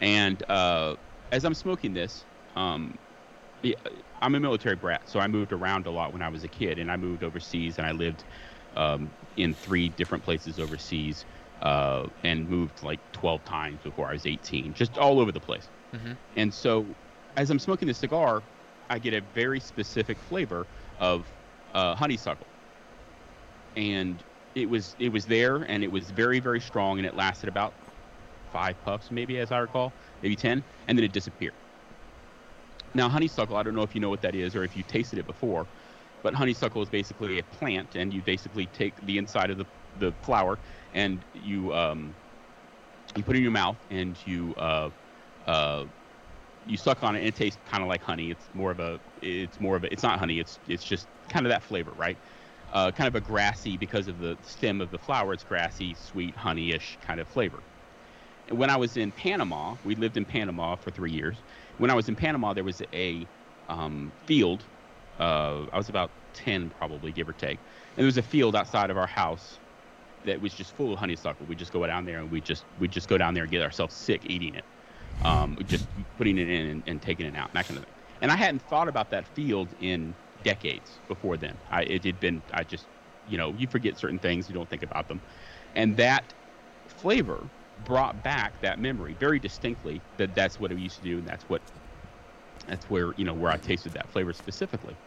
And 0.00 0.42
uh, 0.48 0.96
as 1.32 1.44
I'm 1.44 1.54
smoking 1.54 1.92
this, 1.92 2.26
um, 2.56 2.94
I'm 4.22 4.34
a 4.34 4.40
military 4.40 4.76
brat, 4.76 5.08
so 5.08 5.18
I 5.20 5.26
moved 5.26 5.52
around 5.52 5.86
a 5.86 5.90
lot 5.90 6.12
when 6.12 6.22
I 6.22 6.28
was 6.28 6.44
a 6.44 6.48
kid, 6.48 6.78
and 6.78 6.90
I 6.90 6.96
moved 6.96 7.24
overseas, 7.24 7.78
and 7.78 7.86
I 7.86 7.92
lived 7.92 8.24
um, 8.74 9.14
in 9.36 9.54
three 9.54 9.88
different 9.88 10.24
places 10.24 10.58
overseas, 10.58 11.24
uh, 11.62 12.06
and 12.22 12.48
moved 12.48 12.82
like 12.82 13.00
12 13.12 13.44
times 13.44 13.82
before 13.82 14.08
I 14.08 14.12
was 14.12 14.26
18, 14.26 14.74
just 14.74 14.98
all 14.98 15.20
over 15.20 15.32
the 15.32 15.40
place. 15.40 15.70
Mhm. 15.92 16.18
And 16.36 16.52
so, 16.54 16.96
as 17.36 17.50
I'm 17.50 17.58
smoking 17.58 17.88
this 17.88 17.98
cigar, 17.98 18.44
I 18.90 18.98
get 18.98 19.14
a 19.14 19.20
very 19.20 19.60
specific 19.60 20.20
flavor 20.20 20.68
of 20.98 21.32
uh, 21.74 21.94
honeysuckle, 21.96 22.48
and 23.76 24.24
it 24.54 24.68
was 24.68 24.94
it 24.98 25.10
was 25.10 25.26
there, 25.26 25.56
and 25.62 25.84
it 25.84 25.88
was 25.92 26.10
very 26.10 26.40
very 26.40 26.60
strong, 26.60 26.98
and 26.98 27.06
it 27.06 27.14
lasted 27.14 27.48
about 27.48 27.76
five 28.50 28.80
puffs, 28.80 29.10
maybe 29.10 29.38
as 29.38 29.52
I 29.52 29.58
recall, 29.58 29.96
maybe 30.22 30.36
ten, 30.36 30.64
and 30.86 30.98
then 30.98 31.04
it 31.04 31.12
disappeared. 31.12 31.54
Now, 32.94 33.08
honeysuckle, 33.08 33.56
I 33.56 33.62
don't 33.62 33.74
know 33.74 33.82
if 33.82 33.94
you 33.94 34.00
know 34.00 34.08
what 34.08 34.22
that 34.22 34.34
is 34.34 34.56
or 34.56 34.64
if 34.64 34.74
you 34.74 34.82
tasted 34.82 35.18
it 35.18 35.26
before, 35.26 35.68
but 36.22 36.34
honeysuckle 36.34 36.82
is 36.82 36.88
basically 36.90 37.38
a 37.38 37.44
plant, 37.44 37.94
and 37.94 38.12
you 38.12 38.22
basically 38.22 38.66
take 38.66 39.00
the 39.06 39.18
inside 39.18 39.50
of 39.50 39.58
the, 39.58 39.66
the 39.96 40.12
flower 40.22 40.58
and 40.92 41.24
you 41.32 41.72
um, 41.74 42.14
you 43.16 43.22
put 43.22 43.36
it 43.36 43.38
in 43.38 43.42
your 43.42 43.52
mouth 43.52 43.78
and 43.90 44.24
you 44.26 44.54
uh, 44.56 44.90
uh, 45.46 45.86
you 46.66 46.76
suck 46.76 47.02
on 47.02 47.16
it, 47.16 47.20
and 47.20 47.28
it 47.28 47.34
tastes 47.34 47.58
kind 47.64 47.82
of 47.82 47.88
like 47.88 48.02
honey. 48.02 48.30
It's 48.30 48.48
more 48.52 48.70
of 48.70 48.80
a 48.80 49.00
it's 49.22 49.60
more 49.60 49.76
of 49.76 49.84
a 49.84 49.92
it's 49.92 50.02
not 50.02 50.18
honey. 50.18 50.38
It's 50.38 50.58
it's 50.66 50.84
just 50.84 51.08
kind 51.28 51.46
of 51.46 51.50
that 51.50 51.62
flavor, 51.62 51.92
right? 51.92 52.18
Uh, 52.72 52.90
kind 52.92 53.08
of 53.08 53.14
a 53.14 53.20
grassy 53.20 53.76
because 53.78 54.08
of 54.08 54.18
the 54.18 54.36
stem 54.42 54.80
of 54.80 54.90
the 54.90 54.98
flower. 54.98 55.32
It's 55.32 55.44
grassy, 55.44 55.94
sweet, 55.94 56.36
honey-ish 56.36 56.98
kind 57.00 57.18
of 57.18 57.28
flavor 57.28 57.62
when 58.50 58.70
I 58.70 58.76
was 58.76 58.96
in 58.96 59.12
Panama, 59.12 59.76
we 59.82 59.94
lived 59.94 60.16
in 60.16 60.24
Panama 60.24 60.76
for 60.76 60.90
three 60.90 61.12
years. 61.12 61.44
When 61.76 61.90
I 61.90 61.94
was 61.94 62.08
in 62.08 62.16
Panama, 62.16 62.54
there 62.54 62.64
was 62.64 62.82
a 62.92 63.28
um, 63.68 64.12
field. 64.26 64.68
Uh, 65.18 65.66
I 65.72 65.76
was 65.76 65.88
about 65.88 66.12
10, 66.34 66.70
probably, 66.70 67.12
give 67.12 67.28
or 67.28 67.32
take. 67.34 67.60
And 67.60 67.98
there 67.98 68.06
was 68.06 68.18
a 68.18 68.22
field 68.22 68.56
outside 68.56 68.90
of 68.90 68.96
our 68.96 69.06
house 69.06 69.60
that 70.24 70.40
was 70.40 70.54
just 70.54 70.72
full 70.72 70.92
of 70.92 70.98
honeysuckle. 70.98 71.46
We 71.46 71.56
just 71.56 71.72
go 71.72 71.86
down 71.86 72.04
there 72.04 72.18
and 72.20 72.30
we 72.30 72.40
just 72.40 72.66
we 72.76 72.88
just 72.88 73.08
go 73.08 73.18
down 73.18 73.34
there 73.34 73.44
and 73.44 73.52
get 73.52 73.62
ourselves 73.62 73.94
sick 73.94 74.24
eating 74.26 74.54
it, 74.54 74.66
um, 75.22 75.58
just 75.66 75.88
putting 76.16 76.38
it 76.38 76.48
in 76.48 76.66
and, 76.66 76.82
and 76.86 77.02
taking 77.02 77.26
it 77.26 77.36
out, 77.36 77.50
and 77.50 77.58
that 77.58 77.66
kind 77.68 77.78
of 77.78 77.84
thing. 77.84 77.94
And 78.20 78.30
I 78.32 78.36
hadn't 78.36 78.62
thought 78.62 78.88
about 78.88 79.10
that 79.10 79.26
field 79.28 79.74
in 79.78 80.16
decades 80.42 81.00
before 81.08 81.36
then. 81.36 81.60
I, 81.70 81.82
it 81.84 82.04
had 82.04 82.20
been 82.20 82.44
I 82.52 82.64
just 82.64 82.88
you 83.24 83.38
know 83.38 83.54
you 83.54 83.66
forget 83.68 83.96
certain 83.98 84.18
things, 84.18 84.48
you 84.48 84.54
don't 84.54 84.70
think 84.70 84.82
about 84.82 85.08
them, 85.08 85.22
and 85.74 85.96
that 85.98 86.34
flavor 86.88 87.50
brought 87.78 88.22
back 88.22 88.60
that 88.60 88.78
memory 88.78 89.14
very 89.14 89.38
distinctly 89.38 90.04
that 90.16 90.34
that's 90.34 90.58
what 90.58 90.72
I 90.72 90.74
used 90.76 90.96
to 90.98 91.02
do 91.04 91.18
and 91.18 91.26
that's 91.26 91.48
what 91.48 91.62
that's 92.66 92.88
where 92.90 93.14
you 93.16 93.24
know 93.24 93.34
where 93.34 93.50
I 93.50 93.58
tasted 93.58 93.94
that 93.94 94.10
flavor 94.10 94.32
specifically. 94.32 94.98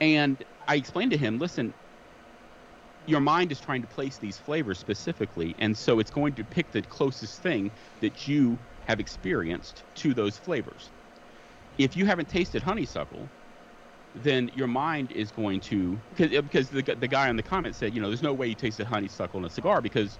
And 0.00 0.42
I 0.66 0.76
explained 0.76 1.12
to 1.12 1.16
him, 1.16 1.38
listen, 1.38 1.74
your 3.06 3.20
mind 3.20 3.52
is 3.52 3.60
trying 3.60 3.82
to 3.82 3.88
place 3.88 4.18
these 4.18 4.38
flavors 4.38 4.78
specifically, 4.78 5.54
and 5.58 5.76
so 5.76 5.98
it's 5.98 6.10
going 6.10 6.34
to 6.36 6.44
pick 6.44 6.70
the 6.70 6.82
closest 6.82 7.42
thing 7.42 7.72
that 8.00 8.26
you 8.28 8.58
have 8.84 9.00
experienced 9.00 9.84
to 9.94 10.14
those 10.14 10.38
flavors. 10.38 10.92
If 11.78 11.96
you 11.96 12.06
haven't 12.06 12.28
tasted 12.28 12.62
honeysuckle, 12.62 13.30
then 14.14 14.50
your 14.52 14.66
mind 14.68 15.10
is 15.12 15.30
going 15.30 15.60
to 15.60 16.00
because 16.10 16.30
because 16.30 16.72
uh, 16.72 16.82
the, 16.84 16.94
the 16.96 17.08
guy 17.08 17.28
on 17.28 17.36
the 17.36 17.42
comment 17.42 17.74
said, 17.74 17.94
you 17.94 18.00
know, 18.00 18.08
there's 18.08 18.22
no 18.22 18.34
way 18.34 18.46
you 18.46 18.54
tasted 18.54 18.86
honeysuckle 18.86 19.40
in 19.40 19.46
a 19.46 19.50
cigar 19.50 19.80
because 19.80 20.18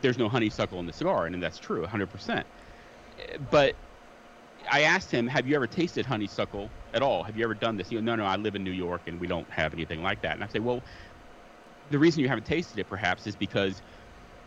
there's 0.00 0.18
no 0.18 0.28
honeysuckle 0.28 0.80
in 0.80 0.86
the 0.86 0.92
cigar, 0.92 1.26
and 1.26 1.42
that's 1.42 1.58
true, 1.58 1.84
100%. 1.86 2.44
But 3.50 3.76
I 4.70 4.82
asked 4.82 5.10
him, 5.10 5.26
"Have 5.26 5.46
you 5.46 5.54
ever 5.56 5.66
tasted 5.66 6.06
honeysuckle 6.06 6.70
at 6.94 7.02
all? 7.02 7.22
Have 7.22 7.36
you 7.36 7.44
ever 7.44 7.54
done 7.54 7.76
this?" 7.76 7.90
You 7.90 8.00
know, 8.00 8.16
no, 8.16 8.24
no, 8.24 8.28
I 8.28 8.36
live 8.36 8.54
in 8.54 8.64
New 8.64 8.72
York 8.72 9.02
and 9.06 9.20
we 9.20 9.26
don't 9.26 9.48
have 9.50 9.72
anything 9.72 10.02
like 10.02 10.22
that. 10.22 10.34
And 10.34 10.44
I 10.44 10.48
say, 10.48 10.58
well, 10.58 10.82
the 11.90 11.98
reason 11.98 12.20
you 12.20 12.28
haven't 12.28 12.46
tasted 12.46 12.78
it 12.78 12.88
perhaps 12.88 13.26
is 13.26 13.36
because 13.36 13.80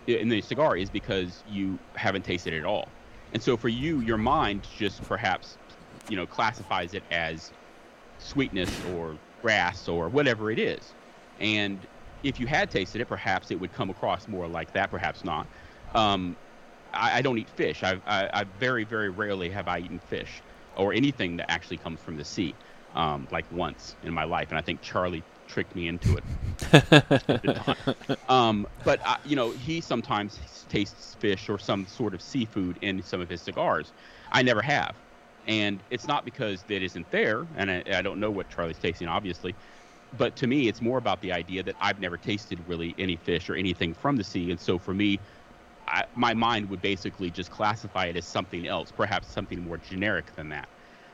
in 0.07 0.29
the 0.29 0.41
cigar 0.41 0.75
is 0.75 0.89
because 0.89 1.43
you 1.47 1.79
haven't 1.95 2.23
tasted 2.23 2.53
it 2.53 2.59
at 2.59 2.65
all. 2.65 2.87
And 3.33 3.41
so 3.41 3.55
for 3.55 3.69
you, 3.69 3.99
your 4.01 4.17
mind 4.17 4.67
just 4.77 5.01
perhaps, 5.03 5.57
you 6.09 6.15
know, 6.15 6.25
classifies 6.25 6.93
it 6.93 7.03
as 7.11 7.51
sweetness 8.17 8.71
or 8.91 9.17
grass 9.41 9.87
or 9.87 10.09
whatever 10.09 10.51
it 10.51 10.59
is. 10.59 10.93
And 11.39 11.79
if 12.23 12.39
you 12.39 12.47
had 12.47 12.69
tasted 12.69 13.01
it, 13.01 13.07
perhaps 13.07 13.51
it 13.51 13.59
would 13.59 13.71
come 13.71 13.89
across 13.89 14.27
more 14.27 14.47
like 14.47 14.73
that, 14.73 14.91
perhaps 14.91 15.23
not. 15.23 15.47
Um, 15.93 16.35
I, 16.93 17.19
I, 17.19 17.21
don't 17.21 17.37
eat 17.37 17.49
fish. 17.49 17.83
I, 17.83 17.99
I, 18.05 18.29
I, 18.33 18.43
very, 18.59 18.83
very 18.83 19.09
rarely 19.09 19.49
have 19.49 19.67
I 19.67 19.79
eaten 19.79 19.99
fish 19.99 20.41
or 20.75 20.93
anything 20.93 21.37
that 21.37 21.51
actually 21.51 21.77
comes 21.77 21.99
from 21.99 22.17
the 22.17 22.23
sea, 22.23 22.53
um, 22.95 23.27
like 23.31 23.45
once 23.51 23.95
in 24.03 24.13
my 24.13 24.23
life. 24.23 24.49
And 24.49 24.57
I 24.57 24.61
think 24.61 24.81
Charlie 24.81 25.23
tricked 25.47 25.75
me 25.75 25.87
into 25.87 26.17
it. 26.17 28.19
um, 28.29 28.67
but, 28.83 28.99
I, 29.05 29.17
you 29.25 29.35
know, 29.35 29.51
he 29.51 29.81
sometimes 29.81 30.39
tastes 30.69 31.15
fish 31.15 31.49
or 31.49 31.57
some 31.57 31.85
sort 31.87 32.13
of 32.13 32.21
seafood 32.21 32.77
in 32.81 33.01
some 33.03 33.21
of 33.21 33.29
his 33.29 33.41
cigars. 33.41 33.91
I 34.31 34.43
never 34.43 34.61
have. 34.61 34.95
And 35.47 35.81
it's 35.89 36.07
not 36.07 36.25
because 36.25 36.63
it 36.69 36.83
isn't 36.83 37.09
there, 37.11 37.47
and 37.57 37.71
I, 37.71 37.83
I 37.93 38.01
don't 38.01 38.19
know 38.19 38.29
what 38.29 38.49
Charlie's 38.49 38.77
tasting, 38.77 39.07
obviously 39.07 39.55
but 40.17 40.35
to 40.37 40.47
me, 40.47 40.67
it's 40.67 40.81
more 40.81 40.97
about 40.97 41.21
the 41.21 41.31
idea 41.31 41.63
that 41.63 41.75
I've 41.79 41.99
never 41.99 42.17
tasted 42.17 42.59
really 42.67 42.95
any 42.97 43.15
fish 43.15 43.49
or 43.49 43.55
anything 43.55 43.93
from 43.93 44.15
the 44.15 44.23
sea, 44.23 44.51
and 44.51 44.59
so 44.59 44.77
for 44.77 44.93
me, 44.93 45.19
I, 45.89 46.05
my 46.15 46.33
mind 46.33 46.69
would 46.69 46.81
basically 46.81 47.31
just 47.31 47.49
classify 47.49 48.05
it 48.05 48.17
as 48.17 48.25
something 48.25 48.67
else, 48.67 48.91
perhaps 48.91 49.27
something 49.27 49.63
more 49.63 49.77
generic 49.77 50.33
than 50.35 50.49
that. 50.49 50.69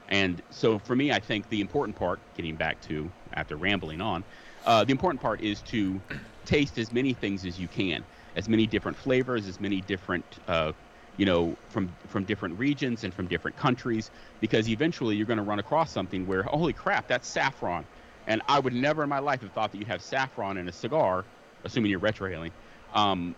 And 0.08 0.42
so 0.52 0.78
for 0.78 0.96
me, 0.96 1.12
I 1.12 1.20
think 1.20 1.50
the 1.50 1.62
important 1.62 1.98
part, 1.98 2.20
getting 2.36 2.58
back 2.58 2.80
to 2.82 3.12
after 3.34 3.58
rambling 3.58 4.02
on, 4.02 4.24
uh, 4.66 4.84
the 4.84 4.92
important 4.92 5.22
part 5.22 5.42
is 5.42 5.62
to 5.64 6.02
taste 6.46 6.78
as 6.78 6.92
many 6.92 7.14
things 7.14 7.46
as 7.46 7.58
you 7.60 7.68
can, 7.68 8.06
as 8.36 8.48
many 8.48 8.68
different 8.68 8.98
flavors, 8.98 9.48
as 9.48 9.60
many 9.60 9.82
different, 9.82 10.38
uh, 10.48 10.74
you 11.18 11.26
know, 11.26 11.58
from 11.70 11.96
from 12.08 12.26
different 12.26 12.60
regions 12.60 13.04
and 13.04 13.14
from 13.14 13.28
different 13.28 13.58
countries, 13.58 14.12
because 14.42 14.70
eventually 14.70 15.16
you're 15.16 15.26
going 15.26 15.38
to 15.38 15.44
run 15.44 15.60
across 15.60 15.92
something 15.92 16.28
where, 16.28 16.44
holy 16.44 16.74
crap, 16.74 17.08
that's 17.08 17.28
saffron, 17.28 17.88
and 18.28 18.42
I 18.48 18.60
would 18.60 18.74
never 18.74 19.02
in 19.04 19.10
my 19.10 19.20
life 19.20 19.42
have 19.42 19.54
thought 19.54 19.72
that 19.72 19.78
you'd 19.80 19.88
have 19.88 20.04
saffron 20.04 20.58
in 20.58 20.68
a 20.68 20.74
cigar, 20.74 21.26
assuming 21.64 21.90
you're 21.90 22.00
retrohaling. 22.02 22.52
Um, 22.94 23.36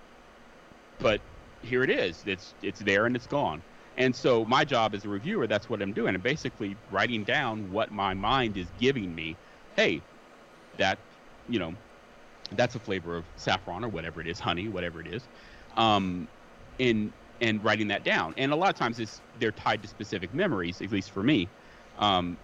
but 0.99 1.21
here 1.61 1.83
it 1.83 1.89
is. 1.89 2.23
It's 2.25 2.55
it's 2.61 2.79
there 2.79 3.05
and 3.05 3.15
it's 3.15 3.27
gone. 3.27 3.63
And 3.95 4.15
so 4.15 4.45
my 4.45 4.63
job 4.63 4.93
as 4.95 5.05
a 5.05 5.09
reviewer, 5.09 5.47
that's 5.47 5.69
what 5.69 5.81
I'm 5.81 5.93
doing. 5.93 6.15
I'm 6.15 6.21
basically 6.21 6.77
writing 6.89 7.23
down 7.25 7.69
what 7.71 7.91
my 7.91 8.13
mind 8.13 8.57
is 8.57 8.71
giving 8.71 9.15
me. 9.15 9.39
Hey, 9.75 10.05
that, 10.77 10.99
you 11.47 11.59
know, 11.59 11.75
that's 12.51 12.75
a 12.75 12.79
flavor 12.79 13.17
of 13.17 13.29
saffron 13.35 13.83
or 13.83 13.89
whatever 13.89 14.21
it 14.21 14.27
is, 14.27 14.39
honey, 14.39 14.69
whatever 14.69 15.01
it 15.01 15.07
is, 15.07 15.27
um, 15.75 16.29
in 16.77 17.13
and 17.41 17.63
writing 17.63 17.87
that 17.89 18.03
down. 18.03 18.33
And 18.37 18.51
a 18.51 18.55
lot 18.55 18.69
of 18.69 18.75
times 18.75 18.99
it's 18.99 19.21
they're 19.35 19.51
tied 19.51 19.81
to 19.83 19.87
specific 19.87 20.33
memories, 20.33 20.81
at 20.81 20.91
least 20.91 21.11
for 21.11 21.23
me. 21.23 21.53
Um, 21.95 22.39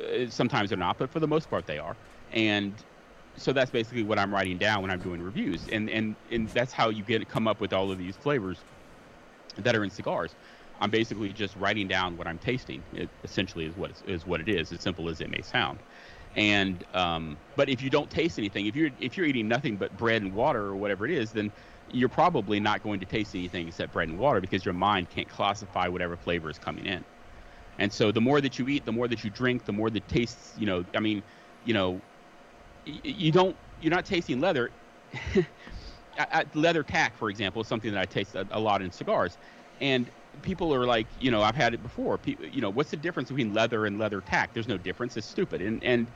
eh, 0.00 0.28
sometimes 0.30 0.70
they're 0.70 0.78
not, 0.78 0.98
but 0.98 1.10
for 1.10 1.20
the 1.20 1.28
most 1.28 1.48
part 1.50 1.66
they 1.66 1.78
are. 1.78 1.98
And 2.28 2.84
so 3.36 3.52
that's 3.52 3.70
basically 3.70 4.02
what 4.02 4.18
I'm 4.18 4.32
writing 4.32 4.58
down 4.58 4.82
when 4.82 4.90
I'm 4.90 5.00
doing 5.00 5.22
reviews, 5.22 5.66
and 5.68 5.90
and 5.90 6.16
and 6.30 6.48
that's 6.48 6.72
how 6.72 6.90
you 6.90 7.02
get 7.02 7.28
come 7.28 7.48
up 7.48 7.60
with 7.60 7.72
all 7.72 7.90
of 7.90 7.98
these 7.98 8.16
flavors 8.16 8.58
that 9.56 9.74
are 9.74 9.84
in 9.84 9.90
cigars. 9.90 10.34
I'm 10.80 10.90
basically 10.90 11.32
just 11.32 11.54
writing 11.56 11.88
down 11.88 12.16
what 12.16 12.26
I'm 12.26 12.38
tasting. 12.38 12.82
It 12.92 13.08
essentially 13.22 13.66
is 13.66 13.76
what 13.76 13.92
is 14.06 14.26
what 14.26 14.40
it 14.40 14.48
is, 14.48 14.72
as 14.72 14.80
simple 14.80 15.08
as 15.08 15.20
it 15.20 15.30
may 15.30 15.42
sound. 15.42 15.78
And 16.36 16.84
um, 16.94 17.36
but 17.56 17.68
if 17.68 17.82
you 17.82 17.90
don't 17.90 18.10
taste 18.10 18.38
anything, 18.38 18.66
if 18.66 18.76
you're 18.76 18.90
if 19.00 19.16
you're 19.16 19.26
eating 19.26 19.48
nothing 19.48 19.76
but 19.76 19.96
bread 19.96 20.22
and 20.22 20.34
water 20.34 20.62
or 20.62 20.76
whatever 20.76 21.04
it 21.06 21.12
is, 21.12 21.32
then 21.32 21.52
you're 21.92 22.08
probably 22.08 22.60
not 22.60 22.82
going 22.82 22.98
to 23.00 23.06
taste 23.06 23.34
anything 23.34 23.68
except 23.68 23.92
bread 23.92 24.08
and 24.08 24.18
water 24.18 24.40
because 24.40 24.64
your 24.64 24.74
mind 24.74 25.10
can't 25.10 25.28
classify 25.28 25.86
whatever 25.86 26.16
flavor 26.16 26.50
is 26.50 26.58
coming 26.58 26.86
in. 26.86 27.04
And 27.78 27.92
so 27.92 28.12
the 28.12 28.20
more 28.20 28.40
that 28.40 28.58
you 28.58 28.68
eat, 28.68 28.84
the 28.84 28.92
more 28.92 29.08
that 29.08 29.22
you 29.24 29.30
drink, 29.30 29.64
the 29.64 29.72
more 29.72 29.90
the 29.90 30.00
tastes. 30.00 30.52
You 30.56 30.66
know, 30.66 30.84
I 30.94 31.00
mean, 31.00 31.22
you 31.64 31.74
know, 31.74 32.00
you 32.84 33.32
don't 33.32 33.58
you're 33.78 33.90
not 33.90 34.04
tasting 34.04 34.40
leather. 34.40 34.70
leather 36.54 36.82
tack, 36.82 37.16
for 37.16 37.28
example, 37.30 37.62
is 37.62 37.68
something 37.68 37.92
that 37.92 38.00
I 38.00 38.04
taste 38.04 38.34
a, 38.34 38.46
a 38.50 38.60
lot 38.60 38.82
in 38.82 38.90
cigars, 38.90 39.38
and 39.80 40.10
people 40.42 40.72
are 40.74 40.86
like, 40.86 41.08
you 41.16 41.30
know, 41.30 41.42
I've 41.42 41.56
had 41.56 41.74
it 41.74 41.82
before. 41.82 42.18
People, 42.18 42.46
you 42.46 42.60
know, 42.60 42.70
what's 42.70 42.90
the 42.90 42.96
difference 42.96 43.28
between 43.28 43.52
leather 43.52 43.86
and 43.86 43.98
leather 43.98 44.20
tack? 44.20 44.52
There's 44.54 44.68
no 44.68 44.78
difference. 44.78 45.16
It's 45.16 45.26
stupid. 45.26 45.60
And 45.60 45.82
and 45.82 46.10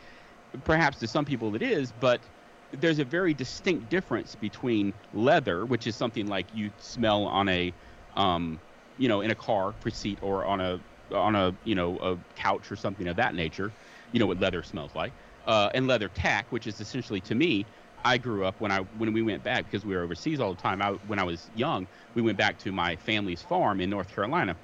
perhaps 0.65 0.99
to 0.99 1.09
some 1.09 1.25
people 1.25 1.55
it 1.55 1.63
is, 1.63 1.93
but 1.93 2.29
there's 2.73 2.99
a 2.99 3.05
very 3.05 3.35
distinct 3.35 3.89
difference 3.89 4.35
between 4.35 4.95
leather, 5.13 5.67
which 5.67 5.87
is 5.87 5.97
something 5.97 6.27
like 6.27 6.53
you 6.53 6.71
smell 6.79 7.25
on 7.27 7.49
a, 7.49 7.75
um, 8.15 8.61
you 8.97 9.09
know, 9.09 9.21
in 9.23 9.31
a 9.31 9.35
car 9.35 9.75
for 9.81 9.91
seat 9.91 10.19
or 10.23 10.45
on 10.45 10.61
a 10.61 10.81
on 11.15 11.35
a 11.35 11.57
you 11.63 11.75
know 11.75 11.97
a 11.99 12.17
couch 12.35 12.71
or 12.71 12.77
something 12.77 13.09
of 13.09 13.17
that 13.17 13.35
nature. 13.35 13.75
You 14.13 14.21
know 14.21 14.27
what 14.27 14.39
leather 14.39 14.63
smells 14.63 14.95
like. 14.95 15.15
Uh, 15.49 15.71
and 15.75 15.87
leather 15.87 16.09
tack, 16.09 16.45
which 16.51 16.67
is 16.67 16.79
essentially 16.79 17.21
to 17.23 17.35
me 17.35 17.65
I 18.05 18.19
grew 18.19 18.45
up 18.45 18.61
when 18.61 18.71
I 18.71 18.81
when 18.99 19.13
we 19.13 19.23
went 19.23 19.43
back 19.43 19.65
because 19.65 19.85
we 19.85 19.95
were 19.95 20.03
overseas 20.03 20.41
all 20.41 20.55
the 20.55 20.61
time. 20.61 20.81
I, 20.81 20.93
when 21.07 21.19
I 21.19 21.25
was 21.25 21.51
young, 21.55 21.87
we 22.15 22.23
went 22.23 22.39
back 22.39 22.59
to 22.61 22.73
my 22.73 22.97
family's 22.97 23.43
farm 23.43 23.81
in 23.81 23.91
North 23.91 24.15
Carolina, 24.15 24.57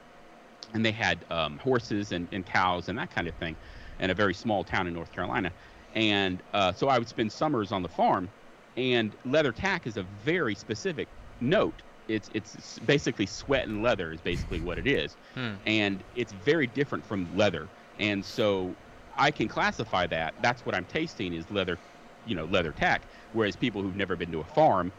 and 0.72 0.84
they 0.84 0.92
had 0.92 1.18
um, 1.30 1.58
horses 1.58 2.12
and, 2.12 2.28
and 2.32 2.46
cows 2.46 2.88
and 2.88 2.98
that 2.98 3.10
kind 3.10 3.26
of 3.26 3.34
thing, 3.36 3.56
in 4.00 4.10
a 4.10 4.14
very 4.14 4.34
small 4.34 4.64
town 4.64 4.86
in 4.86 4.94
North 4.94 5.12
Carolina. 5.12 5.50
And 5.94 6.42
uh, 6.52 6.72
so 6.72 6.88
I 6.88 6.98
would 6.98 7.08
spend 7.08 7.30
summers 7.30 7.72
on 7.72 7.82
the 7.82 7.88
farm, 7.88 8.28
and 8.76 9.12
leather 9.24 9.52
tack 9.52 9.86
is 9.86 9.96
a 9.96 10.04
very 10.24 10.54
specific 10.54 11.08
note. 11.40 11.82
It's 12.06 12.30
it's 12.34 12.78
basically 12.80 13.26
sweat 13.26 13.66
and 13.66 13.82
leather 13.82 14.12
is 14.12 14.20
basically 14.20 14.60
what 14.60 14.78
it 14.78 14.86
is, 14.86 15.16
hmm. 15.34 15.54
and 15.66 16.02
it's 16.14 16.32
very 16.32 16.66
different 16.66 17.04
from 17.04 17.28
leather. 17.36 17.68
And 17.98 18.24
so 18.24 18.74
I 19.16 19.30
can 19.30 19.48
classify 19.48 20.06
that. 20.08 20.34
That's 20.42 20.64
what 20.66 20.74
I'm 20.74 20.84
tasting 20.84 21.32
is 21.32 21.50
leather, 21.50 21.78
you 22.24 22.34
know, 22.34 22.44
leather 22.44 22.72
tack. 22.72 23.02
Whereas 23.32 23.56
people 23.56 23.82
who've 23.82 23.96
never 23.96 24.16
been 24.16 24.32
to 24.32 24.40
a 24.40 24.44
farm, 24.44 24.92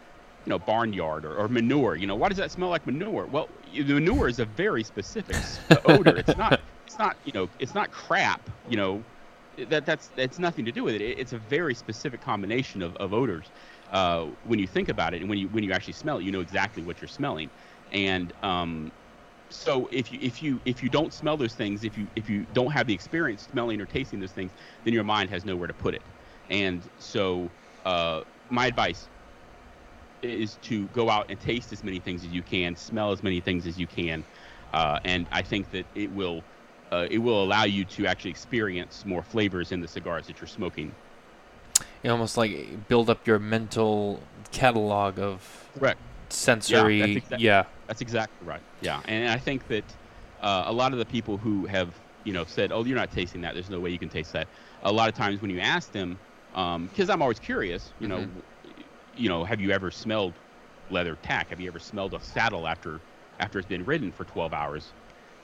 you 0.46 0.50
know, 0.50 0.60
barnyard 0.60 1.26
or, 1.26 1.36
or 1.36 1.48
manure, 1.48 1.96
you 1.96 2.08
know, 2.08 2.16
why 2.16 2.30
does 2.30 2.38
that 2.38 2.52
smell 2.52 2.70
like 2.70 2.86
manure? 2.86 3.26
Well, 3.26 3.50
the 3.74 3.84
manure 3.84 4.28
is 4.28 4.40
a 4.40 4.46
very 4.46 4.84
specific 4.84 5.38
odor. 5.86 6.18
It's 6.18 6.38
not, 6.38 6.62
it's 6.86 7.00
not, 7.00 7.18
you 7.26 7.32
know, 7.34 7.50
it's 7.60 7.74
not 7.74 7.92
crap, 7.92 8.50
you 8.70 8.78
know, 8.78 9.04
that 9.70 9.86
that's 9.86 10.10
that's 10.10 10.38
nothing 10.38 10.66
to 10.66 10.72
do 10.72 10.84
with 10.84 10.96
it. 10.96 11.02
It's 11.02 11.34
a 11.34 11.38
very 11.38 11.74
specific 11.74 12.22
combination 12.22 12.82
of, 12.82 12.96
of 12.98 13.14
odors. 13.14 13.48
Uh, 13.90 14.26
when 14.44 14.60
you 14.60 14.68
think 14.68 14.90
about 14.90 15.14
it, 15.14 15.22
and 15.22 15.30
when 15.30 15.40
you 15.40 15.48
when 15.48 15.64
you 15.64 15.72
actually 15.72 15.94
smell 15.94 16.18
it, 16.18 16.24
you 16.24 16.32
know 16.32 16.42
exactly 16.42 16.84
what 16.84 17.00
you're 17.02 17.08
smelling. 17.08 17.50
And 17.92 18.34
um, 18.44 18.92
so 19.50 19.88
if 19.92 20.12
you 20.12 20.20
if 20.22 20.42
you 20.42 20.60
if 20.66 20.82
you 20.82 20.90
don't 20.90 21.14
smell 21.14 21.38
those 21.38 21.54
things, 21.54 21.84
if 21.84 21.98
you 21.98 22.08
if 22.16 22.30
you 22.30 22.46
don't 22.54 22.72
have 22.72 22.88
the 22.88 22.94
experience 22.94 23.48
smelling 23.52 23.80
or 23.80 23.86
tasting 23.86 24.20
those 24.20 24.32
things, 24.32 24.52
then 24.84 24.94
your 24.94 25.04
mind 25.04 25.30
has 25.30 25.46
nowhere 25.46 25.68
to 25.68 25.74
put 25.74 25.94
it. 25.94 26.02
And 26.50 26.82
so 27.00 27.50
uh, 27.86 28.22
my 28.50 28.68
advice 28.68 29.08
is 30.22 30.56
to 30.64 30.88
go 30.88 31.10
out 31.10 31.26
and 31.30 31.40
taste 31.40 31.72
as 31.72 31.84
many 31.84 32.00
things 32.00 32.24
as 32.24 32.32
you 32.32 32.42
can, 32.42 32.76
smell 32.76 33.12
as 33.12 33.22
many 33.22 33.40
things 33.40 33.68
as 33.68 33.80
you 33.80 33.88
can, 33.88 34.24
uh, 34.74 35.00
and 35.06 35.28
I 35.32 35.42
think 35.42 35.72
that 35.72 35.86
it 35.96 36.12
will 36.12 36.44
uh, 36.92 37.08
it 37.10 37.20
will 37.20 37.44
allow 37.44 37.64
you 37.64 37.86
to 37.86 38.06
actually 38.08 38.32
experience 38.32 39.06
more 39.06 39.24
flavors 39.24 39.72
in 39.72 39.82
the 39.82 39.88
cigars 39.88 40.28
that 40.28 40.40
you're 40.40 40.48
smoking. 40.48 40.96
You 42.04 42.12
almost 42.12 42.38
like 42.38 42.88
build 42.88 43.10
up 43.10 43.26
your 43.28 43.40
mental 43.40 44.22
catalog 44.52 45.20
of 45.20 45.70
Correct. 45.78 46.00
sensory. 46.30 47.22
Yeah, 47.30 47.38
yeah. 47.38 47.64
That's 47.88 48.02
exactly 48.02 48.46
right. 48.46 48.62
Yeah, 48.82 49.02
and 49.06 49.30
I 49.30 49.38
think 49.38 49.68
that 49.68 49.84
uh, 50.42 50.64
a 50.68 50.74
lot 50.74 50.94
of 50.94 51.00
the 51.00 51.06
people 51.06 51.38
who 51.38 51.66
have 51.66 51.90
you 52.24 52.34
know 52.34 52.46
said, 52.46 52.72
"Oh, 52.72 52.84
you're 52.84 52.98
not 52.98 53.12
tasting 53.12 53.42
that. 53.42 53.54
There's 53.54 53.70
no 53.70 53.80
way 53.80 53.90
you 53.90 54.00
can 54.00 54.10
taste 54.10 54.34
that." 54.34 54.48
A 54.84 54.92
lot 54.92 55.10
of 55.10 55.16
times 55.16 55.42
when 55.42 55.52
you 55.52 55.60
ask 55.60 55.92
them, 55.92 56.18
because 56.50 57.10
um, 57.10 57.12
I'm 57.12 57.22
always 57.22 57.40
curious. 57.40 57.92
You 58.00 58.08
know, 58.08 58.20
mm-hmm. 58.20 58.82
you 59.16 59.30
know, 59.30 59.44
have 59.44 59.60
you 59.60 59.72
ever 59.72 59.92
smelled 59.92 60.34
leather 60.90 61.18
tack? 61.22 61.50
Have 61.50 61.60
you 61.60 61.68
ever 61.68 61.80
smelled 61.80 62.14
a 62.14 62.20
saddle 62.22 62.68
after 62.68 63.00
after 63.40 63.60
it's 63.60 63.68
been 63.68 63.86
ridden 63.86 64.12
for 64.12 64.24
12 64.26 64.54
hours? 64.54 64.92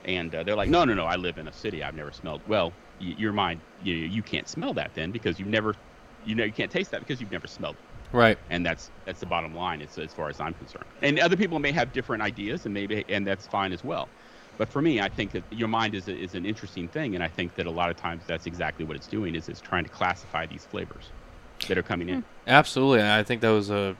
And 0.04 0.34
uh, 0.34 0.42
they're 0.42 0.56
like, 0.56 0.68
no, 0.68 0.84
no, 0.84 0.94
no. 0.94 1.04
I 1.04 1.14
live 1.14 1.38
in 1.38 1.46
a 1.46 1.52
city. 1.52 1.82
I've 1.82 1.94
never 1.94 2.10
smelled. 2.10 2.42
Well, 2.48 2.72
y- 3.00 3.14
your 3.16 3.32
mind, 3.32 3.60
you 3.82 3.94
you 3.94 4.22
can't 4.22 4.48
smell 4.48 4.74
that 4.74 4.94
then 4.94 5.12
because 5.12 5.38
you've 5.38 5.48
never, 5.48 5.74
you 6.24 6.34
know, 6.34 6.44
you 6.44 6.52
can't 6.52 6.70
taste 6.70 6.90
that 6.90 7.00
because 7.00 7.20
you've 7.20 7.30
never 7.30 7.46
smelled. 7.46 7.76
It. 7.76 7.91
Right. 8.12 8.38
And 8.50 8.64
that's 8.64 8.90
that's 9.04 9.20
the 9.20 9.26
bottom 9.26 9.54
line. 9.54 9.80
It's 9.80 9.98
as 9.98 10.12
far 10.12 10.28
as 10.28 10.40
I'm 10.40 10.54
concerned. 10.54 10.84
And 11.00 11.18
other 11.18 11.36
people 11.36 11.58
may 11.58 11.72
have 11.72 11.92
different 11.92 12.22
ideas, 12.22 12.66
and 12.66 12.74
maybe 12.74 13.04
and 13.08 13.26
that's 13.26 13.46
fine 13.46 13.72
as 13.72 13.82
well. 13.82 14.08
But 14.58 14.68
for 14.68 14.82
me, 14.82 15.00
I 15.00 15.08
think 15.08 15.32
that 15.32 15.42
your 15.50 15.68
mind 15.68 15.94
is, 15.94 16.08
a, 16.08 16.16
is 16.16 16.34
an 16.34 16.44
interesting 16.44 16.86
thing, 16.86 17.14
and 17.14 17.24
I 17.24 17.28
think 17.28 17.54
that 17.54 17.66
a 17.66 17.70
lot 17.70 17.90
of 17.90 17.96
times 17.96 18.22
that's 18.26 18.46
exactly 18.46 18.84
what 18.84 18.96
it's 18.96 19.06
doing 19.06 19.34
is 19.34 19.48
it's 19.48 19.60
trying 19.60 19.84
to 19.84 19.90
classify 19.90 20.46
these 20.46 20.64
flavors 20.64 21.06
that 21.68 21.78
are 21.78 21.82
coming 21.82 22.08
in. 22.10 22.20
Hmm. 22.20 22.26
Absolutely, 22.46 23.02
I 23.02 23.22
think 23.22 23.40
that 23.40 23.48
was 23.48 23.70
a 23.70 23.96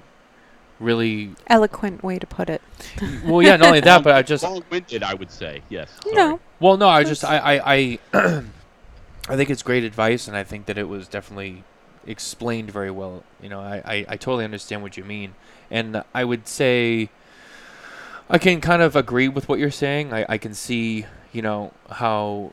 really 0.78 1.34
eloquent 1.46 2.02
way 2.02 2.18
to 2.18 2.26
put 2.26 2.50
it. 2.50 2.60
well, 3.24 3.42
yeah, 3.42 3.56
not 3.56 3.68
only 3.68 3.80
that, 3.80 4.04
but 4.04 4.14
I 4.14 4.22
just 4.22 4.44
long-winded, 4.44 5.02
I 5.02 5.14
would 5.14 5.30
say, 5.30 5.62
yes. 5.70 5.90
Sorry. 6.02 6.16
No. 6.16 6.40
Well, 6.60 6.76
no, 6.76 6.88
I 6.88 7.02
just 7.02 7.24
I 7.24 7.38
I 7.38 7.98
I, 8.12 8.42
I 9.28 9.36
think 9.36 9.48
it's 9.48 9.62
great 9.62 9.84
advice, 9.84 10.28
and 10.28 10.36
I 10.36 10.44
think 10.44 10.66
that 10.66 10.76
it 10.76 10.88
was 10.88 11.08
definitely 11.08 11.64
explained 12.06 12.70
very 12.70 12.90
well. 12.90 13.24
You 13.40 13.48
know, 13.48 13.60
I, 13.60 13.82
I, 13.84 14.06
I 14.08 14.16
totally 14.16 14.44
understand 14.44 14.82
what 14.82 14.96
you 14.96 15.04
mean, 15.04 15.34
and 15.70 16.02
I 16.14 16.24
would 16.24 16.46
say 16.48 17.10
I 18.28 18.38
can 18.38 18.60
kind 18.60 18.82
of 18.82 18.96
agree 18.96 19.28
with 19.28 19.48
what 19.48 19.58
you're 19.58 19.70
saying. 19.70 20.12
I, 20.12 20.24
I 20.28 20.38
can 20.38 20.54
see, 20.54 21.06
you 21.32 21.42
know, 21.42 21.72
how, 21.90 22.52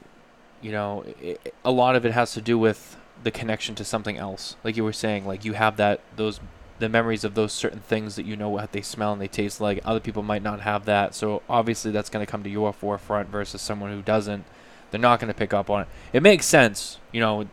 you 0.62 0.72
know, 0.72 1.06
it, 1.22 1.54
a 1.64 1.72
lot 1.72 1.96
of 1.96 2.06
it 2.06 2.12
has 2.12 2.34
to 2.34 2.42
do 2.42 2.58
with 2.58 2.98
the 3.24 3.32
connection 3.32 3.76
to 3.76 3.86
something 3.86 4.18
else. 4.18 4.56
Like 4.64 4.78
you 4.78 4.84
were 4.84 4.94
saying, 4.94 5.26
like 5.26 5.46
you 5.46 5.54
have 5.54 5.78
that 5.78 6.02
those 6.16 6.40
the 6.80 6.90
memories 6.90 7.26
of 7.26 7.36
those 7.36 7.52
certain 7.52 7.80
things 7.80 8.16
that 8.16 8.26
you 8.26 8.38
know 8.38 8.50
what 8.50 8.72
they 8.72 8.82
smell 8.82 9.12
and 9.12 9.22
they 9.22 9.28
taste 9.28 9.60
like. 9.60 9.82
Other 9.84 10.00
people 10.00 10.24
might 10.24 10.42
not 10.42 10.62
have 10.62 10.86
that, 10.86 11.14
so 11.14 11.42
obviously 11.50 11.92
that's 11.92 12.10
going 12.10 12.26
to 12.26 12.30
come 12.30 12.44
to 12.44 12.50
your 12.50 12.74
forefront 12.74 13.30
versus 13.30 13.62
someone 13.62 13.92
who 13.92 14.02
doesn't. 14.02 14.46
They're 14.92 15.00
not 15.00 15.20
going 15.20 15.28
to 15.28 15.38
pick 15.38 15.54
up 15.54 15.70
on 15.70 15.82
it. 15.84 15.88
It 16.14 16.24
makes 16.24 16.46
sense, 16.46 16.98
you 17.12 17.20
know, 17.20 17.48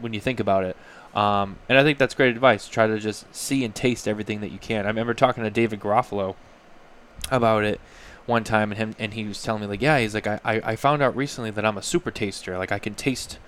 when 0.00 0.12
you 0.12 0.20
think 0.20 0.40
about 0.40 0.64
it. 0.64 0.76
Um, 1.14 1.56
and 1.68 1.76
I 1.76 1.82
think 1.82 1.98
that's 1.98 2.14
great 2.14 2.34
advice. 2.34 2.68
Try 2.68 2.86
to 2.86 2.98
just 2.98 3.32
see 3.34 3.64
and 3.64 3.74
taste 3.74 4.08
everything 4.08 4.40
that 4.40 4.50
you 4.50 4.58
can. 4.58 4.86
I 4.86 4.88
remember 4.88 5.14
talking 5.14 5.44
to 5.44 5.50
David 5.50 5.80
Garofalo 5.80 6.36
about 7.30 7.64
it 7.64 7.80
one 8.26 8.44
time 8.44 8.70
and 8.70 8.78
him 8.78 8.94
and 8.98 9.14
he 9.14 9.24
was 9.24 9.42
telling 9.42 9.62
me 9.62 9.66
like 9.66 9.82
yeah 9.82 9.98
he's 9.98 10.14
like 10.14 10.26
I, 10.26 10.40
I 10.44 10.76
found 10.76 11.02
out 11.02 11.16
recently 11.16 11.50
that 11.50 11.64
i'm 11.64 11.76
a 11.76 11.82
super 11.82 12.10
taster 12.10 12.56
like 12.56 12.70
i 12.70 12.78
can 12.78 12.94
taste 12.94 13.38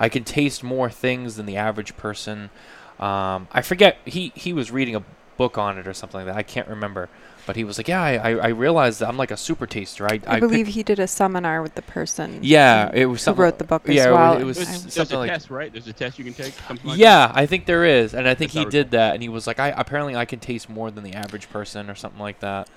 i 0.00 0.08
can 0.08 0.24
taste 0.24 0.62
more 0.62 0.90
things 0.90 1.36
than 1.36 1.46
the 1.46 1.56
average 1.56 1.96
person 1.96 2.50
um, 2.98 3.48
i 3.52 3.60
forget 3.62 3.98
he 4.04 4.32
he 4.34 4.52
was 4.52 4.70
reading 4.70 4.96
a 4.96 5.04
book 5.36 5.58
on 5.58 5.78
it 5.78 5.86
or 5.86 5.92
something 5.92 6.20
like 6.20 6.26
that 6.26 6.36
i 6.36 6.42
can't 6.42 6.68
remember 6.68 7.08
but 7.46 7.56
he 7.56 7.64
was 7.64 7.78
like, 7.78 7.88
"Yeah, 7.88 8.00
I, 8.02 8.14
I, 8.16 8.30
I 8.30 8.48
realized 8.48 9.00
that 9.00 9.08
I'm 9.08 9.16
like 9.16 9.30
a 9.30 9.36
super 9.36 9.66
taster. 9.66 10.06
I, 10.06 10.20
I, 10.26 10.36
I 10.36 10.40
believe 10.40 10.66
pick- 10.66 10.74
he 10.74 10.82
did 10.82 10.98
a 10.98 11.06
seminar 11.06 11.62
with 11.62 11.74
the 11.74 11.82
person. 11.82 12.40
Yeah, 12.42 12.90
it 12.94 13.06
was 13.06 13.20
who 13.20 13.24
something- 13.24 13.42
wrote 13.42 13.58
the 13.58 13.64
book 13.64 13.88
as 13.88 13.94
yeah, 13.94 14.08
it 14.08 14.12
well. 14.12 14.34
was- 14.34 14.42
it 14.42 14.46
was 14.46 14.58
I- 14.58 14.64
There's, 14.64 14.82
there's 14.82 14.94
something 14.94 15.16
a 15.16 15.20
like- 15.20 15.30
test, 15.30 15.50
right? 15.50 15.72
There's 15.72 15.88
a 15.88 15.92
test 15.92 16.18
you 16.18 16.24
can 16.24 16.34
take. 16.34 16.54
Like 16.84 16.98
yeah, 16.98 17.30
I 17.34 17.46
think 17.46 17.66
there 17.66 17.84
is, 17.84 18.14
and 18.14 18.28
I 18.28 18.34
think 18.34 18.50
That's 18.52 18.58
he 18.58 18.64
not 18.64 18.70
did 18.72 18.90
that, 18.92 19.14
and 19.14 19.22
he 19.22 19.28
was 19.28 19.46
like, 19.46 19.58
"I 19.60 19.68
apparently 19.68 20.14
I 20.16 20.24
can 20.24 20.38
taste 20.38 20.68
more 20.68 20.90
than 20.90 21.04
the 21.04 21.14
average 21.14 21.48
person, 21.50 21.90
or 21.90 21.94
something 21.94 22.20
like 22.20 22.40
that." 22.40 22.68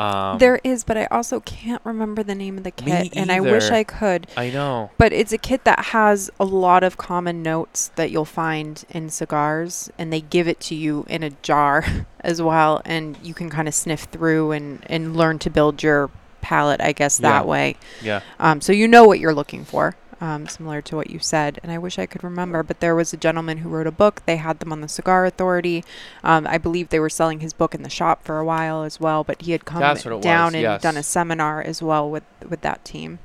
Um, 0.00 0.38
there 0.38 0.58
is, 0.64 0.82
but 0.82 0.96
I 0.96 1.04
also 1.10 1.40
can't 1.40 1.82
remember 1.84 2.22
the 2.22 2.34
name 2.34 2.56
of 2.56 2.64
the 2.64 2.70
kit, 2.70 3.12
and 3.14 3.30
I 3.30 3.40
wish. 3.40 3.70
I 3.70 3.84
could. 3.84 4.26
I 4.34 4.48
know. 4.48 4.90
But 4.96 5.12
it's 5.12 5.30
a 5.32 5.36
kit 5.38 5.64
that 5.64 5.86
has 5.86 6.30
a 6.40 6.44
lot 6.46 6.82
of 6.82 6.96
common 6.96 7.42
notes 7.42 7.90
that 7.96 8.10
you'll 8.10 8.24
find 8.24 8.82
in 8.88 9.10
cigars, 9.10 9.90
and 9.98 10.10
they 10.10 10.22
give 10.22 10.48
it 10.48 10.58
to 10.60 10.74
you 10.74 11.04
in 11.06 11.22
a 11.22 11.30
jar 11.42 11.84
as 12.20 12.40
well, 12.40 12.80
and 12.86 13.18
you 13.22 13.34
can 13.34 13.50
kind 13.50 13.68
of 13.68 13.74
sniff 13.74 14.04
through 14.04 14.52
and, 14.52 14.82
and 14.86 15.14
learn 15.14 15.38
to 15.40 15.50
build 15.50 15.82
your 15.82 16.08
palate, 16.40 16.80
I 16.80 16.92
guess, 16.92 17.18
that 17.18 17.44
Yeah. 17.44 17.50
way. 17.50 17.76
Yeah, 18.00 18.20
Um, 18.38 18.62
so 18.62 18.72
you 18.72 18.88
know 18.88 19.04
what 19.04 19.20
you're 19.20 19.34
looking 19.34 19.66
for, 19.66 19.96
um, 20.20 20.46
similar 20.46 20.82
to 20.82 20.96
what 20.96 21.10
you 21.10 21.18
said. 21.18 21.58
And 21.62 21.72
I 21.72 21.78
wish 21.78 21.98
I 21.98 22.06
could 22.06 22.22
remember, 22.22 22.62
but 22.62 22.80
there 22.80 22.94
was 22.94 23.12
a 23.12 23.16
gentleman 23.16 23.58
who 23.58 23.68
wrote 23.68 23.86
a 23.86 23.92
book. 23.92 24.22
They 24.26 24.36
had 24.36 24.58
them 24.60 24.72
on 24.72 24.80
the 24.80 24.88
Cigar 24.88 25.24
Authority. 25.26 25.84
Um, 26.22 26.46
I 26.46 26.58
believe 26.58 26.88
they 26.90 27.00
were 27.00 27.08
selling 27.10 27.40
his 27.40 27.52
book 27.52 27.74
in 27.74 27.82
the 27.82 27.90
shop 27.90 28.24
for 28.24 28.38
a 28.38 28.44
while 28.44 28.82
as 28.82 29.00
well, 29.00 29.24
but 29.24 29.42
he 29.42 29.52
had 29.52 29.64
come 29.64 29.80
That's 29.80 30.04
what 30.04 30.14
it 30.16 30.22
down 30.22 30.46
was, 30.48 30.54
and 30.54 30.62
yes. 30.62 30.82
done 30.82 30.96
a 30.96 31.02
seminar 31.02 31.62
as 31.62 31.82
well 31.82 32.10
with, 32.10 32.24
with 32.48 32.60
that 32.62 32.84
team. 32.84 33.18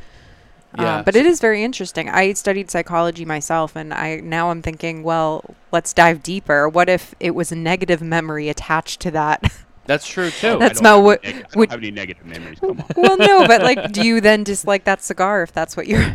Yeah, 0.78 0.98
Um, 0.98 1.04
but 1.06 1.16
it 1.16 1.26
is 1.26 1.40
very 1.40 1.64
interesting. 1.64 2.10
I 2.10 2.34
studied 2.34 2.70
psychology 2.70 3.24
myself, 3.24 3.78
and 3.78 3.94
I 3.94 4.18
now 4.18 4.50
I'm 4.52 4.62
thinking, 4.62 5.04
well, 5.04 5.56
let's 5.72 5.94
dive 5.94 6.22
deeper. 6.22 6.68
What 6.68 6.90
if 6.90 7.16
it 7.22 7.32
was 7.34 7.52
a 7.52 7.56
negative 7.56 8.02
memory 8.02 8.50
attached 8.50 9.00
to 9.02 9.12
that? 9.12 9.54
that's 9.86 10.06
true 10.06 10.32
too. 10.32 10.58
That's 10.60 10.82
don't 10.82 11.04
what- 11.06 11.24
neg- 11.24 11.36
I 11.36 11.40
don't 11.40 11.56
would- 11.56 11.70
have 11.72 11.80
any 11.80 11.92
negative 11.92 12.26
memories. 12.26 12.60
Come 12.60 12.82
on. 12.82 12.86
well, 12.98 13.18
no, 13.18 13.48
but 13.48 13.62
like, 13.64 13.92
do 13.94 14.06
you 14.06 14.20
then 14.20 14.44
dislike 14.44 14.84
that 14.84 15.02
cigar 15.02 15.44
if 15.44 15.54
that's 15.54 15.78
what 15.78 15.88
you're, 15.88 16.14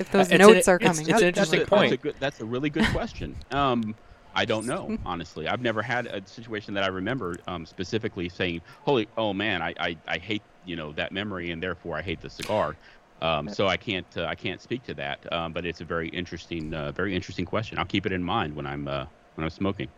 if 0.00 0.10
those 0.10 0.30
it's 0.30 0.32
an- 0.32 0.38
notes 0.38 0.66
are 0.68 0.78
coming 0.78 1.02
it's 1.02 1.10
up? 1.10 1.20
an 1.20 1.28
interesting 1.28 1.60
that's 1.60 1.68
a, 1.68 1.70
point. 1.70 1.90
That's 1.90 2.00
a, 2.00 2.02
good, 2.02 2.14
that's 2.18 2.40
a 2.40 2.44
really 2.44 2.70
good 2.70 2.86
question. 2.86 3.36
Um, 3.52 3.94
I 4.34 4.44
don't 4.44 4.66
know, 4.66 4.96
honestly. 5.06 5.46
I've 5.48 5.60
never 5.60 5.82
had 5.82 6.06
a 6.06 6.26
situation 6.26 6.74
that 6.74 6.84
I 6.84 6.88
remember 6.88 7.36
um, 7.46 7.66
specifically 7.66 8.28
saying, 8.28 8.62
"Holy, 8.82 9.06
oh 9.16 9.32
man, 9.32 9.62
I, 9.62 9.74
I, 9.78 9.96
I 10.08 10.18
hate 10.18 10.42
you 10.64 10.76
know 10.76 10.92
that 10.92 11.12
memory, 11.12 11.50
and 11.50 11.62
therefore 11.62 11.96
I 11.98 12.02
hate 12.02 12.20
the 12.20 12.30
cigar." 12.30 12.76
Um, 13.22 13.48
so 13.50 13.66
I 13.68 13.76
can't 13.76 14.06
uh, 14.16 14.24
I 14.24 14.34
can't 14.34 14.60
speak 14.62 14.82
to 14.84 14.94
that. 14.94 15.30
Um, 15.32 15.52
but 15.52 15.66
it's 15.66 15.80
a 15.80 15.84
very 15.84 16.08
interesting 16.08 16.72
uh, 16.72 16.92
very 16.92 17.14
interesting 17.14 17.44
question. 17.44 17.78
I'll 17.78 17.84
keep 17.84 18.06
it 18.06 18.12
in 18.12 18.22
mind 18.22 18.56
when 18.56 18.66
I'm 18.66 18.88
uh, 18.88 19.04
when 19.34 19.44
I'm 19.44 19.50
smoking. 19.50 19.88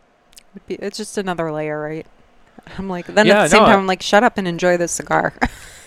It's 0.67 0.97
just 0.97 1.17
another 1.17 1.51
layer, 1.51 1.79
right? 1.81 2.05
I'm 2.77 2.89
like, 2.89 3.05
then 3.07 3.25
Yeah, 3.25 3.39
at 3.39 3.43
the 3.43 3.49
same 3.49 3.61
no, 3.61 3.65
time, 3.67 3.75
I- 3.75 3.79
I'm 3.79 3.87
like, 3.87 4.01
shut 4.01 4.23
up 4.23 4.37
and 4.37 4.47
enjoy 4.47 4.77
this 4.77 4.91
cigar. 4.91 5.33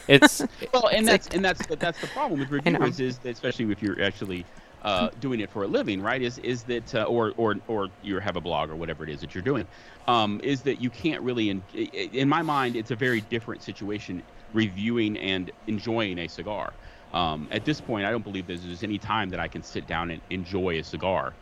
It's 0.08 0.42
Well, 0.72 0.88
and 0.88 1.06
that's 1.06 1.28
and 1.28 1.44
that's 1.44 1.66
the, 1.66 1.76
that's 1.76 2.00
the 2.00 2.06
problem 2.08 2.40
with 2.40 2.50
reviewers 2.52 3.00
is 3.00 3.18
that 3.18 3.30
especially 3.30 3.70
if 3.72 3.82
you're 3.82 4.02
actually 4.02 4.44
uh, 4.82 5.10
doing 5.20 5.40
it 5.40 5.50
for 5.50 5.64
a 5.64 5.66
living, 5.66 6.00
right? 6.00 6.22
Is 6.22 6.38
is 6.38 6.62
that 6.64 6.94
uh, 6.94 7.04
or 7.04 7.32
or 7.36 7.56
or 7.66 7.88
you 8.02 8.18
have 8.20 8.36
a 8.36 8.40
blog 8.40 8.70
or 8.70 8.76
whatever 8.76 9.04
it 9.04 9.10
is 9.10 9.20
that 9.20 9.34
you're 9.34 9.42
doing, 9.42 9.66
um, 10.06 10.40
is 10.44 10.62
that 10.62 10.80
you 10.80 10.90
can't 10.90 11.22
really 11.22 11.50
in, 11.50 11.62
in 11.74 12.28
my 12.28 12.42
mind 12.42 12.76
it's 12.76 12.90
a 12.90 12.96
very 12.96 13.20
different 13.22 13.62
situation 13.62 14.22
reviewing 14.52 15.16
and 15.18 15.50
enjoying 15.66 16.18
a 16.20 16.28
cigar. 16.28 16.72
Um, 17.12 17.48
at 17.50 17.64
this 17.64 17.80
point, 17.80 18.04
I 18.04 18.10
don't 18.10 18.24
believe 18.24 18.46
there's, 18.46 18.62
there's 18.62 18.82
any 18.82 18.98
time 18.98 19.30
that 19.30 19.40
I 19.40 19.48
can 19.48 19.62
sit 19.62 19.86
down 19.86 20.10
and 20.10 20.20
enjoy 20.30 20.78
a 20.78 20.84
cigar 20.84 21.32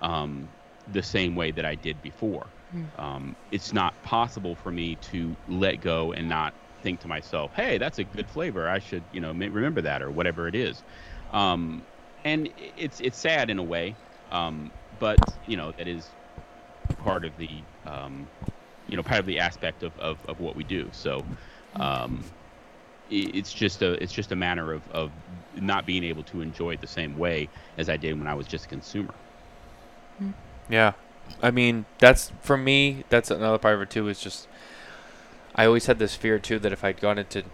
um, 0.00 0.48
the 0.92 1.02
same 1.02 1.34
way 1.34 1.50
that 1.52 1.64
I 1.64 1.74
did 1.74 2.00
before. 2.02 2.46
Um, 2.98 3.36
it's 3.50 3.72
not 3.72 4.00
possible 4.02 4.54
for 4.54 4.70
me 4.70 4.96
to 5.12 5.36
let 5.48 5.80
go 5.80 6.12
and 6.12 6.28
not 6.28 6.54
think 6.82 7.00
to 7.00 7.08
myself, 7.08 7.52
"Hey, 7.54 7.78
that's 7.78 7.98
a 7.98 8.04
good 8.04 8.28
flavor. 8.28 8.68
I 8.68 8.78
should, 8.78 9.02
you 9.12 9.20
know, 9.20 9.32
remember 9.32 9.80
that 9.82 10.02
or 10.02 10.10
whatever 10.10 10.48
it 10.48 10.54
is." 10.54 10.82
Um, 11.32 11.82
and 12.24 12.48
it's 12.76 13.00
it's 13.00 13.18
sad 13.18 13.50
in 13.50 13.58
a 13.58 13.62
way, 13.62 13.94
um, 14.30 14.70
but 14.98 15.18
you 15.46 15.56
know 15.56 15.72
that 15.72 15.88
is 15.88 16.08
part 16.98 17.24
of 17.24 17.36
the 17.38 17.48
um, 17.86 18.26
you 18.88 18.96
know 18.96 19.02
part 19.02 19.20
of 19.20 19.26
the 19.26 19.38
aspect 19.38 19.82
of, 19.82 19.98
of, 19.98 20.18
of 20.28 20.40
what 20.40 20.56
we 20.56 20.64
do. 20.64 20.88
So 20.92 21.24
um, 21.76 22.22
it's 23.10 23.52
just 23.52 23.82
a 23.82 23.92
it's 24.02 24.12
just 24.12 24.32
a 24.32 24.36
matter 24.36 24.72
of, 24.72 24.88
of 24.90 25.10
not 25.60 25.84
being 25.86 26.04
able 26.04 26.22
to 26.24 26.40
enjoy 26.40 26.72
it 26.72 26.80
the 26.80 26.86
same 26.86 27.18
way 27.18 27.48
as 27.76 27.88
I 27.88 27.96
did 27.96 28.18
when 28.18 28.26
I 28.26 28.34
was 28.34 28.46
just 28.46 28.66
a 28.66 28.68
consumer. 28.68 29.14
Yeah, 30.68 30.92
I 31.42 31.50
mean 31.50 31.84
that's 31.98 32.32
for 32.40 32.56
me. 32.56 33.04
That's 33.08 33.30
another 33.30 33.58
part 33.58 33.74
of 33.74 33.82
it 33.82 33.90
too. 33.90 34.08
Is 34.08 34.20
just 34.20 34.48
I 35.54 35.66
always 35.66 35.86
had 35.86 35.98
this 35.98 36.14
fear 36.14 36.38
too 36.38 36.58
that 36.60 36.72
if 36.72 36.82
I'd 36.84 37.00
gone 37.00 37.18
into 37.18 37.44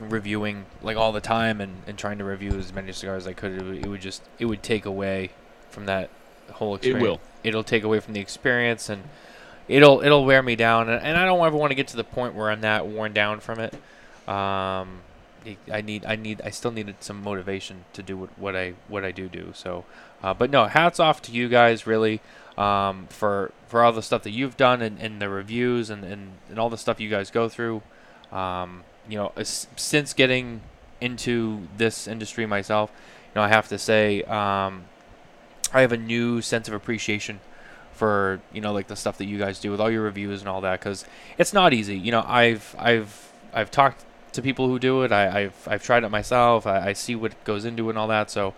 reviewing 0.00 0.64
like 0.82 0.96
all 0.96 1.12
the 1.12 1.20
time 1.20 1.60
and, 1.60 1.82
and 1.86 1.98
trying 1.98 2.18
to 2.18 2.24
review 2.24 2.52
as 2.52 2.72
many 2.72 2.92
cigars 2.92 3.24
as 3.24 3.28
I 3.28 3.32
could, 3.32 3.52
it 3.52 3.62
would, 3.62 3.76
it 3.84 3.88
would 3.88 4.00
just 4.00 4.22
it 4.38 4.46
would 4.46 4.62
take 4.62 4.86
away 4.86 5.30
from 5.70 5.86
that 5.86 6.10
whole 6.52 6.74
experience. 6.74 7.02
It 7.02 7.08
will. 7.08 7.20
It'll 7.44 7.64
take 7.64 7.82
away 7.84 8.00
from 8.00 8.14
the 8.14 8.20
experience 8.20 8.88
and 8.88 9.02
it'll 9.68 10.00
it'll 10.02 10.24
wear 10.24 10.42
me 10.42 10.56
down. 10.56 10.88
And, 10.88 11.02
and 11.04 11.18
I 11.18 11.24
don't 11.24 11.44
ever 11.44 11.56
want 11.56 11.70
to 11.70 11.74
get 11.74 11.88
to 11.88 11.96
the 11.96 12.04
point 12.04 12.34
where 12.34 12.50
I'm 12.50 12.62
that 12.62 12.86
worn 12.86 13.12
down 13.12 13.40
from 13.40 13.60
it. 13.60 13.74
Um, 14.28 15.00
I- 15.46 15.56
I 15.72 15.80
need 15.80 16.04
I 16.06 16.16
need 16.16 16.40
I 16.44 16.50
still 16.50 16.70
needed 16.70 16.96
some 17.00 17.22
motivation 17.22 17.84
to 17.94 18.02
do 18.02 18.16
what, 18.16 18.38
what 18.38 18.56
I 18.56 18.74
what 18.88 19.04
I 19.04 19.10
do 19.10 19.28
do. 19.28 19.52
So, 19.54 19.84
uh, 20.22 20.34
but 20.34 20.50
no, 20.50 20.66
hats 20.66 21.00
off 21.00 21.22
to 21.22 21.32
you 21.32 21.48
guys 21.48 21.86
really 21.86 22.20
um, 22.58 23.06
for 23.08 23.52
for 23.66 23.82
all 23.82 23.92
the 23.92 24.02
stuff 24.02 24.22
that 24.22 24.30
you've 24.30 24.56
done 24.56 24.82
and, 24.82 24.98
and 24.98 25.20
the 25.20 25.28
reviews 25.28 25.90
and, 25.90 26.04
and, 26.04 26.32
and 26.48 26.58
all 26.58 26.68
the 26.68 26.78
stuff 26.78 27.00
you 27.00 27.08
guys 27.08 27.30
go 27.30 27.48
through. 27.48 27.82
Um, 28.32 28.82
you 29.08 29.16
know, 29.16 29.32
since 29.44 30.12
getting 30.12 30.60
into 31.00 31.68
this 31.76 32.06
industry 32.06 32.46
myself, 32.46 32.90
you 33.34 33.40
know, 33.40 33.42
I 33.42 33.48
have 33.48 33.68
to 33.68 33.78
say 33.78 34.22
um, 34.24 34.84
I 35.72 35.80
have 35.82 35.92
a 35.92 35.96
new 35.96 36.42
sense 36.42 36.68
of 36.68 36.74
appreciation 36.74 37.40
for 37.92 38.40
you 38.52 38.62
know 38.62 38.72
like 38.72 38.86
the 38.86 38.96
stuff 38.96 39.18
that 39.18 39.26
you 39.26 39.38
guys 39.38 39.60
do 39.60 39.70
with 39.70 39.78
all 39.78 39.90
your 39.90 40.02
reviews 40.02 40.40
and 40.40 40.48
all 40.48 40.62
that 40.62 40.80
because 40.80 41.04
it's 41.38 41.52
not 41.52 41.72
easy. 41.72 41.96
You 41.98 42.12
know, 42.12 42.24
I've 42.26 42.74
I've 42.78 43.32
I've 43.52 43.70
talked 43.70 44.04
to 44.32 44.42
people 44.42 44.68
who 44.68 44.78
do 44.78 45.02
it. 45.02 45.12
I, 45.12 45.42
I've 45.42 45.68
I've 45.68 45.82
tried 45.82 46.04
it 46.04 46.08
myself. 46.08 46.66
I, 46.66 46.88
I 46.88 46.92
see 46.92 47.14
what 47.14 47.42
goes 47.44 47.64
into 47.64 47.86
it 47.86 47.90
and 47.90 47.98
all 47.98 48.08
that. 48.08 48.30
So 48.30 48.54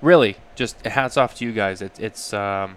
really, 0.00 0.36
just 0.54 0.80
hats 0.86 1.16
off 1.16 1.34
to 1.36 1.44
you 1.44 1.52
guys. 1.52 1.82
It, 1.82 1.98
it's 1.98 2.32
um, 2.32 2.76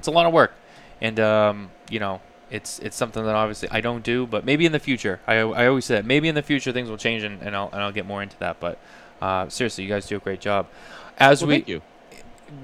it's 0.00 0.08
a 0.08 0.10
lot 0.10 0.24
of 0.24 0.32
work, 0.32 0.54
and 1.02 1.20
um, 1.20 1.70
you 1.90 2.00
know, 2.00 2.22
it's 2.50 2.78
it's 2.78 2.96
something 2.96 3.22
that 3.22 3.34
obviously 3.34 3.68
I 3.70 3.82
don't 3.82 4.02
do, 4.02 4.26
but 4.26 4.46
maybe 4.46 4.64
in 4.64 4.72
the 4.72 4.78
future. 4.78 5.20
I, 5.26 5.34
I 5.36 5.66
always 5.66 5.84
say 5.84 5.96
that 5.96 6.06
maybe 6.06 6.26
in 6.26 6.34
the 6.34 6.42
future 6.42 6.72
things 6.72 6.88
will 6.88 6.96
change, 6.96 7.22
and, 7.22 7.42
and 7.42 7.54
I'll 7.54 7.68
and 7.70 7.82
I'll 7.82 7.92
get 7.92 8.06
more 8.06 8.22
into 8.22 8.38
that. 8.38 8.60
But 8.60 8.78
uh, 9.20 9.50
seriously, 9.50 9.84
you 9.84 9.90
guys 9.90 10.06
do 10.06 10.16
a 10.16 10.20
great 10.20 10.40
job. 10.40 10.68
As 11.18 11.42
Well, 11.42 11.48
we, 11.48 11.54
thank 11.56 11.68
you. 11.68 11.82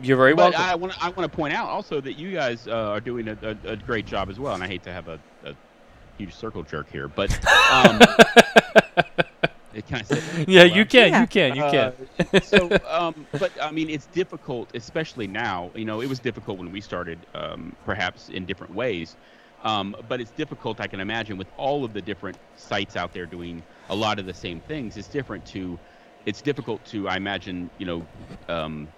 you're 0.03 0.17
very 0.17 0.33
welcome. 0.33 0.59
I 0.59 0.75
want 0.77 0.95
to 0.95 1.05
I 1.05 1.11
want 1.11 1.31
to 1.31 1.37
point 1.37 1.53
out 1.53 1.69
also 1.69 2.01
that 2.01 2.15
you 2.15 2.33
guys 2.33 2.67
uh, 2.67 2.73
are 2.73 3.01
doing 3.01 3.29
a, 3.29 3.37
a, 3.43 3.73
a 3.73 3.77
great 3.77 4.07
job 4.07 4.31
as 4.31 4.39
well. 4.39 4.55
And 4.55 4.65
I 4.65 4.67
hate 4.67 4.83
to 4.85 4.93
have 4.93 5.09
a, 5.09 5.21
a 5.45 5.55
huge 6.17 6.35
circle 6.35 6.63
jerk 6.63 6.91
here, 6.91 7.07
but 7.07 7.31
um, 7.71 7.99
can 9.87 9.99
I 9.99 10.03
say 10.03 10.21
that? 10.21 10.36
yeah, 10.59 10.65
you 10.65 10.87
can, 10.87 11.15
Yeah. 11.15 11.17
you 11.17 11.29
can, 11.29 11.55
you 11.55 11.65
can. 11.65 11.93
Uh, 11.93 12.41
so, 12.41 12.79
um, 12.89 13.29
but 13.39 13.53
I 13.63 13.73
mean, 13.73 13.91
it's 13.91 14.07
difficult, 14.07 14.73
especially 14.75 15.27
now. 15.29 15.73
You 15.77 15.85
know, 15.87 16.01
it 16.03 16.07
was 16.09 16.21
difficult 16.21 16.59
when 16.59 16.71
we 16.73 16.81
started, 16.81 17.27
um, 17.35 17.73
perhaps 17.85 18.29
in 18.29 18.47
different 18.47 18.75
ways. 18.75 19.17
Um, 19.63 19.97
but 20.05 20.21
it's 20.21 20.33
difficult, 20.33 20.81
I 20.81 20.89
can 20.89 21.01
imagine, 21.01 21.39
with 21.39 21.51
all 21.57 21.85
of 21.85 21.93
the 21.95 22.03
different 22.03 22.39
sites 22.57 22.97
out 22.97 23.13
there 23.13 23.27
doing 23.27 23.65
a 23.89 23.97
lot 23.97 24.19
of 24.19 24.27
the 24.27 24.35
same 24.35 24.61
things. 24.61 24.97
It's 24.97 25.09
different 25.09 25.45
to, 25.47 25.81
it's 26.27 26.43
difficult 26.43 26.85
to, 26.87 27.09
I 27.09 27.17
imagine, 27.17 27.71
you 27.79 27.87
know, 27.87 28.09
um, 28.49 28.93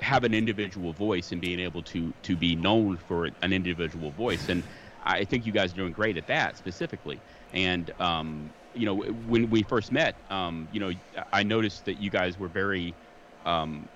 have 0.00 0.24
an 0.24 0.34
individual 0.34 0.92
voice 0.92 1.32
and 1.32 1.40
being 1.40 1.60
able 1.60 1.82
to 1.82 2.14
to 2.22 2.36
be 2.36 2.56
known 2.56 2.98
for 2.98 3.30
an 3.42 3.52
individual 3.52 4.12
voice. 4.12 4.48
And 4.48 4.64
I 5.02 5.24
think 5.24 5.46
you 5.46 5.52
guys 5.52 5.72
are 5.72 5.76
doing 5.76 5.92
great 5.92 6.16
at 6.16 6.26
that 6.26 6.56
specifically. 6.56 7.22
And 7.52 7.90
um, 8.00 8.54
you 8.74 8.86
know, 8.86 8.96
when 8.96 9.50
we 9.50 9.62
first 9.62 9.92
met, 9.92 10.16
um, 10.30 10.68
you 10.70 10.80
know, 10.80 10.92
I 11.32 11.42
noticed 11.42 11.84
that 11.86 12.00
you 12.00 12.10
guys 12.10 12.38
were 12.38 12.48
very, 12.48 12.96
um, 13.44 13.88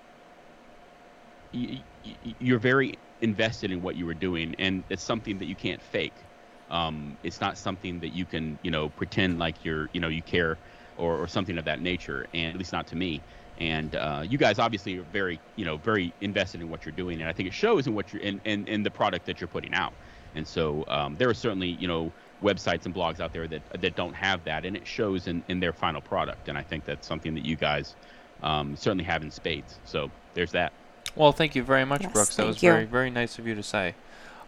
y- 1.52 1.84
you're 2.02 2.58
very 2.58 2.94
invested 3.20 3.70
in 3.70 3.80
what 3.82 3.96
you 3.96 4.06
were 4.06 4.14
doing, 4.14 4.54
and 4.58 4.84
it's 4.88 5.02
something 5.02 5.38
that 5.38 5.46
you 5.46 5.56
can't 5.56 5.82
fake. 5.82 6.26
Um, 6.68 7.18
it's 7.22 7.40
not 7.40 7.56
something 7.56 8.00
that 8.00 8.14
you 8.14 8.26
can, 8.26 8.58
you 8.62 8.70
know, 8.70 8.90
pretend 8.90 9.38
like 9.38 9.64
you're, 9.64 9.88
you 9.92 10.00
know, 10.00 10.08
you 10.08 10.22
care, 10.22 10.58
or, 10.96 11.18
or 11.22 11.26
something 11.26 11.56
of 11.58 11.64
that 11.64 11.80
nature. 11.80 12.26
And 12.34 12.52
at 12.52 12.58
least 12.58 12.72
not 12.72 12.86
to 12.88 12.96
me. 12.96 13.24
And 13.56 13.94
uh, 13.96 14.22
you 14.24 14.38
guys 14.38 14.58
obviously 14.58 14.98
are 14.98 15.04
very, 15.04 15.40
you 15.56 15.64
know, 15.64 15.78
very 15.78 16.14
invested 16.20 16.60
in 16.60 16.68
what 16.68 16.84
you're 16.84 16.92
doing, 16.92 17.20
and 17.20 17.28
I 17.28 17.32
think 17.32 17.48
it 17.48 17.54
shows 17.54 17.86
in 17.86 17.94
what 17.94 18.12
you're 18.12 18.22
in, 18.22 18.40
in, 18.44 18.66
in 18.68 18.82
the 18.82 18.90
product 18.90 19.26
that 19.26 19.40
you're 19.40 19.48
putting 19.48 19.74
out. 19.74 19.94
And 20.34 20.46
so 20.46 20.84
um, 20.88 21.16
there 21.16 21.28
are 21.28 21.34
certainly, 21.34 21.68
you 21.68 21.88
know, 21.88 22.14
websites 22.42 22.86
and 22.86 22.94
blogs 22.94 23.20
out 23.20 23.32
there 23.32 23.46
that 23.48 23.62
that 23.80 23.96
don't 23.96 24.14
have 24.14 24.44
that, 24.44 24.64
and 24.64 24.76
it 24.76 24.86
shows 24.86 25.26
in, 25.26 25.42
in 25.48 25.60
their 25.60 25.72
final 25.72 26.00
product. 26.00 26.48
And 26.48 26.56
I 26.56 26.62
think 26.62 26.84
that's 26.84 27.06
something 27.06 27.34
that 27.34 27.44
you 27.44 27.56
guys 27.56 27.96
um, 28.42 28.76
certainly 28.76 29.04
have 29.04 29.22
in 29.22 29.30
spades. 29.30 29.78
So 29.84 30.10
there's 30.34 30.52
that. 30.52 30.72
Well, 31.16 31.32
thank 31.32 31.54
you 31.56 31.62
very 31.62 31.84
much, 31.84 32.02
Yes, 32.02 32.12
Brooks. 32.12 32.36
That 32.36 32.46
was 32.46 32.62
you. 32.62 32.70
very, 32.70 32.84
very 32.84 33.10
nice 33.10 33.38
of 33.38 33.46
you 33.46 33.54
to 33.54 33.62
say. 33.62 33.94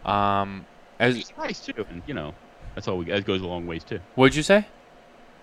Um, 0.05 0.65
as 0.99 1.17
It's 1.17 1.33
nice 1.37 1.59
too, 1.59 1.85
and 1.89 2.01
you 2.07 2.13
know, 2.13 2.33
That's 2.75 2.87
all 2.87 2.97
we. 2.97 3.05
That 3.05 3.25
goes 3.25 3.41
a 3.41 3.47
long 3.47 3.67
ways 3.67 3.83
too. 3.83 3.99
What'd 4.15 4.35
you 4.35 4.43
say? 4.43 4.65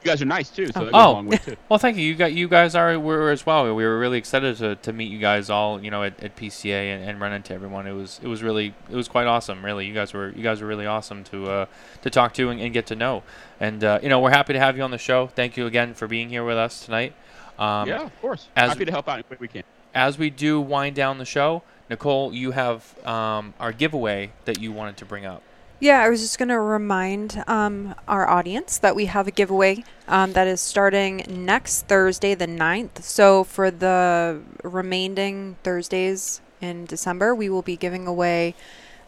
You 0.02 0.10
guys 0.10 0.22
are 0.22 0.26
nice 0.26 0.48
too, 0.50 0.68
so 0.68 0.88
Oh. 0.92 1.10
a 1.10 1.12
long 1.12 1.26
way 1.26 1.38
too. 1.38 1.56
Well, 1.68 1.78
thank 1.78 1.96
you. 1.96 2.04
You 2.04 2.14
got 2.14 2.32
you 2.32 2.46
guys 2.48 2.74
are 2.76 2.98
were 3.00 3.30
as 3.30 3.44
well. 3.44 3.64
We 3.74 3.84
were 3.84 3.98
really 3.98 4.18
excited 4.18 4.56
to, 4.58 4.76
to 4.76 4.92
meet 4.92 5.10
you 5.10 5.18
guys 5.18 5.50
all, 5.50 5.82
you 5.82 5.90
know, 5.90 6.04
at, 6.04 6.22
at 6.22 6.36
PCA 6.36 6.94
and, 6.94 7.02
and 7.04 7.20
run 7.20 7.32
into 7.32 7.52
everyone. 7.52 7.86
It 7.86 7.92
was 7.92 8.20
it 8.22 8.28
was 8.28 8.42
really 8.42 8.74
it 8.90 8.94
was 8.96 9.08
quite 9.08 9.26
awesome. 9.26 9.64
Really, 9.64 9.86
you 9.86 9.94
guys 9.94 10.12
were 10.14 10.30
you 10.36 10.42
guys 10.42 10.60
were 10.60 10.68
really 10.68 10.86
awesome 10.86 11.24
to 11.24 11.50
uh, 11.50 11.66
to 12.02 12.10
talk 12.10 12.32
to 12.34 12.48
and, 12.50 12.60
and 12.60 12.72
get 12.72 12.86
to 12.86 12.94
know. 12.96 13.22
And 13.58 13.82
uh, 13.82 13.98
you 14.02 14.08
know, 14.08 14.20
we're 14.20 14.30
happy 14.30 14.52
to 14.52 14.60
have 14.60 14.76
you 14.76 14.82
on 14.84 14.92
the 14.92 14.98
show. 14.98 15.26
Thank 15.26 15.56
you 15.56 15.66
again 15.66 15.94
for 15.94 16.06
being 16.06 16.28
here 16.28 16.44
with 16.44 16.56
us 16.56 16.84
tonight. 16.84 17.12
Um, 17.58 17.88
yeah, 17.88 18.02
of 18.04 18.20
course. 18.20 18.46
as- 18.56 18.68
Happy 18.70 18.84
to 18.84 18.92
help 18.92 19.08
out 19.08 19.28
way 19.28 19.36
we 19.40 19.48
can. 19.48 19.64
As 19.94 20.16
we 20.16 20.30
do 20.30 20.60
wind 20.60 20.94
down 20.94 21.18
the 21.18 21.24
show, 21.24 21.62
Nicole, 21.90 22.32
you 22.32 22.52
have 22.52 22.94
um, 23.04 23.52
our 23.58 23.72
giveaway 23.72 24.30
that 24.44 24.60
you 24.60 24.70
wanted 24.70 24.96
to 24.98 25.04
bring 25.04 25.26
up. 25.26 25.42
Yeah, 25.80 26.00
I 26.02 26.08
was 26.08 26.20
just 26.20 26.38
going 26.38 26.48
to 26.48 26.58
remind 26.58 27.44
um, 27.46 27.94
our 28.08 28.28
audience 28.28 28.78
that 28.78 28.96
we 28.96 29.06
have 29.06 29.28
a 29.28 29.30
giveaway 29.30 29.84
um, 30.08 30.32
that 30.32 30.48
is 30.48 30.60
starting 30.60 31.24
next 31.28 31.82
Thursday, 31.82 32.34
the 32.34 32.48
9th. 32.48 33.02
So, 33.02 33.44
for 33.44 33.70
the 33.70 34.40
remaining 34.64 35.56
Thursdays 35.62 36.40
in 36.60 36.84
December, 36.86 37.32
we 37.32 37.48
will 37.48 37.62
be 37.62 37.76
giving 37.76 38.08
away 38.08 38.56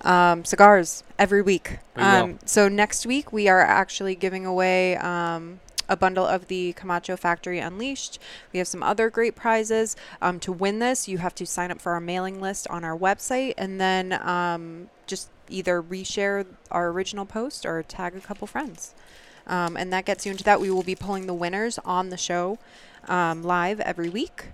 um, 0.02 0.44
cigars 0.44 1.02
every 1.18 1.42
week. 1.42 1.78
Um, 1.96 2.38
so, 2.44 2.68
next 2.68 3.04
week, 3.04 3.32
we 3.32 3.48
are 3.48 3.62
actually 3.62 4.14
giving 4.14 4.46
away. 4.46 4.96
Um, 4.96 5.58
a 5.88 5.96
bundle 5.96 6.24
of 6.24 6.46
the 6.46 6.72
Camacho 6.74 7.16
Factory 7.16 7.58
Unleashed. 7.58 8.20
We 8.52 8.60
have 8.60 8.68
some 8.68 8.80
other 8.80 9.10
great 9.10 9.34
prizes. 9.34 9.96
Um, 10.22 10.38
to 10.38 10.52
win 10.52 10.78
this, 10.78 11.08
you 11.08 11.18
have 11.18 11.34
to 11.34 11.44
sign 11.44 11.72
up 11.72 11.80
for 11.80 11.90
our 11.90 12.00
mailing 12.00 12.40
list 12.40 12.68
on 12.68 12.84
our 12.84 12.96
website 12.96 13.54
and 13.58 13.80
then 13.80 14.12
um, 14.12 14.88
just 15.08 15.30
either 15.50 15.82
reshare 15.82 16.46
our 16.70 16.88
original 16.88 17.26
post 17.26 17.66
or 17.66 17.82
tag 17.82 18.16
a 18.16 18.20
couple 18.20 18.46
friends. 18.46 18.94
Um, 19.46 19.76
and 19.76 19.92
that 19.92 20.04
gets 20.04 20.24
you 20.24 20.32
into 20.32 20.44
that. 20.44 20.60
We 20.60 20.70
will 20.70 20.82
be 20.82 20.94
pulling 20.94 21.26
the 21.26 21.34
winners 21.34 21.78
on 21.84 22.10
the 22.10 22.16
show 22.16 22.58
um, 23.08 23.42
live 23.42 23.80
every 23.80 24.08
week. 24.08 24.46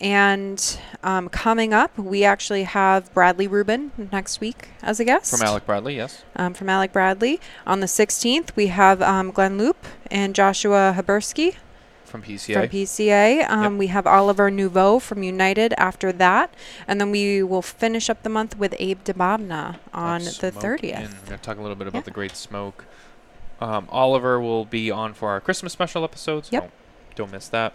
And 0.00 0.78
um, 1.04 1.28
coming 1.28 1.72
up, 1.72 1.96
we 1.96 2.24
actually 2.24 2.64
have 2.64 3.12
Bradley 3.14 3.46
Rubin 3.46 3.92
next 4.10 4.40
week 4.40 4.70
as 4.82 4.98
a 4.98 5.04
guest 5.04 5.30
From 5.30 5.46
Alec 5.46 5.66
Bradley, 5.66 5.96
yes. 5.96 6.24
um, 6.34 6.52
from 6.52 6.68
Alec 6.68 6.92
Bradley. 6.92 7.40
On 7.66 7.78
the 7.78 7.86
16th, 7.86 8.56
we 8.56 8.66
have 8.66 9.00
um, 9.00 9.30
Glynn 9.30 9.56
Loope 9.56 9.86
and 10.10 10.34
Joshua 10.34 10.94
Habursky 10.96 11.56
From 12.14 12.22
PCA. 12.22 12.54
from 12.54 12.68
PCA. 12.68 13.50
Um, 13.50 13.76
We 13.76 13.88
have 13.88 14.06
Oliver 14.06 14.48
Nouveau 14.48 15.00
from 15.00 15.24
United 15.24 15.74
after 15.76 16.12
that. 16.12 16.54
And 16.86 17.00
then 17.00 17.10
we 17.10 17.42
will 17.42 17.60
finish 17.60 18.08
up 18.08 18.22
the 18.22 18.28
month 18.28 18.56
with 18.56 18.72
Abe 18.78 19.02
Dababneh 19.02 19.78
on 19.92 20.20
the 20.22 20.52
30th. 20.52 20.84
Inn. 20.94 21.02
We're 21.22 21.26
going 21.30 21.38
to 21.40 21.44
talk 21.44 21.58
a 21.58 21.60
little 21.60 21.74
bit 21.74 21.88
about 21.88 21.98
Yeah. 21.98 22.02
the 22.04 22.10
Great 22.12 22.36
Smoke. 22.36 22.84
Um, 23.60 23.88
Oliver 23.90 24.38
will 24.40 24.64
be 24.64 24.92
on 24.92 25.12
for 25.12 25.30
our 25.30 25.40
Christmas 25.40 25.72
special 25.72 26.04
episode, 26.04 26.46
so 26.46 26.50
Yep. 26.52 26.62
don't, 26.62 26.72
don't 27.16 27.32
miss 27.32 27.48
that. 27.48 27.72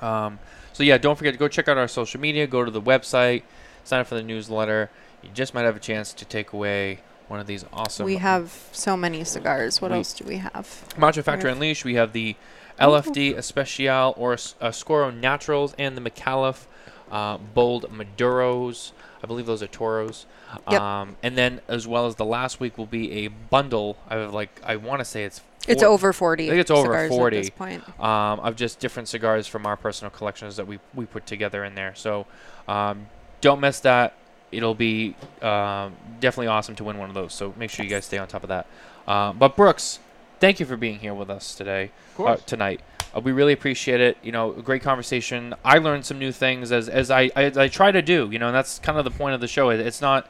Um, 0.00 0.38
so, 0.72 0.82
yeah, 0.82 0.96
don't 0.96 1.16
forget 1.16 1.34
to 1.34 1.38
go 1.38 1.46
check 1.46 1.68
out 1.68 1.76
our 1.76 1.88
social 1.88 2.20
media, 2.22 2.46
go 2.46 2.64
to 2.64 2.70
the 2.70 2.80
website, 2.80 3.42
sign 3.84 4.00
up 4.00 4.06
for 4.06 4.14
the 4.14 4.22
newsletter. 4.22 4.88
You 5.22 5.28
just 5.34 5.52
might 5.52 5.66
have 5.66 5.76
a 5.76 5.80
chance 5.80 6.14
to 6.14 6.24
take 6.24 6.54
away 6.54 7.00
one 7.28 7.38
of 7.38 7.46
these 7.46 7.66
awesome. 7.70 8.06
we 8.06 8.16
have 8.16 8.68
so 8.72 8.96
many 8.96 9.24
cigars. 9.24 9.82
What 9.82 9.90
We- 9.90 9.98
else 9.98 10.14
do 10.14 10.24
we 10.24 10.38
have? 10.38 10.66
Macho 10.96 11.20
Factory 11.20 11.52
Unleashed. 11.52 11.84
We 11.84 11.96
have 11.96 12.14
the 12.14 12.34
LFD 12.82 13.36
Especial 13.36 14.14
or 14.16 14.34
Scoro 14.36 15.14
Naturals 15.14 15.74
and 15.78 15.96
the 15.96 16.00
McAuliffe 16.00 16.66
uh, 17.10 17.38
Bold 17.38 17.90
Maduros. 17.90 18.92
I 19.22 19.26
believe 19.26 19.46
those 19.46 19.62
are 19.62 19.68
Toros. 19.68 20.26
Yep. 20.70 20.80
Um, 20.80 21.16
and 21.22 21.36
then 21.38 21.60
as 21.68 21.86
well 21.86 22.06
as 22.06 22.16
the 22.16 22.24
last 22.24 22.58
week 22.60 22.76
will 22.76 22.86
be 22.86 23.24
a 23.24 23.28
bundle. 23.28 23.96
I 24.08 24.16
have 24.16 24.34
like 24.34 24.60
I 24.64 24.76
want 24.76 24.98
to 25.00 25.04
say 25.04 25.24
it's 25.24 25.40
It's 25.68 25.82
over 25.82 26.12
40. 26.12 26.46
I 26.46 26.48
think 26.48 26.60
it's 26.60 26.70
over 26.70 27.08
40. 27.08 27.36
at 27.36 27.42
this 27.42 27.50
point. 27.50 28.00
um, 28.00 28.40
of 28.40 28.56
just 28.56 28.80
different 28.80 29.08
cigars 29.08 29.46
from 29.46 29.64
our 29.64 29.76
personal 29.76 30.10
collections 30.10 30.56
that 30.56 30.66
we 30.66 30.80
we 30.94 31.06
put 31.06 31.24
together 31.26 31.64
in 31.64 31.74
there. 31.74 31.94
So 31.94 32.26
um, 32.66 33.06
don't 33.40 33.60
miss 33.60 33.78
that. 33.80 34.14
It'll 34.50 34.74
be 34.74 35.14
um, 35.40 35.94
definitely 36.20 36.48
awesome 36.48 36.74
to 36.76 36.84
win 36.84 36.98
one 36.98 37.08
of 37.08 37.14
those. 37.14 37.32
So 37.32 37.54
make 37.56 37.70
sure 37.70 37.84
you 37.84 37.90
guys 37.90 38.04
stay 38.04 38.18
on 38.18 38.28
top 38.28 38.42
of 38.42 38.48
that. 38.48 38.66
Uh, 39.06 39.32
but 39.32 39.56
Brooks, 39.56 39.98
thank 40.42 40.58
you 40.60 40.66
for 40.66 40.76
being 40.76 40.98
here 40.98 41.14
with 41.14 41.30
us 41.30 41.54
today, 41.54 41.90
Of 42.18 42.26
uh, 42.26 42.36
tonight. 42.44 42.80
Uh, 43.16 43.20
we 43.20 43.30
really 43.32 43.52
appreciate 43.52 44.00
it. 44.00 44.16
You 44.22 44.32
know, 44.32 44.52
a 44.52 44.62
great 44.62 44.82
conversation. 44.82 45.54
I 45.64 45.78
learned 45.78 46.04
some 46.04 46.18
new 46.18 46.32
things 46.32 46.72
as 46.72 46.88
as 46.88 47.10
I, 47.10 47.30
as 47.36 47.56
I 47.56 47.68
try 47.68 47.92
to 47.92 48.02
do. 48.02 48.28
You 48.32 48.38
know, 48.38 48.48
and 48.48 48.54
that's 48.54 48.78
kind 48.80 48.98
of 48.98 49.04
the 49.04 49.10
point 49.10 49.34
of 49.34 49.40
the 49.40 49.48
show. 49.48 49.70
It- 49.70 49.80
It's 49.80 50.00
not 50.00 50.26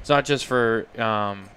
it's 0.00 0.10
not 0.10 0.24
just 0.24 0.44
for 0.46 0.86
um, 1.00 1.48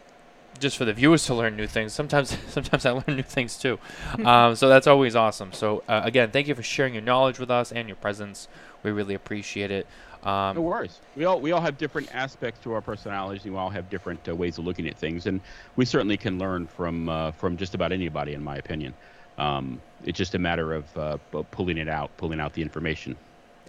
just 0.59 0.77
for 0.77 0.85
the 0.85 0.93
viewers 0.93 1.25
to 1.25 1.33
learn 1.35 1.55
new 1.57 1.67
things. 1.67 1.93
Sometimes 1.93 2.37
sometimes 2.47 2.85
I 2.85 2.91
learn 2.91 3.15
new 3.17 3.23
things 3.23 3.57
too. 3.57 3.77
um, 4.25 4.55
so 4.55 4.69
that's 4.69 4.87
always 4.87 5.15
awesome. 5.15 5.51
So 5.51 5.83
uh, 5.87 6.01
again, 6.05 6.31
thank 6.31 6.47
you 6.47 6.55
for 6.55 6.63
sharing 6.63 6.93
your 6.93 7.03
knowledge 7.03 7.39
with 7.39 7.51
us 7.51 7.71
and 7.71 7.87
your 7.89 7.97
presence. 7.97 8.47
We 8.83 8.91
really 8.91 9.15
appreciate 9.15 9.71
it. 9.71 9.85
No 10.25 10.31
Um, 10.31 10.57
worries. 10.57 10.99
We 11.15 11.25
all 11.25 11.39
we 11.39 11.51
all 11.51 11.61
have 11.61 11.77
different 11.77 12.13
aspects 12.13 12.59
to 12.63 12.73
our 12.73 12.81
personalities, 12.81 13.45
and 13.45 13.53
we 13.53 13.59
all 13.59 13.69
have 13.69 13.89
different 13.89 14.27
uh, 14.27 14.35
ways 14.35 14.57
of 14.57 14.65
looking 14.65 14.87
at 14.87 14.97
things, 14.97 15.25
and 15.25 15.39
we 15.75 15.85
certainly 15.85 16.17
can 16.17 16.37
learn 16.39 16.67
from 16.67 17.07
uh, 17.09 17.31
from 17.31 17.57
just 17.57 17.75
about 17.75 17.91
anybody, 17.91 18.33
in 18.33 18.43
my 18.43 18.57
opinion. 18.57 18.93
Um, 19.37 19.79
it's 20.03 20.17
just 20.17 20.33
a 20.35 20.39
matter 20.39 20.73
of 20.73 20.97
uh, 20.97 21.17
pulling 21.51 21.77
it 21.77 21.87
out, 21.87 22.15
pulling 22.17 22.39
out 22.39 22.53
the 22.53 22.61
information. 22.61 23.15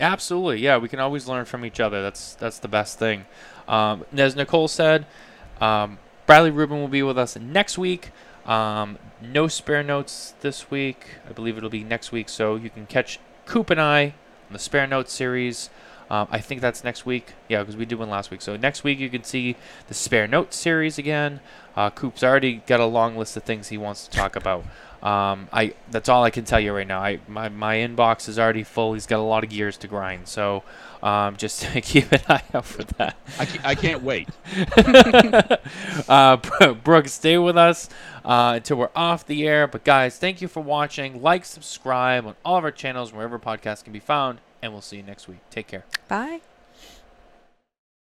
Absolutely, 0.01 0.61
yeah. 0.61 0.79
We 0.79 0.89
can 0.89 1.01
always 1.01 1.27
learn 1.29 1.45
from 1.45 1.65
each 1.65 1.81
other. 1.81 2.03
That's 2.03 2.35
that's 2.35 2.59
the 2.59 2.69
best 2.69 2.99
thing. 2.99 3.27
Um, 3.67 4.05
as 4.17 4.35
Nicole 4.37 4.69
said, 4.69 5.07
um, 5.61 5.99
Bradley 6.27 6.51
Rubin 6.51 6.81
will 6.81 6.89
be 6.89 7.03
with 7.03 7.19
us 7.19 7.37
next 7.37 7.77
week. 7.79 8.11
Um, 8.47 8.97
no 9.21 9.47
spare 9.49 9.83
notes 9.83 10.35
this 10.41 10.71
week. 10.71 11.17
I 11.29 11.33
believe 11.33 11.59
it'll 11.59 11.69
be 11.69 11.85
next 11.85 12.13
week. 12.13 12.29
So 12.31 12.57
you 12.57 12.71
can 12.71 12.87
catch 12.87 13.19
Coop 13.45 13.69
and 13.71 13.81
I 13.81 14.05
on 14.49 14.53
the 14.53 14.59
spare 14.59 14.87
notes 14.87 15.13
series. 15.13 15.69
Um, 16.11 16.27
I 16.31 16.41
think 16.41 16.61
that's 16.61 16.85
next 16.85 17.05
week. 17.05 17.35
Yeah, 17.49 17.61
because 17.61 17.77
we 17.77 17.85
did 17.85 17.99
one 17.99 18.09
last 18.09 18.31
week. 18.31 18.41
So 18.41 18.57
next 18.57 18.83
week 18.85 18.99
you 18.99 19.11
can 19.11 19.25
see 19.25 19.57
the 19.89 19.95
spare 19.95 20.27
notes 20.27 20.57
series 20.57 20.99
again. 20.99 21.41
Uh, 21.77 21.91
Coop's 21.91 22.25
already 22.25 22.63
got 22.67 22.81
a 22.81 22.87
long 22.87 23.17
list 23.17 23.37
of 23.37 23.45
things 23.45 23.69
he 23.69 23.79
wants 23.79 24.09
to 24.09 24.17
talk 24.17 24.35
about. 24.35 24.65
Um, 25.03 25.49
I 25.53 25.75
that's 25.93 26.09
all 26.09 26.25
I 26.25 26.31
can 26.31 26.45
tell 26.45 26.59
you 26.59 26.73
right 26.73 26.87
now. 26.87 27.01
I 27.01 27.21
my, 27.29 27.49
my 27.49 27.77
inbox 27.77 28.29
is 28.29 28.37
already 28.37 28.65
full. 28.65 28.95
He's 28.95 29.07
got 29.07 29.21
a 29.21 29.23
lot 29.23 29.45
of 29.45 29.51
gears 29.51 29.77
to 29.79 29.87
grind. 29.87 30.27
So 30.27 30.65
um, 31.03 31.37
just 31.37 31.65
keep 31.83 32.11
an 32.11 32.21
eye 32.29 32.43
out 32.53 32.65
for 32.65 32.83
that. 32.83 33.17
I, 33.39 33.47
ca- 33.47 33.61
I 33.63 33.75
can't 33.77 34.03
wait. 34.03 34.29
uh, 36.09 36.37
Brooke, 36.75 37.09
stay 37.09 37.39
with 37.39 37.57
us 37.57 37.89
uh, 38.25 38.55
until 38.57 38.79
we're 38.79 38.91
off 38.97 39.27
the 39.27 39.47
air. 39.47 39.67
But 39.67 39.85
guys, 39.85 40.19
thank 40.19 40.43
you 40.43 40.49
for 40.49 40.61
watching. 40.61 41.23
Like, 41.23 41.45
subscribe 41.45 42.27
on 42.27 42.35
all 42.45 42.57
of 42.57 42.65
our 42.65 42.73
channels 42.73 43.13
wherever 43.13 43.39
podcasts 43.39 43.85
can 43.85 43.93
be 43.93 44.01
found, 44.01 44.41
and 44.63 44.73
we'll 44.73 44.83
see 44.83 44.97
you 44.99 45.03
next 45.03 45.29
week. 45.29 45.41
Take 45.51 45.67
care. 45.69 45.85
Bye. 46.09 46.41